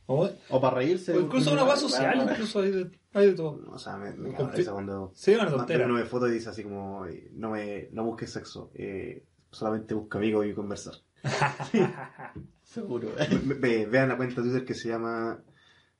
O, 0.07 0.29
O 0.49 0.61
para 0.61 0.77
reírse. 0.77 1.13
o 1.13 1.19
incluso 1.19 1.51
una 1.51 1.63
base 1.63 1.81
social, 1.81 2.27
incluso 2.31 2.59
hay 2.61 2.71
de, 2.71 2.91
hay 3.13 3.27
de 3.27 3.33
todo. 3.33 3.61
O 3.71 3.77
sea, 3.77 3.97
me, 3.97 4.11
me 4.13 4.29
risa 4.53 4.71
cuando 4.71 5.11
Sí, 5.13 5.33
una 5.35 5.49
tontera. 5.49 5.85
uno 5.85 5.95
ve 5.95 6.05
fotos 6.05 6.29
y 6.29 6.33
dice 6.33 6.49
así 6.49 6.63
como, 6.63 7.05
no 7.33 7.51
me 7.51 7.89
no 7.91 8.05
busques 8.05 8.31
sexo, 8.31 8.71
eh, 8.73 9.23
solamente 9.51 9.93
busca 9.93 10.17
amigos 10.17 10.45
y 10.45 10.53
conversar. 10.53 10.93
Seguro. 12.63 13.09
Ve- 13.17 13.55
ve- 13.59 13.85
vean 13.85 14.09
la 14.09 14.17
cuenta 14.17 14.41
de 14.41 14.47
Twitter 14.49 14.65
que 14.65 14.73
se 14.73 14.89
llama 14.89 15.39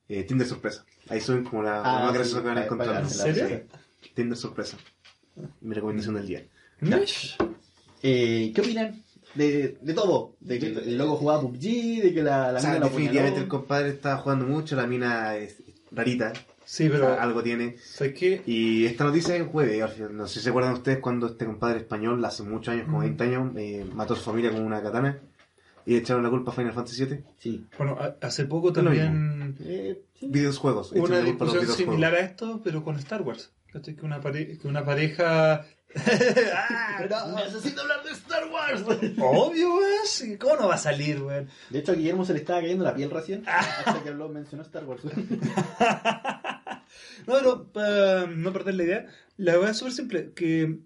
eh, 0.08 0.24
Tinder 0.24 0.48
Sorpresa. 0.48 0.86
Ahí 1.10 1.22
suben 1.22 1.44
como 1.44 1.64
la, 1.64 1.80
Ah, 1.82 2.00
más 2.04 2.12
sí, 2.12 2.16
gracioso 2.18 2.42
que 2.42 2.48
van 2.48 2.58
a 2.58 2.66
encontrar. 2.66 3.02
¿En 3.04 3.10
serio? 3.10 3.48
Sí. 4.02 4.10
Tinder 4.14 4.38
Sorpresa. 4.38 4.78
Mi 5.62 5.74
recomendación 5.76 6.16
del 6.16 6.28
día. 6.28 6.46
Eh, 8.04 8.52
¿Qué 8.54 8.62
opinan 8.62 9.04
de, 9.36 9.78
de 9.82 9.94
todo? 9.94 10.36
De 10.40 10.60
que 10.60 10.68
el 10.68 10.98
loco 10.98 11.16
jugaba 11.18 11.42
PUBG, 11.42 12.02
de 12.04 12.14
que 12.14 12.24
la, 12.24 12.52
la 12.52 12.58
O 12.58 12.62
sea, 12.62 12.70
mina 12.72 12.80
la 12.86 12.90
definitivamente 12.90 13.40
el 13.42 13.48
compadre 13.48 13.90
estaba 13.90 14.18
jugando 14.18 14.46
mucho, 14.46 14.76
la 14.76 14.88
mina 14.88 15.36
es 15.36 15.58
rarita, 15.92 16.34
Sí, 16.66 16.88
o 16.88 16.92
pero. 16.92 17.06
sea, 17.14 17.24
algo 17.24 17.42
tiene. 17.44 17.78
¿Sabes 17.78 18.14
qué? 18.14 18.42
Y 18.46 18.86
esta 18.86 19.06
noticia 19.06 19.36
es 19.36 19.48
jueves, 19.48 19.82
al 19.82 19.90
final, 19.90 20.18
no 20.18 20.28
sé 20.28 20.36
si 20.36 20.40
se 20.42 20.50
acuerdan 20.50 20.74
ustedes 20.74 21.00
cuando 21.00 21.28
este 21.28 21.46
compadre 21.46 21.80
español, 21.80 22.24
hace 22.26 22.44
muchos 22.44 22.74
años, 22.74 22.86
como 22.86 22.98
Mm. 23.00 23.02
20 23.02 23.24
años, 23.24 23.52
eh, 23.56 23.86
mató 23.94 24.14
a 24.14 24.18
su 24.18 24.24
familia 24.24 24.52
con 24.52 24.64
una 24.64 24.82
katana 24.82 25.18
y 25.86 25.96
echaron 25.96 26.24
la 26.24 26.30
culpa 26.30 26.52
a 26.52 26.56
Final 26.56 26.74
Fantasy 26.74 27.06
VII. 27.06 27.20
Sí. 27.40 27.66
Bueno, 27.78 27.98
hace 28.22 28.44
poco 28.46 28.74
también. 28.74 29.56
Eh, 29.64 30.02
sí. 30.20 30.28
Videojuegos. 30.28 30.92
Una 30.92 31.22
discusión 31.22 31.66
similar 31.68 32.14
a 32.16 32.20
esto, 32.20 32.60
pero 32.62 32.84
con 32.84 32.98
Star 32.98 33.22
Wars. 33.22 33.52
Que 33.72 33.96
una, 34.02 34.20
pare- 34.20 34.58
que 34.58 34.68
una 34.68 34.84
pareja. 34.84 35.66
¡Ah! 35.96 36.96
Pero 37.00 37.28
necesito 37.36 37.82
hablar 37.82 38.04
de 38.04 38.12
Star 38.12 38.48
Wars. 38.48 38.84
Obvio, 39.20 39.70
sí, 40.06 40.38
¿Cómo 40.38 40.56
no 40.58 40.68
va 40.68 40.76
a 40.76 40.80
salir, 40.80 41.22
weón? 41.22 41.50
De 41.70 41.80
hecho, 41.80 41.94
a 41.94 41.96
Guillermo 41.96 42.26
se 42.26 42.34
le 42.34 42.40
estaba 42.40 42.62
cayendo 42.62 42.84
la 42.84 42.94
piel 42.94 43.10
recién. 43.10 43.44
hasta 43.48 44.04
que 44.04 44.10
habló, 44.10 44.30
mencionó 44.30 44.64
Star 44.64 44.86
Wars. 44.86 45.02
No, 47.28 47.34
pero 47.34 47.72
para 47.74 48.28
no 48.28 48.54
perder 48.54 48.76
la 48.76 48.84
idea, 48.84 49.06
la 49.36 49.54
verdad 49.54 49.72
es 49.72 49.78
súper 49.78 49.94
simple, 49.94 50.32
que 50.34 50.80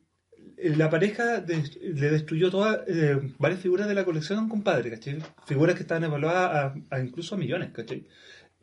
la 0.57 0.89
pareja 0.89 1.43
le 1.45 2.09
destruyó 2.09 2.49
todas 2.49 2.79
eh, 2.87 3.19
varias 3.37 3.61
figuras 3.61 3.87
de 3.87 3.93
la 3.93 4.05
colección 4.05 4.39
a 4.39 4.41
un 4.41 4.49
compadre, 4.49 4.89
¿cachai? 4.89 5.19
Figuras 5.45 5.75
que 5.75 5.83
estaban 5.83 6.03
evaluadas 6.03 6.73
a, 6.89 6.95
a 6.95 6.99
incluso 6.99 7.35
a 7.35 7.37
millones, 7.37 7.69
¿cachai? 7.71 8.07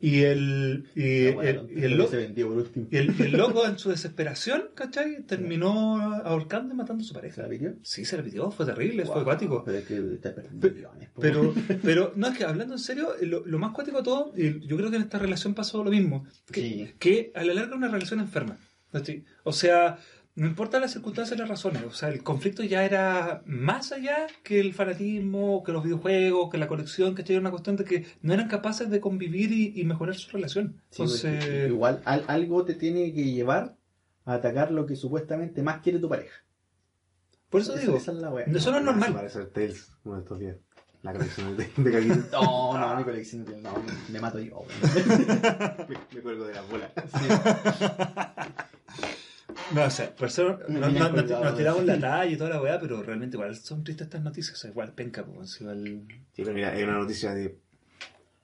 Y 0.01 0.21
el, 0.21 0.85
y, 0.95 1.31
bueno, 1.31 1.67
el, 1.69 1.77
y 1.77 1.83
el 1.83 3.15
se 3.17 3.29
loco 3.29 3.65
en 3.67 3.77
su 3.77 3.89
desesperación, 3.89 4.69
¿cachai? 4.73 5.23
Terminó 5.23 6.01
ahorcando 6.23 6.73
y 6.73 6.77
matando 6.77 7.01
a 7.01 7.03
su 7.03 7.09
¿Se 7.09 7.19
pareja. 7.19 7.41
la 7.41 7.49
pidió? 7.49 7.73
Sí, 7.83 8.05
se 8.05 8.15
la 8.15 8.23
pidió, 8.23 8.49
fue 8.49 8.65
terrible, 8.65 9.05
fue 9.05 9.19
acuático. 9.21 9.61
Pero 9.65 9.77
es 9.77 9.85
que 9.85 10.13
está 10.13 10.33
millones. 10.53 11.09
Pero, 11.19 11.53
pero, 11.83 12.13
no, 12.15 12.27
es 12.27 12.37
que 12.37 12.45
hablando 12.45 12.75
en 12.75 12.79
serio, 12.79 13.09
lo, 13.23 13.45
lo 13.45 13.59
más 13.59 13.71
cuático 13.73 13.97
de 13.97 14.03
todo, 14.03 14.33
y 14.37 14.65
yo 14.65 14.77
creo 14.77 14.89
que 14.89 14.95
en 14.95 15.01
esta 15.01 15.19
relación 15.19 15.53
pasó 15.53 15.83
lo 15.83 15.91
mismo, 15.91 16.25
que, 16.51 16.61
Sí. 16.61 16.91
que 16.97 17.31
a 17.35 17.43
la 17.43 17.53
larga 17.53 17.75
una 17.75 17.89
relación 17.89 18.21
enferma. 18.21 18.57
¿cachai? 18.91 19.23
O 19.43 19.51
sea, 19.51 19.99
no 20.39 20.47
importa 20.47 20.79
las 20.79 20.91
circunstancias 20.93 21.35
y 21.37 21.39
las 21.39 21.49
razones, 21.49 21.83
o 21.83 21.91
sea, 21.91 22.09
el 22.09 22.23
conflicto 22.23 22.63
ya 22.63 22.83
era 22.83 23.43
más 23.45 23.91
allá 23.91 24.27
que 24.43 24.59
el 24.59 24.73
fanatismo, 24.73 25.63
que 25.63 25.71
los 25.71 25.83
videojuegos, 25.83 26.49
que 26.49 26.57
la 26.57 26.67
colección, 26.67 27.13
que 27.13 27.23
era 27.27 27.39
una 27.41 27.51
cuestión 27.51 27.75
de 27.75 27.83
que 27.85 28.05
no 28.21 28.33
eran 28.33 28.47
capaces 28.47 28.89
de 28.89 28.99
convivir 28.99 29.51
y, 29.51 29.73
y 29.79 29.83
mejorar 29.83 30.15
su 30.15 30.31
relación. 30.31 30.81
Sí, 30.89 31.01
Entonces, 31.03 31.69
igual 31.69 32.01
al- 32.05 32.25
algo 32.27 32.65
te 32.65 32.73
tiene 32.75 33.13
que 33.13 33.25
llevar 33.31 33.75
a 34.25 34.33
atacar 34.35 34.71
lo 34.71 34.85
que 34.85 34.95
supuestamente 34.95 35.61
más 35.61 35.81
quiere 35.81 35.99
tu 35.99 36.09
pareja. 36.09 36.35
por 37.49 37.61
eso 37.61 37.75
digo, 37.75 37.97
esa 37.97 38.11
es 38.11 38.17
la 38.17 38.29
wea. 38.29 38.45
eso 38.45 38.71
no 38.71 38.77
es 38.77 38.83
normal. 38.83 39.11
aparecer 39.11 39.47
Tails 39.51 39.91
uno 40.03 40.15
de 40.15 40.21
estos 40.21 40.39
días. 40.39 40.57
La 41.01 41.13
colección 41.13 41.55
de, 41.55 41.69
de 41.77 41.91
Caquito. 41.91 42.15
No, 42.43 42.77
no, 42.77 42.97
mi 42.97 43.03
colección, 43.05 43.45
no, 43.63 43.71
me 44.09 44.19
mato 44.19 44.37
yo. 44.39 44.63
me 46.13 46.21
cuelgo 46.21 46.45
de 46.45 46.53
la 46.53 46.61
bola. 46.63 46.91
No, 49.73 49.83
o 49.83 49.89
sea, 49.89 50.15
por 50.15 50.27
eso 50.27 50.59
no- 50.67 50.79
no- 50.79 50.89
no- 50.89 51.11
nos 51.43 51.55
tiramos 51.57 51.85
la 51.85 51.99
talla 51.99 52.25
y 52.31 52.37
toda 52.37 52.49
la 52.51 52.61
weá, 52.61 52.79
pero 52.79 53.01
realmente 53.03 53.37
igual 53.37 53.55
son 53.55 53.83
tristes 53.83 54.05
estas 54.07 54.21
noticias, 54.23 54.57
o 54.57 54.59
sea, 54.59 54.71
igual 54.71 54.93
penca, 54.93 55.25
pues, 55.25 55.59
igual... 55.61 56.03
Sí, 56.33 56.43
pero 56.43 56.53
mira, 56.53 56.71
hay 56.71 56.83
una 56.83 56.97
noticia 56.97 57.33
de 57.33 57.57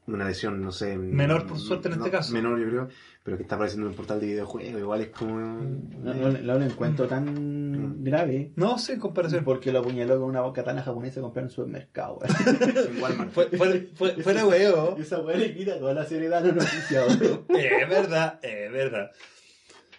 una 0.08 0.24
lesión, 0.28 0.62
no 0.62 0.72
sé. 0.72 0.96
Menor, 0.98 1.48
por 1.48 1.58
suerte, 1.58 1.88
en 1.88 1.96
este 1.96 2.12
caso. 2.12 2.32
Menor, 2.32 2.60
yo 2.60 2.70
creo, 2.70 2.90
pero 3.24 3.38
que 3.38 3.42
está 3.44 3.56
apareciendo 3.56 3.88
en 3.88 3.92
un 3.94 3.98
portal 3.98 4.20
de 4.20 4.28
videojuegos. 4.28 4.80
Igual 4.80 5.02
es 5.02 5.08
como. 5.08 5.40
No, 5.40 6.14
no, 6.14 6.30
no 6.30 6.60
lo 6.60 6.64
encuentro 6.64 7.08
tan 7.08 8.04
grave 8.04 8.52
No 8.56 8.78
sé, 8.78 8.94
en 8.94 9.00
comparación. 9.00 9.44
porque 9.44 9.72
lo 9.72 9.80
apuñaló 9.80 10.20
con 10.20 10.30
una 10.30 10.54
katana 10.54 10.84
japonesa 10.84 11.22
comprada 11.22 11.46
en 11.46 11.50
un 11.50 11.56
supermercado. 11.56 12.20
Walmart. 13.02 13.32
Fue, 13.32 13.48
fue, 13.48 13.90
fue, 14.22 14.44
weón. 14.44 15.02
Esa 15.02 15.22
weá 15.22 15.38
le 15.38 15.56
quita 15.56 15.80
toda 15.80 15.96
la 15.96 16.06
seriedad 16.06 16.38
a 16.44 16.48
la 16.50 16.54
noticia. 16.54 17.04
Es 17.50 17.90
verdad, 17.90 18.40
es 18.44 18.72
verdad. 18.72 19.10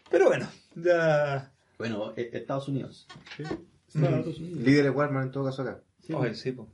Pero 0.08 0.26
bueno, 0.26 0.46
ya. 0.76 1.52
Bueno, 1.78 2.12
e- 2.16 2.30
Estados 2.32 2.68
Unidos. 2.68 3.06
Sí. 3.36 3.42
Estados 3.88 4.38
Unidos. 4.38 4.60
Líder 4.62 4.84
de 4.84 4.90
Walmart 4.90 5.26
en 5.26 5.32
todo 5.32 5.44
caso 5.44 5.62
acá. 5.62 5.82
Sí, 6.00 6.12
Oye, 6.12 6.34
sí, 6.34 6.52
po. 6.52 6.68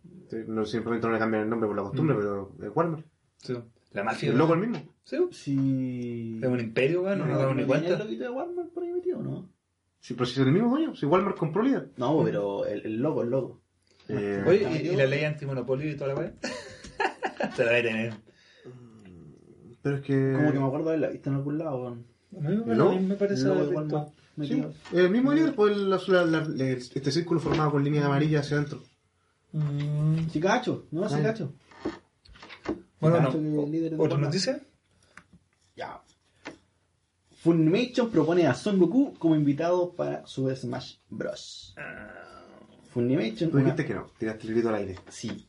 No, 0.47 0.65
simplemente 0.67 1.07
no 1.07 1.13
le 1.15 1.19
cambian 1.19 1.43
el 1.45 1.49
nombre 1.51 1.67
por 1.67 1.77
la 1.77 1.83
costumbre, 1.83 2.15
Mm. 2.15 2.19
pero 2.19 2.53
es 2.63 2.71
Walmart. 2.77 3.07
Sí. 3.39 3.55
La 3.93 4.05
mafia. 4.05 4.31
El 4.31 4.39
loco 4.39 4.55
el 4.55 4.61
mismo. 4.61 4.79
Sí, 5.05 5.17
po. 5.17 5.29
Sí. 5.33 6.41
es 6.43 6.49
un 6.49 6.61
imperio, 6.61 7.03
weón, 7.03 7.19
no 7.19 7.27
nos 7.27 7.39
damos 7.39 7.57
ni 7.57 7.63
¿no 7.63 7.67
tiene 7.69 7.81
cuenta. 7.81 7.93
el 7.95 7.99
loguito 7.99 8.25
de 8.25 8.31
Walmart 8.31 8.71
por 8.73 8.83
ahí 8.85 8.93
metido, 8.93 9.23
no? 9.23 9.49
Sí, 10.01 10.15
pero 10.15 10.27
si 10.27 10.41
es 10.41 10.47
el 10.47 10.53
mismo 10.53 10.71
dueño. 10.71 10.95
Si 10.97 11.07
Walmart 11.07 11.37
compró 11.39 11.63
líder. 11.63 11.91
No, 11.97 12.23
pero 12.25 12.67
el, 12.67 12.85
el 12.87 12.97
logo, 13.01 13.23
el 13.23 13.31
logo. 13.31 13.61
Eh, 14.09 14.43
Oye, 14.47 14.83
¿y, 14.83 14.89
y 14.89 14.97
la 14.97 15.07
ley 15.07 15.25
antimonopolio 15.25 15.91
y 15.91 15.97
toda 15.97 16.15
la 16.15 16.21
weá? 16.21 16.35
Se 17.55 17.65
la 17.65 17.71
debe 17.73 17.89
tener. 17.89 18.15
pero 19.83 19.97
es 19.97 20.03
que. 20.03 20.33
Como 20.37 20.53
que 20.53 20.59
me 20.59 20.67
acuerdo 20.67 20.85
de 20.87 20.91
haberla 20.97 21.09
visto 21.11 21.31
en 21.31 21.37
algún 21.37 21.59
lado. 21.59 21.83
weón. 21.83 22.07
A 22.39 22.49
mí 22.49 22.57
me, 22.65 22.75
¿No? 22.75 22.91
a 22.91 22.95
mí 22.95 23.01
me 23.07 23.15
parece. 23.17 23.43
Sí, 23.43 23.49
metido. 24.37 24.73
el 24.93 25.11
mismo 25.11 25.33
líder, 25.33 25.55
pues 25.55 25.77
la- 25.77 25.99
la- 26.25 26.49
este 26.71 27.11
círculo 27.13 27.39
formado 27.41 27.71
con 27.73 27.85
líneas 27.85 28.05
amarillas 28.07 28.47
hacia 28.47 28.57
adentro. 28.57 28.83
Mm, 29.53 30.29
Sí, 30.31 30.41
cacho, 30.41 30.87
no, 30.91 31.07
sí, 31.09 31.17
Ah. 31.19 31.23
cacho. 31.23 31.53
Bueno, 33.01 33.19
Cacho 33.19 33.39
no. 33.41 33.65
el 33.65 33.71
líder 33.73 33.91
de 33.97 34.03
¿Otra 34.03 34.17
noticia? 34.17 34.61
Ya. 35.77 36.01
Funimation 37.43 38.11
propone 38.11 38.47
a 38.47 38.55
Son 38.55 38.79
Goku 38.79 39.15
como 39.19 39.35
invitado 39.35 39.93
para 39.95 40.25
su 40.27 40.49
Smash 40.55 40.95
Bros. 41.11 41.75
Funimation. 42.91 43.51
Tú 43.51 43.57
una- 43.57 43.65
dijiste 43.65 43.85
que 43.87 43.95
no, 43.95 44.07
tiraste 44.19 44.47
el 44.47 44.55
grito 44.55 44.69
al 44.69 44.77
aire. 44.77 44.97
Sí. 45.09 45.47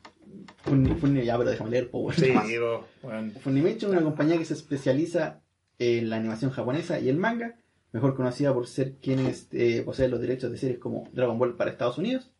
Fun- 0.65 0.97
Fun- 0.99 1.21
ya, 1.21 1.37
pero 1.37 1.51
déjame 1.51 1.69
leer. 1.69 1.91
Sí, 2.15 2.33
digo, 2.47 2.87
bueno. 3.03 3.31
Funimation 3.41 3.91
es 3.91 3.97
una 3.97 4.01
compañía 4.01 4.37
que 4.37 4.45
se 4.45 4.55
especializa 4.55 5.41
en 5.79 6.09
la 6.09 6.17
animación 6.17 6.51
japonesa 6.51 6.99
y 6.99 7.09
el 7.09 7.17
manga, 7.17 7.55
mejor 7.91 8.15
conocida 8.15 8.53
por 8.53 8.67
ser 8.67 8.95
quienes 8.95 9.47
eh, 9.51 9.81
poseen 9.85 10.11
los 10.11 10.21
derechos 10.21 10.51
de 10.51 10.57
series 10.57 10.79
como 10.79 11.09
Dragon 11.13 11.37
Ball 11.37 11.55
para 11.55 11.71
Estados 11.71 11.97
Unidos. 11.97 12.31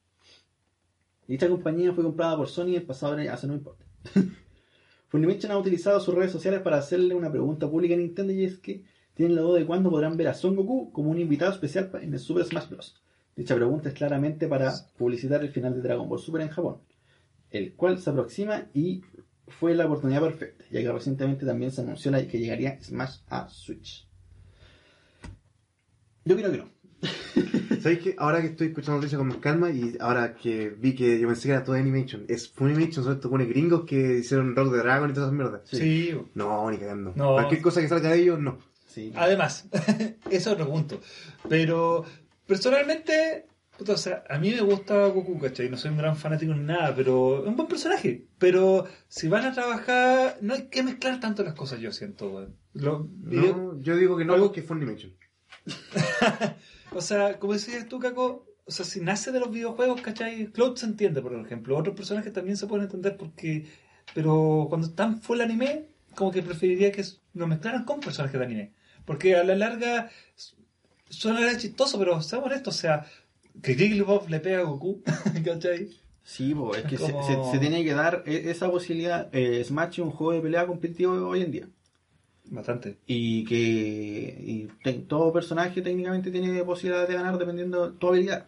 Dicha 1.27 1.47
compañía 1.47 1.93
fue 1.93 2.03
comprada 2.03 2.35
por 2.37 2.49
Sony 2.49 2.75
el 2.75 2.83
pasado 2.83 3.13
año, 3.13 3.31
hace 3.31 3.47
no 3.47 3.53
importa. 3.53 3.85
Funimation 5.07 5.51
ha 5.51 5.57
utilizado 5.57 5.99
sus 5.99 6.13
redes 6.15 6.31
sociales 6.31 6.61
para 6.61 6.77
hacerle 6.77 7.13
una 7.13 7.31
pregunta 7.31 7.69
pública 7.69 7.93
a 7.93 7.97
Nintendo 7.97 8.33
y 8.33 8.45
es 8.45 8.57
que 8.57 8.83
tienen 9.13 9.35
la 9.35 9.43
duda 9.43 9.59
de 9.59 9.65
cuándo 9.65 9.91
podrán 9.91 10.17
ver 10.17 10.27
a 10.27 10.33
Son 10.33 10.55
Goku 10.55 10.91
como 10.91 11.11
un 11.11 11.19
invitado 11.19 11.51
especial 11.51 11.91
en 12.01 12.13
el 12.13 12.19
Super 12.19 12.45
Smash 12.45 12.69
Bros. 12.69 12.99
Dicha 13.35 13.55
pregunta 13.55 13.89
es 13.89 13.95
claramente 13.95 14.47
para 14.47 14.73
publicitar 14.97 15.41
el 15.41 15.49
final 15.49 15.75
de 15.75 15.81
Dragon 15.81 16.09
Ball 16.09 16.19
Super 16.19 16.41
en 16.41 16.49
Japón, 16.49 16.77
el 17.51 17.73
cual 17.73 17.99
se 17.99 18.09
aproxima 18.09 18.67
y 18.73 19.03
fue 19.47 19.75
la 19.75 19.85
oportunidad 19.85 20.21
perfecta, 20.21 20.63
ya 20.71 20.81
que 20.81 20.91
recientemente 20.91 21.45
también 21.45 21.71
se 21.71 21.81
anunció 21.81 22.11
la- 22.11 22.25
que 22.27 22.39
llegaría 22.39 22.79
Smash 22.81 23.17
a 23.29 23.47
Switch. 23.49 24.07
Yo 26.25 26.35
creo 26.35 26.51
que 26.51 26.57
no. 26.57 26.69
¿Sabes 27.81 27.99
qué? 27.99 28.15
Ahora 28.17 28.39
que 28.41 28.47
estoy 28.47 28.67
escuchando 28.67 28.97
noticias 28.97 29.19
con 29.19 29.27
más 29.27 29.37
calma 29.37 29.69
y 29.71 29.97
ahora 29.99 30.35
que 30.35 30.69
vi 30.69 30.95
que 30.95 31.19
yo 31.19 31.27
pensé 31.27 31.49
que 31.49 31.53
era 31.53 31.63
todo 31.65 31.75
Animation, 31.75 32.23
es 32.29 32.47
Funimation, 32.49 33.03
son 33.03 33.13
estos 33.13 33.29
buenos 33.29 33.49
gringos 33.49 33.83
que 33.85 34.19
hicieron 34.19 34.55
Rock 34.55 34.71
the 34.71 34.77
Dragon 34.77 35.09
y 35.09 35.13
todas 35.13 35.27
esas 35.27 35.37
mierdas. 35.37 35.61
Sí. 35.65 35.77
Sí. 35.77 36.17
No, 36.33 36.71
ni 36.71 36.77
cagando. 36.77 37.11
No. 37.15 37.33
Cualquier 37.33 37.61
cosa 37.61 37.81
que 37.81 37.89
salga 37.89 38.09
de 38.11 38.19
ellos, 38.21 38.39
no. 38.39 38.57
Sí. 38.87 39.11
Además, 39.15 39.65
eso 39.73 40.15
es 40.29 40.47
otro 40.47 40.69
punto. 40.69 41.01
Pero 41.49 42.05
personalmente, 42.47 43.47
puta, 43.77 43.93
o 43.93 43.97
sea, 43.97 44.23
a 44.29 44.37
mí 44.39 44.51
me 44.51 44.61
gusta 44.61 45.07
Goku, 45.07 45.39
¿cachai? 45.39 45.69
No 45.69 45.77
soy 45.77 45.91
un 45.91 45.97
gran 45.97 46.15
fanático 46.15 46.53
ni 46.53 46.63
nada, 46.63 46.93
pero 46.95 47.41
es 47.41 47.47
un 47.47 47.55
buen 47.55 47.67
personaje. 47.67 48.27
Pero 48.37 48.85
si 49.07 49.27
van 49.27 49.45
a 49.45 49.53
trabajar, 49.53 50.37
no 50.41 50.53
hay 50.53 50.63
que 50.67 50.83
mezclar 50.83 51.19
tanto 51.19 51.43
las 51.43 51.53
cosas, 51.53 51.79
yo 51.79 51.91
siento, 51.91 52.29
weón. 52.29 52.55
Lo- 52.73 53.07
video- 53.09 53.55
No, 53.57 53.81
yo 53.81 53.95
digo 53.97 54.17
que 54.17 54.25
no 54.25 54.33
algo- 54.33 54.47
porque 54.47 54.61
es 54.61 54.65
Funimation. 54.67 55.13
O 56.95 57.01
sea, 57.01 57.39
como 57.39 57.53
decías 57.53 57.87
tú, 57.87 57.97
Caco, 57.99 58.45
o 58.65 58.71
sea, 58.71 58.85
si 58.85 59.01
nace 59.01 59.31
de 59.31 59.39
los 59.39 59.49
videojuegos, 59.49 60.01
¿cachai? 60.01 60.45
Cloud 60.51 60.75
se 60.77 60.85
entiende, 60.85 61.21
por 61.23 61.33
ejemplo. 61.33 61.75
Otros 61.75 61.95
personajes 61.95 62.31
también 62.31 62.55
se 62.57 62.67
pueden 62.67 62.85
entender 62.85 63.17
porque... 63.17 63.65
Pero 64.13 64.67
cuando 64.69 64.87
están 64.87 65.19
full 65.21 65.41
anime, 65.41 65.87
como 66.15 66.31
que 66.31 66.43
preferiría 66.43 66.91
que 66.91 67.03
lo 67.33 67.47
mezclaran 67.47 67.83
con 67.83 67.99
personajes 67.99 68.37
de 68.39 68.45
anime. 68.45 68.73
Porque 69.05 69.35
a 69.35 69.43
la 69.43 69.55
larga 69.55 70.09
suena 71.09 71.57
chistoso, 71.57 71.97
pero 71.97 72.21
seamos 72.21 72.47
honestos, 72.47 72.75
o 72.75 72.77
sea, 72.79 73.05
que 73.61 73.75
Jigglypuff 73.75 74.29
le 74.29 74.39
pega 74.39 74.59
a 74.59 74.63
Goku, 74.63 75.01
¿cachai? 75.45 75.89
Sí, 76.23 76.53
po, 76.55 76.73
es 76.75 76.83
que 76.85 76.97
se- 76.97 77.11
Como- 77.11 77.23
se, 77.51 77.51
se 77.51 77.59
tiene 77.59 77.83
que 77.83 77.93
dar 77.93 78.23
e- 78.25 78.49
esa 78.49 78.71
posibilidad. 78.71 79.29
Eh, 79.33 79.63
Smash 79.63 79.93
es 79.93 79.99
un 79.99 80.11
juego 80.11 80.31
de 80.33 80.41
pelea 80.41 80.65
competitivo 80.65 81.13
hoy 81.27 81.41
en 81.41 81.51
día. 81.51 81.67
Bastante. 82.45 82.97
Y 83.07 83.43
que 83.45 83.57
y 84.39 84.67
te- 84.83 84.93
todo 84.93 85.33
personaje 85.33 85.81
técnicamente 85.81 86.31
tiene 86.31 86.63
posibilidad 86.63 87.07
de 87.07 87.13
ganar 87.13 87.37
dependiendo 87.37 87.89
de 87.91 87.97
tu 87.97 88.07
habilidad. 88.07 88.47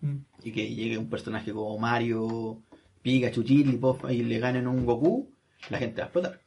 Mm. 0.00 0.16
Y 0.42 0.52
que 0.52 0.74
llegue 0.74 0.98
un 0.98 1.08
personaje 1.10 1.52
como 1.52 1.78
Mario, 1.78 2.62
Pikachu, 3.02 3.42
Jigglypuff 3.44 4.04
y 4.10 4.22
le 4.22 4.38
ganen 4.38 4.66
un 4.66 4.84
Goku, 4.86 5.28
la 5.70 5.78
gente 5.78 6.00
va 6.00 6.04
a 6.04 6.06
explotar. 6.06 6.40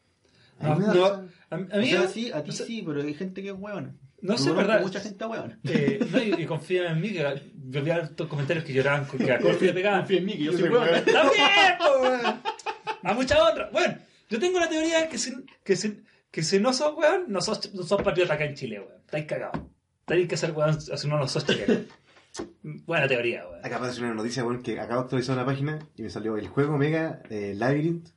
A 0.59 0.75
mí 0.75 0.85
No, 0.93 1.05
a, 1.05 1.25
a 1.49 1.57
mí 1.57 1.67
o 1.71 1.97
sea, 1.99 2.07
sí, 2.07 2.31
a 2.31 2.43
ti 2.43 2.51
sí, 2.53 2.81
pero 2.85 3.01
hay 3.01 3.13
gente 3.13 3.41
que 3.43 3.49
es 3.49 3.55
huevona. 3.57 3.93
No 4.25 4.37
sé, 4.37 4.51
¿verdad? 4.51 4.81
Mucha 4.81 4.99
gente 4.99 5.25
huevona. 5.25 5.59
Eh, 5.63 5.99
no, 6.11 6.21
y, 6.21 6.43
y 6.43 6.45
confía 6.45 6.91
en 6.91 7.01
mí, 7.01 7.11
que 7.11 7.41
yo 7.69 7.83
vi 7.83 7.91
hartos 7.91 8.27
comentarios 8.27 8.65
que 8.65 8.73
lloraban 8.73 9.05
con 9.05 9.19
que 9.19 9.31
a 9.31 9.39
le 9.39 9.73
pegaban. 9.73 10.01
Confía 10.01 10.17
en 10.19 10.25
mí, 10.25 10.33
que 10.37 10.43
yo 10.45 10.51
Yo 10.51 10.57
soy 10.57 10.67
soy 10.67 10.69
huevona. 10.77 11.05
¡También, 11.05 11.77
po, 11.79 12.01
weón! 12.01 12.41
A 13.03 13.13
mucha 13.13 13.43
honra. 13.43 13.69
Bueno, 13.71 13.97
yo 14.29 14.39
tengo 14.39 14.59
la 14.59 14.67
teoría 14.69 15.07
que 15.07 15.17
si, 15.17 15.33
que 15.63 15.75
si, 15.75 16.01
que 16.31 16.43
si 16.43 16.59
no 16.59 16.73
sos 16.73 16.95
weón, 16.97 17.25
no 17.27 17.41
sos, 17.41 17.73
no 17.73 17.83
sos 17.83 18.01
patriota 18.01 18.33
acá 18.33 18.45
en 18.45 18.55
Chile, 18.55 18.79
weón. 18.79 18.99
Estáis 19.05 19.25
cagados. 19.25 19.61
Tenéis 20.05 20.27
que 20.27 20.37
ser 20.37 20.51
weón 20.51 20.79
si 20.81 21.07
no, 21.07 21.17
no 21.17 21.27
sos 21.27 21.45
chileno. 21.45 21.81
Buena 22.63 23.07
teoría, 23.07 23.47
weón. 23.47 23.63
Acá 23.65 23.77
aparece 23.77 24.01
una 24.01 24.13
noticia, 24.13 24.43
bueno, 24.43 24.61
que 24.61 24.79
acabo 24.79 25.01
de 25.01 25.05
actualizar 25.05 25.35
una 25.35 25.45
página 25.45 25.79
y 25.95 26.01
me 26.01 26.09
salió 26.09 26.37
el 26.37 26.47
juego 26.47 26.77
Mega 26.77 27.21
eh, 27.29 27.53
Labyrinth 27.55 28.09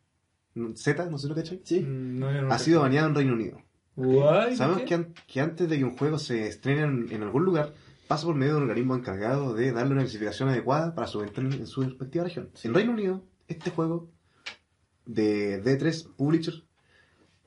Z, 0.75 1.07
no 1.07 1.19
sé 1.19 1.29
lo 1.29 1.35
que 1.35 1.43
cachai. 1.43 1.61
Sí. 1.65 1.81
Mm, 1.81 2.19
No, 2.19 2.43
no 2.43 2.53
Ha 2.53 2.59
sido 2.59 2.81
baneado 2.81 3.09
en 3.09 3.15
Reino 3.15 3.35
Unido. 3.35 3.63
Guay, 3.99 4.57
Sabemos 4.57 4.83
que, 4.83 4.95
an- 4.95 5.15
que 5.27 5.41
antes 5.41 5.69
de 5.69 5.77
que 5.79 5.85
un 5.85 5.97
juego 5.97 6.19
se 6.19 6.47
estrene 6.47 6.83
en, 6.83 7.07
en 7.13 7.23
algún 7.23 7.45
lugar, 7.45 7.75
pasa 8.07 8.27
por 8.27 8.35
medio 8.37 8.53
de 8.55 8.59
un 8.59 8.65
organismo 8.71 8.95
encargado 8.97 9.55
de 9.55 9.73
darle 9.73 9.93
una 9.93 10.03
clasificación 10.03 10.49
adecuada 10.49 10.95
para 10.95 11.07
su 11.07 11.19
venta 11.19 11.41
en, 11.41 11.67
su 11.67 11.83
respectiva 11.83 12.25
región. 12.25 12.51
En 12.63 12.75
Reino 12.75 12.93
Unido, 12.93 13.23
este 13.49 13.71
juego 13.71 14.09
de 15.07 15.63
D3 15.63 16.15
Publisher 16.17 16.63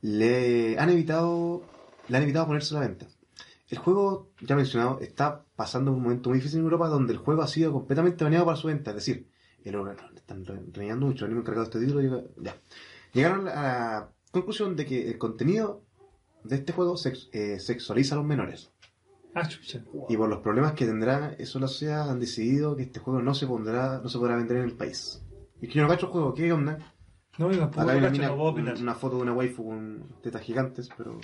le 0.01 0.77
han 0.79 0.89
evitado 0.89 1.63
le 2.07 2.17
han 2.17 2.23
evitado 2.23 2.47
ponerse 2.47 2.75
a 2.75 2.79
la 2.81 2.87
venta. 2.87 3.07
El 3.69 3.77
juego, 3.77 4.29
ya 4.41 4.55
mencionado, 4.55 4.99
está 4.99 5.45
pasando 5.55 5.93
un 5.93 6.01
momento 6.03 6.29
muy 6.29 6.39
difícil 6.39 6.59
en 6.59 6.65
Europa 6.65 6.89
donde 6.89 7.13
el 7.13 7.19
juego 7.19 7.41
ha 7.41 7.47
sido 7.47 7.71
completamente 7.71 8.23
baneado 8.23 8.45
para 8.45 8.57
su 8.57 8.67
venta. 8.67 8.89
Es 8.91 8.95
decir, 8.97 9.27
el 9.63 9.75
están 10.15 10.43
re- 10.43 10.59
reñando 10.73 11.05
mucho, 11.05 11.25
el 11.25 11.31
organismo 11.31 11.41
encargado 11.41 11.65
de 11.65 11.69
este 11.69 11.85
título 11.85 12.23
ya. 12.41 12.55
llegaron 13.13 13.47
a 13.47 13.53
la 13.53 14.09
conclusión 14.31 14.75
de 14.75 14.85
que 14.85 15.07
el 15.09 15.17
contenido 15.17 15.83
de 16.43 16.55
este 16.55 16.73
juego 16.73 16.97
sex- 16.97 17.29
eh, 17.33 17.59
sexualiza 17.59 18.15
a 18.15 18.17
los 18.19 18.25
menores. 18.27 18.71
Ah, 19.33 19.47
chucha. 19.47 19.83
Y 20.09 20.17
por 20.17 20.27
los 20.29 20.39
problemas 20.39 20.73
que 20.73 20.85
tendrá 20.85 21.33
eso 21.39 21.59
la 21.59 21.67
sociedad 21.67 22.09
han 22.09 22.19
decidido 22.19 22.75
que 22.75 22.83
este 22.83 22.99
juego 22.99 23.21
no 23.21 23.33
se 23.33 23.47
pondrá, 23.47 23.99
no 24.03 24.09
se 24.09 24.17
podrá 24.17 24.35
vender 24.35 24.57
en 24.57 24.63
el 24.63 24.73
país. 24.75 25.21
Y 25.61 25.65
es 25.67 25.71
que 25.71 25.77
yo 25.79 25.83
no 25.83 25.89
cacho 25.89 26.07
el 26.07 26.11
juego, 26.11 26.33
¿qué 26.33 26.51
onda? 26.51 26.93
No, 27.37 27.49
yo 27.51 27.59
tampoco 27.59 27.81
Acá 27.81 27.91
hay 27.93 27.97
una, 27.99 28.07
cacho, 28.09 28.19
mina- 28.21 28.27
no 28.29 28.35
puedo 28.37 28.49
opinar. 28.49 28.77
una 28.77 28.95
foto 28.95 29.15
de 29.17 29.21
una 29.21 29.33
waifu 29.33 29.65
con 29.65 30.03
tetas 30.21 30.41
gigantes, 30.41 30.89
pero... 30.97 31.17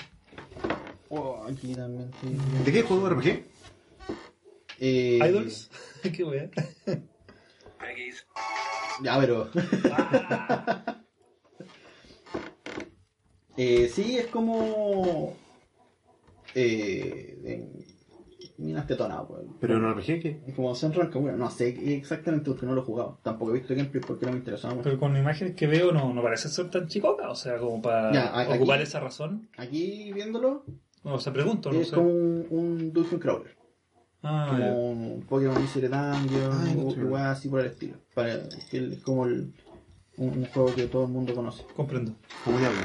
Oh, 1.10 1.44
aquí 1.50 1.74
también. 1.76 2.12
sí. 2.22 2.38
¿De 2.64 2.72
qué 2.72 2.84
juego 2.84 3.10
RPG? 3.10 3.44
Eh, 4.80 5.20
¿Idols? 5.28 5.70
Qué 6.16 6.24
weón. 6.24 6.52
Ya, 9.04 9.20
pero. 9.20 9.50
Eh, 13.58 13.90
sí, 13.94 14.18
es 14.18 14.28
como. 14.28 15.34
Eh, 16.56 17.38
de- 17.44 17.98
Minas 18.60 18.88
tetonadas, 18.88 19.26
pues. 19.28 19.42
¿Pero 19.60 19.76
en 19.78 19.84
RPG 19.94 20.06
qué? 20.20 20.42
Es 20.48 20.56
Como 20.56 20.74
Central 20.74 21.12
Camino, 21.12 21.38
no 21.38 21.52
sé 21.52 21.70
exactamente 21.96 22.50
porque 22.50 22.66
no 22.66 22.74
lo 22.74 22.82
he 22.82 22.86
jugado. 22.86 23.20
Tampoco 23.22 23.52
he 23.52 23.60
visto 23.60 23.76
gameplay 23.76 24.02
porque 24.04 24.26
no 24.26 24.32
me 24.32 24.40
interesaba 24.40 24.74
mucho. 24.74 24.84
Pero 24.86 25.00
con 25.00 25.16
imágenes 25.16 25.56
que 25.56 25.68
veo 25.68 25.92
no, 25.92 26.12
no 26.12 26.24
parece 26.24 26.50
ser 26.50 26.72
tan 26.72 26.88
chicota, 26.88 27.30
o 27.30 27.36
sea, 27.36 27.60
como 27.60 27.80
para 27.84 28.12
Ya, 28.12 28.48
ocupar 28.56 28.82
esa 28.82 29.00
razón. 29.00 29.48
Aquí 29.58 30.12
viéndolo, 30.12 30.64
O 31.04 31.20
sea, 31.20 31.32
pregunto, 31.34 31.72
no 31.72 31.80
es 31.82 31.90
sé. 31.90 31.96
como 31.96 32.10
un, 32.10 32.48
un 32.50 32.94
Dungeon 32.94 33.20
Crawler. 33.22 33.56
Ah, 34.24 34.58
ya. 34.60 34.70
como 34.70 34.90
un 34.92 35.22
Pokémon 35.30 35.62
Mystery 35.62 35.88
Dungeon, 35.88 36.52
Ah, 36.52 36.74
o 37.12 37.16
así 37.18 37.50
por 37.50 37.60
el 37.60 37.68
estilo. 37.68 37.98
Para, 38.16 38.34
es 38.72 39.04
como 39.04 39.28
el- 39.28 39.54
un, 40.18 40.30
un 40.30 40.46
juego 40.46 40.74
que 40.74 40.88
todo 40.88 41.04
el 41.06 41.12
mundo 41.12 41.36
conoce. 41.36 41.64
comprendo. 41.76 42.14
Como 42.44 42.58
Diablo. 42.58 42.80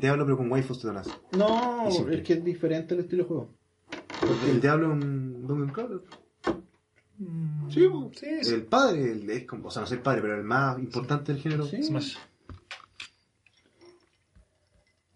Diablo 0.00 0.24
pero 0.24 0.36
con 0.36 0.50
waifus 0.50 0.80
tetonas. 0.80 1.08
No, 1.32 1.86
Y 1.88 1.92
simple. 1.92 2.16
es 2.16 2.22
que 2.22 2.32
es 2.34 2.44
diferente 2.44 2.94
el 2.94 3.00
estilo 3.00 3.22
de 3.24 3.28
juego. 3.28 3.50
Porque 4.20 4.50
el 4.50 4.60
Diablo 4.60 4.86
es 4.88 4.92
un 4.92 5.46
Dungeon 5.46 5.70
Crawler. 5.70 6.00
Mm, 7.18 7.70
Sí, 7.70 7.86
sí, 8.14 8.26
sí. 8.44 8.54
El 8.54 8.62
padre, 8.62 9.12
el- 9.12 9.28
es 9.30 9.44
como, 9.44 9.68
o 9.68 9.70
sea, 9.70 9.82
no 9.82 9.86
sé 9.88 9.94
el 9.96 10.00
padre, 10.02 10.22
pero 10.22 10.36
el 10.36 10.44
más 10.44 10.78
importante 10.78 11.32
del 11.32 11.42
género. 11.42 11.66
Sí. 11.66 11.82
Smash. 11.82 12.16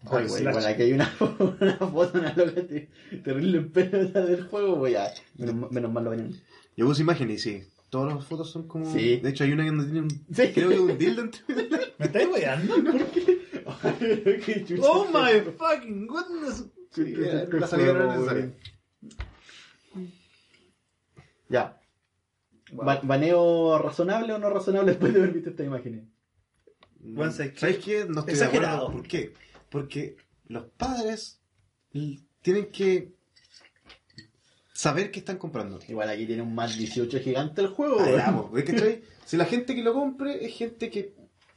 Oye, 0.05 0.27
güey, 0.27 0.41
igual 0.47 0.65
aquí 0.65 0.81
hay 0.83 0.93
una, 0.93 1.05
foto- 1.05 1.55
una 1.61 1.77
foto, 1.77 2.19
una 2.19 2.33
loca 2.35 2.61
te- 2.67 2.89
terrible 3.23 3.57
en 3.59 3.71
pelota 3.71 4.21
del 4.25 4.43
juego, 4.47 4.79
pues 4.79 4.93
ya. 4.93 5.07
Menos, 5.37 5.71
menos 5.71 5.91
mal 5.93 6.03
lo 6.03 6.09
ven. 6.11 6.35
Yo 6.75 6.85
puse 6.87 7.03
imágenes 7.03 7.45
y 7.45 7.59
sí, 7.59 7.67
todas 7.93 8.15
las 8.15 8.25
fotos 8.25 8.49
son 8.51 8.67
como... 8.67 8.91
Sí. 8.91 9.17
De 9.17 9.29
hecho 9.29 9.43
hay 9.43 9.51
una 9.51 9.65
donde 9.67 9.83
tiene 9.85 9.99
un... 10.01 10.09
Sí. 10.09 10.51
Creo 10.53 10.69
que 10.69 10.79
un 10.79 10.97
dildo 10.97 11.21
entre... 11.21 11.41
¿Me 11.99 12.05
estáis 12.07 12.27
weando? 12.27 12.75
Qué 14.45 14.65
chucha. 14.67 14.81
¡Oh 14.83 15.05
my 15.13 15.51
fucking 15.57 16.07
goodness! 16.07 16.65
Sí, 16.89 17.13
Qué- 17.13 17.47
qué 17.51 17.59
la 17.59 17.67
salida 17.67 17.93
no 17.93 17.99
era 18.03 18.15
necesaria. 18.15 18.51
Ya. 21.49 21.79
Ba- 22.71 23.01
¿Baneo 23.03 23.77
razonable 23.77 24.33
o 24.33 24.39
no 24.39 24.49
razonable 24.49 24.91
después 24.91 25.13
de 25.13 25.19
haber 25.19 25.33
visto 25.33 25.49
estas 25.51 25.65
imágenes? 25.67 26.05
Bueno, 26.99 27.31
¿sabes 27.31 27.59
¿Sabes 27.59 27.77
qué? 27.77 27.83
qué? 27.83 28.05
No 28.05 28.21
estoy 28.21 28.33
Exagerado. 28.33 28.77
de 28.77 28.81
acuerdo. 28.85 28.97
¿Por 29.01 29.07
qué? 29.07 29.33
Porque 29.69 30.17
los 30.47 30.65
padres 30.77 31.39
tienen 32.41 32.71
que 32.71 33.13
saber 34.73 35.11
qué 35.11 35.19
están 35.19 35.37
comprando. 35.37 35.79
Igual 35.87 36.09
aquí 36.09 36.25
tiene 36.25 36.41
un 36.41 36.53
más 36.55 36.77
18 36.77 37.19
gigante 37.19 37.61
el 37.61 37.67
juego. 37.67 37.97
Ah, 37.99 38.03
güey. 38.03 38.17
ya, 38.17 38.31
po, 38.35 38.49
¿ves, 38.51 38.63
cachai? 38.65 39.01
Si 39.25 39.37
la 39.37 39.45
gente 39.45 39.75
que 39.75 39.83
lo 39.83 39.93
compre 39.93 40.43
es 40.45 40.53
gente 40.55 40.89
que 40.89 41.13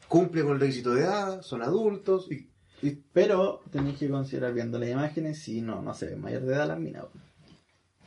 cumple 0.09 0.43
con 0.43 0.53
el 0.53 0.61
requisito 0.61 0.95
de 0.95 1.03
edad, 1.03 1.43
son 1.43 1.63
adultos 1.63 2.29
y, 2.31 2.49
y- 2.87 3.03
Pero 3.13 3.63
tenéis 3.73 3.99
que 3.99 4.09
considerar 4.09 4.53
viendo 4.55 4.79
las 4.79 4.89
imágenes 4.91 5.41
si 5.43 5.61
no, 5.63 5.83
no 5.83 5.95
se 5.95 6.07
ve 6.07 6.17
mayor 6.17 6.43
de 6.43 6.55
edad 6.55 6.69
las 6.69 6.79
minas. 6.79 7.05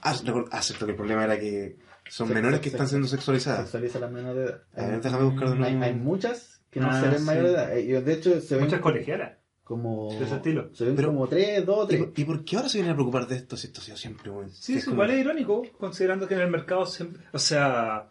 Ah, 0.01 0.15
ah, 0.51 0.61
cierto 0.61 0.85
que 0.85 0.91
el 0.91 0.97
problema 0.97 1.25
era 1.25 1.37
que 1.39 1.77
son 2.09 2.27
Se- 2.29 2.33
menores 2.33 2.57
se- 2.59 2.61
que 2.63 2.69
se- 2.69 2.75
están 2.77 2.87
siendo 2.87 3.07
Se 3.07 3.15
sexualizadas. 3.17 3.61
Sexualiza 3.63 3.99
las 3.99 4.11
menores 4.11 4.37
de 4.37 4.43
edad. 4.45 4.61
A 4.77 4.85
ver, 4.87 5.01
déjame 5.01 5.23
buscar 5.25 5.49
de 5.49 5.65
Hay, 5.65 5.73
nuevo. 5.75 5.83
hay 5.83 5.93
muchas 5.95 6.61
que 6.69 6.79
no 6.79 6.87
Ah, 6.89 7.01
se 7.01 7.07
ven 7.09 7.19
sí. 7.19 7.25
mayor 7.25 7.43
de 7.45 7.49
edad. 7.51 7.77
Eh, 7.77 8.01
De 8.01 8.13
hecho, 8.13 8.39
se 8.39 8.55
ven 8.55 8.63
Muchas 8.65 8.79
colegialas. 8.79 9.37
Como. 9.69 10.09
De 10.17 10.25
ese 10.25 10.35
estilo. 10.37 10.69
Se 10.73 10.83
ven 10.83 10.95
Pero- 10.95 11.09
como 11.09 11.27
3, 11.27 11.63
2, 11.63 11.85
¿Y 11.85 11.87
3. 11.89 12.01
por, 12.03 12.19
y 12.19 12.25
por 12.25 12.43
qué 12.43 12.55
ahora 12.57 12.69
se 12.69 12.79
vienen 12.79 12.91
a 12.91 12.95
preocupar 12.95 13.27
de 13.27 13.35
esto 13.35 13.55
si 13.55 13.67
esto 13.67 13.79
ha 13.79 13.83
sido 13.83 13.97
siempre 13.97 14.31
bueno? 14.31 14.51
Sí, 14.51 14.73
Es 14.77 14.87
igual 14.87 15.11
es 15.11 15.19
irónico, 15.19 15.63
considerando 15.77 16.27
que 16.27 16.33
en 16.33 16.41
el 16.41 16.49
mercado 16.49 16.85
siempre. 16.85 17.23
O 17.31 17.39
sea. 17.39 18.09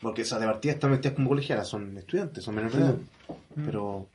Porque 0.00 0.22
esas 0.22 0.38
de 0.38 0.46
partida 0.46 0.72
están 0.74 0.92
metidas 0.92 1.14
como 1.16 1.28
colegialas, 1.30 1.66
son 1.66 1.98
estudiantes, 1.98 2.44
son 2.44 2.54
menores 2.54 2.76
de 2.78 2.84
edad. 2.84 2.94
Pero 3.66 4.08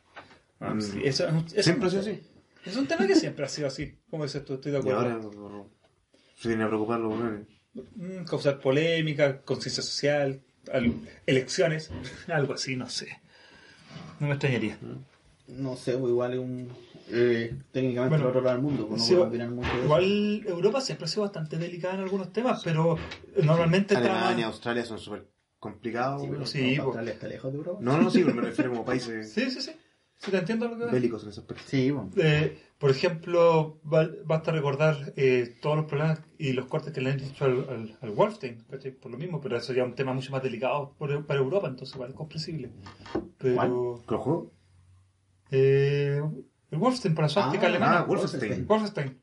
ah, 0.61 0.73
Mm. 0.75 0.81
sí, 0.81 1.01
eso, 1.03 1.27
eso- 1.27 1.61
siempre 1.61 1.87
ha 1.87 1.89
sido 1.89 2.01
así. 2.03 2.21
Es 2.65 2.77
un 2.77 2.87
tema 2.87 3.05
que 3.05 3.15
siempre 3.15 3.43
ha 3.45 3.49
sido 3.49 3.67
así. 3.67 3.93
Como 4.09 4.23
dices 4.23 4.45
tú, 4.45 4.53
estoy 4.53 4.71
de 4.71 4.77
Y 4.77 4.81
acuerdo. 4.81 4.99
ahora 5.01 5.15
no- 5.15 5.67
se 6.37 6.47
vienen 6.47 6.65
a 6.65 6.69
preocupar 6.69 7.01
los 7.01 7.11
weones. 7.19 7.47
Mm, 7.95 8.23
causar 8.23 8.59
polémica, 8.61 9.41
conciencia 9.41 9.83
social, 9.83 10.39
al- 10.71 10.95
elecciones, 11.25 11.91
algo 12.33 12.53
así, 12.53 12.77
no 12.77 12.87
sé. 12.89 13.19
No 14.21 14.27
me 14.27 14.33
extrañaría. 14.35 14.77
No 15.47 15.75
sé, 15.75 15.97
pues 15.97 16.09
igual 16.11 16.33
es 16.33 16.39
un. 16.39 16.69
Eh, 17.09 17.53
técnicamente 17.71 18.15
Bueno, 18.15 18.23
el 18.25 18.29
otro 18.29 18.41
lado 18.41 18.55
del 18.55 18.63
mundo, 18.63 18.87
pues 18.87 19.01
no 19.01 19.05
sí, 19.05 19.13
mucho 19.49 19.67
eso. 19.69 19.83
Igual 19.83 20.43
Europa 20.47 20.81
siempre 20.81 21.05
ha 21.05 21.07
sido 21.09 21.23
bastante 21.23 21.57
delicada 21.57 21.95
en 21.95 21.99
algunos 22.01 22.31
temas, 22.31 22.61
pero 22.63 22.97
normalmente 23.43 23.95
Alemania, 23.95 24.29
trama- 24.35 24.45
Australia 24.47 24.85
son 24.85 24.99
súper 24.99 25.27
complicados. 25.59 26.21
Sí, 26.21 26.27
pero 26.27 26.39
weón. 26.39 26.47
Sí, 26.47 26.75
po. 26.77 26.83
Australia 26.83 27.13
está 27.13 27.27
lejos 27.27 27.51
de 27.51 27.57
Europa. 27.57 27.79
No, 27.81 27.97
no, 28.01 28.09
sí, 28.09 28.21
pero 28.23 28.35
me 28.35 28.41
refiero 28.41 28.71
como 28.71 28.85
países 28.85 29.31
Sí, 29.33 29.49
sí, 29.51 29.61
sí. 29.61 29.71
Sí, 30.17 30.31
te 30.31 30.37
entiendo 30.37 30.69
lo 30.69 30.77
que 30.77 30.83
ves. 30.85 30.93
bélicos 30.93 31.23
en 31.23 31.29
ese 31.29 31.41
aspecto. 31.41 31.63
Sí, 31.67 31.91
bueno. 31.91 32.09
Eh, 32.15 32.57
por 32.77 32.89
ejemplo, 32.91 33.79
ba- 33.83 34.09
basta 34.25 34.53
recordar 34.53 35.11
eh, 35.17 35.57
todos 35.61 35.75
los 35.75 35.85
problemas 35.85 36.21
y 36.37 36.53
los 36.53 36.67
cortes 36.67 36.93
que 36.93 37.01
le 37.01 37.11
han 37.11 37.19
hecho 37.19 37.43
al, 37.43 37.67
al, 37.69 37.97
al 37.99 38.11
Wolfenstein, 38.11 38.63
¿cachai? 38.69 38.91
por 38.91 39.11
lo 39.11 39.17
mismo, 39.17 39.41
pero 39.41 39.57
eso 39.57 39.73
ya 39.73 39.83
es 39.83 39.89
un 39.89 39.95
tema 39.95 40.13
mucho 40.13 40.31
más 40.31 40.41
delicado 40.41 40.93
por- 40.97 41.25
para 41.25 41.39
Europa, 41.41 41.67
entonces 41.67 41.93
igual 41.95 42.11
es 42.11 42.15
comprensible. 42.15 42.69
Pero 43.37 44.01
¿Qué 44.07 44.15
juego? 44.15 44.51
Eh, 45.53 46.21
el 46.71 46.77
Wolfenstein 46.79 47.13
para 47.15 47.29
suástica 47.29 47.65
Ah, 47.67 47.69
alemana. 47.69 47.99
ah, 47.99 48.03
Wolfenstein. 48.03 48.65
Wolfenstein. 48.67 49.19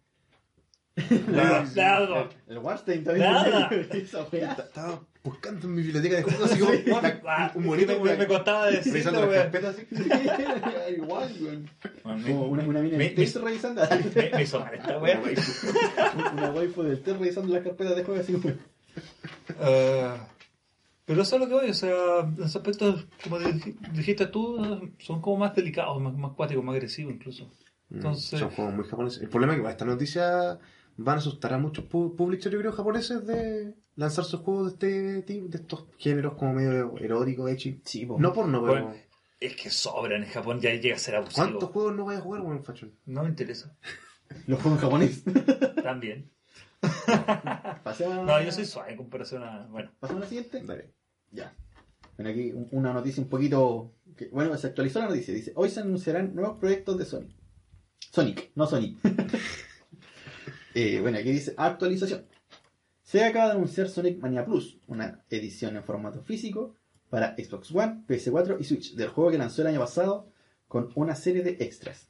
Nada. 1.28 1.64
Nada. 1.74 2.28
El 2.48 2.58
Warstein 2.58 3.04
también. 3.04 3.30
Nada. 3.30 3.68
Esa 3.92 4.26
wea. 4.30 4.52
Estaba 4.52 5.00
buscando 5.22 5.66
en 5.66 5.74
mi 5.74 5.82
biblioteca 5.82 6.16
de 6.16 6.22
juegos 6.22 6.42
así 6.52 6.60
como 6.60 7.00
la- 7.00 7.20
Ah, 7.26 7.52
un 7.54 7.66
bonito 7.66 7.98
me, 8.00 8.16
me 8.16 8.26
costaba 8.26 8.66
decirlo, 8.66 8.92
revisando 8.92 9.26
las 9.26 9.42
carpetas 9.42 9.76
así. 9.76 10.94
Igual, 10.96 11.36
weón. 11.40 11.70
Bueno, 12.04 12.22
Como 12.26 12.44
una, 12.46 12.64
una 12.64 12.80
mina 12.80 12.98
me- 12.98 13.08
revisando. 13.08 13.82
Me, 14.14 14.30
me 14.30 14.42
hizo 14.42 14.60
mal 14.60 14.74
esta 14.74 14.98
wea. 14.98 15.20
una 16.32 16.50
waifu 16.50 16.82
del 16.82 17.02
revisando 17.04 17.54
las 17.54 17.62
carpetas 17.64 17.96
de 17.96 18.04
juego 18.04 18.20
así 18.20 18.32
como. 18.34 18.54
Eh, 19.60 20.10
Pero 21.10 21.22
eso 21.22 21.34
es 21.34 21.40
lo 21.42 21.48
que 21.48 21.54
voy, 21.54 21.70
o 21.70 21.74
sea, 21.74 22.22
los 22.36 22.54
aspectos, 22.54 23.04
como 23.24 23.40
dij- 23.40 23.76
dijiste 23.92 24.26
tú, 24.28 24.92
son 25.00 25.20
como 25.20 25.38
más 25.38 25.56
delicados, 25.56 26.00
más, 26.00 26.14
más 26.14 26.34
cuáticos, 26.34 26.62
más 26.62 26.74
agresivos 26.76 27.12
incluso. 27.14 27.46
Mm, 27.88 27.96
Entonces- 27.96 28.38
Son 28.38 28.50
juegos 28.50 28.74
muy 28.74 28.84
japoneses. 28.84 29.20
El 29.20 29.28
problema 29.28 29.54
es 29.56 29.60
que 29.60 29.68
esta 29.68 29.84
noticia 29.84 30.60
van 30.96 31.16
a 31.16 31.18
asustar 31.18 31.52
a 31.54 31.58
muchos 31.58 31.84
pu- 31.88 32.14
publishers, 32.14 32.52
yo 32.52 32.60
creo, 32.60 32.70
japoneses 32.70 33.26
de 33.26 33.74
lanzar 33.96 34.24
sus 34.24 34.38
juegos 34.40 34.78
de 34.78 35.18
este 35.18 35.22
tipo, 35.22 35.48
de 35.48 35.58
estos 35.58 35.86
géneros 35.98 36.34
como 36.34 36.52
medio 36.52 36.96
erótico, 36.98 37.48
echi. 37.48 37.80
Sí, 37.84 38.06
po. 38.06 38.16
No 38.20 38.32
porno, 38.32 38.60
pero... 38.62 38.84
Bueno, 38.84 38.94
es 39.40 39.56
que 39.56 39.68
sobran 39.70 40.22
en 40.22 40.28
Japón, 40.30 40.60
ya 40.60 40.72
llega 40.74 40.94
a 40.94 40.98
ser 41.00 41.16
abusivo. 41.16 41.44
¿Cuántos 41.44 41.70
juegos 41.70 41.96
no 41.96 42.04
vais 42.04 42.20
a 42.20 42.22
jugar, 42.22 42.42
weón, 42.42 42.62
Fashion? 42.62 42.92
No 43.06 43.24
me 43.24 43.30
interesa. 43.30 43.74
Los 44.46 44.62
juegos 44.62 44.80
japoneses. 44.80 45.24
También. 45.82 46.30
No, 48.24 48.40
yo 48.42 48.52
soy 48.52 48.64
suave 48.64 48.92
en 48.92 48.96
comparación 48.96 49.42
a. 49.42 49.66
Bueno, 49.66 49.90
pasemos 49.98 50.22
a 50.22 50.24
la 50.24 50.28
siguiente. 50.28 50.62
Dale. 50.64 50.90
Ya. 51.30 51.54
Bueno, 52.16 52.30
aquí 52.30 52.52
un- 52.52 52.68
una 52.72 52.92
noticia 52.92 53.22
un 53.22 53.28
poquito. 53.28 53.94
bueno, 54.32 54.56
se 54.58 54.66
actualizó 54.66 54.98
la 55.00 55.08
noticia. 55.08 55.32
Dice: 55.34 55.52
Hoy 55.56 55.70
se 55.70 55.80
anunciarán 55.80 56.34
nuevos 56.34 56.58
proyectos 56.58 56.98
de 56.98 57.04
Sonic. 57.04 57.34
Sonic, 58.12 58.50
no 58.54 58.66
Sonic. 58.66 58.98
Eh, 60.74 61.00
bueno, 61.00 61.18
aquí 61.18 61.32
dice: 61.32 61.52
actualización. 61.56 62.26
Se 63.02 63.24
acaba 63.24 63.46
de 63.46 63.52
anunciar 63.54 63.88
Sonic 63.88 64.18
Mania 64.20 64.44
Plus, 64.44 64.78
una 64.86 65.24
edición 65.28 65.76
en 65.76 65.82
formato 65.82 66.22
físico 66.22 66.76
para 67.08 67.34
Xbox 67.34 67.74
One, 67.74 68.04
PS4 68.06 68.56
y 68.60 68.64
Switch, 68.64 68.94
del 68.94 69.08
juego 69.08 69.32
que 69.32 69.38
lanzó 69.38 69.62
el 69.62 69.68
año 69.68 69.80
pasado 69.80 70.28
con 70.68 70.92
una 70.94 71.16
serie 71.16 71.42
de 71.42 71.56
extras. 71.58 72.08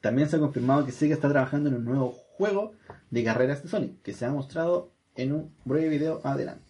También 0.00 0.28
se 0.28 0.36
ha 0.36 0.38
confirmado 0.38 0.86
que 0.86 0.92
Sega 0.92 1.14
está 1.14 1.28
trabajando 1.28 1.68
en 1.68 1.74
un 1.74 1.84
nuevo 1.84 2.12
juego 2.12 2.72
de 3.10 3.24
carreras 3.24 3.64
de 3.64 3.68
Sonic, 3.68 4.00
que 4.02 4.12
se 4.12 4.24
ha 4.24 4.30
mostrado 4.30 4.92
en 5.16 5.32
un 5.32 5.52
breve 5.64 5.88
video 5.88 6.20
adelanto. 6.22 6.69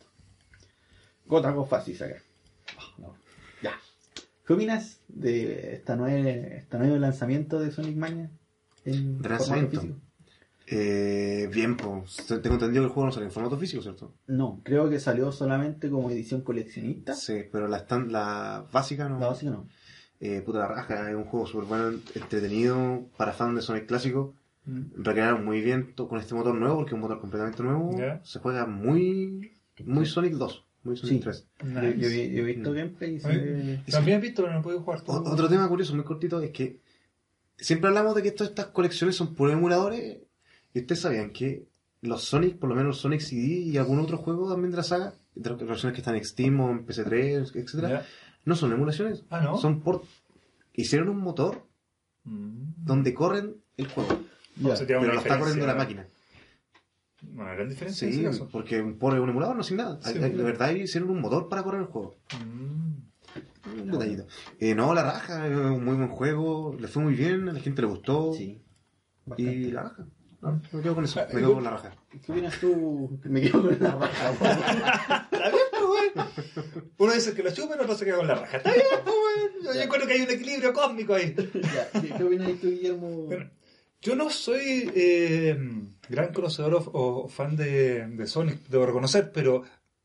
Otra 1.30 1.54
cosa 1.54 1.68
fácil 1.70 1.96
sacar. 1.96 2.18
Oh, 2.78 3.00
no. 3.02 3.14
Ya. 3.62 3.72
¿Qué 4.46 4.52
opinas 4.52 5.00
de 5.08 5.74
esta 5.74 5.96
nueva, 5.96 6.28
este 6.28 6.78
nuevo 6.78 6.96
lanzamiento 6.96 7.60
de 7.60 7.70
Sonic 7.70 7.96
Mania? 7.96 8.30
En 8.84 9.18
¿De 9.18 9.28
formato 9.28 9.44
lanzamiento? 9.44 9.80
físico? 9.80 10.00
Eh, 10.66 11.48
bien, 11.52 11.76
pues. 11.76 12.16
Tengo 12.26 12.54
entendido 12.54 12.82
que 12.82 12.86
el 12.86 12.92
juego 12.92 13.06
no 13.06 13.12
sale 13.12 13.26
en 13.26 13.32
formato 13.32 13.56
físico, 13.58 13.82
¿cierto? 13.82 14.14
No, 14.26 14.60
creo 14.64 14.88
que 14.88 15.00
salió 15.00 15.32
solamente 15.32 15.90
como 15.90 16.10
edición 16.10 16.42
coleccionista. 16.42 17.14
Sí, 17.14 17.42
pero 17.50 17.66
la, 17.68 17.78
estan- 17.78 18.10
la 18.12 18.66
básica 18.72 19.08
no. 19.08 19.18
La 19.18 19.28
básica 19.28 19.50
no. 19.50 19.66
Eh, 20.20 20.42
puta 20.42 20.58
la 20.60 20.68
raja, 20.68 21.10
es 21.10 21.16
un 21.16 21.24
juego 21.24 21.46
súper 21.46 21.66
bueno, 21.66 21.98
entretenido, 22.14 23.06
para 23.16 23.32
fans 23.32 23.56
de 23.56 23.62
Sonic 23.62 23.86
clásico. 23.86 24.34
mm, 24.66 25.02
Recrearon 25.02 25.44
muy 25.44 25.60
bien 25.60 25.92
con 25.96 26.18
este 26.20 26.34
motor 26.34 26.54
nuevo, 26.54 26.76
porque 26.76 26.90
es 26.90 26.94
un 26.94 27.00
motor 27.00 27.20
completamente 27.20 27.62
nuevo. 27.62 27.96
Se 28.22 28.38
juega 28.38 28.66
muy, 28.66 29.52
muy 29.84 30.06
Sonic 30.06 30.34
2, 30.34 30.64
muy 30.84 30.96
Sonic 30.96 31.14
Sí. 31.16 31.20
3. 31.20 31.46
Yo, 31.62 31.66
nice. 31.68 31.98
yo 31.98 32.08
he- 32.08 32.30
yo 32.32 32.42
he 32.42 32.46
visto 32.54 32.72
gameplay 32.72 33.14
y 33.16 33.20
se 33.20 33.28
Ay. 33.28 33.36
ve- 33.38 33.82
También 33.90 34.18
he 34.18 34.20
visto, 34.20 34.42
pero 34.42 34.54
no 34.54 34.60
he 34.60 34.62
podido 34.62 34.82
jugar 34.82 35.00
O- 35.00 35.04
todo. 35.04 35.32
otro 35.32 35.48
tema 35.48 35.68
curioso, 35.68 35.94
muy 35.94 36.04
cortito, 36.04 36.40
es 36.40 36.50
que 36.50 36.80
siempre 37.58 37.88
hablamos 37.88 38.14
de 38.14 38.22
que 38.22 38.30
todas 38.32 38.50
estas 38.50 38.66
colecciones 38.68 39.16
son 39.16 39.34
puros 39.34 39.52
emuladores. 39.54 40.18
Y 40.72 40.80
ustedes 40.80 41.00
sabían 41.00 41.30
que 41.30 41.66
los 42.02 42.24
Sonic, 42.24 42.56
por 42.58 42.68
lo 42.70 42.74
menos 42.76 42.98
Sonic 42.98 43.20
CD 43.20 43.46
y 43.60 43.76
algún 43.76 43.98
otro 43.98 44.16
juego 44.18 44.48
también 44.50 44.70
de 44.70 44.78
la 44.78 44.82
saga, 44.84 45.14
de 45.34 45.50
las 45.50 45.58
versiones 45.58 45.94
que 45.94 46.00
están 46.00 46.14
en 46.16 46.24
Steam 46.24 46.58
o 46.60 46.70
en 46.70 46.86
PC3, 46.86 47.52
etcétera, 47.54 48.06
no 48.44 48.56
son 48.56 48.72
emulaciones. 48.72 49.24
Ah, 49.30 49.40
¿no? 49.42 49.58
Son 49.58 49.80
por. 49.80 50.02
Hicieron 50.72 51.08
un 51.10 51.18
motor 51.18 51.62
Mm. 52.24 52.84
donde 52.84 53.12
corren 53.12 53.56
el 53.76 53.88
juego. 53.88 54.20
Se 54.76 54.86
tiene 54.86 55.00
pero 55.02 55.14
lo 55.14 55.20
está 55.20 55.38
corriendo 55.38 55.66
la 55.66 55.74
máquina. 55.74 56.06
Una 57.34 57.52
gran 57.54 57.68
diferencia 57.68 58.06
en 58.06 58.12
Sí, 58.14 58.20
ese 58.20 58.30
caso. 58.30 58.48
porque 58.50 58.76
es 58.78 58.82
un 58.82 59.28
emulador, 59.28 59.56
no 59.56 59.62
sin 59.62 59.76
nada. 59.78 59.98
Sí, 60.02 60.18
de 60.18 60.28
verdad 60.30 60.70
hicieron 60.70 61.10
un 61.10 61.20
motor 61.20 61.48
para 61.48 61.62
correr 61.62 61.82
el 61.82 61.86
juego. 61.88 62.16
Mm. 62.44 63.80
Un 63.80 63.90
detallito. 63.90 64.26
Eh, 64.58 64.74
no, 64.74 64.94
la 64.94 65.02
raja, 65.04 65.46
es 65.46 65.54
un 65.56 65.84
muy 65.84 65.94
buen 65.96 66.08
juego, 66.08 66.74
le 66.78 66.88
fue 66.88 67.02
muy 67.02 67.14
bien, 67.14 67.48
a 67.48 67.52
la 67.52 67.60
gente 67.60 67.82
le 67.82 67.88
gustó. 67.88 68.32
Sí. 68.34 68.62
Y 69.26 69.30
Bastante. 69.30 69.72
la 69.72 69.82
raja. 69.82 70.06
No, 70.42 70.60
me 70.72 70.80
quedo 70.82 70.94
con 70.94 71.04
eso, 71.04 71.20
Ah, 71.20 71.26
me 71.32 71.40
quedo 71.40 71.54
con 71.54 71.64
la 71.64 71.70
raja. 71.70 71.94
¿Qué 72.24 72.32
opinas 72.32 72.58
tú? 72.58 73.20
Me 73.24 73.42
quedo 73.42 73.60
con 73.62 73.78
la 73.78 73.90
raja. 73.94 74.30
Está 75.30 75.50
bien, 75.50 75.62
pues, 75.70 76.54
güey. 76.64 76.86
Uno 76.96 77.12
dice 77.12 77.34
que 77.34 77.42
lo 77.42 77.50
chupa, 77.52 77.74
el 77.74 77.80
otro 77.82 77.94
se 77.94 78.04
queda 78.06 78.16
con 78.16 78.26
la 78.26 78.34
raja. 78.36 78.56
Está 78.56 78.72
bien, 78.72 78.84
pues, 79.04 79.14
güey. 79.14 79.64
Yo, 79.76 79.82
yo 79.84 79.88
creo 79.90 80.06
que 80.06 80.12
hay 80.14 80.20
un 80.22 80.30
equilibrio 80.30 80.72
cósmico 80.72 81.14
ahí. 81.14 81.34
Ya, 81.36 82.00
¿Qué, 82.00 82.24
opinas 82.24 82.52
tú, 82.58 82.68
Guillermo? 82.70 83.08
Bueno, 83.26 83.50
Yo 84.02 84.16
no 84.16 84.30
soy 84.30 84.90
eh, 84.94 85.56
gran 86.08 86.32
conocedor 86.32 86.74
o, 86.74 86.90
o 86.92 87.28
fan 87.28 87.56
de, 87.56 88.06
de 88.06 88.26
Sonic, 88.26 88.66
debo 88.68 88.86
reconocer, 88.86 89.30
pero 89.32 89.62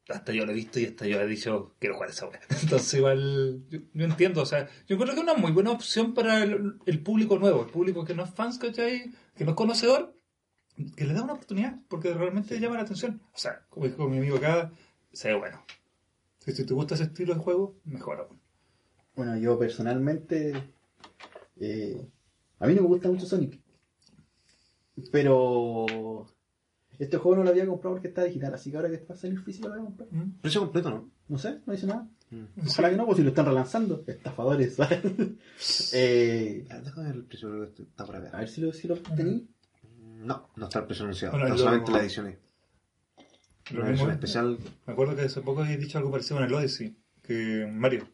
hasta 0.09 0.33
yo 0.33 0.45
lo 0.45 0.51
he 0.51 0.55
visto 0.55 0.79
y 0.79 0.85
hasta 0.85 1.07
yo 1.07 1.19
he 1.19 1.27
dicho 1.27 1.75
quiero 1.79 1.95
jugar 1.95 2.09
esa 2.09 2.27
weá. 2.27 2.41
Entonces 2.61 2.93
igual 2.93 3.63
yo, 3.69 3.79
yo 3.93 4.05
entiendo, 4.05 4.41
o 4.41 4.45
sea, 4.45 4.67
yo 4.87 4.97
creo 4.97 5.09
que 5.13 5.15
es 5.15 5.23
una 5.23 5.33
muy 5.35 5.51
buena 5.51 5.71
opción 5.71 6.13
para 6.13 6.43
el, 6.43 6.77
el 6.85 6.99
público 7.03 7.39
nuevo, 7.39 7.63
el 7.63 7.71
público 7.71 8.03
que 8.03 8.13
no 8.13 8.23
es 8.23 8.31
fans, 8.33 8.57
¿cachai? 8.59 9.11
Que 9.35 9.45
no 9.45 9.51
es 9.51 9.55
conocedor, 9.57 10.13
que 10.97 11.05
le 11.05 11.13
da 11.13 11.23
una 11.23 11.33
oportunidad, 11.33 11.79
porque 11.87 12.13
realmente 12.13 12.59
llama 12.59 12.75
la 12.75 12.81
atención. 12.83 13.21
O 13.33 13.37
sea, 13.37 13.65
como 13.69 13.87
dijo 13.87 14.09
mi 14.09 14.17
amigo 14.17 14.37
acá, 14.37 14.71
se 15.13 15.29
ve 15.29 15.35
bueno. 15.35 15.63
Si, 16.39 16.51
si 16.51 16.65
te 16.65 16.73
gusta 16.73 16.95
ese 16.95 17.05
estilo 17.05 17.33
de 17.33 17.39
juego, 17.39 17.77
mejor 17.85 18.19
aún. 18.19 18.41
Bueno, 19.15 19.37
yo 19.37 19.57
personalmente. 19.57 20.51
eh, 21.57 22.05
a 22.59 22.67
mí 22.67 22.73
no 22.75 22.81
me 22.81 22.87
gusta 22.87 23.07
mucho 23.07 23.25
Sonic. 23.25 23.59
Pero. 25.11 26.27
Este 26.97 27.17
juego 27.17 27.35
no 27.37 27.43
lo 27.43 27.49
había 27.49 27.65
comprado 27.67 27.95
porque 27.95 28.07
está 28.07 28.23
digital, 28.23 28.53
así 28.53 28.71
que 28.71 28.77
ahora 28.77 28.89
que 28.89 29.05
va 29.05 29.15
a 29.15 29.17
salir 29.17 29.37
físico 29.41 29.67
lo 29.67 29.73
voy 29.73 29.81
a 29.81 29.85
comprar. 29.85 30.07
¿Mm? 30.13 30.31
Precio 30.41 30.61
completo, 30.61 30.89
¿no? 30.91 31.11
No 31.27 31.37
sé, 31.37 31.59
no 31.65 31.73
dice 31.73 31.87
nada. 31.87 32.07
Mm. 32.31 32.45
Ojalá 32.67 32.89
que 32.89 32.95
no, 32.95 33.05
pues 33.05 33.17
si 33.17 33.23
lo 33.23 33.29
están 33.29 33.45
relanzando. 33.47 34.01
Estafadores, 34.07 34.75
¿sabes? 34.77 35.01
eh, 35.93 36.65
Ah, 36.69 36.79
Déjame 36.79 37.07
ver 37.07 37.15
el 37.17 37.25
precio, 37.25 37.73
que 37.75 37.81
está 37.83 38.05
por 38.05 38.15
a 38.15 38.19
acá. 38.19 38.37
ver 38.37 38.47
si 38.47 38.61
lo, 38.61 38.71
si 38.71 38.87
lo 38.87 38.95
tení. 38.95 39.45
No, 40.23 40.47
no 40.55 40.63
está 40.67 40.79
el 40.79 40.85
precio 40.85 41.03
anunciado. 41.03 41.33
Bueno, 41.33 41.49
no 41.49 41.53
lo- 41.55 41.59
solamente 41.59 41.91
la 41.91 41.99
edición. 41.99 42.33
Lo 43.71 43.81
Una 43.81 43.91
mismo- 43.91 44.09
especial. 44.11 44.57
Me 44.87 44.93
acuerdo 44.93 45.15
que 45.17 45.23
hace 45.23 45.41
poco 45.41 45.63
había 45.63 45.75
dicho 45.77 45.97
algo 45.97 46.11
parecido 46.11 46.37
en 46.39 46.45
el 46.45 46.53
Odyssey, 46.53 46.95
que 47.23 47.69
Mario. 47.69 48.07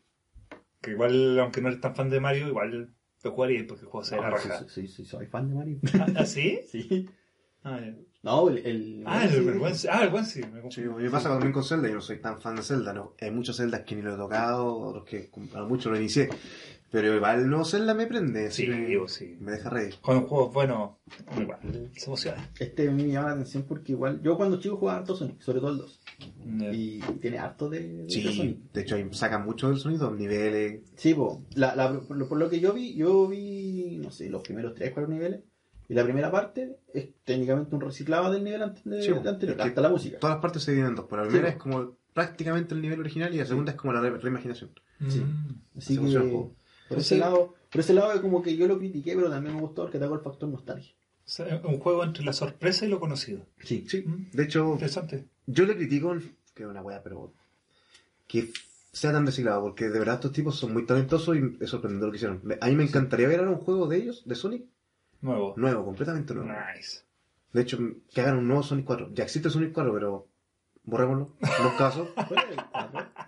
Que 0.82 0.92
igual, 0.92 1.38
aunque 1.40 1.62
no 1.62 1.68
eres 1.68 1.82
tan 1.82 1.94
fan 1.94 2.10
de 2.10 2.20
Mario, 2.20 2.48
igual 2.48 2.96
lo 3.24 3.32
jugaría 3.32 3.66
porque 3.68 3.84
el 3.84 3.88
juego 3.90 4.04
se 4.06 4.16
la 4.18 4.28
Ah, 4.28 4.30
raja. 4.32 4.60
sí, 4.60 4.66
sí, 4.70 4.88
sí, 4.88 5.06
soy 5.06 5.26
fan 5.28 5.50
de 5.50 5.56
Mario. 5.56 5.80
¿Ah, 6.00 6.08
¿Ah, 6.16 6.26
sí? 6.26 6.60
sí. 6.72 7.10
Ah, 7.64 7.80
ya. 7.80 7.96
No, 8.24 8.50
el. 8.50 8.58
el 8.60 9.04
Ah, 9.06 9.26
el, 9.26 9.48
el 9.50 9.60
buen 9.60 9.76
sí. 9.76 9.88
Ah, 9.92 10.04
el 10.04 10.10
buen 10.10 10.26
sí. 10.26 10.42
Me 10.52 10.72
Sí, 10.72 10.84
pasa 11.12 11.30
también 11.30 11.52
con 11.52 11.64
Zelda, 11.64 11.88
yo 11.88 11.96
no 11.96 12.02
soy 12.02 12.20
tan 12.20 12.40
fan 12.42 12.56
de 12.56 12.64
Zelda, 12.64 12.94
¿no? 12.94 13.16
Hay 13.20 13.32
muchos 13.32 13.58
Zeldas 13.58 13.82
que 13.82 13.96
ni 13.96 14.02
lo 14.02 14.14
he 14.14 14.18
tocado, 14.18 14.76
otros 14.78 15.06
que 15.06 15.30
a 15.56 15.64
mucho 15.64 15.90
lo 15.90 15.98
inicié. 15.98 16.30
Pero 16.92 17.16
igual 17.16 17.50
no 17.50 17.64
Zelda 17.64 17.94
me 17.94 18.06
prende, 18.06 18.52
Sí, 18.52 18.66
que 18.66 18.74
digo, 18.86 19.08
sí. 19.08 19.38
me 19.40 19.54
deja 19.54 19.70
reír. 19.70 19.96
Con 20.02 20.18
un 20.18 20.24
juego 20.28 20.50
bueno, 20.52 21.00
igual 21.40 21.60
se 21.96 22.06
emociona. 22.08 22.50
Este 22.60 22.88
a 22.90 22.92
mí 22.92 23.04
me 23.04 23.10
llama 23.14 23.28
la 23.30 23.34
atención 23.36 23.64
porque 23.68 23.94
igual. 23.94 24.22
Yo 24.22 24.36
cuando 24.36 24.60
chico 24.60 24.76
jugaba 24.76 25.00
harto 25.00 25.16
Sonic, 25.16 25.40
sobre 25.40 25.60
todo 25.62 25.72
el 25.72 25.78
2. 25.78 26.00
Ya. 26.58 26.74
Y 26.74 27.00
tiene 27.22 27.40
harto 27.40 27.70
de, 27.70 28.04
de 28.04 28.10
Sí, 28.10 28.22
Sonic. 28.24 28.58
de 28.74 28.82
hecho 28.82 28.96
ahí 28.96 29.08
sacan 29.14 29.46
mucho 29.46 29.70
del 29.70 29.78
sonido, 29.80 30.12
niveles. 30.14 30.82
Sí, 30.98 31.14
po. 31.14 31.42
La, 31.56 31.76
la- 31.78 31.98
por, 32.02 32.18
lo, 32.18 32.28
por 32.28 32.38
lo 32.38 32.50
que 32.50 32.60
yo 32.60 32.74
vi, 32.74 32.94
yo 32.94 33.26
vi, 33.28 33.98
no 34.04 34.12
sé, 34.12 34.30
los 34.30 34.42
primeros 34.44 34.74
3, 34.76 34.92
4 34.92 35.10
niveles. 35.12 35.40
Y 35.88 35.94
la 35.94 36.04
primera 36.04 36.30
parte 36.32 36.78
es 36.94 37.08
técnicamente 37.24 37.74
un 37.76 37.82
reciclado 37.82 38.32
del 38.32 38.44
nivel 38.44 38.64
ante- 38.64 38.82
de- 38.90 39.02
Sí, 39.02 39.12
po. 39.14 39.20
de 39.22 39.30
anterior, 39.30 39.58
Es 39.58 39.64
que 39.64 39.70
hasta 39.70 39.82
la 39.82 39.90
música. 39.90 40.20
Todas 40.20 40.36
las 40.36 40.42
partes 40.42 40.64
se 40.64 40.72
dividen 40.72 40.90
en 40.90 40.96
dos, 40.96 41.06
pero 41.10 41.24
la 41.24 41.28
primera 41.30 41.50
es 41.50 41.56
como 41.58 41.96
prácticamente 42.14 42.74
el 42.76 42.82
nivel 42.82 43.00
original 43.00 43.34
y 43.34 43.38
la 43.38 43.46
segunda 43.46 43.72
es 43.72 43.78
como 43.78 43.94
la 43.94 44.02
re- 44.02 44.18
reimaginación. 44.18 44.72
sí. 45.08 45.20
Mm. 45.20 45.78
Así 45.78 45.98
que. 45.98 46.50
Por 46.92 47.00
ese, 47.00 47.16
Sí. 47.16 47.20
lado, 47.20 47.56
por 47.72 47.82
ese 47.82 47.94
lado, 47.94 48.22
como 48.22 48.42
que 48.42 48.56
yo 48.56 48.68
lo 48.68 48.78
critiqué, 48.78 49.16
pero 49.16 49.30
también 49.30 49.56
me 49.56 49.62
gustó 49.62 49.84
porque 49.84 49.98
atacó 49.98 50.16
el 50.16 50.22
factor 50.22 50.50
nostalgia. 50.50 50.94
O 51.26 51.30
sea, 51.34 51.62
un 51.64 51.80
juego 51.80 52.04
entre 52.04 52.24
la 52.26 52.34
sorpresa 52.34 52.86
y 52.86 52.90
lo 52.90 53.00
conocido. 53.00 53.46
Sí. 53.64 53.86
Sí, 53.88 54.04
Mm. 54.06 54.32
de 54.34 54.44
hecho, 54.44 54.74
Interesante. 54.74 55.26
yo 55.48 55.66
le 55.66 55.76
critico, 55.76 56.14
que 56.54 56.64
es 56.64 56.70
una 56.70 56.82
wea, 56.82 57.02
pero 57.04 57.32
que 58.28 58.52
sea 58.92 59.12
tan 59.14 59.26
reciclado, 59.26 59.62
porque 59.62 59.90
de 59.90 60.00
verdad 60.00 60.16
estos 60.16 60.34
tipos 60.34 60.58
son 60.58 60.74
muy 60.74 60.86
talentosos 60.86 61.38
y 61.38 61.58
es 61.64 61.70
sorprendente 61.70 62.06
lo 62.06 62.12
que 62.12 62.18
hicieron. 62.18 62.42
A 62.60 62.68
mí 62.68 62.76
me 62.76 62.84
encantaría 62.84 63.28
ver 63.28 63.40
ahora 63.40 63.52
un 63.52 63.58
juego 63.60 63.88
de 63.88 63.98
ellos, 63.98 64.24
de 64.26 64.36
Sonic, 64.36 64.66
Nuevo. 65.22 65.54
nuevo, 65.58 65.86
completamente 65.86 66.34
nuevo. 66.34 66.50
Nice. 66.76 67.02
De 67.54 67.62
hecho, 67.62 67.78
que 68.14 68.22
hagan 68.22 68.38
un 68.38 68.48
nuevo 68.48 68.64
Sonic 68.64 68.86
4. 68.86 69.12
Ya 69.14 69.24
existe 69.24 69.50
Sonic 69.50 69.72
4, 69.74 69.94
pero 69.94 70.28
borrémoslo. 70.84 71.34
En 71.60 71.64
los 71.64 71.74
casos, 71.74 72.10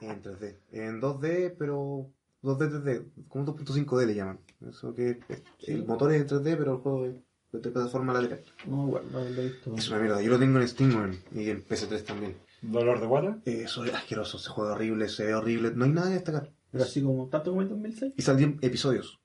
en 0.01 0.21
3D. 0.21 0.55
En 0.71 0.99
2D, 1.01 1.55
pero 1.57 2.07
2D, 2.43 2.83
3D, 2.83 3.05
como 3.29 3.45
2.5D 3.45 4.05
le 4.05 4.15
llaman. 4.15 4.39
Eso 4.69 4.93
que 4.93 5.09
eh, 5.29 5.43
el 5.67 5.85
motor 5.85 6.11
es 6.13 6.21
en 6.21 6.27
3D, 6.27 6.57
pero 6.57 6.73
el 6.73 6.77
juego 6.79 7.05
es 7.05 7.13
de 7.53 7.69
plataforma 7.69 8.13
lateral. 8.13 8.43
No, 8.65 8.87
bueno, 8.87 9.07
no 9.11 9.19
lo 9.19 9.41
he 9.41 9.47
visto. 9.49 9.73
Es 9.75 9.89
una 9.89 9.99
mierda. 9.99 10.21
Yo 10.21 10.31
lo 10.31 10.39
tengo 10.39 10.59
en 10.59 10.67
Steam 10.67 10.95
weón, 10.95 11.17
y 11.33 11.49
en 11.49 11.63
PS3 11.65 12.03
también. 12.03 12.35
Dolor 12.61 12.99
de 12.99 13.05
guata. 13.07 13.39
Eso 13.45 13.85
es 13.85 13.93
asqueroso, 13.93 14.37
se 14.39 14.49
juega 14.49 14.73
horrible, 14.73 15.07
se 15.09 15.25
ve 15.25 15.35
horrible, 15.35 15.71
no 15.75 15.85
hay 15.85 15.91
nada 15.91 16.07
que 16.07 16.13
destacar. 16.15 16.51
Pero 16.71 16.83
así 16.83 17.01
como 17.01 17.27
tanto 17.27 17.51
como 17.51 17.61
en 17.61 17.69
2006. 17.69 18.13
Y 18.17 18.21
saldrían 18.21 18.57
episodios. 18.61 19.19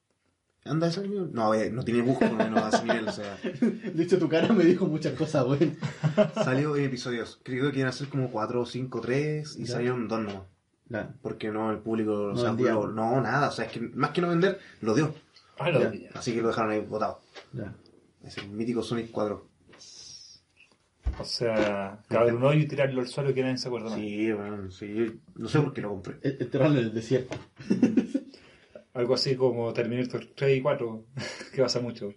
¿Anda 0.65 0.89
ese 0.89 1.01
amigo? 1.01 1.27
No, 1.32 1.55
eh, 1.55 1.70
no 1.70 1.82
tiene 1.82 2.03
busco, 2.03 2.27
no 2.27 2.59
a 2.65 2.69
ese 2.69 2.85
nivel, 2.85 3.09
o 3.09 3.12
sea. 3.12 3.39
De 3.95 4.03
hecho, 4.03 4.19
tu 4.19 4.28
cara 4.28 4.53
me 4.53 4.65
dijo 4.65 4.86
muchas 4.86 5.15
cosas, 5.15 5.47
güey. 5.47 5.77
Salió 6.35 6.77
en 6.77 6.85
episodios. 6.85 7.40
Creo 7.43 7.70
que 7.73 7.78
iban 7.78 7.89
a 7.89 7.93
ser 7.93 8.09
como 8.09 8.31
4, 8.31 8.66
5, 8.66 9.01
3 9.01 9.57
y 9.57 9.65
Ya. 9.65 9.73
salieron 9.73 10.09
2 10.09 10.20
nomás. 10.20 10.43
Porque 11.23 11.51
no, 11.51 11.70
el 11.70 11.78
público, 11.78 12.12
o 12.12 12.28
No 12.31 12.36
sea, 12.36 12.51
vendía. 12.51 12.73
lo- 12.73 12.89
no, 12.89 13.20
nada, 13.20 13.48
o 13.48 13.52
sea, 13.52 13.66
es 13.66 13.73
que 13.73 13.81
más 13.81 14.10
que 14.10 14.20
no 14.20 14.28
vender, 14.28 14.59
lo 14.81 14.94
dio. 14.94 15.15
Ah, 15.59 15.70
lo. 15.70 15.81
Así 16.15 16.32
que 16.35 16.40
lo 16.40 16.48
dejaron 16.48 16.70
ahí 16.73 16.81
botado. 16.81 17.20
Ya. 17.52 17.74
Es 18.24 18.39
el 18.39 18.48
mítico 18.51 18.82
Sonic 18.82 19.10
4. 19.10 19.47
O 21.20 21.24
sea, 21.24 22.01
caber 22.09 22.35
un 22.35 22.44
hoyo 22.44 22.60
y 22.60 22.69
tirarlo 22.69 23.01
al 23.01 23.09
suelo 23.09 23.35
que 23.35 23.43
nadie 23.43 23.59
se 23.59 23.66
acuerda 23.69 23.90
más. 23.90 23.98
Sí, 23.98 24.31
bueno, 24.32 24.70
sí. 24.70 25.20
No 25.36 25.48
sé 25.48 25.59
por 25.60 25.73
qué 25.73 25.81
lo 25.81 25.89
compré. 25.90 26.16
E- 26.23 26.36
Enterrarlo 26.40 26.78
en 26.78 26.85
el 26.86 26.94
desierto. 26.94 27.36
Algo 28.94 29.15
así 29.15 29.35
como 29.36 29.73
Terminator 29.73 30.27
3 30.36 30.59
y 30.59 30.62
4, 30.62 31.05
que 31.55 31.62
pasa 31.62 31.81
mucho. 31.81 32.12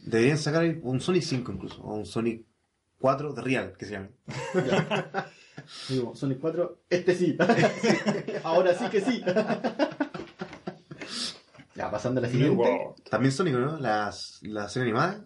Deberían 0.00 0.38
sacar 0.38 0.64
un 0.82 1.00
Sonic 1.00 1.22
5 1.22 1.52
incluso, 1.52 1.82
o 1.82 1.94
un 1.94 2.06
Sonic 2.06 2.44
4 2.98 3.32
de 3.32 3.42
Real, 3.42 3.74
que 3.78 3.84
se 3.86 3.92
llame. 3.92 4.08
Digo, 5.88 6.14
Sonic 6.14 6.40
4, 6.40 6.82
este 6.90 7.14
sí. 7.14 7.38
Ahora 8.44 8.74
sí 8.74 8.84
que 8.90 9.00
sí. 9.00 9.22
ya, 11.74 11.90
pasando 11.90 12.20
a 12.20 12.22
la 12.22 12.28
siguiente. 12.28 12.94
También 13.10 13.32
Sonic, 13.32 13.54
¿no? 13.54 13.78
Las, 13.78 14.38
la 14.42 14.68
serie 14.68 14.90
animada. 14.90 15.24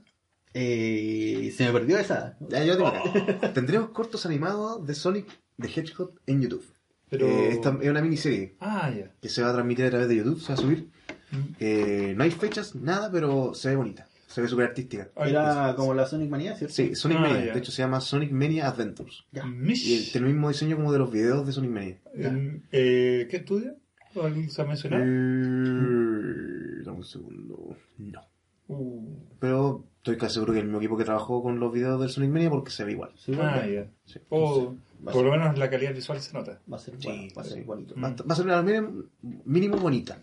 Eh, 0.55 1.53
se 1.57 1.67
me 1.67 1.73
perdió 1.73 1.99
esa. 1.99 2.37
Ya, 2.49 2.65
yo 2.65 2.77
digo, 2.77 2.93
Tendremos 3.55 3.91
cortos 3.91 4.25
animados 4.27 4.87
de 4.87 4.95
Sonic 4.95 5.27
de 5.57 5.69
Hedgehog 5.69 6.13
en 6.27 6.43
YouTube. 6.43 6.65
Pero... 7.11 7.27
Eh, 7.27 7.53
esta 7.53 7.77
es 7.81 7.89
una 7.89 8.03
miniserie 8.03 8.57
Ah, 8.61 8.91
ya. 8.91 9.13
que 9.21 9.29
se 9.29 9.43
va 9.43 9.51
a 9.51 9.53
transmitir 9.53 9.87
a 9.87 9.91
través 9.91 10.09
de 10.09 10.17
YouTube, 10.17 10.41
se 10.41 10.49
va 10.49 10.55
a 10.55 10.57
subir. 10.57 10.91
Mm. 11.31 11.37
Eh, 11.61 12.15
no 12.17 12.25
hay 12.25 12.31
fechas, 12.31 12.75
nada, 12.75 13.11
pero 13.11 13.55
se 13.55 13.71
ve 13.71 13.77
bonita. 13.77 14.07
Se 14.29 14.41
ve 14.43 14.47
súper 14.49 14.67
artística. 14.67 15.09
Era 15.17 15.75
como 15.77 15.95
la 15.95 16.07
Sonic 16.07 16.29
Manía, 16.31 16.55
¿cierto? 16.55 16.75
Sí, 16.75 16.95
Sonic 16.95 17.19
Ah, 17.19 17.23
Mania. 17.23 17.53
De 17.55 17.59
hecho, 17.59 17.73
se 17.73 17.83
llama 17.83 18.01
Sonic 18.01 18.31
Mania 18.31 18.69
Adventures. 18.69 19.25
Ya. 19.33 19.45
Mish. 19.45 19.87
Y 19.89 19.97
el- 19.97 20.13
tiene 20.13 20.27
el 20.29 20.33
mismo 20.35 20.49
diseño 20.49 20.77
como 20.77 20.93
de 20.93 20.99
los 21.01 21.11
videos 21.11 21.47
de 21.47 21.53
Sonic 21.53 21.71
Mania. 21.71 21.99
El- 22.15 22.63
eh, 22.71 23.27
¿Qué 23.31 23.39
estudio? 23.39 23.75
¿Alguien 24.23 24.51
se 24.51 24.63
ha 24.63 24.65
mencionado? 24.67 25.03
Eh, 25.03 26.83
dame 26.85 26.99
un 26.99 27.05
segundo. 27.05 27.77
No. 27.99 28.21
Uh, 28.69 29.17
Pero 29.41 29.85
estoy 29.97 30.19
casi 30.19 30.35
seguro 30.35 30.53
que 30.53 30.59
es 30.59 30.63
el 30.63 30.69
mismo 30.69 30.79
equipo 30.81 30.99
que 30.99 31.05
trabajó 31.05 31.43
con 31.43 31.59
los 31.59 31.73
videos 31.73 31.99
del 32.01 32.11
Sonic 32.11 32.31
Mania 32.31 32.51
porque 32.51 32.71
se 32.71 32.85
ve 32.85 32.93
igual. 32.93 33.13
Ah, 33.41 33.65
ya. 33.67 33.87
Sí. 34.05 34.21
O 34.29 34.75
a 35.01 35.05
por 35.05 35.13
ser- 35.15 35.25
lo 35.25 35.31
menos 35.31 35.59
la 35.59 35.71
calidad 35.71 35.95
visual 35.95 36.21
se 36.21 36.33
nota. 36.35 36.61
Va 36.71 36.77
a 36.77 36.81
ser 36.81 36.95
Sí, 36.99 37.07
bueno, 37.09 37.23
va 37.37 37.43
a 37.43 37.45
ser 37.45 37.65
bonito. 37.65 37.95
Mm. 37.97 38.05
Va, 38.05 38.09
a- 38.09 38.23
va 38.29 38.33
a 38.33 38.37
ser 38.37 38.45
una 38.45 38.61
mínimo, 38.63 39.05
mínimo 39.47 39.77
bonita. 39.79 40.19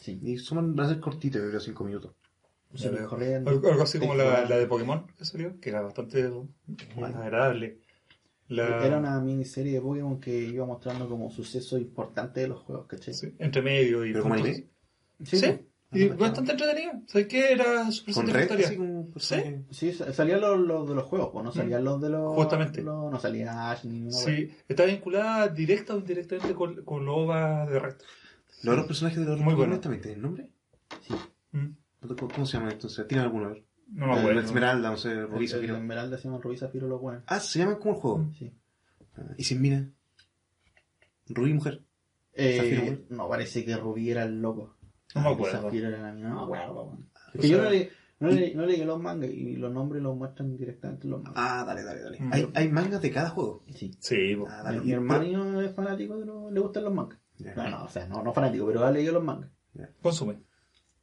Sí. 0.00 0.18
Y 0.22 0.38
son, 0.38 0.74
van 0.74 0.86
a 0.86 0.88
ser 0.88 1.00
cortitos, 1.00 1.42
yo 1.42 1.48
creo, 1.48 1.60
5 1.60 1.84
minutos. 1.84 2.12
Corriendo. 3.08 3.50
Algo, 3.50 3.82
así 3.82 3.98
como 3.98 4.14
la, 4.14 4.44
de 4.46 4.66
Pokémon 4.66 5.06
que 5.16 5.24
salió, 5.24 5.58
que 5.60 5.70
era 5.70 5.80
bastante 5.80 6.30
más 6.98 7.14
agradable. 7.14 7.78
La- 8.48 8.84
Era 8.86 8.98
una 8.98 9.18
miniserie 9.20 9.72
de 9.74 9.80
Pokémon 9.80 10.20
que 10.20 10.38
iba 10.44 10.64
mostrando 10.66 11.08
como 11.08 11.30
sucesos 11.30 11.80
importantes 11.80 12.42
de 12.42 12.48
los 12.48 12.60
juegos, 12.60 12.86
¿cachai? 12.86 13.12
sí, 13.14 13.34
entre 13.38 13.62
medio 13.62 14.04
y 14.06 14.12
como. 14.14 14.36
Sí, 14.36 14.54
pues. 15.22 15.60
y 15.92 16.08
bastante 16.08 16.52
entretenida. 16.52 17.02
¿Sabes 17.06 17.26
qué? 17.26 17.52
Era 17.52 17.90
súper 17.90 18.14
satisfactoria. 18.14 18.66
así 18.66 18.76
como 18.76 19.10
personaje. 19.10 19.62
Sí, 19.70 19.92
sa- 19.92 20.12
salían 20.12 20.40
los, 20.40 20.58
los 20.60 20.88
de 20.88 20.94
los 20.94 21.04
juegos, 21.04 21.30
pues 21.32 21.44
no 21.44 21.52
salían 21.52 21.84
los 21.84 22.00
de 22.00 22.10
los. 22.10 22.34
Justamente. 22.36 22.82
los- 22.82 23.10
no 23.10 23.18
salía 23.18 23.70
Ash 23.70 23.84
ni 23.84 24.00
nada. 24.00 24.12
Sí, 24.12 24.50
está 24.68 24.84
vinculada 24.84 25.48
directa 25.48 25.94
o 25.94 25.98
indirectamente 25.98 26.54
con, 26.54 26.84
con 26.84 27.04
los 27.04 27.16
OVA 27.16 27.66
de 27.66 27.78
red. 27.78 27.94
Los 28.62 28.72
otros 28.72 28.86
personajes 28.86 29.18
de 29.20 29.24
los 29.26 29.40
Muy 29.40 29.54
bueno. 29.54 29.78
También 29.80 30.02
tienen 30.02 30.22
nombre. 30.22 30.50
Sí. 31.06 31.14
Mm, 31.52 31.70
¿Cómo 32.00 32.46
se 32.46 32.56
llaman 32.56 32.72
entonces? 32.72 33.06
¿Tienen 33.06 33.26
alguno? 33.26 33.54
No 33.88 34.06
me 34.06 34.18
acuerdo. 34.18 34.40
Esmeralda, 34.40 34.90
no 34.90 34.96
sé, 34.96 35.22
Rubí, 35.22 35.48
Zafiro. 35.48 35.76
Esmeralda 35.76 36.18
se 36.18 36.24
llama 36.24 36.38
Rubí 36.38 36.56
Zafiro 36.56 36.86
los 36.86 37.00
buenos. 37.00 37.24
Ah, 37.26 37.40
se 37.40 37.58
llaman 37.58 37.76
como 37.76 37.94
el 37.94 38.00
juego. 38.00 38.30
Sí. 38.38 38.52
Ah, 39.16 39.34
¿Y 39.36 39.44
sin 39.44 39.60
mina? 39.60 39.90
Rubí, 41.28 41.52
mujer. 41.54 41.82
Eh, 42.34 43.06
no, 43.08 43.28
parece 43.28 43.64
que 43.64 43.76
Rubí 43.76 44.10
era 44.10 44.24
el 44.24 44.40
loco. 44.40 44.76
No 45.14 45.22
me 45.22 45.28
acuerdo. 45.30 45.62
Zafiro 45.62 45.88
era 45.88 46.02
la 46.02 46.12
mina. 46.12 46.28
No 46.28 46.36
me 46.36 46.42
acuerdo, 46.42 46.84
weón. 46.84 47.10
Es 47.34 47.40
que 47.40 47.48
yo 47.48 47.62
no 47.62 47.70
leí, 47.70 47.88
no, 48.20 48.28
leí, 48.28 48.54
no 48.54 48.66
leí 48.66 48.84
los 48.84 49.00
mangas 49.00 49.30
y 49.30 49.56
los 49.56 49.72
nombres 49.72 50.02
los 50.02 50.16
muestran 50.16 50.56
directamente 50.56 51.06
en 51.06 51.10
los 51.10 51.22
mangas. 51.22 51.42
Ah, 51.44 51.64
dale, 51.66 51.82
dale, 51.82 52.02
dale. 52.02 52.20
Mm. 52.20 52.32
Hay, 52.32 52.48
hay 52.54 52.68
mangas 52.68 53.02
de 53.02 53.10
cada 53.10 53.30
juego. 53.30 53.64
Sí. 53.74 53.90
Sí. 53.98 54.36
Ah, 54.48 54.62
dale. 54.64 54.80
Mi 54.80 54.92
hermano 54.92 55.60
es 55.60 55.74
fanático 55.74 56.18
de 56.18 56.26
los. 56.26 56.52
le 56.52 56.60
gustan 56.60 56.84
los 56.84 56.94
mangas. 56.94 57.18
Ya. 57.38 57.54
No, 57.54 57.70
no, 57.70 57.84
o 57.84 57.88
sea, 57.88 58.06
no, 58.06 58.22
no 58.22 58.32
fanático, 58.32 58.66
pero 58.66 58.84
ha 58.84 58.90
leído 58.90 59.14
los 59.14 59.24
mangas. 59.24 59.50
consume. 60.02 60.47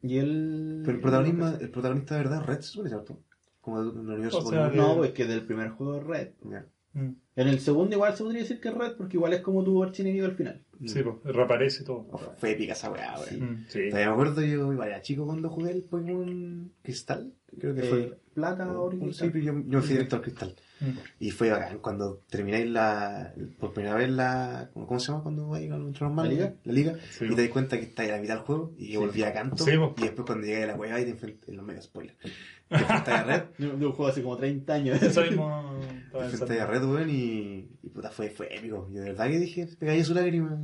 Y 0.07 0.17
él. 0.17 0.81
Pero 0.85 0.95
el 0.97 1.01
protagonista, 1.01 1.57
el 1.61 1.69
protagonista 1.69 2.15
de 2.15 2.21
verdad 2.21 2.41
es 2.41 2.45
Red, 2.47 2.55
se 2.61 2.67
supone, 2.71 2.89
¿cierto? 2.89 3.19
Como 3.61 3.83
del 3.83 3.93
del 3.95 4.09
universo 4.13 4.37
O 4.39 4.49
sea. 4.49 4.69
No, 4.69 4.97
pues 4.97 5.11
que 5.11 5.25
del 5.25 5.41
primer 5.45 5.69
juego 5.69 5.97
es 5.97 6.03
Red. 6.03 6.29
Mm, 6.93 7.09
En 7.35 7.47
el 7.49 7.59
segundo 7.59 7.93
igual 7.95 8.15
se 8.15 8.23
podría 8.23 8.41
decir 8.43 8.61
que 8.61 8.69
es 8.69 8.73
Red, 8.75 8.93
porque 8.97 9.17
igual 9.17 9.33
es 9.33 9.41
como 9.41 9.63
tu 9.63 9.83
archienemigo 9.83 10.25
al 10.25 10.35
final. 10.35 10.61
Sí, 10.85 11.01
po. 11.03 11.19
reaparece 11.25 11.83
todo. 11.83 12.05
Oh, 12.11 12.17
Fue 12.37 12.51
épica 12.51 12.73
esa 12.73 12.91
weá, 12.91 13.15
weón. 13.15 13.27
Sí. 13.29 13.41
Mm, 13.41 13.65
sí. 13.67 13.79
Me 13.93 14.03
acuerdo 14.03 14.41
yo, 14.41 14.71
igual 14.71 14.87
era 14.89 15.01
chico 15.01 15.25
cuando 15.25 15.49
jugué 15.49 15.71
el 15.71 15.83
Pokémon 15.83 16.71
Cristal. 16.83 17.33
Creo 17.59 17.73
que 17.75 17.81
Eh, 17.81 17.89
fue. 17.89 18.17
plata, 18.33 18.71
oro 18.79 18.95
y 18.97 19.13
Sí, 19.13 19.29
yo, 19.33 19.41
yo 19.41 19.53
me 19.53 19.81
fui 19.81 19.89
directo 19.91 20.15
al 20.17 20.21
Cristal. 20.21 20.55
Mm. 20.79 20.89
Y 21.19 21.31
fue 21.31 21.49
bacán 21.51 21.79
cuando 21.79 22.21
termináis 22.29 22.69
la. 22.69 23.33
Por 23.59 23.73
primera 23.73 23.95
vez 23.95 24.09
la. 24.09 24.69
¿Cómo 24.73 24.87
cómo 24.87 24.99
se 24.99 25.07
llama 25.11 25.23
cuando 25.23 25.47
vais 25.47 25.71
a 25.71 25.77
normal? 25.77 26.27
¿La 26.27 26.33
liga? 26.33 26.53
La 26.65 26.73
liga. 26.73 26.93
Sí, 27.11 27.25
y 27.29 27.35
te 27.35 27.41
das 27.43 27.51
cuenta 27.51 27.77
que 27.77 27.85
estáis 27.85 28.09
a 28.11 28.15
la 28.15 28.21
mitad 28.21 28.35
del 28.35 28.43
juego 28.43 28.73
y 28.77 28.91
que 28.91 28.97
volvía 28.97 29.29
a 29.29 29.33
canto. 29.33 29.63
Sí, 29.63 29.71
y 29.71 30.01
después 30.01 30.25
cuando 30.25 30.45
llegué 30.45 30.63
a 30.63 30.67
la 30.67 30.75
weá 30.75 30.99
y 30.99 31.05
te 31.05 31.11
enfrentas. 31.11 31.47
En 31.49 31.57
los 31.57 31.65
medios 31.65 31.85
spoilers. 31.85 32.17
Te 32.19 32.75
enfrentas 32.75 33.07
a 33.07 33.23
Red. 33.23 33.43
De, 33.57 33.67
de 33.77 33.85
un 33.85 33.91
juego 33.93 34.07
hace 34.11 34.21
como 34.23 34.35
30 34.37 34.73
años. 34.73 35.01
Eso 35.01 35.21
mismo. 35.21 35.79
Te 36.11 36.17
enfrentas 36.19 36.59
a. 36.59 36.65
Red, 36.65 36.83
weón, 36.83 37.09
y. 37.09 37.69
Y 37.83 37.89
puta, 37.89 38.09
fue, 38.09 38.29
fue 38.31 38.53
épico. 38.53 38.89
Yo 38.91 39.01
de 39.01 39.09
verdad 39.11 39.27
que 39.27 39.39
dije, 39.39 39.67
me 39.79 39.87
cayó 39.87 40.03
su 40.03 40.13
lágrima. 40.13 40.59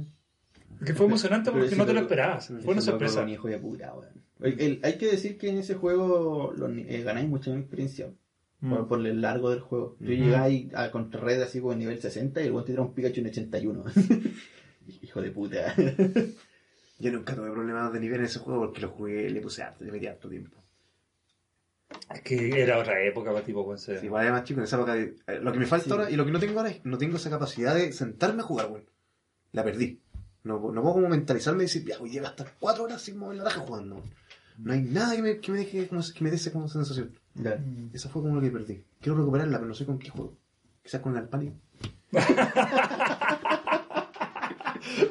Que 0.85 0.93
fue 0.93 1.05
emocionante 1.05 1.51
Pero 1.51 1.63
porque 1.63 1.75
no 1.77 1.85
te 1.85 1.93
lo 1.93 1.99
esperabas. 2.01 2.47
Fue 2.47 2.73
una 2.73 2.81
sorpresa. 2.81 3.27
hijo 3.29 3.47
de 3.47 3.57
puta, 3.59 3.93
weón. 3.93 4.21
El- 4.41 4.59
el- 4.59 4.79
hay 4.83 4.97
que 4.97 5.05
decir 5.11 5.38
que 5.38 5.49
en 5.49 5.59
ese 5.59 5.75
juego 5.75 6.51
lo- 6.57 6.67
eh, 6.69 7.03
ganáis 7.03 7.29
mucha 7.29 7.55
experiencia 7.55 8.09
Mm. 8.61 8.85
por 8.88 9.05
el 9.05 9.21
largo 9.21 9.49
del 9.49 9.59
juego. 9.59 9.95
Tú 9.97 10.05
Ujú. 10.05 10.13
llegáis 10.13 10.73
a 10.75 10.91
contra 10.91 11.19
red 11.19 11.41
así 11.41 11.59
como 11.59 11.73
en 11.73 11.79
nivel 11.79 11.99
60 11.99 12.41
y 12.43 12.47
el 12.47 12.55
te 12.57 12.63
tira 12.71 12.81
un 12.83 12.93
Pikachu 12.93 13.19
en 13.21 13.27
81. 13.27 13.83
hijo 15.01 15.21
de 15.21 15.31
puta. 15.31 15.73
Yo 16.99 17.11
nunca 17.11 17.35
tuve 17.35 17.49
problemas 17.51 17.91
de 17.93 17.99
nivel 17.99 18.19
en 18.19 18.25
ese 18.25 18.39
juego 18.39 18.61
porque 18.61 18.81
lo 18.81 18.89
jugué, 18.89 19.29
le 19.29 19.41
puse 19.41 19.63
harto, 19.63 19.83
le 19.83 19.91
metí 19.91 20.05
harto 20.07 20.29
tiempo. 20.29 20.57
Es 22.13 22.21
que 22.21 22.61
era 22.61 22.77
otra 22.77 23.01
época 23.03 23.31
para 23.31 23.43
tipo 23.43 23.63
Juan 23.63 23.77
Sí, 23.77 23.93
igual 24.03 24.23
era 24.25 24.33
más 24.33 24.43
chico 24.43 24.59
en 24.59 24.65
esa 24.65 24.75
época. 24.77 24.97
eh, 24.97 25.15
Lo 25.41 25.51
que 25.51 25.59
me 25.59 25.65
falta 25.65 25.85
Sí. 25.85 25.91
ahora 25.91 26.09
y 26.11 26.15
lo 26.15 26.25
que 26.25 26.31
no 26.31 26.39
tengo 26.39 26.59
ahora 26.59 26.71
es 26.71 26.85
no 26.85 26.97
tengo 26.97 27.17
esa 27.17 27.29
capacidad 27.29 27.73
de 27.75 27.91
sentarme 27.91 28.41
a 28.41 28.45
jugar, 28.45 28.67
weón. 28.71 28.85
La 29.53 29.63
perdí. 29.63 29.99
No, 30.43 30.55
no 30.71 30.81
puedo 30.81 30.93
como 30.95 31.09
mentalizarme 31.09 31.63
y 31.63 31.65
decir, 31.65 31.85
ya, 31.85 31.97
voy 31.99 32.17
a 32.17 32.23
estar 32.23 32.53
cuatro 32.59 32.83
horas 32.85 33.01
sin 33.01 33.17
mover 33.17 33.38
la 33.38 33.43
raja 33.45 33.61
jugando. 33.61 34.03
No 34.57 34.73
hay 34.73 34.81
nada 34.81 35.15
que 35.15 35.21
me, 35.21 35.39
que 35.39 35.51
me 35.51 35.57
deje 35.59 35.88
como, 35.88 36.01
que 36.01 36.23
me 36.23 36.29
dé 36.29 36.35
esa 36.35 36.51
como 36.51 36.67
sensación. 36.67 37.17
Ya. 37.36 37.56
Mm. 37.56 37.91
Esa 37.94 38.10
fue 38.10 38.22
como 38.22 38.36
lo 38.36 38.41
que 38.41 38.52
perdí. 38.52 38.84
Quiero 38.99 39.18
recuperarla, 39.18 39.58
pero 39.58 39.70
no 39.70 39.74
sé 39.74 39.86
con 39.86 39.98
qué 39.99 40.10
juego. 40.10 40.38
Quizás 40.84 40.99
con 41.02 41.14
el 41.14 41.20
Alpani. 41.20 41.53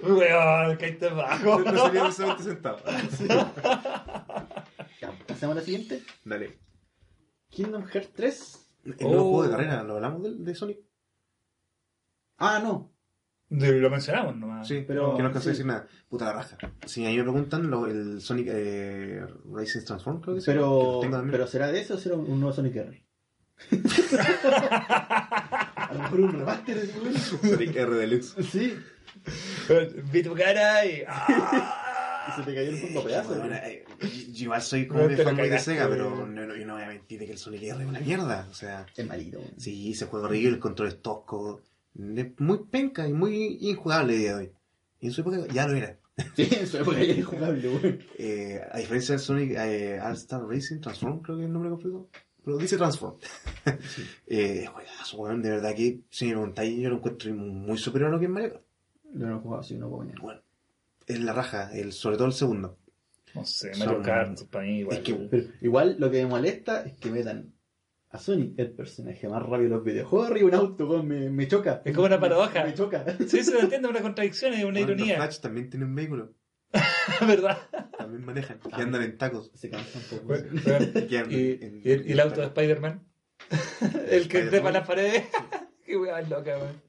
Weón, 0.03 0.77
caíste 0.77 1.09
bajo. 1.11 1.61
No 1.61 1.85
sería 1.87 2.03
precisamente 2.03 2.43
sentado. 2.43 2.79
Ya, 5.01 5.13
Pasamos 5.27 5.57
a 5.57 5.61
la 5.61 5.65
siguiente. 5.65 6.03
Dale. 6.27 6.59
Kingdom 7.49 7.85
Hearts 7.87 8.13
3. 8.15 8.67
El 8.85 8.97
nuevo 9.01 9.21
Oh. 9.21 9.31
juego 9.31 9.43
de 9.45 9.51
carrera, 9.51 9.83
¿lo 9.83 9.95
hablamos 9.95 10.23
de, 10.23 10.35
de 10.37 10.55
Sonic? 10.55 10.79
Ah, 12.37 12.61
no. 12.63 12.93
De- 13.51 13.72
Lo 13.81 13.90
mencionamos 13.90 14.36
nomás. 14.36 14.66
Sí, 14.66 14.85
pero- 14.86 15.02
pero 15.06 15.16
que 15.16 15.22
no 15.22 15.28
alcancé 15.28 15.44
sí. 15.47 15.51
decir 15.51 15.66
nada. 15.66 15.86
Puta 16.09 16.24
la 16.27 16.32
raja. 16.35 16.56
Si 16.86 17.05
a 17.05 17.10
mí 17.10 17.16
me 17.16 17.22
preguntan, 17.24 17.68
lo, 17.70 17.86
el 17.86 18.20
Sonic 18.20 18.47
eh, 18.51 19.22
Racing 19.52 19.85
Transform, 19.85 20.20
creo 20.20 20.35
que 20.36 20.40
sí, 20.40 20.47
que 20.47 20.52
Pero, 20.52 21.01
pero 21.31 21.47
¿será 21.47 21.70
de 21.72 21.81
eso 21.81 21.94
o 21.94 21.98
será 21.98 22.14
un 22.16 22.40
nuevo 22.40 22.52
Sonic 22.55 22.77
R? 22.77 23.05
a 25.77 25.90
lo 25.93 25.98
mejor 26.01 26.20
un 26.20 26.32
remaster 26.32 26.81
de. 26.86 27.18
Sonic 27.18 27.77
R 27.77 27.90
Deluxe. 27.94 28.35
Sí. 28.51 28.74
Vi 30.12 30.22
tu 30.22 30.35
cara 30.35 30.85
y. 30.86 31.02
Y 32.20 32.32
¡Ah! 32.32 32.35
se 32.36 32.43
te 32.43 32.55
cayó 32.55 32.68
el 32.70 32.77
fondo 32.77 33.02
pedazo. 33.02 33.35
Bueno, 33.35 33.55
eh, 33.56 33.82
yo 34.31 34.44
igual 34.44 34.60
soy 34.60 34.86
como 34.86 35.09
la 35.09 35.16
fanboy 35.24 35.48
de 35.48 35.59
Sega, 35.59 35.89
pero 35.89 36.10
no, 36.27 36.47
no, 36.47 36.55
yo 36.55 36.66
no 36.66 36.74
voy 36.74 36.82
a 36.82 36.89
mentir 36.89 37.18
de 37.18 37.24
que 37.27 37.32
el 37.32 37.39
Sonic 37.39 37.62
R 37.62 37.82
es 37.82 37.89
una 37.89 37.98
mierda. 37.98 38.47
O 38.51 38.55
sea, 38.55 38.85
Es 38.94 39.06
malito. 39.06 39.40
sí, 39.56 39.90
ese 39.93 40.05
juego 40.05 40.27
horrible, 40.27 40.51
el 40.51 40.59
control 40.59 40.89
es 40.89 41.01
tosco, 41.01 41.62
muy 42.39 42.59
penca 42.70 43.06
y 43.09 43.12
muy 43.12 43.59
injugable 43.60 44.16
día 44.16 44.36
de 44.36 44.44
hoy. 44.47 44.52
Y 45.01 45.06
en 45.06 45.12
su 45.12 45.20
época 45.22 45.47
ya 45.52 45.66
lo 45.66 45.74
era. 45.77 45.97
Sí, 46.36 46.48
en 46.52 46.66
su 46.66 46.77
época 46.78 46.98
ya 47.02 47.14
era 47.14 47.24
jugable, 47.24 47.68
weón. 47.68 47.98
Eh, 48.18 48.60
a 48.70 48.78
diferencia 48.78 49.14
del 49.14 49.20
Sonic 49.24 49.52
eh, 49.56 49.98
All 50.02 50.12
Star 50.14 50.43
Racing 50.47 50.81
Transform, 50.81 51.20
creo 51.22 51.36
que 51.36 51.43
es 51.44 51.47
el 51.47 51.52
nombre 51.52 51.70
completo. 51.70 52.09
Pero 52.44 52.59
dice 52.59 52.77
Transform. 52.77 53.16
eh, 54.27 54.66
juegazo, 54.66 55.16
weón, 55.18 55.43
de 55.43 55.51
verdad 55.51 55.74
que 55.74 56.01
si 56.10 56.27
me 56.27 56.32
preguntáis, 56.32 56.78
yo 56.78 56.90
lo 56.90 56.97
encuentro 56.97 57.32
muy 57.35 57.78
superior 57.78 58.10
a 58.10 58.12
lo 58.12 58.18
que 58.18 58.27
es 58.27 58.31
Mario 58.31 58.52
Kart. 58.52 58.64
Yo 59.14 59.27
no 59.27 59.36
he 59.36 59.40
jugado 59.40 59.60
así, 59.62 59.74
no 59.77 59.89
puedo 59.89 60.02
venir. 60.02 60.20
Bueno, 60.20 60.40
es 61.06 61.20
la 61.20 61.32
raja, 61.32 61.70
el, 61.74 61.93
sobre 61.93 62.16
todo 62.16 62.27
el 62.27 62.32
segundo. 62.32 62.77
No 63.35 63.44
sé, 63.44 63.72
Son- 63.74 63.86
Mario 63.86 64.02
Kart 64.02 64.43
para 64.51 64.64
mí 64.64 64.78
igual. 64.81 64.98
Es 64.98 65.02
que- 65.05 65.14
Pero 65.14 65.47
igual 65.62 65.97
lo 65.98 66.10
que 66.10 66.22
me 66.22 66.27
molesta 66.28 66.82
es 66.85 66.94
que 66.94 67.10
metan 67.10 67.52
a 68.12 68.19
Sonic, 68.19 68.59
el 68.59 68.73
personaje 68.73 69.28
más 69.28 69.41
rápido 69.43 69.62
de 69.62 69.69
los 69.77 69.85
videojuegos, 69.85 70.31
arriba 70.31 70.49
un 70.49 70.55
auto, 70.55 71.03
me, 71.03 71.31
me 71.31 71.47
choca. 71.49 71.81
Es 71.85 71.95
como 71.95 72.07
una 72.07 72.19
paradoja. 72.19 72.65
Me 72.65 72.74
choca. 72.74 73.05
Sí, 73.27 73.43
se 73.45 73.53
lo 73.55 73.61
entiende, 73.61 73.89
una 73.89 74.01
contradicción 74.03 74.53
y 74.55 74.65
una 74.65 74.81
Bueno, 74.81 74.89
Los 74.89 74.97
ironía. 74.99 75.16
Flash 75.16 75.39
también 75.41 75.70
tienen 75.70 75.95
vehículos, 75.95 76.31
¿Verdad? 77.27 77.59
también 77.97 78.24
manejan, 78.24 78.59
que 78.59 78.82
andan 78.82 79.03
en 79.03 79.16
tacos. 79.19 79.51
Se 79.55 79.70
cansa 79.70 79.99
un 79.99 80.19
poco. 80.19 80.35
Y, 81.09 81.16
en- 81.16 81.81
y 81.85 81.91
el, 81.91 82.09
y 82.09 82.12
el 82.12 82.20
auto 82.20 82.41
de 82.41 82.47
Spider-Man. 82.49 83.03
el 84.11 84.28
que 84.28 84.43
trepa 84.43 84.70
las 84.73 84.87
paredes. 84.87 85.24
Qué 85.85 85.97
weá 85.97 86.20
loca, 86.23 86.57
weón. 86.59 86.82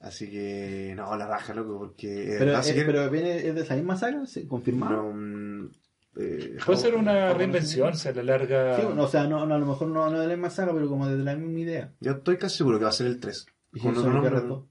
Así 0.00 0.30
que, 0.30 0.94
no, 0.96 1.14
la 1.16 1.26
raja, 1.26 1.52
loco, 1.52 1.78
porque... 1.78 2.34
eh, 2.34 2.36
Pero, 2.38 2.58
eh, 2.58 2.82
pero 2.86 3.10
viene 3.10 3.46
es 3.46 3.54
de 3.54 3.60
esa 3.60 3.76
misma 3.76 3.96
saga, 3.98 4.24
¿se 4.24 4.46
confirmado? 4.48 5.02
no, 5.02 5.12
mm, 5.12 5.70
eh, 6.16 6.58
Puede 6.64 6.78
ser 6.78 6.94
una 6.96 7.32
reinvención, 7.32 7.96
se 7.96 8.12
la 8.14 8.22
larga. 8.22 8.76
Sí, 8.76 8.82
bueno, 8.84 9.04
o 9.04 9.08
sea, 9.08 9.26
no, 9.26 9.46
no, 9.46 9.54
a 9.54 9.58
lo 9.58 9.66
mejor 9.66 9.88
no, 9.88 10.10
no 10.10 10.18
de 10.18 10.26
la 10.26 10.34
misma 10.34 10.50
saga, 10.50 10.72
pero 10.72 10.88
como 10.88 11.08
desde 11.08 11.22
la 11.22 11.36
misma 11.36 11.60
idea. 11.60 11.94
Yo 12.00 12.12
estoy 12.12 12.36
casi 12.36 12.58
seguro 12.58 12.78
que 12.78 12.84
va 12.84 12.90
a 12.90 12.94
ser 12.94 13.06
el 13.06 13.20
3. 13.20 13.46
Y 13.74 13.80
Con 13.80 13.96
otro 13.96 14.12
nombre, 14.12 14.30
R2. 14.30 14.66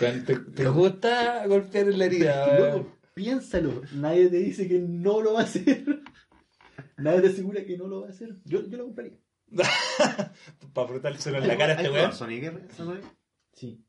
Weón, 0.00 0.24
¿Te, 0.24 0.36
te 0.36 0.68
gusta 0.68 1.46
golpear 1.46 1.88
en 1.88 1.98
la 1.98 2.04
herida? 2.06 2.58
Loco, 2.74 2.92
piénsalo. 3.14 3.82
Nadie 3.94 4.28
te 4.28 4.36
dice 4.38 4.68
que 4.68 4.78
no 4.78 5.20
lo 5.20 5.34
va 5.34 5.40
a 5.40 5.44
hacer. 5.44 6.02
Nadie 6.98 7.22
te 7.22 7.28
asegura 7.28 7.64
que 7.64 7.76
no 7.76 7.86
lo 7.86 8.02
va 8.02 8.08
a 8.08 8.10
hacer. 8.10 8.36
Yo, 8.44 8.66
yo 8.66 8.78
lo 8.78 8.84
compraría. 8.84 9.18
Para 10.74 10.88
frotárselo 10.88 11.38
en 11.38 11.48
la 11.48 11.56
cara 11.56 11.74
a 11.74 11.76
este 11.76 11.90
weón. 11.90 12.12
Sonic? 12.12 12.52
Sí. 13.52 13.84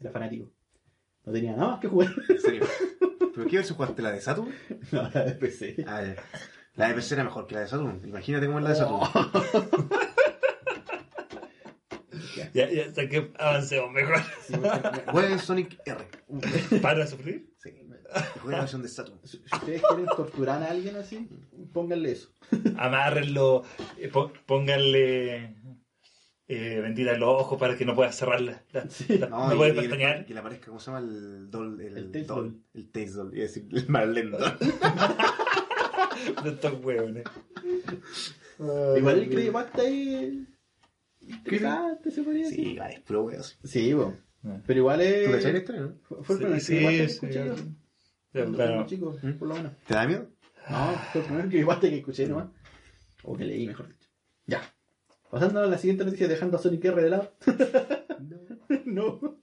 Era 0.00 0.10
fanático. 0.10 0.52
No 1.28 1.34
tenía 1.34 1.52
nada 1.54 1.68
más 1.72 1.80
que 1.80 1.88
jugar. 1.88 2.08
¿En 2.26 2.40
serio? 2.40 2.64
¿Pero 3.34 3.46
qué 3.50 3.56
versión 3.56 3.76
jugaste? 3.76 4.00
¿La 4.02 4.12
de 4.12 4.20
Saturn? 4.22 4.50
No, 4.92 5.02
la 5.12 5.24
de 5.24 5.32
PC. 5.32 5.76
Ah, 5.86 6.02
ya. 6.02 6.16
La 6.74 6.88
de 6.88 6.94
PC 6.94 7.14
era 7.16 7.24
mejor 7.24 7.46
que 7.46 7.54
la 7.54 7.60
de 7.60 7.68
Saturn. 7.68 8.00
Imagínate 8.04 8.46
cómo 8.46 8.58
es 8.60 8.64
la 8.64 8.70
de 8.70 8.76
Saturn. 8.76 9.00
Ya, 12.54 12.68
ya, 12.70 12.90
sé 12.92 13.08
que 13.08 13.30
avancemos 13.38 13.92
mejor. 13.92 14.16
Sí, 14.46 14.54
porque- 14.54 15.02
Jueguen 15.10 15.38
Sonic 15.38 15.78
R. 15.84 16.80
¿Para 16.80 17.06
sufrir? 17.06 17.52
Sí. 17.58 17.70
Jueguen 17.70 18.50
la 18.52 18.60
versión 18.60 18.82
de 18.82 18.88
Saturn. 18.88 19.20
Si 19.24 19.36
ustedes 19.52 19.82
quieren 19.82 20.06
torturar 20.16 20.62
a 20.62 20.70
alguien 20.70 20.96
así, 20.96 21.28
pónganle 21.72 22.12
eso. 22.12 22.30
Amárrenlo, 22.76 23.64
eh, 23.98 24.08
pó- 24.08 24.32
pónganle 24.46 25.56
eh, 26.48 26.80
bendita 26.80 27.12
en 27.12 27.20
los 27.20 27.28
ojos 27.28 27.58
para 27.58 27.76
que 27.76 27.84
no 27.84 27.94
pueda 27.94 28.10
cerrar 28.10 28.40
la, 28.40 28.62
la- 28.72 28.88
Sí. 28.88 29.18
la- 29.18 29.28
No, 29.28 29.48
no 29.48 29.54
y- 29.54 29.56
puede 29.58 29.72
y 29.72 29.76
pestañear. 29.80 30.24
Que 30.24 30.32
le 30.34 30.40
aparezca, 30.40 30.66
¿cómo 30.68 30.80
se 30.80 30.90
llama? 30.90 31.06
El 31.06 31.50
doll. 31.50 31.80
El, 31.80 31.98
El 32.14 32.26
doll. 32.26 32.62
El 32.74 32.90
Tails 32.90 33.14
doll. 33.14 33.28
A 33.28 33.40
decir 33.40 33.68
el 33.70 33.88
Marlene 33.88 34.30
doll. 34.30 34.42
De 36.44 36.50
estos 36.50 36.84
hueones. 36.84 37.24
Igual 38.58 39.18
el 39.20 39.28
creepypasta 39.28 39.82
ahí. 39.82 40.46
Interesante, 41.20 42.10
se 42.10 42.22
podría 42.22 42.44
decir. 42.46 42.64
Sí, 42.64 42.76
vale, 42.78 42.94
es 42.94 43.00
puro 43.00 43.22
weo. 43.24 43.42
sí. 43.42 43.54
Sí, 43.64 43.92
bueno. 43.92 44.16
Pero 44.66 44.78
igual 44.78 45.00
es. 45.00 45.26
¿Tú 45.26 45.32
cachai 45.32 45.52
la 45.52 45.58
historia, 45.58 45.80
no? 45.82 45.94
Fue 46.22 46.34
el 46.36 46.40
primer 46.42 46.60
Sí, 46.60 46.78
que 46.78 46.88
sí, 46.88 46.94
escuché 47.02 47.32
sí. 47.42 47.48
yo. 47.48 47.54
Ya, 47.54 48.40
Cuando 48.42 48.56
claro. 48.58 48.72
era 48.74 48.86
chico, 48.86 49.16
¿Mm? 49.22 49.32
por 49.32 49.48
lo 49.48 49.54
menos. 49.54 49.72
¿Te 49.86 49.94
da 49.94 50.06
miedo? 50.06 50.28
No, 50.70 50.92
fue 51.12 51.20
el 51.20 51.26
primer 51.26 51.48
creepypasta 51.48 51.88
que 51.90 51.96
escuché 51.98 52.26
nomás. 52.26 52.48
O 53.22 53.36
que 53.36 53.44
leí, 53.44 53.66
mejor 53.66 53.88
dicho. 53.88 54.08
Ya. 54.46 54.62
Pasando 55.30 55.60
a 55.60 55.66
la 55.66 55.76
siguiente 55.76 56.04
noticia, 56.04 56.26
dejando 56.26 56.56
a 56.56 56.60
Sonic 56.60 56.84
R 56.86 57.02
de 57.02 57.10
lado. 57.10 57.32
no. 58.86 59.38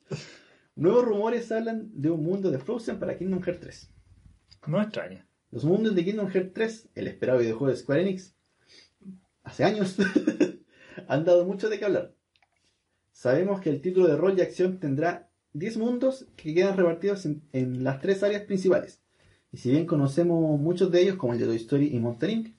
Nuevos 0.75 1.05
rumores 1.05 1.51
hablan 1.51 1.89
de 1.93 2.09
un 2.09 2.23
mundo 2.23 2.49
de 2.49 2.57
Frozen 2.57 2.99
para 2.99 3.17
Kingdom 3.17 3.41
Hearts 3.41 3.61
3. 3.61 3.89
No 4.67 4.81
extraña. 4.81 5.27
Los 5.51 5.63
mundos 5.63 5.93
de 5.93 6.03
Kingdom 6.03 6.29
Hearts 6.29 6.53
3, 6.53 6.89
el 6.95 7.07
esperado 7.07 7.39
videojuego 7.39 7.71
de 7.71 7.77
Square 7.77 8.01
Enix, 8.01 8.35
hace 9.43 9.63
años, 9.63 9.95
han 11.07 11.23
dado 11.23 11.45
mucho 11.45 11.69
de 11.69 11.77
qué 11.77 11.85
hablar. 11.85 12.15
Sabemos 13.11 13.61
que 13.61 13.69
el 13.69 13.81
título 13.81 14.07
de 14.07 14.17
rol 14.17 14.37
y 14.37 14.41
acción 14.41 14.79
tendrá 14.79 15.29
10 15.53 15.77
mundos 15.77 16.27
que 16.35 16.53
quedan 16.53 16.75
repartidos 16.75 17.25
en, 17.25 17.43
en 17.53 17.83
las 17.83 18.01
tres 18.01 18.23
áreas 18.23 18.41
principales. 18.41 19.01
Y 19.51 19.57
si 19.57 19.69
bien 19.69 19.85
conocemos 19.85 20.59
muchos 20.59 20.91
de 20.91 21.01
ellos, 21.01 21.15
como 21.15 21.33
el 21.33 21.39
de 21.39 21.45
Toy 21.45 21.55
Story 21.57 21.95
y 21.95 21.99
Monster 21.99 22.29
Inc., 22.29 22.55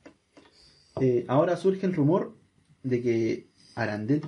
eh, 1.01 1.27
ahora 1.28 1.57
surge 1.59 1.85
el 1.85 1.93
rumor 1.93 2.36
de 2.87 3.03
que 3.03 3.47
Arandel 3.75 4.23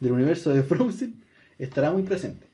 del 0.00 0.12
universo 0.12 0.50
de 0.50 0.62
Frozen 0.62 1.22
estará 1.58 1.90
muy 1.90 2.02
presente. 2.02 2.46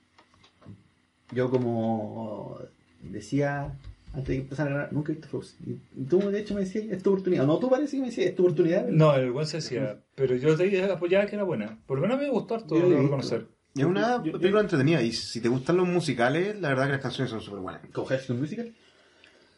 Yo 1.33 1.51
como 1.51 2.59
decía 3.03 3.77
antes 4.13 4.29
de 4.29 4.37
empezar 4.37 4.69
a 4.69 4.71
grabar, 4.71 4.93
nunca 4.93 5.11
he 5.11 5.17
visto 5.17 5.29
Frozen. 5.29 5.81
Y 5.97 6.05
tú 6.05 6.19
de 6.31 6.41
hecho 6.41 6.55
me 6.55 6.61
decías, 6.61 6.85
es 6.91 7.03
tu 7.03 7.11
oportunidad. 7.11 7.47
No, 7.47 7.59
tú 7.59 7.69
parece 7.69 7.97
que 7.97 8.03
me 8.03 8.07
decías, 8.09 8.29
es 8.29 8.37
tu 8.37 8.45
oportunidad. 8.45 8.87
No, 8.87 9.15
el 9.17 9.33
buen 9.33 9.47
se 9.47 9.57
decía, 9.57 10.01
pero 10.15 10.37
yo 10.37 10.57
te 10.57 10.85
apoyaba 10.85 11.27
que 11.27 11.35
era 11.35 11.45
buena. 11.45 11.79
Por 11.87 11.99
lo 11.99 12.03
menos 12.03 12.21
me 12.21 12.31
gustó 12.31 12.55
harto, 12.55 12.79
lo 12.79 12.89
reconocer. 12.89 13.49
Es 13.75 13.85
una 13.85 14.23
película 14.23 14.61
entretenida 14.61 15.03
y 15.03 15.13
si 15.13 15.41
te 15.41 15.49
gustan 15.49 15.77
los 15.77 15.89
musicales, 15.89 16.61
la 16.61 16.69
verdad 16.69 16.87
que 16.87 16.93
las 16.93 17.01
canciones 17.01 17.33
son 17.33 17.41
súper 17.41 17.61
buenas. 17.61 17.83
¿Con 17.93 18.05
High 18.05 18.21
Musical? 18.29 18.73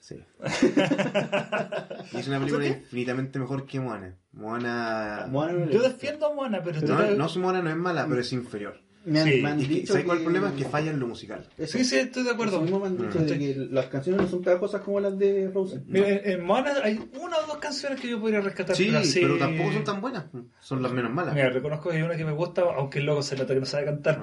Sí. 0.07 0.15
y 2.13 2.17
es 2.19 2.29
una 2.29 2.39
película 2.39 2.65
infinitamente 2.67 3.41
mejor 3.41 3.67
que 3.67 3.81
Moana. 3.81 4.15
Moana... 4.33 5.27
Moana 5.29 5.53
no 5.55 5.69
Yo 5.71 5.83
defiendo 5.83 6.27
a 6.27 6.35
Moana, 6.35 6.63
pero 6.63 6.81
No, 6.81 7.01
estoy- 7.03 7.19
no, 7.19 7.43
Moana 7.43 7.61
no 7.63 7.71
es 7.71 7.77
mala, 7.77 8.07
pero 8.09 8.21
es 8.21 8.33
inferior. 8.33 8.81
Me 9.05 9.21
han, 9.21 9.29
Sí, 9.29 9.43
me 9.43 9.49
han 9.51 9.61
Es 9.61 9.67
que, 9.69 9.75
dicho 9.75 9.93
¿Sabes 9.95 10.05
cuál 10.07 10.19
es 10.19 10.21
el 10.23 10.27
que- 10.29 10.33
problema? 10.39 10.57
Es 10.57 10.63
que 10.65 10.71
falla 10.71 10.91
en 10.93 11.01
lo 11.01 11.09
musical. 11.09 11.49
Eso. 11.59 11.79
Sí, 11.79 11.85
sí, 11.85 11.97
estoy 11.97 12.23
de 12.23 12.31
acuerdo. 12.31 12.61
Mismo 12.61 12.79
me 12.79 12.87
han 12.87 12.97
dicho 12.97 13.19
Mm. 13.19 13.27
de 13.27 13.39
que 13.39 13.55
las 13.73 13.87
canciones 13.87 14.23
no 14.23 14.29
son 14.29 14.43
pegajosas 14.43 14.81
como 14.83 15.01
las 15.01 15.19
de 15.19 15.49
Frozen. 15.53 15.85
Mira, 15.89 16.09
en, 16.09 16.45
Moana 16.45 16.73
hay 16.85 17.01
una 17.21 17.39
o 17.39 17.47
dos 17.49 17.57
canciones 17.59 18.01
que 18.01 18.09
yo 18.09 18.21
podría 18.21 18.41
rescatar. 18.41 18.77
Sí, 18.77 18.95
así- 18.95 19.21
pero 19.23 19.39
tampoco 19.39 19.73
son 19.73 19.83
tan 19.85 20.01
buenas. 20.01 20.27
Son 20.61 20.83
las 20.85 20.93
menos 20.93 21.13
malas. 21.13 21.35
Mira, 21.35 21.51
reconozco 21.51 21.91
que 21.91 21.97
hay 21.97 22.03
una 22.03 22.17
que 22.17 22.25
me 22.25 22.33
gusta, 22.33 22.63
aunque 22.63 23.01
el 23.01 23.07
loco 23.07 23.23
se 23.23 23.37
nota 23.37 23.55
que 23.55 23.61
no 23.61 23.67
sabe 23.67 23.87
cantar. 23.87 24.23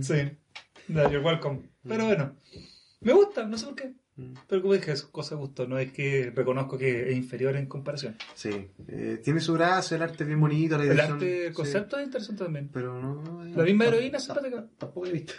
Sí, 0.00 0.14
no, 0.88 1.02
you're 1.10 1.20
welcome. 1.20 1.60
Pero 1.88 2.04
bueno, 2.06 2.34
me 3.00 3.12
gusta, 3.14 3.44
no 3.46 3.56
sé 3.56 3.64
por 3.66 3.74
qué. 3.76 3.92
Mm. 4.16 4.34
Pero 4.46 4.60
como 4.62 4.74
dije, 4.74 4.92
es 4.92 5.02
cosa 5.04 5.34
de 5.34 5.40
gusto, 5.40 5.66
no 5.66 5.78
es 5.78 5.90
que 5.92 6.30
reconozco 6.34 6.76
que 6.76 7.10
es 7.10 7.16
inferior 7.16 7.56
en 7.56 7.66
comparación. 7.66 8.16
Sí. 8.34 8.50
Eh, 8.88 9.20
tiene 9.24 9.40
su 9.40 9.54
gracia, 9.54 9.96
el 9.96 10.02
arte 10.02 10.24
es 10.24 10.26
bien 10.26 10.40
bonito, 10.40 10.76
la 10.76 10.84
El 10.84 11.00
arte, 11.00 11.46
el 11.46 11.52
sí. 11.52 11.54
concepto 11.54 11.98
es 11.98 12.04
interesante 12.06 12.44
también. 12.44 12.68
Pero 12.72 13.00
no... 13.00 13.44
eh, 13.44 13.52
La 13.56 13.64
misma 13.64 13.86
heroína 13.86 14.18
simpática. 14.18 14.66
Tampoco 14.76 15.06
he 15.06 15.12
visto. 15.12 15.32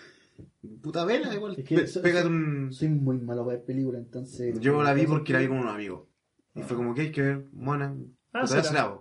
Puta 0.81 1.05
vela, 1.05 1.33
igual. 1.33 1.55
Es 1.57 1.65
que 1.65 1.75
Pe- 1.75 1.99
pégate 2.01 2.27
un... 2.27 2.73
Soy 2.73 2.89
muy 2.89 3.17
malo 3.19 3.43
para 3.45 3.57
ver 3.57 3.65
películas, 3.65 4.01
entonces. 4.01 4.59
Yo 4.59 4.81
la 4.81 4.93
vi 4.93 5.05
porque 5.05 5.33
la 5.33 5.39
vi 5.39 5.47
con 5.47 5.57
unos 5.59 5.75
amigos. 5.75 6.07
Y 6.55 6.61
fue 6.63 6.75
como 6.77 6.93
que 6.95 7.01
hay 7.01 7.11
que 7.11 7.21
ver 7.21 7.45
Moana. 7.53 7.95
Ah, 8.31 8.47
será. 8.47 8.63
será. 8.63 8.97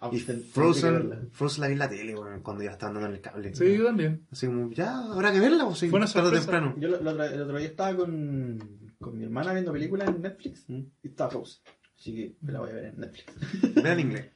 Ah, 0.00 0.10
Y 0.12 0.18
Frozen. 0.20 1.30
Frozen 1.32 1.60
la 1.62 1.66
vi 1.68 1.72
en 1.72 1.78
la 1.78 1.88
tele, 1.88 2.14
weón, 2.14 2.40
cuando 2.42 2.62
ya 2.62 2.72
estaban 2.72 2.94
dando 2.94 3.08
en 3.08 3.14
el 3.14 3.20
cable. 3.20 3.54
Sí, 3.54 3.76
yo 3.78 3.84
también. 3.86 4.26
Así 4.30 4.46
como, 4.46 4.70
ya, 4.72 4.98
habrá 5.12 5.32
que 5.32 5.40
verla, 5.40 5.64
o 5.64 5.74
sí, 5.74 5.88
Buena 5.88 6.06
tarde 6.06 6.20
o 6.20 6.24
sorpresa. 6.30 6.46
temprano. 6.50 6.74
Yo 6.78 6.88
lo- 6.88 7.00
lo 7.02 7.10
otra- 7.12 7.32
el 7.32 7.40
otro 7.42 7.58
día 7.58 7.68
estaba 7.68 7.96
con, 7.96 8.58
con 9.00 9.16
mi 9.16 9.24
hermana 9.24 9.52
viendo 9.52 9.72
películas 9.72 10.08
en 10.08 10.20
Netflix 10.22 10.64
Mm. 10.68 10.80
y 11.02 11.08
estaba 11.08 11.30
Frozen. 11.30 11.62
Así 11.98 12.14
que 12.14 12.36
me 12.42 12.52
la 12.52 12.60
voy 12.60 12.70
a 12.70 12.74
ver 12.74 12.84
en 12.86 13.00
Netflix. 13.00 13.74
Vela 13.74 13.92
en 13.94 14.00
inglés. 14.00 14.26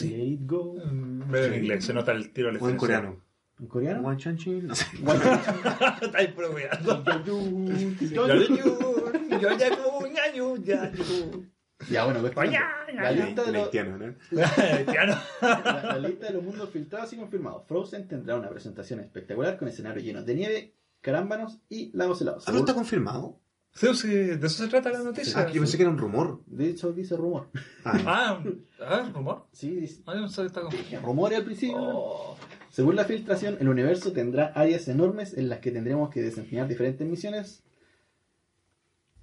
Let 0.00 0.24
it 0.24 0.40
go. 0.44 0.74
Mm, 0.74 1.34
en 1.34 1.52
Sí. 1.52 1.58
inglés, 1.60 1.84
se 1.84 1.94
nota 1.94 2.12
el 2.12 2.30
tiro 2.32 2.50
al 2.50 2.58
O 2.60 2.68
en 2.68 2.76
coreano. 2.76 3.20
¿En 3.60 3.66
coreano? 3.68 4.02
Wan 4.02 4.16
Chan 4.18 4.36
Chin, 4.36 4.66
no 4.66 4.74
sé. 4.74 4.84
Está 6.02 6.18
ahí 6.18 6.28
probando. 6.28 7.04
Ya, 11.90 12.04
bueno, 12.04 12.20
pues, 12.20 12.34
la, 12.34 13.10
lista 13.12 13.44
de 13.44 13.52
los, 13.52 13.62
Haitiano, 13.64 13.98
¿no? 13.98 14.14
La, 14.30 15.98
la 15.98 15.98
lista 15.98 16.26
de 16.28 16.32
los 16.32 16.42
mundos 16.42 16.70
filtrados 16.70 17.12
y 17.12 17.16
confirmados. 17.16 17.66
Frozen 17.66 18.08
tendrá 18.08 18.36
una 18.36 18.48
presentación 18.48 19.00
espectacular 19.00 19.58
con 19.58 19.68
escenarios 19.68 20.04
llenos 20.04 20.24
de 20.24 20.34
nieve, 20.34 20.74
carámbanos 21.00 21.60
y 21.68 21.90
lagos 21.96 22.22
helados. 22.22 22.48
¿Ah, 22.48 22.52
no 22.52 22.60
está 22.60 22.74
confirmado? 22.74 23.38
Sí, 23.74 23.92
sí, 23.94 24.08
de 24.08 24.34
eso 24.46 24.62
se 24.62 24.68
trata 24.68 24.90
la 24.92 25.02
noticia. 25.02 25.40
Ah, 25.40 25.50
yo 25.50 25.60
pensé 25.60 25.76
que 25.76 25.82
era 25.82 25.90
un 25.90 25.98
rumor. 25.98 26.42
De 26.46 26.68
hecho, 26.70 26.92
dice 26.92 27.16
rumor. 27.16 27.48
Ah, 27.84 28.00
Ah, 28.06 28.44
ah, 28.80 29.10
rumor. 29.12 29.46
Sí, 29.52 29.70
dice 29.70 30.02
Ah, 30.06 30.14
no 30.14 30.28
que 30.28 30.46
está 30.46 30.60
confirmado. 30.60 31.04
rumores 31.06 31.38
al 31.38 31.44
principio. 31.44 31.76
Oh. 31.78 32.36
Según 32.70 32.94
la 32.96 33.04
filtración, 33.04 33.56
el 33.60 33.68
universo 33.68 34.12
tendrá 34.12 34.46
áreas 34.54 34.86
enormes 34.88 35.36
en 35.36 35.48
las 35.48 35.58
que 35.58 35.72
tendremos 35.72 36.10
que 36.10 36.22
desempeñar 36.22 36.68
diferentes 36.68 37.06
misiones. 37.06 37.64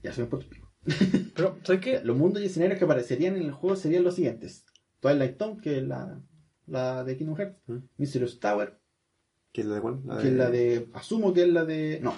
Ya 0.03 0.11
soy 0.11 0.23
un 0.25 0.29
poco 0.29 0.43
pico. 0.49 0.71
Pero, 1.35 1.57
¿sabes 1.63 1.81
qué? 1.81 2.01
Los 2.03 2.17
mundos 2.17 2.41
y 2.41 2.47
escenarios 2.47 2.77
que 2.79 2.85
aparecerían 2.85 3.35
en 3.37 3.43
el 3.43 3.51
juego 3.51 3.75
serían 3.77 4.03
los 4.03 4.15
siguientes: 4.15 4.65
Twilight 4.99 5.37
Town, 5.37 5.61
que 5.61 5.77
es 5.77 5.83
la, 5.87 6.21
la 6.67 7.03
de 7.05 7.17
Kingdom 7.17 7.37
Hearts, 7.37 7.57
¿Mm? 7.67 7.77
Mysterious 7.97 8.39
Tower, 8.39 8.79
¿Qué 9.53 9.61
es 9.61 9.67
la 9.67 9.75
de 9.75 9.81
cuál? 9.81 9.99
La 10.05 10.17
que 10.21 10.27
es 10.27 10.33
la 10.33 10.49
de. 10.49 10.89
Asumo 10.93 11.33
que 11.33 11.43
es 11.43 11.49
la 11.49 11.63
de. 11.65 11.99
No. 12.01 12.13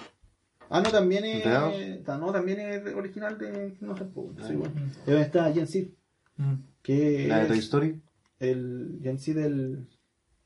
Ah, 0.76 0.80
no, 0.82 0.90
también 0.90 1.24
es. 1.24 1.44
No, 1.46 2.32
también 2.32 2.58
es 2.60 2.94
original 2.94 3.38
de 3.38 3.74
Kingdom 3.78 3.96
Hearts. 3.96 4.12
po. 4.12 4.34
Sí, 4.38 4.52
Ah. 4.54 4.56
bueno. 4.56 4.74
Y 5.06 5.10
donde 5.10 5.22
está 5.22 5.52
Gen 5.52 5.66
Mm. 6.36 6.54
que 6.82 7.28
¿La 7.28 7.38
de 7.40 7.46
Toy 7.46 7.58
Story? 7.58 8.02
el 8.40 8.98
Gen 9.02 9.18
Seed, 9.20 9.38
el, 9.38 9.86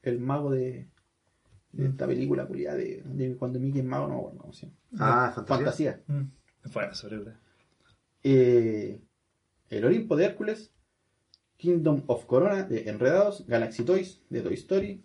el 0.02 0.18
mago 0.20 0.50
de. 0.50 0.88
Esta 1.76 2.06
película 2.06 2.46
culiada 2.46 2.76
de, 2.76 3.02
de 3.04 3.36
cuando 3.36 3.58
Mickey 3.60 3.80
es 3.80 3.86
mago, 3.86 4.08
no, 4.08 4.20
bueno, 4.22 4.42
no 4.46 4.52
sé. 4.52 4.70
Ah, 4.98 5.32
fantasía. 5.34 5.56
Fantasía. 5.56 6.00
Mm. 6.08 6.22
Bueno, 6.72 6.94
película. 6.94 7.36
Eh, 8.22 9.00
el 9.70 9.84
Olimpo 9.84 10.16
de 10.16 10.24
Hércules, 10.24 10.72
Kingdom 11.56 12.02
of 12.06 12.24
Corona 12.26 12.64
de 12.64 12.88
Enredados, 12.90 13.46
Galaxy 13.46 13.84
Toys 13.84 14.20
de 14.30 14.40
Toy 14.42 14.54
Story, 14.54 15.02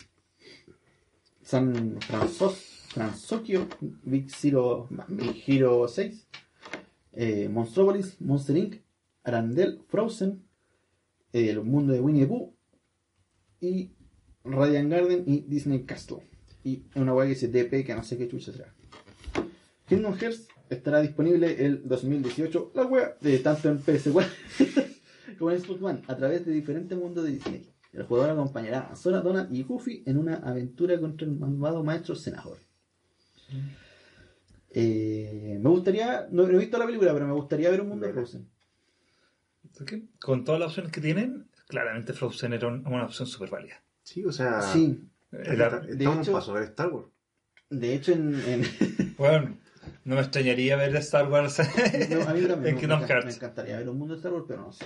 San 1.42 1.98
Francisco, 2.02 2.54
Fransokyo, 2.94 3.68
Big 4.04 4.30
Zero, 4.30 4.88
Big 5.08 5.44
Hero 5.48 5.88
6, 5.88 6.28
eh, 7.14 7.50
Monstropolis, 7.50 8.22
Monster 8.22 8.56
Inc., 8.56 8.82
Arandel, 9.24 9.82
Frozen, 9.88 10.44
El 11.32 11.64
Mundo 11.64 11.94
de 11.94 12.02
Winnie 12.02 12.22
the 12.22 12.28
Pooh 12.28 12.54
y 13.62 13.92
Radiant 14.44 14.92
Garden 14.92 15.24
y 15.26 15.42
Disney 15.42 15.86
Castle. 15.86 16.18
Y 16.64 16.84
una 16.96 17.14
web 17.16 17.28
que 17.28 17.34
dice 17.34 17.48
DP 17.48 17.84
que 17.84 17.96
no 17.96 18.04
sé 18.04 18.18
qué 18.18 18.28
chucha 18.28 18.52
será. 18.52 18.74
Kingdom 19.88 20.14
Hearts 20.14 20.48
estará 20.70 21.02
disponible 21.02 21.66
el 21.66 21.88
2018, 21.88 22.74
la 22.76 22.86
web 22.86 23.18
de 23.22 23.40
tanto 23.40 23.70
en 23.70 23.80
PS4 23.80 24.28
como 25.40 25.52
en 25.52 25.60
Xbox 25.62 26.10
a 26.10 26.16
través 26.16 26.46
de 26.46 26.52
diferentes 26.52 26.98
mundos 26.98 27.24
de 27.26 27.32
Disney. 27.32 27.74
El 27.92 28.04
jugador 28.04 28.32
acompañará 28.32 28.82
a 28.82 28.96
Sora, 28.96 29.22
Donald 29.22 29.54
y 29.54 29.64
Goofy 29.64 30.04
en 30.06 30.18
una 30.18 30.36
aventura 30.36 31.00
contra 31.00 31.28
el 31.28 31.34
malvado 31.38 31.84
maestro 31.84 32.16
Senador. 32.16 32.58
Eh, 34.76 35.60
me 35.62 35.70
gustaría, 35.70 36.28
no, 36.32 36.48
no 36.48 36.54
he 36.56 36.58
visto 36.60 36.78
la 36.78 36.86
película, 36.86 37.14
pero 37.14 37.28
me 37.28 37.34
gustaría 37.34 37.70
ver 37.70 37.82
un 37.82 37.90
mundo 37.90 38.08
de 38.08 38.14
Frozen. 38.14 38.50
Con 40.20 40.44
todas 40.44 40.60
las 40.60 40.70
opciones 40.70 40.92
que 40.92 41.02
tienen, 41.02 41.48
claramente 41.68 42.14
Frozen 42.14 42.54
era 42.54 42.68
un- 42.68 42.86
una 42.88 43.06
opción 43.06 43.28
súper 43.28 43.50
válida. 43.50 43.82
Sí, 44.04 44.26
o 44.26 44.32
sea. 44.32 44.62
Sí, 44.62 45.00
Era- 45.32 45.66
está- 45.66 45.80
de 45.80 45.92
Estamos 45.94 46.20
hecho- 46.22 46.32
un 46.32 46.38
paso 46.38 46.52
a 46.52 46.54
ver 46.56 46.64
Star 46.64 46.90
Wars. 46.92 47.08
de 47.70 47.94
hecho 47.96 48.12
en, 48.14 48.36
en- 48.48 48.64
bueno, 49.18 49.58
no 50.06 50.16
me 50.16 50.22
extrañaría 50.22 50.76
ver 50.76 50.96
Star 50.98 51.28
Wars. 51.30 51.58
no, 51.60 52.22
a 52.28 52.34
mí 52.34 52.42
también 52.42 52.52
En 52.68 52.76
me, 52.76 52.80
Kingdom 52.80 53.02
me- 53.02 53.08
Hearts. 53.08 53.26
me 53.26 53.32
encantaría 53.34 53.78
ver 53.78 53.90
un 53.90 53.98
mundo 53.98 54.14
de 54.14 54.20
Star 54.20 54.34
Wars, 54.34 54.46
pero 54.48 54.62
no 54.62 54.72
sé. 54.74 54.86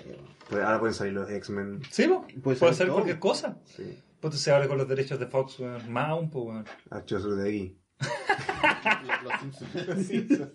Pues 0.50 0.64
ahora 0.64 0.80
pueden 0.80 0.94
salir 0.96 1.14
los 1.14 1.30
X-Men. 1.30 1.82
sí. 1.92 2.08
Puede 2.44 2.58
todo. 2.58 2.94
cualquier 2.94 3.20
cosa. 3.20 3.58
Sí. 3.66 4.00
Pues 4.22 4.36
se 4.40 4.52
abre 4.52 4.68
con 4.68 4.78
los 4.78 4.88
derechos 4.88 5.20
de 5.20 5.28
Fox. 5.28 5.60
Más 5.90 6.18
pues, 6.32 6.46
weón. 6.46 6.66
Archivos 6.90 7.38
de 7.38 7.48
aquí. 7.50 7.78
Los- 8.00 9.88
los 9.88 10.06
Simpsons. 10.06 10.50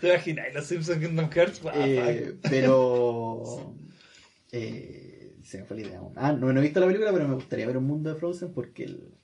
¿Te 0.00 0.08
imaginas? 0.08 0.46
Los 0.54 0.66
Simpsons 0.66 0.98
Kingdom 1.00 1.30
Hearts, 1.30 1.62
Wow, 1.62 1.72
Eh, 1.76 2.34
pero 2.42 3.74
eh, 4.52 5.34
se 5.42 5.58
me 5.58 5.64
fue 5.64 5.76
la 5.80 5.86
idea. 5.86 6.00
Ah, 6.16 6.32
no, 6.32 6.52
no 6.52 6.60
he 6.60 6.62
visto 6.62 6.80
la 6.80 6.86
película, 6.86 7.12
pero 7.12 7.28
me 7.28 7.34
gustaría 7.34 7.66
ver 7.66 7.76
un 7.78 7.84
mundo 7.86 8.12
de 8.12 8.18
Frozen 8.18 8.52
porque 8.52 8.84
el 8.84 9.14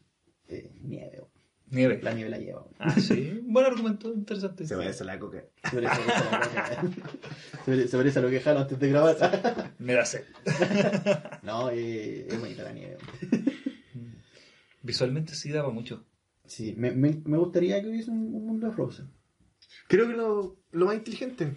eh, 0.48 0.70
nieve, 0.82 1.22
Nieve. 1.70 2.00
la 2.02 2.12
nieve 2.14 2.30
la 2.30 2.38
lleva. 2.38 2.66
Ah, 2.78 2.94
sí. 2.98 3.40
Buen 3.44 3.66
argumento, 3.66 4.12
interesante. 4.12 4.66
Se 4.66 4.76
parece 4.76 5.02
a 5.02 5.06
la 5.06 5.18
coca. 5.18 5.44
Se 5.70 5.76
parece, 5.76 6.00
parece- 6.02 6.86
se 7.64 7.70
parece- 7.70 7.88
se 7.88 7.96
parece 7.96 8.18
a 8.18 8.22
lo 8.22 8.30
que 8.30 8.40
jalo 8.40 8.60
antes 8.60 8.78
de 8.78 8.88
grabar. 8.88 9.72
Me 9.78 9.94
da 9.94 10.04
sed. 10.04 10.24
No, 11.42 11.70
eh, 11.70 12.26
es 12.28 12.40
bonita 12.40 12.62
la 12.62 12.72
nieve. 12.72 12.96
Visualmente 14.82 15.34
sí 15.34 15.50
daba 15.50 15.70
mucho. 15.70 16.04
Sí, 16.46 16.74
me, 16.76 16.90
me, 16.92 17.20
me 17.24 17.38
gustaría 17.38 17.80
que 17.82 17.88
hubiese 17.88 18.10
un, 18.10 18.34
un 18.34 18.46
mundo 18.46 18.66
de 18.68 18.72
Frozen. 18.74 19.08
Creo 19.88 20.06
que 20.08 20.14
lo, 20.14 20.56
lo 20.72 20.86
más 20.86 20.96
inteligente. 20.96 21.54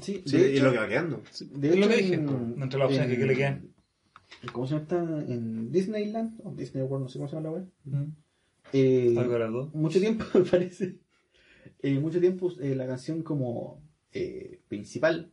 Sí, 0.00 0.22
Sí, 0.24 0.36
de 0.38 0.52
y 0.52 0.56
hecho, 0.56 0.64
lo 0.66 0.72
que 0.72 0.78
va 0.78 0.88
quedando. 0.88 1.22
de 1.50 1.68
es 1.68 1.76
lo 1.76 1.80
hecho, 1.86 1.88
que 1.88 1.96
dije, 1.96 2.14
en- 2.14 2.62
entre 2.62 2.78
las 2.78 2.88
opciones 2.88 3.18
que 3.18 3.26
le 3.26 3.36
quedan. 3.36 3.68
¿Cómo 4.52 4.66
se 4.66 4.74
llama? 4.74 4.82
esta? 4.84 5.02
En 5.32 5.70
Disneyland, 5.70 6.40
o 6.44 6.52
Disney 6.52 6.82
World, 6.84 7.04
no 7.04 7.08
sé 7.10 7.18
cómo 7.18 7.28
se 7.28 7.36
llama 7.36 7.48
la 7.48 7.54
web. 7.54 7.68
Mm. 7.84 8.04
Eh, 8.72 9.14
Algo 9.18 9.32
de 9.34 9.38
las 9.38 9.52
dos. 9.52 9.74
mucho 9.74 10.00
tiempo, 10.00 10.24
me 10.34 10.44
parece. 10.44 10.98
eh, 11.80 11.98
mucho 11.98 12.20
tiempo 12.20 12.50
eh, 12.60 12.74
la 12.74 12.86
canción 12.86 13.22
como 13.22 13.82
eh, 14.12 14.60
principal 14.68 15.30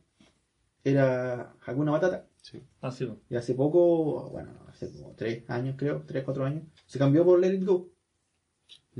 era 0.84 1.54
Hakuna 1.64 1.92
Matata. 1.92 2.26
Ah, 2.80 2.90
sí. 2.90 3.08
Y 3.28 3.36
hace 3.36 3.54
poco, 3.54 4.30
bueno, 4.30 4.50
hace 4.68 4.90
como 4.92 5.14
tres 5.14 5.48
años 5.48 5.76
creo, 5.78 6.02
tres, 6.06 6.24
cuatro 6.24 6.44
años, 6.44 6.64
se 6.86 6.98
cambió 6.98 7.24
por 7.24 7.38
Let 7.38 7.54
It 7.54 7.64
Go, 7.64 7.90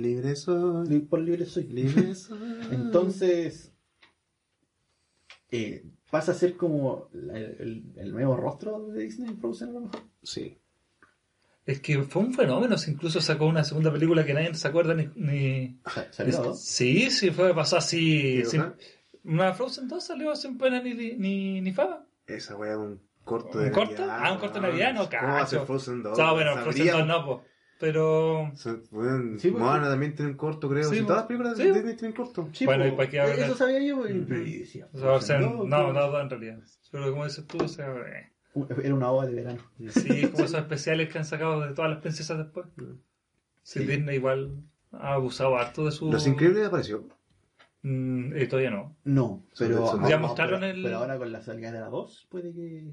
Libre 0.00 0.34
soy. 0.36 0.88
li- 0.88 1.00
por 1.00 1.20
Libre 1.20 1.44
Soy. 1.46 1.64
Libre 1.64 2.14
soy. 2.14 2.38
Entonces, 2.72 3.72
eh, 5.50 5.84
pasa 6.10 6.32
a 6.32 6.34
ser 6.34 6.56
como 6.56 7.08
la- 7.12 7.38
el, 7.38 7.84
el 7.96 8.12
nuevo 8.12 8.36
rostro 8.36 8.88
de 8.88 9.02
Disney 9.04 9.34
Frozen 9.40 9.68
a 9.68 9.72
lo 9.72 9.80
mejor. 9.80 10.00
Sí. 10.22 10.56
Es 11.66 11.80
que 11.80 12.02
fue 12.02 12.22
un 12.22 12.32
fenómeno. 12.34 12.76
si 12.78 12.90
Incluso 12.90 13.20
sacó 13.20 13.46
una 13.46 13.64
segunda 13.64 13.92
película 13.92 14.24
que 14.24 14.34
nadie 14.34 14.54
se 14.54 14.66
acuerda 14.68 14.94
ni. 14.94 15.08
ni... 15.14 15.78
Sa- 15.86 16.12
¿Salió? 16.12 16.54
Sí, 16.54 17.10
sí, 17.10 17.30
fue 17.30 17.54
pasó 17.54 17.76
así. 17.76 18.38
¿Qué 18.42 18.46
sin-? 18.46 18.74
Una 19.24 19.52
Frozen 19.52 19.86
2 19.88 20.02
salió 20.02 20.34
sin 20.34 20.56
pena 20.56 20.80
ni, 20.82 20.94
ni, 20.94 21.60
ni 21.60 21.72
fama. 21.72 22.06
Esa 22.26 22.56
wea 22.56 22.72
es 22.72 22.78
un 22.78 23.00
corto 23.24 23.58
¿Un 23.58 23.64
de 23.64 23.70
corto? 23.70 23.92
Navidad, 24.06 24.18
Ah, 24.22 24.32
un 24.32 24.38
corto 24.38 24.60
de. 24.60 24.66
Navidad, 24.68 24.94
no, 24.94 25.08
¿Cómo 25.10 25.32
va 25.34 25.42
a 25.42 25.46
ser 25.46 25.58
cacho. 25.58 25.66
Frozen 25.66 26.02
2? 26.02 26.12
O 26.12 26.16
sea, 26.16 26.32
bueno, 26.32 26.52
Frozen 26.56 26.86
Sabría- 26.86 26.92
2 26.98 27.06
no, 27.06 27.24
po. 27.26 27.44
Pero. 27.80 28.52
Sí, 28.54 28.68
porque- 28.90 29.50
Moana 29.52 29.88
también 29.88 30.14
tiene 30.14 30.32
un 30.32 30.36
corto, 30.36 30.68
creo. 30.68 30.84
Sí, 30.90 31.00
po. 31.00 31.06
todas 31.06 31.20
las 31.22 31.26
películas 31.26 31.56
Sí, 31.56 31.64
de. 31.64 31.72
Disney 31.72 31.96
tienen 31.96 32.14
corto. 32.14 32.48
Sí, 32.52 32.66
Bueno, 32.66 32.84
po, 32.84 32.88
¿y 32.90 32.96
para 32.96 33.08
qué 33.10 33.20
hablar? 33.20 33.38
Eso 33.38 33.56
sabía 33.56 33.80
yo, 33.82 34.06
y 34.06 34.58
decía, 34.58 34.86
O 34.92 35.20
sea, 35.20 35.38
no, 35.40 35.64
no, 35.64 35.92
no, 35.92 36.20
en 36.20 36.28
realidad. 36.30 36.58
Pero 36.92 37.10
como 37.10 37.24
dices 37.24 37.46
tú, 37.46 37.56
o 37.64 37.68
sea, 37.68 37.86
eh, 37.90 38.30
Era 38.84 38.94
una 38.94 39.10
ova 39.10 39.24
de 39.26 39.34
verano. 39.34 39.62
sí, 39.88 40.26
como 40.28 40.44
esos 40.44 40.60
especiales 40.60 41.08
que 41.10 41.18
han 41.18 41.24
sacado 41.24 41.60
de 41.62 41.72
todas 41.74 41.90
las 41.90 42.00
princesas 42.00 42.36
después. 42.38 42.66
Sí, 43.62 43.80
Sí. 43.80 43.86
Disney 43.86 44.16
igual 44.16 44.62
ha 44.92 45.14
abusado 45.14 45.56
harto 45.56 45.84
de 45.86 45.92
su. 45.92 46.12
Los 46.12 46.26
Increíbles 46.26 46.66
apareció. 46.66 47.08
Mm, 47.82 48.34
eh, 48.36 48.46
todavía 48.46 48.70
no. 48.72 48.94
No, 49.04 49.42
pero. 49.58 50.06
Ya 50.06 50.18
mostraron 50.18 50.60
pero- 50.60 50.72
el- 50.72 50.82
Pero 50.82 50.98
ahora 50.98 51.16
con 51.16 51.32
la 51.32 51.40
salida 51.40 51.72
de 51.72 51.80
la 51.80 51.86
2, 51.88 52.26
puede 52.30 52.52
que. 52.52 52.92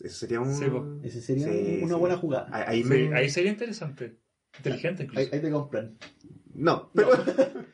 Ese 0.00 0.14
sería 0.14 0.40
un. 0.40 0.54
Sí. 0.54 0.64
Ese 1.06 1.20
sería 1.20 1.46
Sí, 1.48 1.80
una 1.82 1.94
sí. 1.94 2.00
buena 2.00 2.16
jugada. 2.16 2.48
Ahí, 2.52 2.64
ahí 2.66 2.82
Sí, 2.82 2.88
me- 2.88 3.14
ahí 3.16 3.30
sería 3.30 3.50
interesante. 3.52 4.16
Inteligente 4.58 5.02
Ahí, 5.02 5.08
incluso. 5.08 5.34
ahí 5.34 5.40
te 5.40 5.50
compran. 5.50 5.98
No, 6.54 6.90
pero. 6.94 7.08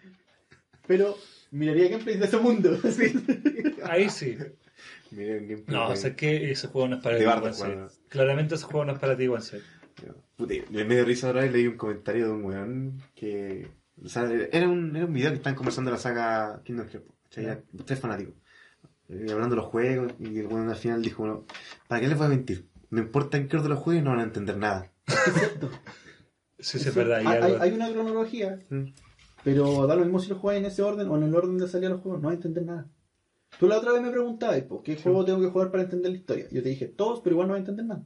Pero 0.86 1.16
miraría 1.51 1.89
gameplays 1.90 2.19
de 2.19 2.24
ese 2.27 2.39
mundo. 2.39 2.78
Ahí 3.85 4.09
sí. 4.09 4.39
Miren, 5.11 5.47
gameplay 5.49 5.77
No, 5.77 5.89
o 5.90 5.97
sea, 5.97 6.11
es 6.11 6.16
que 6.16 6.51
ese 6.51 6.69
juego 6.69 6.89
no 6.89 6.97
es 6.97 7.03
para 7.03 7.19
ti. 7.19 7.24
Claramente 8.09 8.55
ese 8.55 8.65
juego 8.65 8.85
no 8.86 8.93
es 8.93 8.99
para 8.99 9.16
ti, 9.16 9.27
C. 9.40 9.61
Puta, 10.36 10.55
me 10.70 10.85
dio 10.85 11.05
risa 11.05 11.27
ahora 11.27 11.45
y 11.45 11.51
leí 11.51 11.66
un 11.66 11.77
comentario 11.77 12.27
de 12.27 12.32
un 12.32 12.45
weón 12.45 13.03
que. 13.15 13.69
O 14.03 14.09
sea, 14.09 14.31
era 14.53 14.69
un, 14.69 14.95
era 14.97 15.05
un 15.07 15.12
video 15.12 15.31
que 15.31 15.36
estaban 15.36 15.57
conversando 15.57 15.90
de 15.90 15.97
la 15.97 16.01
saga 16.01 16.62
Kingdom 16.65 16.89
Hearts. 16.89 17.09
¿cachai? 17.24 17.45
Ya. 17.45 17.61
Tres 17.85 17.99
fanáticos. 18.01 18.35
Eh, 18.35 18.39
hablando 19.09 19.51
de 19.51 19.57
los 19.63 19.67
juegos, 19.67 20.13
y 20.19 20.39
el 20.39 20.47
weón 20.47 20.69
al 20.69 20.77
final 20.77 21.03
dijo: 21.03 21.23
bueno, 21.23 21.45
¿Para 21.89 22.01
qué 22.01 22.09
les 22.09 22.17
voy 22.19 22.27
a 22.27 22.31
mentir? 22.31 22.69
No 22.91 23.01
importa 23.01 23.37
en 23.37 23.49
qué 23.49 23.57
orden 23.57 23.71
los 23.71 23.79
juegos, 23.81 24.03
no 24.05 24.11
van 24.11 24.21
a 24.21 24.25
entender 24.25 24.57
nada. 24.57 24.91
Sí, 26.59 26.79
sí, 26.79 26.89
es 26.89 26.95
verdad. 26.95 27.21
y 27.23 27.27
hay, 27.27 27.37
algo- 27.43 27.57
hay- 27.63 27.71
hay 27.71 27.73
una 27.77 27.91
cronología, 27.93 28.59
Mm. 28.69 28.85
pero 29.45 29.87
da 29.87 29.95
lo 29.95 30.03
mismo 30.05 30.19
si 30.19 30.29
lo 30.29 30.37
juegas 30.37 30.61
en 30.61 30.67
ese 30.67 30.83
orden 30.83 31.09
o 31.09 31.17
en 31.17 31.23
el 31.23 31.35
orden 31.35 31.57
de 31.59 31.69
salida 31.69 31.89
de 31.89 31.95
los 31.95 32.03
juegos, 32.03 32.21
no 32.21 32.29
vas 32.29 32.33
a 32.33 32.37
entender 32.37 32.65
nada. 32.65 32.87
Tú 33.59 33.67
la 33.69 33.79
otra 33.79 33.93
vez 33.93 34.03
me 34.03 34.11
preguntabas, 34.11 34.63
¿qué 34.85 34.97
juego 34.97 35.25
tengo 35.25 35.41
que 35.41 35.49
jugar 35.49 35.71
para 35.71 35.85
entender 35.85 36.11
la 36.13 36.19
historia? 36.19 36.47
Yo 36.51 36.63
te 36.63 36.69
dije, 36.69 36.87
todos, 36.87 37.21
pero 37.21 37.35
igual 37.35 37.49
no 37.49 37.53
vas 37.55 37.59
a 37.59 37.61
entender 37.61 37.87
nada. 37.87 38.05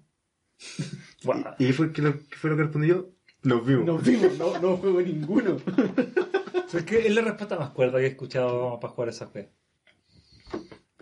¿Y 1.58 1.66
qué 1.66 1.72
fue, 1.72 1.92
qué 1.92 2.02
lo, 2.02 2.12
qué 2.12 2.36
fue 2.36 2.50
lo 2.50 2.56
que 2.56 2.62
respondí 2.64 2.88
yo? 2.88 3.08
Nos 3.42 3.66
vimos. 3.66 3.84
No, 3.86 3.98
vimos, 3.98 4.38
no, 4.38 4.58
no 4.60 4.76
juego 4.76 5.00
ninguno. 5.02 5.56
O 5.56 5.58
sea, 6.68 6.80
es 6.80 6.86
que 6.86 7.06
es 7.06 7.14
la 7.14 7.22
respuesta 7.22 7.58
más 7.58 7.70
cuerda 7.70 7.98
que 7.98 8.04
he 8.04 8.08
escuchado 8.08 8.78
para 8.78 8.92
jugar 8.92 9.08
esa 9.08 9.26
juega. 9.26 9.48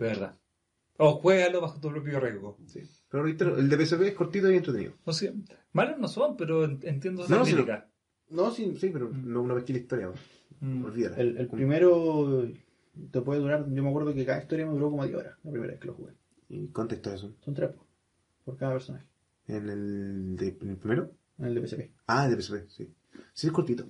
De 0.01 0.07
verdad. 0.07 0.37
O 0.97 1.13
juégalo 1.13 1.61
bajo 1.61 1.79
tu 1.79 1.89
propio 1.89 2.19
riesgo. 2.19 2.57
Sí. 2.67 2.81
Pero 3.09 3.23
reitero, 3.23 3.57
el 3.57 3.69
de 3.69 3.77
PSP 3.85 4.01
es 4.07 4.13
cortito 4.13 4.51
y 4.51 4.55
entretenido. 4.57 4.93
No 5.05 5.13
sé, 5.13 5.33
malos 5.73 5.97
no 5.99 6.07
son, 6.07 6.37
pero 6.37 6.63
en- 6.65 6.79
entiendo 6.83 7.23
esa 7.23 7.35
No, 7.37 7.43
crítica. 7.43 7.89
No, 8.29 8.51
sí, 8.51 8.75
sí, 8.79 8.89
pero 8.91 9.09
no 9.09 9.41
una 9.41 9.53
bestia 9.55 9.75
la 9.75 9.81
historia. 9.81 10.11
Mm. 10.59 10.85
Olvídala. 10.85 11.17
El, 11.17 11.37
el 11.37 11.47
primero 11.47 12.47
te 13.11 13.21
puede 13.21 13.39
durar, 13.41 13.65
yo 13.71 13.83
me 13.83 13.89
acuerdo 13.89 14.13
que 14.13 14.25
cada 14.25 14.41
historia 14.41 14.65
me 14.67 14.73
duró 14.73 14.89
como 14.91 15.03
10 15.05 15.17
horas, 15.17 15.37
la 15.43 15.51
primera 15.51 15.71
vez 15.71 15.79
que 15.81 15.87
lo 15.87 15.93
jugué. 15.95 16.13
¿Y 16.49 16.67
contexto 16.67 17.09
de 17.09 17.15
eso? 17.15 17.33
Son 17.43 17.53
tres 17.53 17.69
po, 17.71 17.85
por 18.45 18.57
cada 18.57 18.73
personaje, 18.73 19.05
¿En 19.47 19.69
el, 19.69 20.35
de, 20.35 20.57
en 20.61 20.69
el 20.69 20.77
primero? 20.77 21.11
en 21.39 21.45
el 21.45 21.55
de 21.55 21.67
PSP. 21.67 21.91
Ah, 22.07 22.25
el 22.25 22.35
de 22.35 22.41
PSP, 22.41 22.69
sí. 22.69 22.93
Sí, 23.33 23.47
es 23.47 23.53
cortito. 23.53 23.87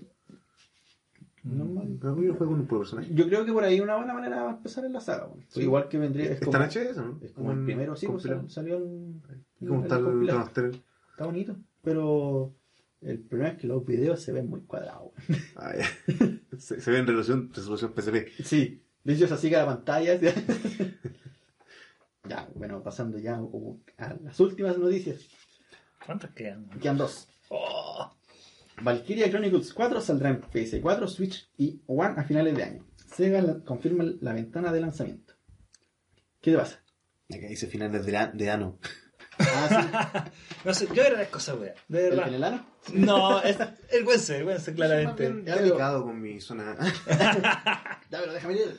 Normal. 1.43 1.97
Pero 1.99 2.22
yo 2.22 2.35
juego 2.35 2.51
con 2.51 2.61
un 2.61 2.68
puro 2.68 2.81
personaje. 2.81 3.13
Yo 3.13 3.27
creo 3.27 3.45
que 3.45 3.51
por 3.51 3.63
ahí 3.63 3.80
una 3.80 3.95
buena 3.95 4.13
manera 4.13 4.43
de 4.43 4.49
empezar 4.51 4.85
en 4.85 4.93
la 4.93 5.01
saga. 5.01 5.26
bueno. 5.26 5.43
Sí. 5.47 5.61
Igual 5.61 5.88
que 5.89 5.97
vendría. 5.97 6.26
Es 6.26 6.31
¿Está 6.34 6.45
como, 6.45 6.57
en 6.63 6.69
eso, 6.69 7.01
no? 7.05 7.19
es 7.22 7.31
como 7.31 7.51
el 7.51 7.65
primero, 7.65 7.95
sí, 7.95 8.07
pues, 8.07 8.23
salió 8.47 8.77
en. 8.77 9.22
¿Y 9.59 9.65
cómo 9.65 9.84
está 9.84 9.97
el 9.97 10.03
compilado. 10.03 10.39
remaster? 10.39 10.72
Está 11.11 11.26
bonito, 11.26 11.55
pero 11.84 12.53
el 13.01 13.19
problema 13.19 13.53
es 13.53 13.59
que 13.59 13.68
los 13.68 13.85
videos 13.85 14.22
se 14.22 14.31
ven 14.31 14.49
muy 14.49 14.61
cuadrados. 14.61 15.11
Ah, 15.55 15.73
ya. 15.76 16.15
se, 16.59 16.80
se 16.80 16.91
ve 16.91 16.99
en 16.99 17.07
resolución, 17.07 17.49
resolución 17.53 17.93
PSP. 17.95 18.43
Sí, 18.43 18.84
de 19.03 19.13
hecho 19.13 19.26
es 19.26 19.31
así 19.31 19.49
que 19.49 19.57
la 19.57 19.65
pantalla. 19.65 20.19
¿sí? 20.19 20.27
ya, 22.30 22.47
bueno, 22.53 22.84
pasando 22.84 23.18
ya 23.18 23.41
a 23.97 24.13
las 24.23 24.39
últimas 24.39 24.77
noticias. 24.77 25.27
¿Cuántas 26.05 26.31
quedan? 26.31 26.69
Quedan 26.80 26.97
dos. 26.97 27.27
Oh, 27.49 28.11
Valkyria 28.84 29.30
Chronicles 29.30 29.74
4 29.74 30.02
saldrá 30.02 30.30
en 30.30 30.41
PS4, 30.41 31.08
Switch 31.08 31.49
y 31.58 31.82
One 31.88 32.16
a 32.18 32.24
finales 32.24 32.56
de 32.56 32.64
año. 32.64 32.86
Sega 33.16 33.41
la- 33.41 33.64
confirma 33.64 34.03
la 34.22 34.34
ventana 34.34 34.72
de 34.72 34.82
lanzamiento. 34.82 35.34
¿Qué 36.41 36.52
te 36.52 36.58
pasa? 36.58 36.82
Acá 37.34 37.48
dice 37.48 37.68
finales 37.68 38.06
de, 38.06 38.18
a- 38.18 38.28
de 38.28 38.49
ano. 38.49 38.80
Ah, 39.40 40.26
No 40.66 40.74
sé, 40.74 40.88
yo 40.94 41.02
agradezco 41.03 41.38
esa 41.40 41.56
wea. 41.56 41.74
De 41.88 41.99
sí. 41.99 42.03
¿El, 42.06 42.10
verdad. 42.12 42.28
el 42.28 42.34
enano? 42.36 42.68
No, 42.94 43.41
es 43.41 43.58
el 43.90 44.06
Wense, 44.06 44.38
el 44.40 44.44
Wense, 44.45 44.74
claramente. 44.74 45.30
Pero- 45.45 45.58
delicado 45.62 46.03
con 46.03 46.20
mi 46.22 46.40
zona. 46.41 46.76
Ya, 48.12 48.20
pero 48.20 48.34
déjame 48.34 48.56
leer. 48.56 48.76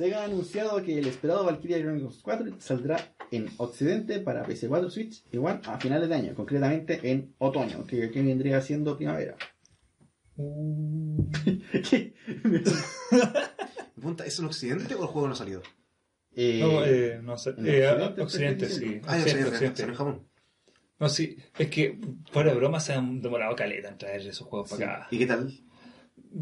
Sega 0.00 0.22
ha 0.22 0.24
anunciado 0.24 0.82
que 0.82 0.98
el 0.98 1.06
esperado 1.06 1.44
Valkyria 1.44 1.78
Chronicles 1.78 2.20
4 2.22 2.56
saldrá 2.58 3.14
en 3.30 3.50
Occidente 3.58 4.18
para 4.20 4.46
PS4, 4.46 4.88
Switch 4.88 5.22
y 5.30 5.36
One 5.36 5.60
a 5.64 5.78
finales 5.78 6.08
de 6.08 6.14
año, 6.14 6.34
concretamente 6.34 7.00
en 7.02 7.34
otoño, 7.36 7.86
que, 7.86 8.10
que 8.10 8.22
vendría 8.22 8.62
siendo 8.62 8.96
primavera. 8.96 9.36
¿Qué? 11.90 12.14
Pregunta, 13.94 14.24
¿Es 14.24 14.38
en 14.38 14.46
Occidente 14.46 14.94
o 14.94 15.02
el 15.02 15.08
juego 15.08 15.26
no 15.26 15.34
ha 15.34 15.36
salido? 15.36 15.60
Eh, 16.34 16.60
no, 16.62 16.82
eh, 16.82 17.20
no 17.22 17.36
sé. 17.36 17.50
Eh, 17.58 17.86
Occidente, 17.86 18.22
Occidente, 18.22 18.66
te 18.66 18.72
estoy 18.72 18.88
sí. 18.88 19.00
Ah, 19.06 19.18
yo 19.18 19.24
Occidente, 19.24 19.50
Occidente. 19.50 19.82
en 19.82 19.94
Japón. 19.94 20.26
No, 20.98 21.10
sí. 21.10 21.36
Es 21.58 21.68
que, 21.68 22.00
fuera 22.32 22.52
de 22.52 22.56
broma, 22.56 22.80
se 22.80 22.94
han 22.94 23.20
demorado 23.20 23.54
caleta 23.54 23.90
en 23.90 23.98
traer 23.98 24.22
esos 24.22 24.46
juegos 24.46 24.70
para 24.70 24.94
acá. 24.94 25.08
¿Y 25.10 25.18
qué 25.18 25.26
tal? 25.26 25.52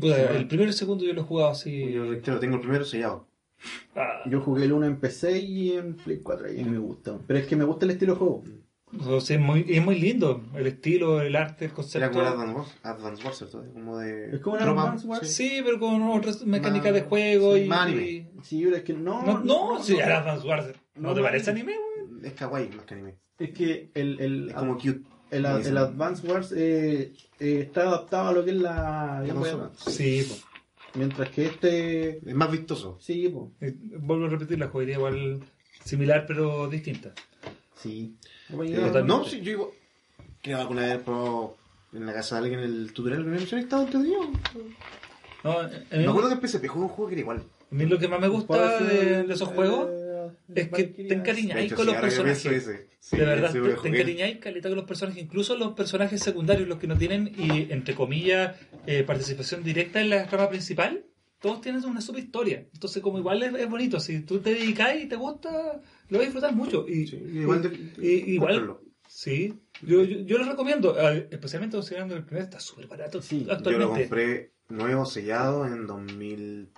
El 0.00 0.46
primero 0.46 0.68
y 0.68 0.72
el 0.72 0.74
segundo 0.74 1.04
yo 1.04 1.12
lo 1.12 1.22
he 1.22 1.24
jugado 1.24 1.50
así. 1.50 1.90
Yo 1.90 2.20
claro, 2.22 2.38
tengo 2.38 2.54
el 2.54 2.60
primero 2.60 2.84
sellado. 2.84 3.27
Ah, 3.96 4.20
Yo 4.26 4.40
jugué 4.40 4.64
el 4.64 4.72
1 4.72 4.86
en 4.86 4.96
PC 5.00 5.38
y 5.38 5.72
en 5.72 5.94
Play 5.94 6.18
4 6.22 6.52
y 6.52 6.64
me 6.64 6.78
gusta. 6.78 7.18
Pero 7.26 7.38
es 7.38 7.46
que 7.46 7.56
me 7.56 7.64
gusta 7.64 7.84
el 7.84 7.92
estilo 7.92 8.14
de 8.14 8.18
juego. 8.18 8.44
sea, 9.20 9.36
es, 9.36 9.42
muy, 9.42 9.66
es 9.68 9.84
muy 9.84 9.98
lindo. 9.98 10.42
El 10.54 10.66
estilo, 10.66 11.20
el 11.20 11.36
arte, 11.36 11.64
el 11.66 11.70
Era 11.70 11.74
concepto. 11.76 12.10
como 12.10 12.22
el 12.22 12.28
Advance 12.28 12.54
Wars, 12.54 12.76
Advance 12.82 13.24
Wars, 13.24 13.38
¿cierto? 13.38 13.64
Como 13.72 13.98
de. 13.98 14.34
Es 14.36 14.40
como 14.40 14.56
un 14.56 14.62
Advance 14.62 15.06
Wars. 15.06 15.28
sí. 15.28 15.48
Sí, 15.48 15.60
pero 15.64 15.78
con 15.78 16.02
otras 16.02 16.44
mecánicas 16.46 16.92
de 16.94 17.02
juego 17.02 17.54
sí, 17.56 17.62
y. 17.62 17.68
más 17.68 17.80
anime. 17.86 18.02
y- 18.02 18.26
Sí, 18.42 18.62
pero 18.64 18.76
es 18.76 18.82
que 18.82 18.92
no. 18.94 19.22
No, 19.22 19.40
no, 19.44 19.82
sí, 19.82 19.96
era 19.96 20.18
Advance 20.20 20.46
Wars. 20.46 20.66
¿No, 20.94 21.08
No, 21.08 21.14
te 21.14 21.20
no, 21.20 21.26
parece 21.26 21.52
no. 21.52 21.56
anime, 21.58 21.72
güey? 21.76 22.26
Es 22.26 22.32
kawaii 22.34 22.68
más 22.70 22.84
que 22.86 22.94
anime. 22.94 23.14
Es 23.38 23.50
que 23.50 23.90
el, 23.94 24.18
el, 24.20 24.48
Es 24.48 24.54
como 24.54 24.74
cute. 24.76 25.02
el, 25.30 25.42
como 25.44 25.58
el. 25.58 25.76
Advance 25.78 26.26
Wars 26.26 26.52
eh, 26.56 27.12
eh, 27.38 27.60
está 27.66 27.82
adaptado 27.82 28.28
a 28.28 28.32
lo 28.32 28.44
que 28.44 28.50
es 28.52 28.56
la. 28.56 29.22
La. 29.26 29.70
Sí, 29.76 30.24
pues. 30.26 30.44
Mientras 30.98 31.30
que 31.30 31.46
este. 31.46 32.18
Es 32.28 32.34
más 32.34 32.50
vistoso. 32.50 32.98
Sí, 33.00 33.28
pues. 33.32 33.72
Eh, 33.72 33.76
Vuelvo 34.00 34.26
a 34.26 34.28
repetir, 34.28 34.58
la 34.58 34.68
jugaría 34.68 34.96
igual 34.96 35.40
similar 35.84 36.24
pero 36.26 36.68
distinta. 36.68 37.12
Sí. 37.76 38.16
Eh, 38.50 39.02
no, 39.04 39.24
sí, 39.24 39.40
yo 39.40 39.52
igual. 39.52 39.70
Creo 40.42 40.56
que 40.58 40.62
alguna 40.62 40.82
vez 40.82 40.98
probado 40.98 41.56
en 41.92 42.04
la 42.06 42.12
casa 42.12 42.36
de 42.36 42.42
alguien 42.42 42.60
el 42.60 42.92
tutorial 42.92 43.22
de 43.24 43.30
animación 43.30 43.60
y 43.60 43.64
estaba 43.64 43.82
entretenido. 43.82 44.20
No, 45.44 45.58
a 45.60 45.62
mí, 45.68 45.72
Me 45.90 46.06
acuerdo 46.08 46.28
que 46.28 46.34
en 46.34 46.40
PSP 46.48 46.66
jugué 46.66 46.84
un 46.84 46.88
juego 46.90 47.08
que 47.08 47.14
era 47.14 47.20
igual. 47.22 47.38
a 47.38 47.74
mí 47.74 47.86
lo 47.86 47.98
que 47.98 48.08
más 48.08 48.20
me 48.20 48.28
gusta 48.28 48.80
de, 48.80 49.22
de 49.22 49.34
esos 49.34 49.48
juegos 49.50 49.88
Eh, 49.90 50.07
es 50.54 50.68
que 50.68 50.84
te 50.84 51.14
encariñáis 51.14 51.72
con 51.72 51.86
los 51.86 51.96
personajes. 51.96 52.42
pienso 52.42 52.70
ese. 52.70 52.88
Sí, 53.00 53.16
de 53.16 53.24
verdad, 53.24 53.52
te, 53.52 53.88
encariñáis 53.88 54.38
caleta 54.38 54.68
con 54.68 54.76
los 54.76 54.86
personajes, 54.86 55.22
incluso 55.22 55.56
los 55.56 55.72
personajes 55.74 56.20
secundarios, 56.20 56.68
los 56.68 56.78
que 56.78 56.86
no 56.86 56.96
tienen, 56.98 57.32
y 57.36 57.70
entre 57.72 57.94
comillas, 57.94 58.56
eh, 58.86 59.02
participación 59.04 59.62
directa 59.62 60.00
en 60.00 60.10
la 60.10 60.26
trama 60.26 60.48
principal, 60.50 61.04
todos 61.40 61.60
tienen 61.60 61.84
una 61.84 62.00
super 62.00 62.22
historia. 62.22 62.66
Entonces, 62.72 63.00
como 63.02 63.18
igual 63.18 63.42
es, 63.42 63.54
es 63.54 63.70
bonito, 63.70 64.00
si 64.00 64.20
tú 64.22 64.40
te 64.40 64.54
dedicas 64.54 64.96
y 65.00 65.06
te 65.06 65.16
gusta, 65.16 65.80
lo 66.08 66.18
vas 66.18 66.22
a 66.22 66.30
disfrutar 66.30 66.54
mucho. 66.54 66.84
Y, 66.88 67.06
Sí, 67.06 67.16
igual 67.16 67.62
de- 67.62 68.04
y- 68.04 68.32
igual, 68.34 68.54
cómprenlo. 68.56 68.82
sí, 69.06 69.54
yo, 69.82 70.02
yo, 70.02 70.18
yo 70.20 70.38
lo 70.38 70.44
recomiendo, 70.50 70.96
especialmente 71.30 71.76
considerando 71.76 72.14
que 72.14 72.18
el 72.20 72.26
primer 72.26 72.44
está 72.44 72.58
súper 72.58 72.88
barato 72.88 73.22
Sí, 73.22 73.44
yo 73.44 73.44
lo 73.44 73.46
Yo 73.46 73.52
lo 73.52 73.56
actualmente. 73.58 74.00
compré 74.08 74.50
nuevo, 74.68 75.06
sellado 75.06 75.66
en 75.66 75.86
2000. 75.86 76.68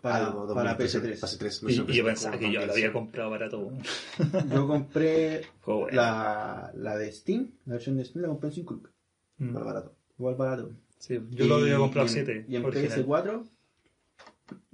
Para, 0.00 0.26
algo, 0.28 0.54
para 0.54 0.74
2013, 0.76 1.00
PS3. 1.02 1.38
PS3. 1.38 1.62
no 1.62 1.68
Y, 1.70 1.74
sé, 1.74 1.84
y 1.88 1.96
yo 1.96 2.04
pensaba 2.04 2.38
que 2.38 2.44
yo 2.52 2.60
lo 2.60 2.66
2010. 2.68 2.70
había 2.70 2.92
comprado 2.92 3.30
barato. 3.30 3.72
Yo 4.54 4.68
compré 4.68 5.42
bueno. 5.66 5.88
la, 5.90 6.70
la 6.76 6.96
de 6.96 7.10
Steam, 7.12 7.50
la 7.66 7.74
versión 7.74 7.96
de 7.96 8.04
Steam 8.04 8.22
la 8.22 8.28
compré 8.28 8.48
en 8.50 8.54
5 8.54 8.74
lucas. 8.74 8.92
Mm. 9.38 9.48
Igual 9.48 9.64
barato. 9.64 9.92
Igual 10.18 10.34
barato. 10.36 10.70
Sí, 10.98 11.18
yo 11.30 11.46
lo 11.46 11.56
había 11.56 11.76
comprado 11.78 12.06
y 12.06 12.10
en- 12.10 12.14
7. 12.26 12.44
Y 12.48 12.56
en 12.56 12.62
PS4 12.64 13.44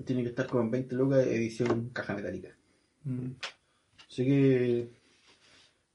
tiene 0.04 0.22
que 0.22 0.28
estar 0.28 0.46
con 0.46 0.70
20 0.70 0.94
lucas 0.94 1.18
de 1.24 1.36
edición 1.36 1.88
caja 1.92 2.14
metálica. 2.14 2.48
Mm. 3.04 3.30
Así 4.10 4.24
que 4.26 4.88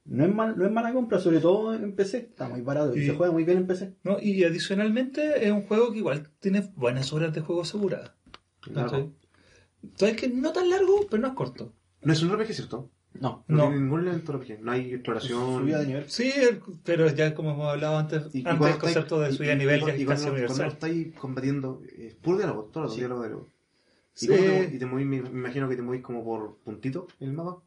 no 0.06 0.24
es, 0.24 0.34
mal, 0.34 0.58
no 0.58 0.66
es 0.66 0.72
mala 0.72 0.92
compra, 0.92 1.18
sobre 1.20 1.38
todo 1.40 1.72
en 1.74 1.94
PC. 1.94 2.18
Está 2.18 2.48
muy 2.48 2.60
barato 2.62 2.96
y 2.96 3.00
Y- 3.02 3.06
se 3.06 3.14
juega 3.14 3.32
muy 3.32 3.44
bien 3.44 3.58
en 3.58 3.66
PC. 3.68 3.94
No, 4.02 4.18
y 4.20 4.42
adicionalmente 4.44 5.46
es 5.46 5.52
un 5.52 5.62
juego 5.62 5.92
que 5.92 5.98
igual 5.98 6.28
tiene 6.40 6.68
buenas 6.74 7.12
horas 7.12 7.32
de 7.32 7.40
juego 7.40 7.62
aseguradas. 7.62 8.12
Claro. 8.60 9.12
Entonces 9.82 10.16
que 10.16 10.28
no 10.28 10.52
tan 10.52 10.68
largo, 10.70 11.06
pero 11.10 11.22
no 11.22 11.28
es 11.28 11.34
corto. 11.34 11.72
No 12.02 12.12
es 12.12 12.22
un 12.22 12.30
RPG, 12.32 12.52
¿cierto? 12.54 12.90
No. 13.14 13.44
No, 13.48 13.56
No. 13.56 13.62
tiene 13.64 13.80
ningún 13.82 14.00
elemento 14.00 14.32
RPG. 14.32 14.60
No 14.60 14.72
hay 14.72 14.92
exploración. 14.94 15.58
Subida 15.60 15.78
de 15.80 15.86
nivel. 15.86 16.04
Sí, 16.10 16.32
pero 16.84 17.08
ya 17.08 17.34
como 17.34 17.50
hemos 17.52 17.68
hablado 17.68 17.98
antes, 17.98 18.22
Y- 18.32 18.38
antes 18.38 18.42
cuando 18.42 18.68
el 18.68 18.78
concepto 18.78 19.16
estáis- 19.24 19.30
de 19.32 19.36
subida 19.36 19.50
de 19.50 19.56
nivel 19.56 19.80
y- 19.82 19.86
ya 19.86 19.96
y 19.96 20.02
es 20.02 20.08
casi 20.08 20.24
cuando, 20.24 20.24
cuando 20.46 20.54
universal. 20.54 20.68
estáis 20.72 21.14
combatiendo, 21.18 21.82
es 21.98 22.14
puro 22.14 22.38
diálogo, 22.38 22.64
todo 22.72 22.84
los 22.84 22.92
Sí. 22.94 23.00
diálogos 23.00 23.22
de 23.24 23.28
diálogo. 23.30 23.50
¿Y, 24.14 24.18
Sí. 24.20 24.26
te, 24.28 24.70
y 24.74 24.78
te 24.78 24.86
movís, 24.86 25.06
me, 25.06 25.16
imagino 25.16 25.68
que 25.68 25.76
te 25.76 25.82
movís 25.82 26.02
como 26.02 26.22
por 26.24 26.56
puntito 26.58 27.08
en 27.20 27.28
el 27.30 27.34
mapa. 27.34 27.62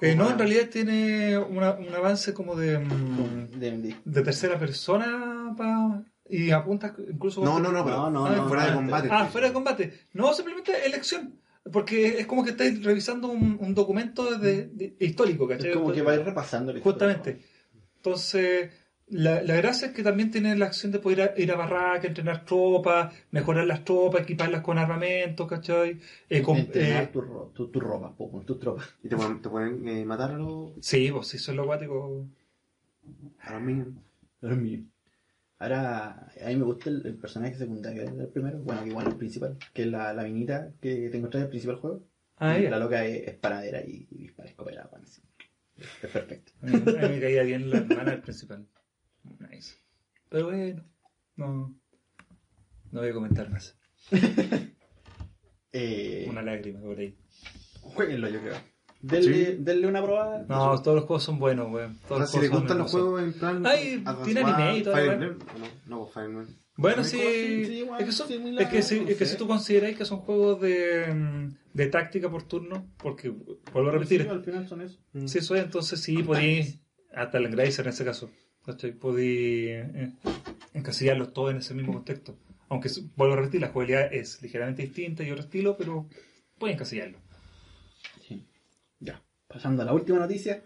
Eh, 0.00 0.14
no, 0.14 0.30
en 0.30 0.38
realidad 0.38 0.68
tiene 0.70 1.38
una- 1.38 1.72
un 1.72 1.88
avance 1.94 2.34
como 2.34 2.54
de, 2.54 2.78
mm, 2.78 3.58
De, 3.58 3.70
de- 3.78 3.96
de 4.04 4.22
tercera 4.22 4.58
persona 4.58 5.54
pa- 5.56 6.04
y 6.28 6.50
apuntas 6.50 6.92
incluso... 7.10 7.42
No, 7.42 7.58
no, 7.58 7.72
no, 7.72 7.82
pero 7.84 7.96
No, 7.96 8.10
no, 8.10 8.26
Ah, 8.26 8.36
no, 8.36 8.48
fuera 8.48 8.64
de 8.66 8.70
no, 8.72 8.76
combate. 8.76 9.08
Ah, 9.10 9.26
fuera 9.26 9.46
de 9.48 9.52
combate. 9.54 9.92
No, 10.12 10.34
simplemente 10.34 10.72
elección. 10.84 11.40
Porque 11.72 12.18
es 12.20 12.26
como 12.26 12.44
que 12.44 12.50
estáis 12.50 12.82
revisando 12.84 13.28
un, 13.28 13.58
un 13.60 13.74
documento 13.74 14.38
de, 14.38 14.66
de- 14.68 14.94
histórico, 15.00 15.48
¿cachai? 15.48 15.70
Es 15.70 15.76
como 15.76 15.92
que 15.92 16.02
vais 16.02 16.24
repasando 16.24 16.72
la 16.72 16.78
historia. 16.78 17.14
Justamente. 17.14 17.44
Entonces, 17.96 18.70
la, 19.08 19.42
la 19.42 19.56
gracia 19.56 19.88
es 19.88 19.94
que 19.94 20.02
también 20.02 20.30
tiene 20.30 20.56
la 20.56 20.66
acción 20.66 20.92
de 20.92 20.98
poder 21.00 21.18
ir 21.18 21.24
a, 21.24 21.40
ir 21.42 21.52
a 21.52 21.56
barraca, 21.56 22.06
entrenar 22.06 22.44
tropas, 22.44 23.12
mejorar 23.32 23.66
las 23.66 23.84
tropas, 23.84 24.22
equiparlas 24.22 24.62
con 24.62 24.78
armamento, 24.78 25.46
¿cachai? 25.46 25.98
Eh, 26.28 26.42
con- 26.42 26.56
Entrenar 26.56 27.04
eh, 27.04 27.10
tu, 27.12 27.20
ro- 27.20 27.50
tu, 27.54 27.68
tu 27.68 27.80
ropa, 27.80 28.14
po, 28.14 28.30
con 28.30 28.44
tus 28.46 28.58
tropas. 28.60 28.86
Y 29.02 29.08
te 29.08 29.16
pueden, 29.16 29.42
te 29.42 29.48
pueden 29.48 29.88
eh, 29.88 30.04
matar 30.04 30.32
a 30.32 30.38
los, 30.38 30.72
sí, 30.80 31.10
pues 31.10 31.26
sí, 31.28 31.36
eso 31.38 31.50
es 31.50 31.56
lo 31.56 31.64
acuático. 31.64 32.26
a 33.40 33.52
los 33.52 33.62
minions. 33.62 33.96
Dios 34.40 34.56
mío. 34.56 34.80
Ahora, 35.58 36.30
a 36.44 36.48
mí 36.48 36.56
me 36.56 36.64
gusta 36.64 36.90
el, 36.90 37.06
el 37.06 37.16
personaje 37.16 37.56
secundario 37.56 38.10
del 38.10 38.28
primero, 38.28 38.58
bueno, 38.58 38.82
que 38.82 38.90
igual 38.90 39.06
el 39.06 39.16
principal, 39.16 39.56
que 39.72 39.82
es 39.82 39.88
la, 39.88 40.12
la 40.12 40.24
vinita 40.24 40.72
que 40.80 41.08
te 41.08 41.16
encontrás 41.16 41.40
en 41.40 41.44
el 41.44 41.50
principal 41.50 41.76
juego. 41.76 42.06
Ah, 42.36 42.58
Y. 42.58 42.68
La 42.68 42.78
loca 42.78 43.04
es, 43.06 43.26
es 43.28 43.34
panadera 43.36 43.80
y, 43.82 44.06
y 44.10 44.18
dispara 44.18 44.48
escopeta, 44.50 44.86
bueno, 44.90 45.06
sí. 45.06 45.22
Es 46.02 46.10
perfecto. 46.10 46.52
A 46.62 46.66
mí, 46.66 46.72
a 46.74 46.78
mí 47.08 47.14
me 47.14 47.20
caía 47.20 47.42
bien 47.42 47.70
la 47.70 47.78
hermana 47.78 48.10
del 48.12 48.20
principal. 48.20 48.66
Nice. 49.50 49.74
Pero 50.28 50.46
bueno, 50.46 50.84
no, 51.36 51.74
no 52.92 53.00
voy 53.00 53.08
a 53.10 53.14
comentar 53.14 53.50
más. 53.50 53.78
Eh, 55.72 56.26
Una 56.30 56.40
lágrima 56.40 56.80
por 56.80 56.98
ahí. 56.98 57.18
Jueguenlo, 57.82 58.30
yo 58.30 58.40
creo. 58.40 58.56
Denle, 59.06 59.46
Sí. 59.46 59.56
denle 59.60 59.86
una 59.86 60.02
probada. 60.02 60.44
No, 60.48 60.82
todos 60.82 60.96
los 60.96 61.04
juegos 61.04 61.22
son 61.22 61.38
buenos, 61.38 61.70
weón. 61.72 61.96
O 62.08 62.16
sea, 62.18 62.26
si 62.26 62.46
son 62.46 62.58
gustan 62.58 62.78
los 62.78 62.90
juegos 62.90 63.22
en 63.22 63.32
plan. 63.34 63.66
Ay, 63.66 64.02
tiene 64.24 64.40
anime 64.40 64.78
y 64.78 64.82
todo, 64.82 64.94
Fire 64.94 65.08
¿verdad? 65.08 65.28
Emblem, 65.28 65.48
¿o 65.54 65.58
no, 65.58 65.66
no, 65.86 66.02
pues, 66.02 66.14
Fire 66.14 66.26
Emblem. 66.26 66.46
Bueno, 66.78 67.04
Sí, 67.04 67.16
sí, 67.18 67.64
sí, 67.64 67.86
es, 67.98 68.04
que 68.04 68.12
son- 68.12 68.28
similar, 68.28 68.62
es 68.64 68.68
que, 68.68 68.82
sí, 68.82 69.04
es 69.08 69.30
si 69.30 69.36
tú 69.38 69.46
consideráis 69.46 69.96
que 69.96 70.04
son 70.04 70.18
juegos 70.18 70.60
de, 70.60 71.06
mm, 71.14 71.54
de 71.72 71.86
táctica 71.86 72.28
por 72.30 72.42
turno, 72.42 72.86
porque 72.98 73.30
vuelvo 73.72 73.88
a 73.88 73.92
repetir, 73.92 74.22
Sí, 74.24 74.28
al 74.28 74.44
final 74.44 74.68
son 74.68 74.82
eso. 74.82 74.98
Mm. 75.14 75.26
si 75.26 75.38
eso 75.38 75.54
es, 75.54 75.64
entonces 75.64 76.00
sí 76.02 76.22
podéis, 76.22 76.78
hasta 77.14 77.38
el 77.38 77.46
Engracer 77.46 77.86
en 77.86 77.90
ese 77.94 78.04
caso, 78.04 78.30
podéis 79.00 79.68
eh, 79.70 80.12
encasillarlos 80.74 81.32
todos 81.32 81.50
en 81.52 81.58
ese 81.58 81.72
mismo 81.74 81.92
contexto. 81.94 82.36
Aunque 82.68 82.90
vuelvo 83.16 83.34
a 83.34 83.36
repetir, 83.38 83.60
la 83.60 83.68
jugabilidad 83.68 84.12
es 84.12 84.42
ligeramente 84.42 84.82
distinta 84.82 85.22
y 85.22 85.30
otro 85.30 85.44
estilo, 85.44 85.76
pero 85.76 86.08
pueden 86.58 86.74
encasillarlo. 86.74 87.18
Pasando 89.56 89.80
a 89.80 89.86
la 89.86 89.94
última 89.94 90.18
noticia. 90.18 90.62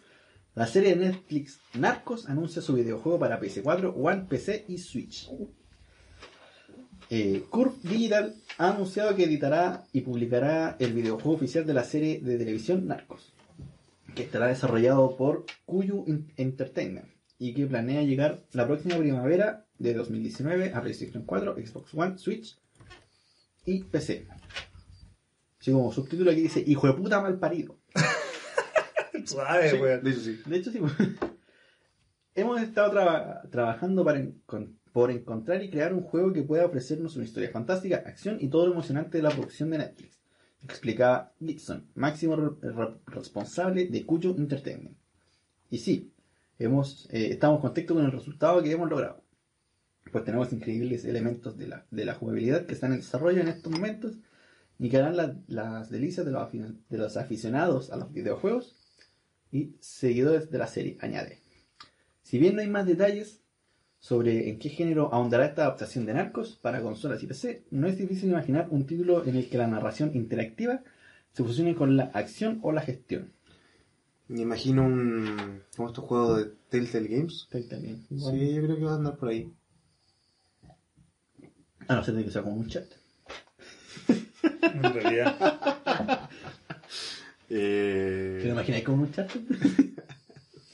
La 0.56 0.66
serie 0.66 0.96
de 0.96 1.06
Netflix 1.06 1.60
Narcos 1.74 2.28
anuncia 2.28 2.60
su 2.60 2.74
videojuego 2.74 3.20
para 3.20 3.40
PS4, 3.40 3.94
One, 3.96 4.26
PC 4.28 4.64
y 4.66 4.78
Switch. 4.78 5.30
Eh, 7.08 7.44
Curve 7.48 7.76
Digital 7.84 8.34
ha 8.58 8.70
anunciado 8.70 9.14
que 9.14 9.22
editará 9.24 9.84
y 9.92 10.00
publicará 10.00 10.74
el 10.80 10.92
videojuego 10.92 11.34
oficial 11.36 11.64
de 11.66 11.74
la 11.74 11.84
serie 11.84 12.18
de 12.20 12.36
televisión 12.36 12.88
Narcos, 12.88 13.32
que 14.16 14.24
estará 14.24 14.48
desarrollado 14.48 15.16
por 15.16 15.46
Kuyu 15.66 16.02
In- 16.08 16.32
Entertainment 16.36 17.06
y 17.38 17.54
que 17.54 17.66
planea 17.66 18.02
llegar 18.02 18.42
la 18.50 18.66
próxima 18.66 18.96
primavera 18.96 19.66
de 19.78 19.94
2019 19.94 20.72
a 20.74 20.80
PlayStation 20.82 21.22
4, 21.24 21.54
Xbox 21.64 21.94
One, 21.94 22.18
Switch 22.18 22.58
y 23.64 23.84
PC. 23.84 24.26
Así 25.60 25.70
como 25.70 25.92
subtítulo 25.92 26.32
aquí 26.32 26.40
dice, 26.40 26.64
hijo 26.66 26.88
de 26.88 26.94
puta 26.94 27.20
mal 27.20 27.38
parido. 27.38 27.76
Suave, 29.30 29.70
Sí, 29.70 29.76
weón. 29.76 30.02
de 30.04 30.10
hecho, 30.10 30.20
sí. 30.20 30.40
De 30.46 30.56
hecho, 30.56 30.70
sí. 30.72 30.80
Hemos 32.34 32.60
estado 32.62 32.90
traba- 32.92 33.42
trabajando 33.50 34.04
para 34.04 34.20
encon- 34.20 34.76
por 34.92 35.10
encontrar 35.10 35.62
y 35.62 35.70
crear 35.70 35.92
un 35.94 36.02
juego 36.02 36.32
que 36.32 36.42
pueda 36.42 36.66
ofrecernos 36.66 37.16
una 37.16 37.24
historia 37.24 37.50
fantástica, 37.50 38.02
acción 38.06 38.38
y 38.40 38.48
todo 38.48 38.66
lo 38.66 38.72
emocionante 38.72 39.18
de 39.18 39.22
la 39.22 39.30
producción 39.30 39.70
de 39.70 39.78
Netflix, 39.78 40.20
explicaba 40.62 41.32
Gibson, 41.38 41.86
máximo 41.94 42.36
re- 42.36 42.70
re- 42.72 42.94
responsable 43.06 43.86
de 43.86 44.04
Cuyo 44.06 44.30
Entertainment. 44.36 44.96
Y 45.70 45.78
sí, 45.78 46.12
hemos, 46.58 47.08
eh, 47.10 47.28
estamos 47.30 47.60
contentos 47.60 47.96
con 47.96 48.04
el 48.04 48.12
resultado 48.12 48.62
que 48.62 48.70
hemos 48.72 48.88
logrado, 48.90 49.22
pues 50.10 50.24
tenemos 50.24 50.52
increíbles 50.52 51.04
elementos 51.04 51.56
de 51.58 51.68
la, 51.68 51.86
de 51.90 52.04
la 52.04 52.14
jugabilidad 52.14 52.66
que 52.66 52.74
están 52.74 52.92
en 52.92 52.98
desarrollo 52.98 53.40
en 53.40 53.48
estos 53.48 53.72
momentos 53.72 54.14
y 54.78 54.88
que 54.88 54.96
harán 54.96 55.16
la- 55.16 55.36
las 55.48 55.90
delicias 55.90 56.24
de 56.26 56.32
los, 56.32 56.50
de 56.52 56.98
los 56.98 57.16
aficionados 57.16 57.90
a 57.90 57.96
los 57.96 58.12
videojuegos 58.12 58.76
y 59.52 59.74
seguidores 59.80 60.50
de 60.50 60.58
la 60.58 60.66
serie, 60.66 60.96
añade. 61.00 61.38
Si 62.22 62.38
bien 62.38 62.54
no 62.54 62.60
hay 62.60 62.68
más 62.68 62.86
detalles 62.86 63.40
sobre 63.98 64.48
en 64.48 64.58
qué 64.58 64.68
género 64.68 65.12
ahondará 65.12 65.46
esta 65.46 65.62
adaptación 65.62 66.06
de 66.06 66.14
Narcos 66.14 66.58
para 66.62 66.80
consolas 66.80 67.22
y 67.22 67.26
PC, 67.26 67.64
no 67.70 67.86
es 67.86 67.98
difícil 67.98 68.30
imaginar 68.30 68.68
un 68.70 68.86
título 68.86 69.24
en 69.26 69.36
el 69.36 69.48
que 69.48 69.58
la 69.58 69.66
narración 69.66 70.12
interactiva 70.14 70.82
se 71.32 71.44
fusione 71.44 71.74
con 71.74 71.96
la 71.96 72.04
acción 72.14 72.60
o 72.62 72.72
la 72.72 72.82
gestión. 72.82 73.32
Me 74.28 74.42
imagino 74.42 74.84
un. 74.84 75.62
como 75.76 75.88
estos 75.88 76.04
juegos 76.04 76.38
de 76.38 76.52
Telltale 76.68 77.08
Games. 77.08 77.48
También. 77.68 78.06
Sí, 78.08 78.54
yo 78.54 78.62
creo 78.62 78.76
que 78.76 78.84
va 78.84 78.92
a 78.92 78.96
andar 78.96 79.16
por 79.16 79.28
ahí. 79.28 79.52
A 81.88 81.96
no 81.96 82.04
ser 82.04 82.14
de 82.14 82.24
que 82.24 82.30
sea 82.30 82.42
como 82.42 82.56
un 82.56 82.68
chat. 82.68 82.86
En 84.62 84.82
realidad. 84.82 86.28
Eh. 87.50 88.38
¿Te 88.40 88.46
lo 88.46 88.52
imagináis 88.54 88.84
como 88.84 89.02
un 89.02 89.12
chat? 89.12 89.30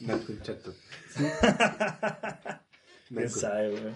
Narco 0.01 0.33
Chato. 0.43 0.75
¿Quién 3.09 3.31
sabe, 3.31 3.71
weón? 3.75 3.95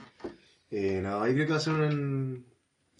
Eh, 0.70 1.00
no, 1.02 1.26
yo 1.26 1.34
creo 1.34 1.46
que 1.46 1.52
va 1.52 1.58
a 1.58 1.60
ser 1.60 1.74
un- 1.74 2.44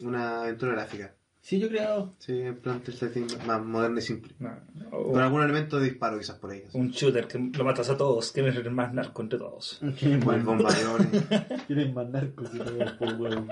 una 0.01 0.43
aventura 0.43 0.73
gráfica. 0.73 1.15
Sí, 1.41 1.59
yo 1.59 1.67
he 1.69 1.71
creado. 1.71 2.15
Sí, 2.19 2.39
en 2.43 2.57
plan 2.57 2.83
Games 2.85 3.47
más 3.47 3.63
moderno 3.65 3.99
y 3.99 4.03
simple. 4.03 4.35
No, 4.39 4.51
Con 4.91 5.19
algún 5.21 5.43
elemento 5.43 5.79
de 5.79 5.87
disparo 5.89 6.19
quizás 6.19 6.37
por 6.37 6.51
ahí. 6.51 6.65
así. 6.69 6.77
un 6.77 6.91
shooter 6.91 7.27
que 7.27 7.39
lo 7.39 7.65
matas 7.65 7.89
a 7.89 7.97
todos, 7.97 8.31
que 8.33 8.41
eres 8.41 8.57
el 8.57 8.71
más 8.71 8.93
narco 8.93 9.23
entre 9.23 9.39
todos. 9.39 9.81
¿Quieren 9.99 10.21
Como 10.21 10.33
el 10.35 10.43
bombardeón. 10.43 11.11
Quieren 11.67 11.95
más 11.95 12.09
narcos 12.11 12.51
y 12.55 12.59
todo, 12.59 12.99
por 12.99 13.15
huevo. 13.15 13.47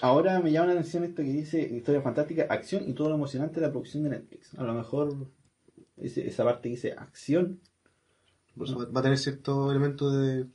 Ahora 0.00 0.40
me 0.40 0.50
llama 0.52 0.66
la 0.68 0.72
atención 0.72 1.04
esto 1.04 1.22
que 1.22 1.28
dice 1.32 1.60
historia 1.60 2.02
fantástica, 2.02 2.46
acción 2.50 2.88
y 2.88 2.92
todo 2.92 3.08
lo 3.08 3.14
emocionante 3.14 3.60
de 3.60 3.66
la 3.66 3.72
producción 3.72 4.02
de 4.04 4.10
Netflix. 4.10 4.54
A 4.58 4.64
lo 4.64 4.74
mejor 4.74 5.14
ese- 5.96 6.26
esa 6.26 6.44
parte 6.44 6.62
que 6.64 6.68
dice 6.70 6.92
acción 6.92 7.60
va 8.58 9.00
a 9.00 9.02
tener 9.02 9.18
cierto 9.18 9.70
elemento 9.70 10.10
de. 10.10 10.46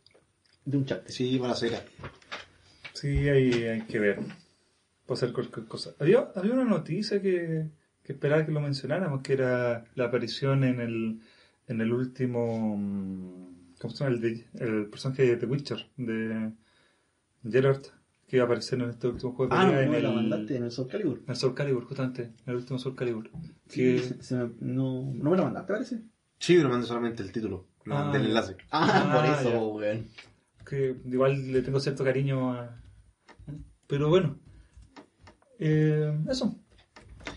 de 0.66 0.78
un 0.78 0.86
chat. 0.86 1.08
Sí, 1.08 1.38
para 1.40 1.56
ser. 1.56 1.82
Sí, 2.94 3.30
ahí 3.30 3.52
hay 3.64 3.82
que 3.84 4.00
ver. 4.00 4.20
Puede 5.06 5.20
ser 5.20 5.32
cualquier 5.34 5.66
cosa. 5.68 5.94
Había, 6.00 6.32
había 6.36 6.54
una 6.54 6.66
noticia 6.66 7.22
que, 7.22 7.68
que 8.04 8.14
esperaba 8.14 8.46
que 8.46 8.52
lo 8.52 8.60
mencionáramos, 8.60 9.22
que 9.22 9.34
era 9.34 9.86
la 9.96 10.06
aparición 10.06 10.64
en 10.66 10.80
el, 10.82 11.22
en 11.68 11.82
el 11.82 11.94
último... 11.94 12.76
mm, 12.78 13.48
¿Cómo 13.80 13.94
se 13.94 14.04
llama? 14.04 14.16
El, 14.18 14.46
el 14.60 14.86
personaje 14.88 15.24
de 15.24 15.38
The 15.38 15.46
Witcher, 15.46 15.88
de 15.98 16.52
Gerard, 17.50 17.84
que 18.28 18.36
iba 18.36 18.44
a 18.44 18.46
aparecer 18.46 18.80
en 18.82 18.90
este 18.90 19.08
último 19.08 19.34
juego 19.34 19.54
de 19.56 19.60
Ah, 19.60 19.64
no, 19.66 19.72
pelea 19.72 19.88
no, 19.88 19.96
en, 19.98 20.04
la 20.04 20.12
mandaste 20.12 20.58
en 20.58 20.64
el 20.66 20.72
Soul 20.72 20.88
Calibur. 20.90 21.20
en 21.24 21.30
el 21.30 21.36
Soul 21.38 21.54
Calibur, 21.56 21.86
justamente, 21.86 22.24
en 22.24 22.34
el 22.46 22.56
último 22.58 22.78
Soul 22.78 22.96
Calibur. 22.96 23.30
Sí, 23.68 23.82
Que, 23.82 24.00
se- 24.00 24.24
se 24.24 24.36
me- 24.36 24.52
no, 24.60 25.02
no 25.14 25.30
me 25.32 25.38
la 25.38 25.44
mandaste, 25.44 25.74
parece. 25.74 26.02
Sí, 26.38 26.56
pero 26.58 26.70
mandé 26.70 26.86
solamente 26.88 27.24
el 27.24 27.32
título, 27.32 27.68
no 27.86 27.98
Ah, 27.98 28.04
mandé 28.04 28.20
el 28.20 28.26
enlace. 28.28 28.58
Ah, 28.70 28.88
Ah, 29.12 29.16
por 29.42 29.48
eso, 29.48 29.68
weón. 29.70 30.08
que 30.70 30.96
igual 31.06 31.52
le 31.54 31.62
tengo 31.62 31.80
cierto 31.80 32.04
cariño 32.04 32.52
a... 32.54 32.82
Pero 33.88 34.10
bueno, 34.10 34.38
eh, 35.60 36.14
eso. 36.30 36.56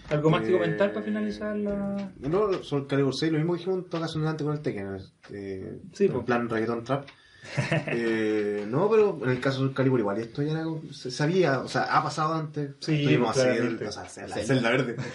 ¿Algo 0.09 0.31
más 0.31 0.43
que 0.43 0.49
Eh, 0.49 0.53
comentar 0.53 0.93
para 0.93 1.05
finalizar 1.05 1.57
la...? 1.57 2.12
No, 2.19 2.53
Soul 2.65 2.89
Calibur 2.89 3.15
6, 3.15 3.31
lo 3.31 3.39
mismo 3.39 3.53
que 3.53 3.59
dijimos 3.59 3.85
en 3.85 3.89
todo 3.91 4.01
caso 4.01 4.29
antes 4.29 4.45
con 4.45 4.57
el 4.57 4.61
Tekken. 4.62 4.97
Eh, 5.33 5.81
Sí, 5.93 6.07
en 6.07 6.25
plan 6.25 6.49
reggaeton 6.49 6.83
trap. 6.83 7.07
Eh, 7.87 8.65
no, 8.69 8.89
pero 8.91 9.19
en 9.25 9.31
el 9.31 9.41
caso 9.41 9.65
del 9.65 9.75
Calibur 9.75 9.99
igual, 10.01 10.19
esto 10.19 10.43
ya 10.43 10.53
era 10.53 10.65
se 10.93 11.11
sabía, 11.11 11.61
o 11.61 11.69
sea, 11.69 11.83
ha 11.85 12.03
pasado 12.03 12.35
antes. 12.35 12.73
Sí, 12.81 13.03
Tuvimos 13.05 13.31
a 13.31 13.43
claramente. 13.43 13.69
Zelda, 13.79 13.89
o 13.89 13.93
sea, 13.93 14.05
Zelda, 14.05 14.35
Zelda. 14.37 14.47
Zelda 14.55 14.71
verde. 14.71 14.97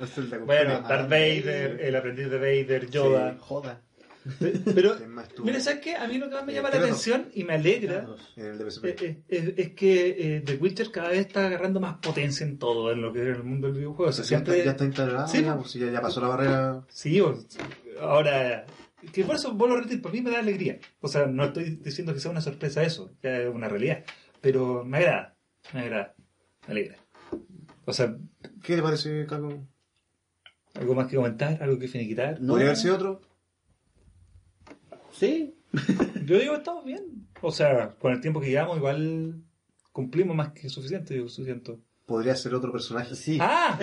La 0.00 0.06
Zelda 0.06 0.38
Bueno. 0.38 0.80
Darth 0.82 1.08
Vader, 1.08 1.80
el 1.82 1.96
aprendiz 1.96 2.28
de 2.30 2.38
Vader, 2.38 2.90
Yoda. 2.90 3.32
Sí, 3.32 3.38
joda. 3.40 3.80
Pero, 4.74 4.96
mira, 5.44 5.60
¿sabes 5.60 5.78
qué? 5.80 5.94
A 5.94 6.08
mí 6.08 6.18
lo 6.18 6.28
que 6.28 6.34
más 6.34 6.44
me 6.44 6.50
Eh, 6.52 6.56
llama 6.56 6.70
la 6.70 6.78
atención 6.78 7.28
y 7.32 7.44
me 7.44 7.54
alegra 7.54 8.06
eh, 8.36 8.58
eh, 8.58 9.16
es, 9.28 9.44
es 9.56 9.68
que 9.74 10.16
eh, 10.36 10.42
The 10.44 10.56
Witcher 10.56 10.90
cada 10.90 11.10
vez 11.10 11.20
está 11.20 11.46
agarrando 11.46 11.78
más 11.78 11.98
potencia 11.98 12.44
en 12.44 12.58
todo, 12.58 12.90
en 12.90 13.02
lo 13.02 13.12
que 13.12 13.20
es 13.22 13.36
el 13.36 13.44
mundo 13.44 13.68
del 13.68 13.76
videojuego. 13.76 14.10
O 14.10 14.12
sea, 14.12 14.24
ya, 14.24 14.38
está, 14.38 14.50
siempre... 14.52 14.64
ya 14.64 14.70
está 14.72 14.84
integrado, 14.84 15.28
Sí, 15.28 15.42
ya, 15.44 15.56
pues, 15.56 15.72
ya, 15.74 15.92
ya 15.92 16.00
pasó 16.00 16.20
la 16.20 16.26
barrera. 16.28 16.80
Sí, 16.88 17.20
o- 17.20 17.38
ahora... 18.00 18.66
Que 19.12 19.24
por 19.24 19.36
eso, 19.36 19.52
vuelvo 19.54 19.74
a 19.76 19.78
repetir, 19.78 20.02
por 20.02 20.12
mí 20.12 20.20
me 20.20 20.30
da 20.30 20.38
alegría. 20.38 20.78
O 21.00 21.08
sea, 21.08 21.26
no 21.26 21.44
estoy 21.44 21.76
diciendo 21.76 22.12
que 22.12 22.20
sea 22.20 22.30
una 22.30 22.40
sorpresa 22.40 22.82
eso, 22.82 23.14
que 23.20 23.48
es 23.48 23.54
una 23.54 23.68
realidad. 23.68 24.04
Pero 24.40 24.84
me 24.84 24.98
agrada, 24.98 25.36
me 25.72 25.80
agrada, 25.80 26.14
me 26.66 26.72
alegra. 26.72 26.96
O 27.84 27.92
sea, 27.92 28.16
¿Qué 28.62 28.76
te 28.76 28.82
parece, 28.82 29.26
Caco? 29.26 29.66
¿algo 30.74 30.94
más 30.94 31.06
que 31.08 31.16
comentar? 31.16 31.62
¿Algo 31.62 31.78
que 31.78 31.88
finiquitar? 31.88 32.40
No. 32.40 32.48
¿Podría 32.48 32.68
haber 32.68 32.76
sido 32.76 32.96
otro? 32.96 33.20
Sí, 35.12 35.56
Yo 36.24 36.38
digo, 36.38 36.54
estamos 36.54 36.84
bien. 36.84 37.28
O 37.42 37.52
sea, 37.52 37.90
con 37.98 38.12
el 38.12 38.20
tiempo 38.20 38.40
que 38.40 38.48
llevamos, 38.48 38.76
igual 38.76 39.42
cumplimos 39.92 40.36
más 40.36 40.52
que 40.52 40.68
suficiente, 40.68 41.16
yo 41.16 41.28
siento. 41.28 41.80
¿Podría 42.06 42.36
ser 42.36 42.54
otro 42.54 42.72
personaje? 42.72 43.14
sí. 43.14 43.38
¡Ah! 43.40 43.78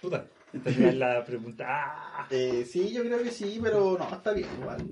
Puta. 0.00 0.26
Esta 0.54 0.70
es 0.88 0.94
la 0.96 1.24
pregunta. 1.24 1.64
¡Ah! 1.68 2.26
Eh, 2.30 2.64
sí, 2.64 2.92
yo 2.92 3.02
creo 3.02 3.22
que 3.22 3.30
sí, 3.30 3.58
pero 3.62 3.96
no, 3.98 4.08
está 4.14 4.32
bien 4.32 4.48
igual. 4.60 4.86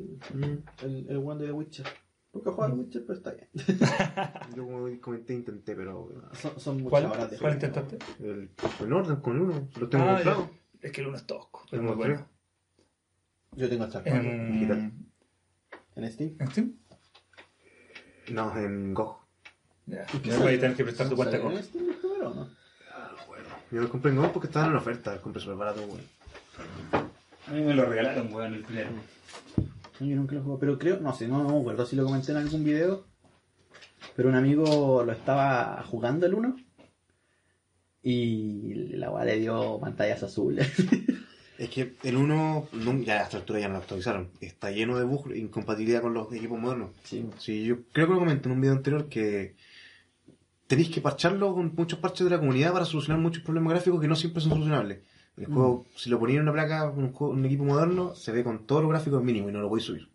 El, 0.82 1.06
el 1.09 1.16
one 1.16 1.40
de 1.40 1.47
The 1.47 1.52
Witcher. 1.52 1.86
Nunca 2.32 2.51
he 2.51 2.52
jugado 2.55 2.72
a 2.72 2.76
Witcher, 2.76 3.05
pero 3.06 3.18
está 3.18 3.30
bien. 3.32 3.48
Yo 4.56 4.64
como 4.64 5.01
comenté, 5.01 5.34
intenté, 5.34 5.76
pero... 5.76 6.09
Son, 6.32 6.59
son 6.59 6.76
muchas 6.82 6.90
¿Cuál, 6.90 7.06
horas 7.06 7.30
de 7.30 7.39
¿Cuál 7.39 7.59
juego. 7.60 7.66
intentaste? 7.74 7.98
El, 8.24 8.51
el 8.80 8.93
orden 8.93 9.16
con 9.16 9.39
uno, 9.40 9.68
lo 9.78 9.89
tengo 9.89 10.05
Ah, 10.05 10.14
comprado. 10.14 10.51
ya. 10.51 10.86
Es 10.89 10.93
que 10.93 11.01
el 11.02 11.06
uno 11.09 11.16
es 11.16 11.26
tosco. 11.26 11.64
Muy 11.72 11.94
bueno. 11.94 12.26
Yo 13.55 13.68
tengo 13.68 13.84
hasta 13.84 14.01
el 14.01 14.26
En, 14.26 14.52
digital. 14.52 14.93
en 15.97 16.10
Steam. 16.12 16.36
¿En 16.40 16.51
Steam? 16.51 16.74
No, 18.32 18.56
en 18.56 18.94
GOG. 18.94 19.18
Ya. 19.86 20.06
¿Y 20.14 20.18
qué 20.18 20.28
Me 20.30 20.32
sale? 20.36 20.44
voy 20.44 20.55
a 20.55 20.60
tener 20.60 20.76
que 20.76 20.84
prestar 20.84 21.09
tu 21.10 21.16
cuenta 21.16 21.32
¿Sale 21.36 21.43
con. 21.44 21.52
en 21.56 21.62
Steam 21.64 21.84
primero 22.01 22.30
o 22.30 22.34
no? 22.34 22.61
Yo 23.73 23.81
lo 23.81 23.89
compré 23.89 24.11
en 24.11 24.19
GOG 24.19 24.32
porque 24.32 24.49
estaban 24.49 24.70
en 24.70 24.77
oferta, 24.77 25.15
lo 25.15 25.23
compré 25.23 25.40
súper 25.40 25.57
barato, 25.57 25.86
güey. 25.86 26.03
A 27.47 27.53
mí 27.53 27.62
me 27.62 27.73
lo 27.73 27.86
regalaron, 27.86 28.32
weón, 28.32 28.53
el 28.53 28.62
primero. 28.62 28.90
No, 29.99 30.07
Yo 30.07 30.15
nunca 30.15 30.35
lo 30.35 30.43
juego, 30.43 30.59
pero 30.59 30.78
creo, 30.78 31.01
no 31.01 31.15
sé, 31.15 31.27
no, 31.27 31.43
no 31.43 31.55
me 31.55 31.61
acuerdo 31.61 31.86
si 31.86 31.97
lo 31.97 32.05
comenté 32.05 32.32
en 32.32 32.39
algún 32.39 32.65
video, 32.65 33.07
pero 34.15 34.28
un 34.28 34.35
amigo 34.35 35.03
lo 35.05 35.12
estaba 35.12 35.82
jugando 35.89 36.27
el 36.27 36.35
1 36.35 36.57
y 38.03 38.74
la 38.97 39.11
weá 39.11 39.24
le 39.24 39.39
dio 39.39 39.78
pantallas 39.81 40.23
azules. 40.23 40.70
Es 41.59 41.69
que 41.69 41.94
el 42.03 42.16
1, 42.16 42.69
ya 43.05 43.20
a 43.20 43.23
esta 43.23 43.36
altura 43.36 43.61
ya 43.61 43.69
no 43.69 43.74
lo 43.74 43.81
actualizaron. 43.81 44.31
Está 44.40 44.73
lleno 44.73 44.99
de 44.99 45.05
bugs, 45.05 45.36
incompatibilidad 45.36 46.03
con 46.03 46.12
los 46.12 46.32
equipos 46.32 46.59
modernos. 46.59 46.90
sí. 47.05 47.24
Sí, 47.39 47.65
yo 47.65 47.85
creo 47.93 48.09
que 48.09 48.15
lo 48.15 48.19
comenté 48.19 48.49
en 48.49 48.55
un 48.55 48.61
video 48.61 48.74
anterior 48.74 49.09
que 49.09 49.55
tenéis 50.73 50.89
que 50.89 51.03
parcharlo 51.03 51.55
con 51.55 51.74
muchos 51.77 51.99
parches 51.99 52.24
de 52.24 52.31
la 52.31 52.39
comunidad 52.39 52.73
para 52.73 52.86
solucionar 52.86 53.20
muchos 53.20 53.43
problemas 53.43 53.74
gráficos 53.74 54.01
que 54.01 54.09
no 54.09 54.16
siempre 54.16 54.40
son 54.40 54.53
solucionables. 54.53 55.01
El 55.36 55.49
Mm. 55.49 55.53
juego, 55.55 55.86
si 55.97 56.09
lo 56.09 56.19
ponéis 56.19 56.36
en 56.36 56.43
una 56.44 56.53
placa, 56.53 56.89
un, 56.90 57.12
juego- 57.12 57.35
un 57.35 57.44
equipo 57.44 57.65
moderno, 57.65 58.15
se 58.15 58.32
ve 58.32 58.43
con 58.43 58.66
todos 58.66 58.81
los 58.82 58.90
gráficos 58.90 59.23
mínimo 59.23 59.51
y 59.51 59.53
no 59.53 59.61
lo 59.61 59.69
podéis 59.69 59.85
subir. 59.86 60.09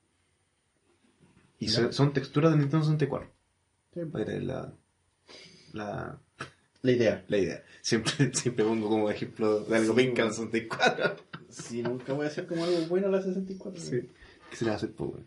Y 1.59 1.67
se- 1.69 1.91
son 1.91 2.11
texturas 2.11 2.51
de 2.51 2.57
Nintendo 2.57 2.85
64. 2.85 3.29
Sí. 3.93 3.99
La, 4.41 4.73
la, 5.73 6.19
La 6.81 6.91
idea. 6.91 7.23
la 7.27 7.38
idea. 7.38 7.63
Siempre, 7.81 8.11
siempre 8.34 8.65
pongo 8.65 8.89
como 8.89 9.09
ejemplo 9.11 9.59
de 9.61 9.75
algo 9.75 9.93
Sí, 9.93 9.99
pinca 10.05 10.23
en 10.23 10.29
bueno. 10.29 10.34
64. 10.34 11.15
Si 11.49 11.81
nunca 11.84 12.13
voy 12.13 12.25
a 12.25 12.29
hacer 12.29 12.47
como 12.47 12.63
algo 12.63 12.77
bueno 12.88 13.09
la 13.09 13.21
64. 13.21 13.79
Sí. 13.81 14.01
¿Qué 14.49 14.55
se 14.55 14.65
le 14.65 14.69
va 14.71 14.75
a 14.75 14.77
hacer, 14.77 14.91
po, 14.93 15.05
güey? 15.07 15.23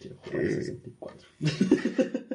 Quiero 0.00 0.16
jugar 0.18 0.40
a 0.40 0.42
la 0.42 0.48
Eh. 0.48 0.54
64. 0.54 1.28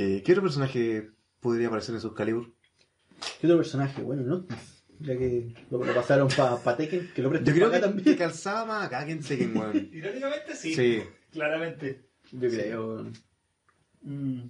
Eh, 0.00 0.22
¿Qué 0.24 0.30
otro 0.30 0.42
personaje 0.44 1.10
podría 1.40 1.66
aparecer 1.66 1.92
en 1.96 2.00
sus 2.00 2.14
Calibur? 2.14 2.54
¿Qué 3.40 3.48
otro 3.48 3.56
personaje? 3.56 4.00
Bueno, 4.00 4.22
no. 4.22 4.46
Ya 5.00 5.18
que 5.18 5.52
lo, 5.70 5.84
lo 5.84 5.92
pasaron 5.92 6.28
para 6.28 6.76
Tekken, 6.76 7.10
que 7.12 7.20
lo 7.20 7.32
Yo 7.34 7.52
creo 7.52 7.68
que, 7.68 7.80
también. 7.80 8.16
calzaba 8.16 8.64
más 8.64 8.86
acá 8.86 9.04
que 9.04 9.10
en 9.12 9.20
Tekken, 9.24 9.56
weón. 9.56 9.88
Irónicamente 9.92 10.54
sí. 10.54 10.72
Sí. 10.72 11.02
Claramente. 11.32 12.00
Yo 12.30 12.48
creo. 12.48 13.06
Mm. 14.02 14.40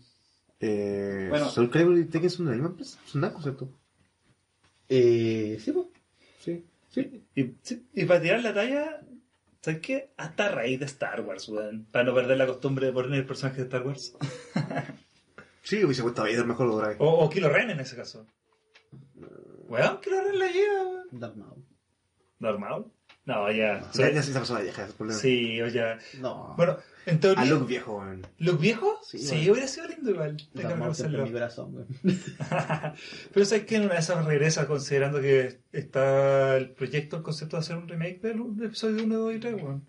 Eh, 0.61 1.27
Bueno. 1.31 1.49
Soul 1.49 1.71
Calibur 1.71 1.97
y 1.99 2.05
Tekken 2.05 2.29
son 2.29 2.45
de 2.45 2.51
la 2.51 2.57
misma 2.57 2.69
empresa. 2.71 2.99
Son 3.07 3.21
Namco, 3.23 3.41
¿cierto? 3.41 3.71
Eh, 4.91 5.59
sí, 5.65 5.73
pues. 5.73 5.87
Sí. 6.41 6.65
Sí. 6.91 7.23
Y, 7.35 7.55
sí, 7.63 7.87
y 7.95 8.05
para 8.05 8.21
tirar 8.21 8.43
la 8.43 8.53
talla, 8.53 9.01
¿Sabes 9.63 9.81
qué? 9.81 10.11
Hasta 10.19 10.51
raíz 10.51 10.79
de 10.79 10.87
Star 10.87 11.23
Wars, 11.23 11.49
weón. 11.49 11.87
Para 11.91 12.05
no 12.05 12.15
perder 12.15 12.37
la 12.37 12.47
costumbre 12.47 12.87
de 12.87 12.93
poner 12.93 13.19
el 13.21 13.27
personaje 13.27 13.57
de 13.57 13.63
Star 13.65 13.87
Wars. 13.87 14.15
Sí, 15.69 15.85
hubiese 15.85 16.03
puesto 16.03 16.23
a 16.23 16.25
Vader 16.25 16.47
mejor 16.47 16.67
vez. 16.89 16.97
O, 16.99 17.09
o 17.25 17.29
Kylo 17.29 17.51
Ren 17.51 17.69
en 17.71 17.81
ese 17.81 17.95
caso. 17.97 18.27
Weón, 19.69 20.01
Kylo 20.01 20.23
Ren 20.23 20.39
la 20.39 20.47
lleva. 20.47 21.03
Darth 21.11 21.37
Maul. 21.37 21.65
¿Normal? 22.39 22.87
No, 23.27 23.51
ya. 23.53 23.83
Ya, 23.93 24.11
ya 24.11 24.23
se 24.23 24.31
esa 24.31 24.41
persona 24.41 24.61
vieja, 24.61 24.83
es 24.85 24.89
el 24.89 24.95
problema. 24.95 25.21
Sí, 25.21 25.61
o 25.61 25.67
ya. 25.69 25.99
No. 26.21 26.55
Bueno, 26.57 26.79
en 27.05 27.21
teoría. 27.21 27.43
A 27.43 27.45
Luke 27.47 27.67
viejo, 27.67 27.99
weón. 27.99 28.27
¿Luke 28.39 28.63
viejo? 28.63 28.99
Sí, 29.03 29.19
Sí, 29.19 29.37
bueno. 29.37 29.53
hubiera 29.53 29.69
sido 29.69 29.89
lindo 29.89 30.11
igual. 30.11 30.37
Tengo 30.39 30.53
Darth 30.55 30.73
que 30.73 30.81
Maul 30.81 30.95
siempre 30.95 31.19
en 31.19 31.25
mi 31.25 31.39
reconocerlo. 31.39 31.67
corazón, 31.67 31.75
weón. 31.75 32.95
Pero 33.35 33.45
sabes 33.47 33.65
que 33.67 33.77
en 33.77 33.83
una 33.85 33.95
de 33.95 34.01
esas 34.01 34.25
regresa 34.25 34.67
considerando 34.67 35.21
que 35.21 35.61
está 35.73 36.57
el 36.57 36.71
proyecto, 36.71 37.17
el 37.19 37.23
concepto 37.23 37.57
de 37.57 37.61
hacer 37.61 37.77
un 37.77 37.89
remake 37.89 38.21
del, 38.23 38.57
del 38.57 38.67
episodio 38.69 39.05
1, 39.05 39.15
2 39.19 39.35
y 39.35 39.39
3, 39.41 39.55
weón. 39.63 39.87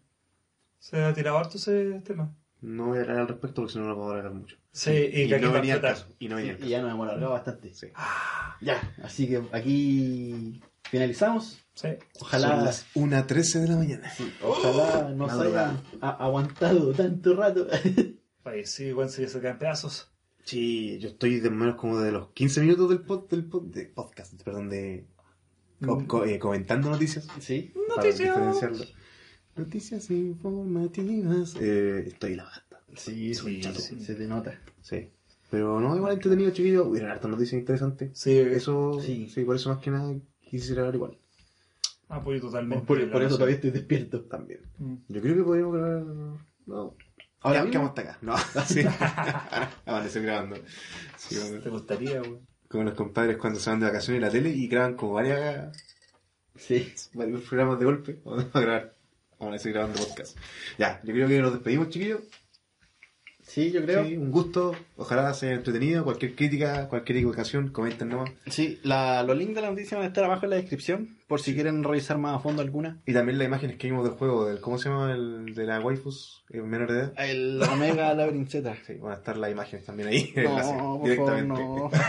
Se 0.80 1.02
ha 1.02 1.14
tirado 1.14 1.38
harto 1.38 1.56
ese 1.58 2.02
tema. 2.04 2.36
No 2.62 2.88
voy 2.88 2.98
a 2.98 3.02
hablar 3.02 3.20
al 3.20 3.28
respecto 3.30 3.62
porque 3.62 3.74
si 3.74 3.80
no 3.80 3.86
no 3.86 3.96
puedo 3.96 4.12
hablar 4.12 4.32
mucho. 4.34 4.58
Sí, 4.72 4.92
y, 4.92 5.28
que 5.30 5.36
aquí 5.36 5.46
no 5.46 5.52
venía 5.54 5.80
caso. 5.82 6.08
Y 6.20 6.28
no 6.28 6.36
venía 6.36 6.52
al 6.52 6.58
Y 6.58 6.60
caso. 6.62 6.70
ya 6.72 6.82
nos 6.82 6.92
hemos 6.92 7.08
alargado 7.08 7.32
bastante. 7.34 7.74
Sí. 7.74 7.88
Ya, 8.62 8.94
así 9.02 9.28
que 9.28 9.42
aquí 9.54 10.62
finalizamos. 10.90 11.60
Sí. 11.74 11.88
Son 11.88 11.98
Ojalá, 12.22 12.58
las 12.58 12.86
1.13 12.96 13.62
de 13.62 13.68
la 13.70 13.76
mañana. 13.78 14.10
sí, 14.12 14.34
ojalá 14.44 15.10
nos 15.12 15.32
Madrugada. 15.34 15.70
hayan 15.70 15.84
a- 16.02 16.10
aguantado 16.26 16.94
tanto 16.94 17.36
rato. 17.36 17.68
Oye, 18.44 18.66
sí, 18.66 18.92
weón, 18.92 19.10
se 19.10 19.28
sacan 19.30 19.58
pedazos. 19.58 20.12
Sí, 20.44 20.98
yo 21.00 21.10
estoy 21.10 21.40
de 21.40 21.50
menos 21.50 21.76
como 21.76 22.00
de 22.00 22.12
los 22.12 22.30
15 22.32 22.62
minutos 22.62 22.90
del, 22.90 23.02
pod, 23.02 23.30
del 23.30 23.50
pod- 23.50 23.70
de 23.72 23.86
podcast, 23.86 24.42
perdón, 24.44 24.70
de 24.70 25.06
co- 25.86 26.00
Mm. 26.02 26.06
co- 26.08 26.26
eh, 26.26 26.40
comentando 26.40 26.90
noticias. 26.90 27.28
sí, 27.40 27.72
Para 27.88 28.04
Noticias. 28.04 28.36
diferenciarlo. 28.36 28.86
Noticias 29.60 30.10
informativas. 30.12 31.56
Eh, 31.60 32.06
estoy 32.08 32.36
la 32.36 32.44
basta. 32.46 32.80
sí, 32.96 33.34
Sí, 33.34 33.62
sí, 33.64 33.74
sí. 33.74 34.00
se 34.00 34.16
te 34.16 34.26
nota. 34.28 34.60
Sí. 34.82 35.10
Pero 35.52 35.80
no, 35.82 35.96
igual 35.96 36.14
entretenido, 36.14 36.52
chiquillo. 36.52 36.86
Hubieron 36.86 37.12
hartas 37.12 37.30
noticias 37.30 37.60
interesantes. 37.60 38.12
Sí, 38.14 38.38
Eso, 38.38 39.00
Sí. 39.02 39.30
sí. 39.30 39.44
por 39.44 39.56
eso 39.56 39.70
más 39.70 39.80
que 39.80 39.92
nada 39.92 40.14
quisiera 40.42 40.82
hablar 40.82 40.96
igual. 40.96 41.18
apoyo 42.08 42.40
totalmente. 42.42 42.86
Por, 42.86 43.00
eso 43.02 43.36
todavía 43.36 43.56
estoy 43.56 43.72
despierto. 43.72 44.22
También. 44.22 44.62
Mm. 44.78 44.96
Yo 45.10 45.22
creo 45.22 45.36
que 45.36 45.44
podríamos 45.44 45.76
grabar. 45.76 46.04
No. 46.66 46.96
Ahora 47.42 47.60
ya, 47.60 47.64
mismo. 47.66 47.72
que 47.72 47.78
vamos 47.78 47.90
hasta 47.90 48.02
acá. 48.02 48.18
No, 48.22 48.36
sí. 48.66 48.82
Amanecer 49.86 50.24
grabando. 50.24 50.56
Sí. 51.18 51.36
¿Te 51.64 51.70
gustaría, 51.70 52.22
weón? 52.22 52.40
Como 52.68 52.84
los 52.84 52.94
compadres 52.94 53.38
cuando 53.38 53.60
se 53.60 53.70
van 53.72 53.80
de 53.80 53.88
vacaciones 53.88 54.20
en 54.20 54.26
la 54.28 54.32
tele 54.32 54.50
y 54.50 54.68
graban 54.68 54.96
como 54.96 55.14
varias, 55.14 55.76
Sí. 56.56 56.92
varios 57.14 57.42
programas 57.42 57.80
de 57.80 57.86
golpe. 57.86 58.20
Vamos 58.26 58.46
a 58.54 58.60
grabar. 58.60 58.96
Vamos 59.40 59.56
a 59.56 59.60
seguir 59.60 59.76
grabando 59.76 60.00
podcast. 60.00 60.38
Ya, 60.78 61.00
yo 61.04 61.14
creo 61.14 61.28
que 61.28 61.40
nos 61.40 61.54
despedimos, 61.54 61.90
chiquillos. 61.90 62.22
Sí, 63.42 63.72
yo 63.72 63.82
creo. 63.82 64.06
Sí, 64.06 64.16
un 64.16 64.30
gusto. 64.30 64.76
Ojalá 64.96 65.34
sea 65.34 65.54
entretenido. 65.54 66.04
Cualquier 66.04 66.36
crítica, 66.36 66.88
cualquier 66.88 67.18
equivocación, 67.18 67.70
comenten 67.70 68.10
nomás. 68.10 68.30
Sí, 68.46 68.80
la, 68.84 69.24
los 69.24 69.36
links 69.36 69.56
de 69.56 69.62
la 69.62 69.72
noticia 69.72 69.98
van 69.98 70.06
a 70.06 70.10
estar 70.10 70.24
abajo 70.24 70.46
en 70.46 70.52
la 70.52 70.58
descripción, 70.58 71.18
por 71.28 71.42
si 71.42 71.56
quieren 71.56 71.84
revisar 71.84 72.20
más 72.20 72.36
a 72.36 72.40
fondo 72.40 72.62
alguna. 72.62 73.02
Y 73.08 73.14
también 73.14 73.40
las 73.40 73.48
imágenes 73.48 73.78
que 73.78 73.88
vimos 73.88 74.04
del 74.04 74.14
juego, 74.14 74.46
del, 74.46 74.62
¿cómo 74.62 74.78
se 74.78 74.90
llama? 74.90 75.12
El 75.14 75.56
de 75.56 75.66
la 75.66 75.80
waifus 75.80 76.44
eh, 76.52 76.62
menor 76.62 76.92
de 76.92 77.00
edad. 77.00 77.14
El 77.18 77.60
Omega 77.64 78.16
Z. 78.48 78.76
Sí, 78.86 78.94
van 78.96 79.14
a 79.14 79.16
estar 79.16 79.36
las 79.36 79.52
imágenes 79.52 79.84
también 79.84 80.10
ahí. 80.10 80.32
No, 80.36 80.42
enlace, 80.42 80.70
por 80.74 80.78
favor, 80.78 81.04
directamente. 81.10 81.48
no. 81.48 81.90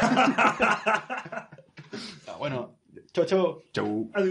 Ah, 2.29 2.37
bueno, 2.39 2.77
chao, 3.13 3.25
chao. 3.25 3.63
Chau. 3.73 4.11
Adiós. 4.15 4.29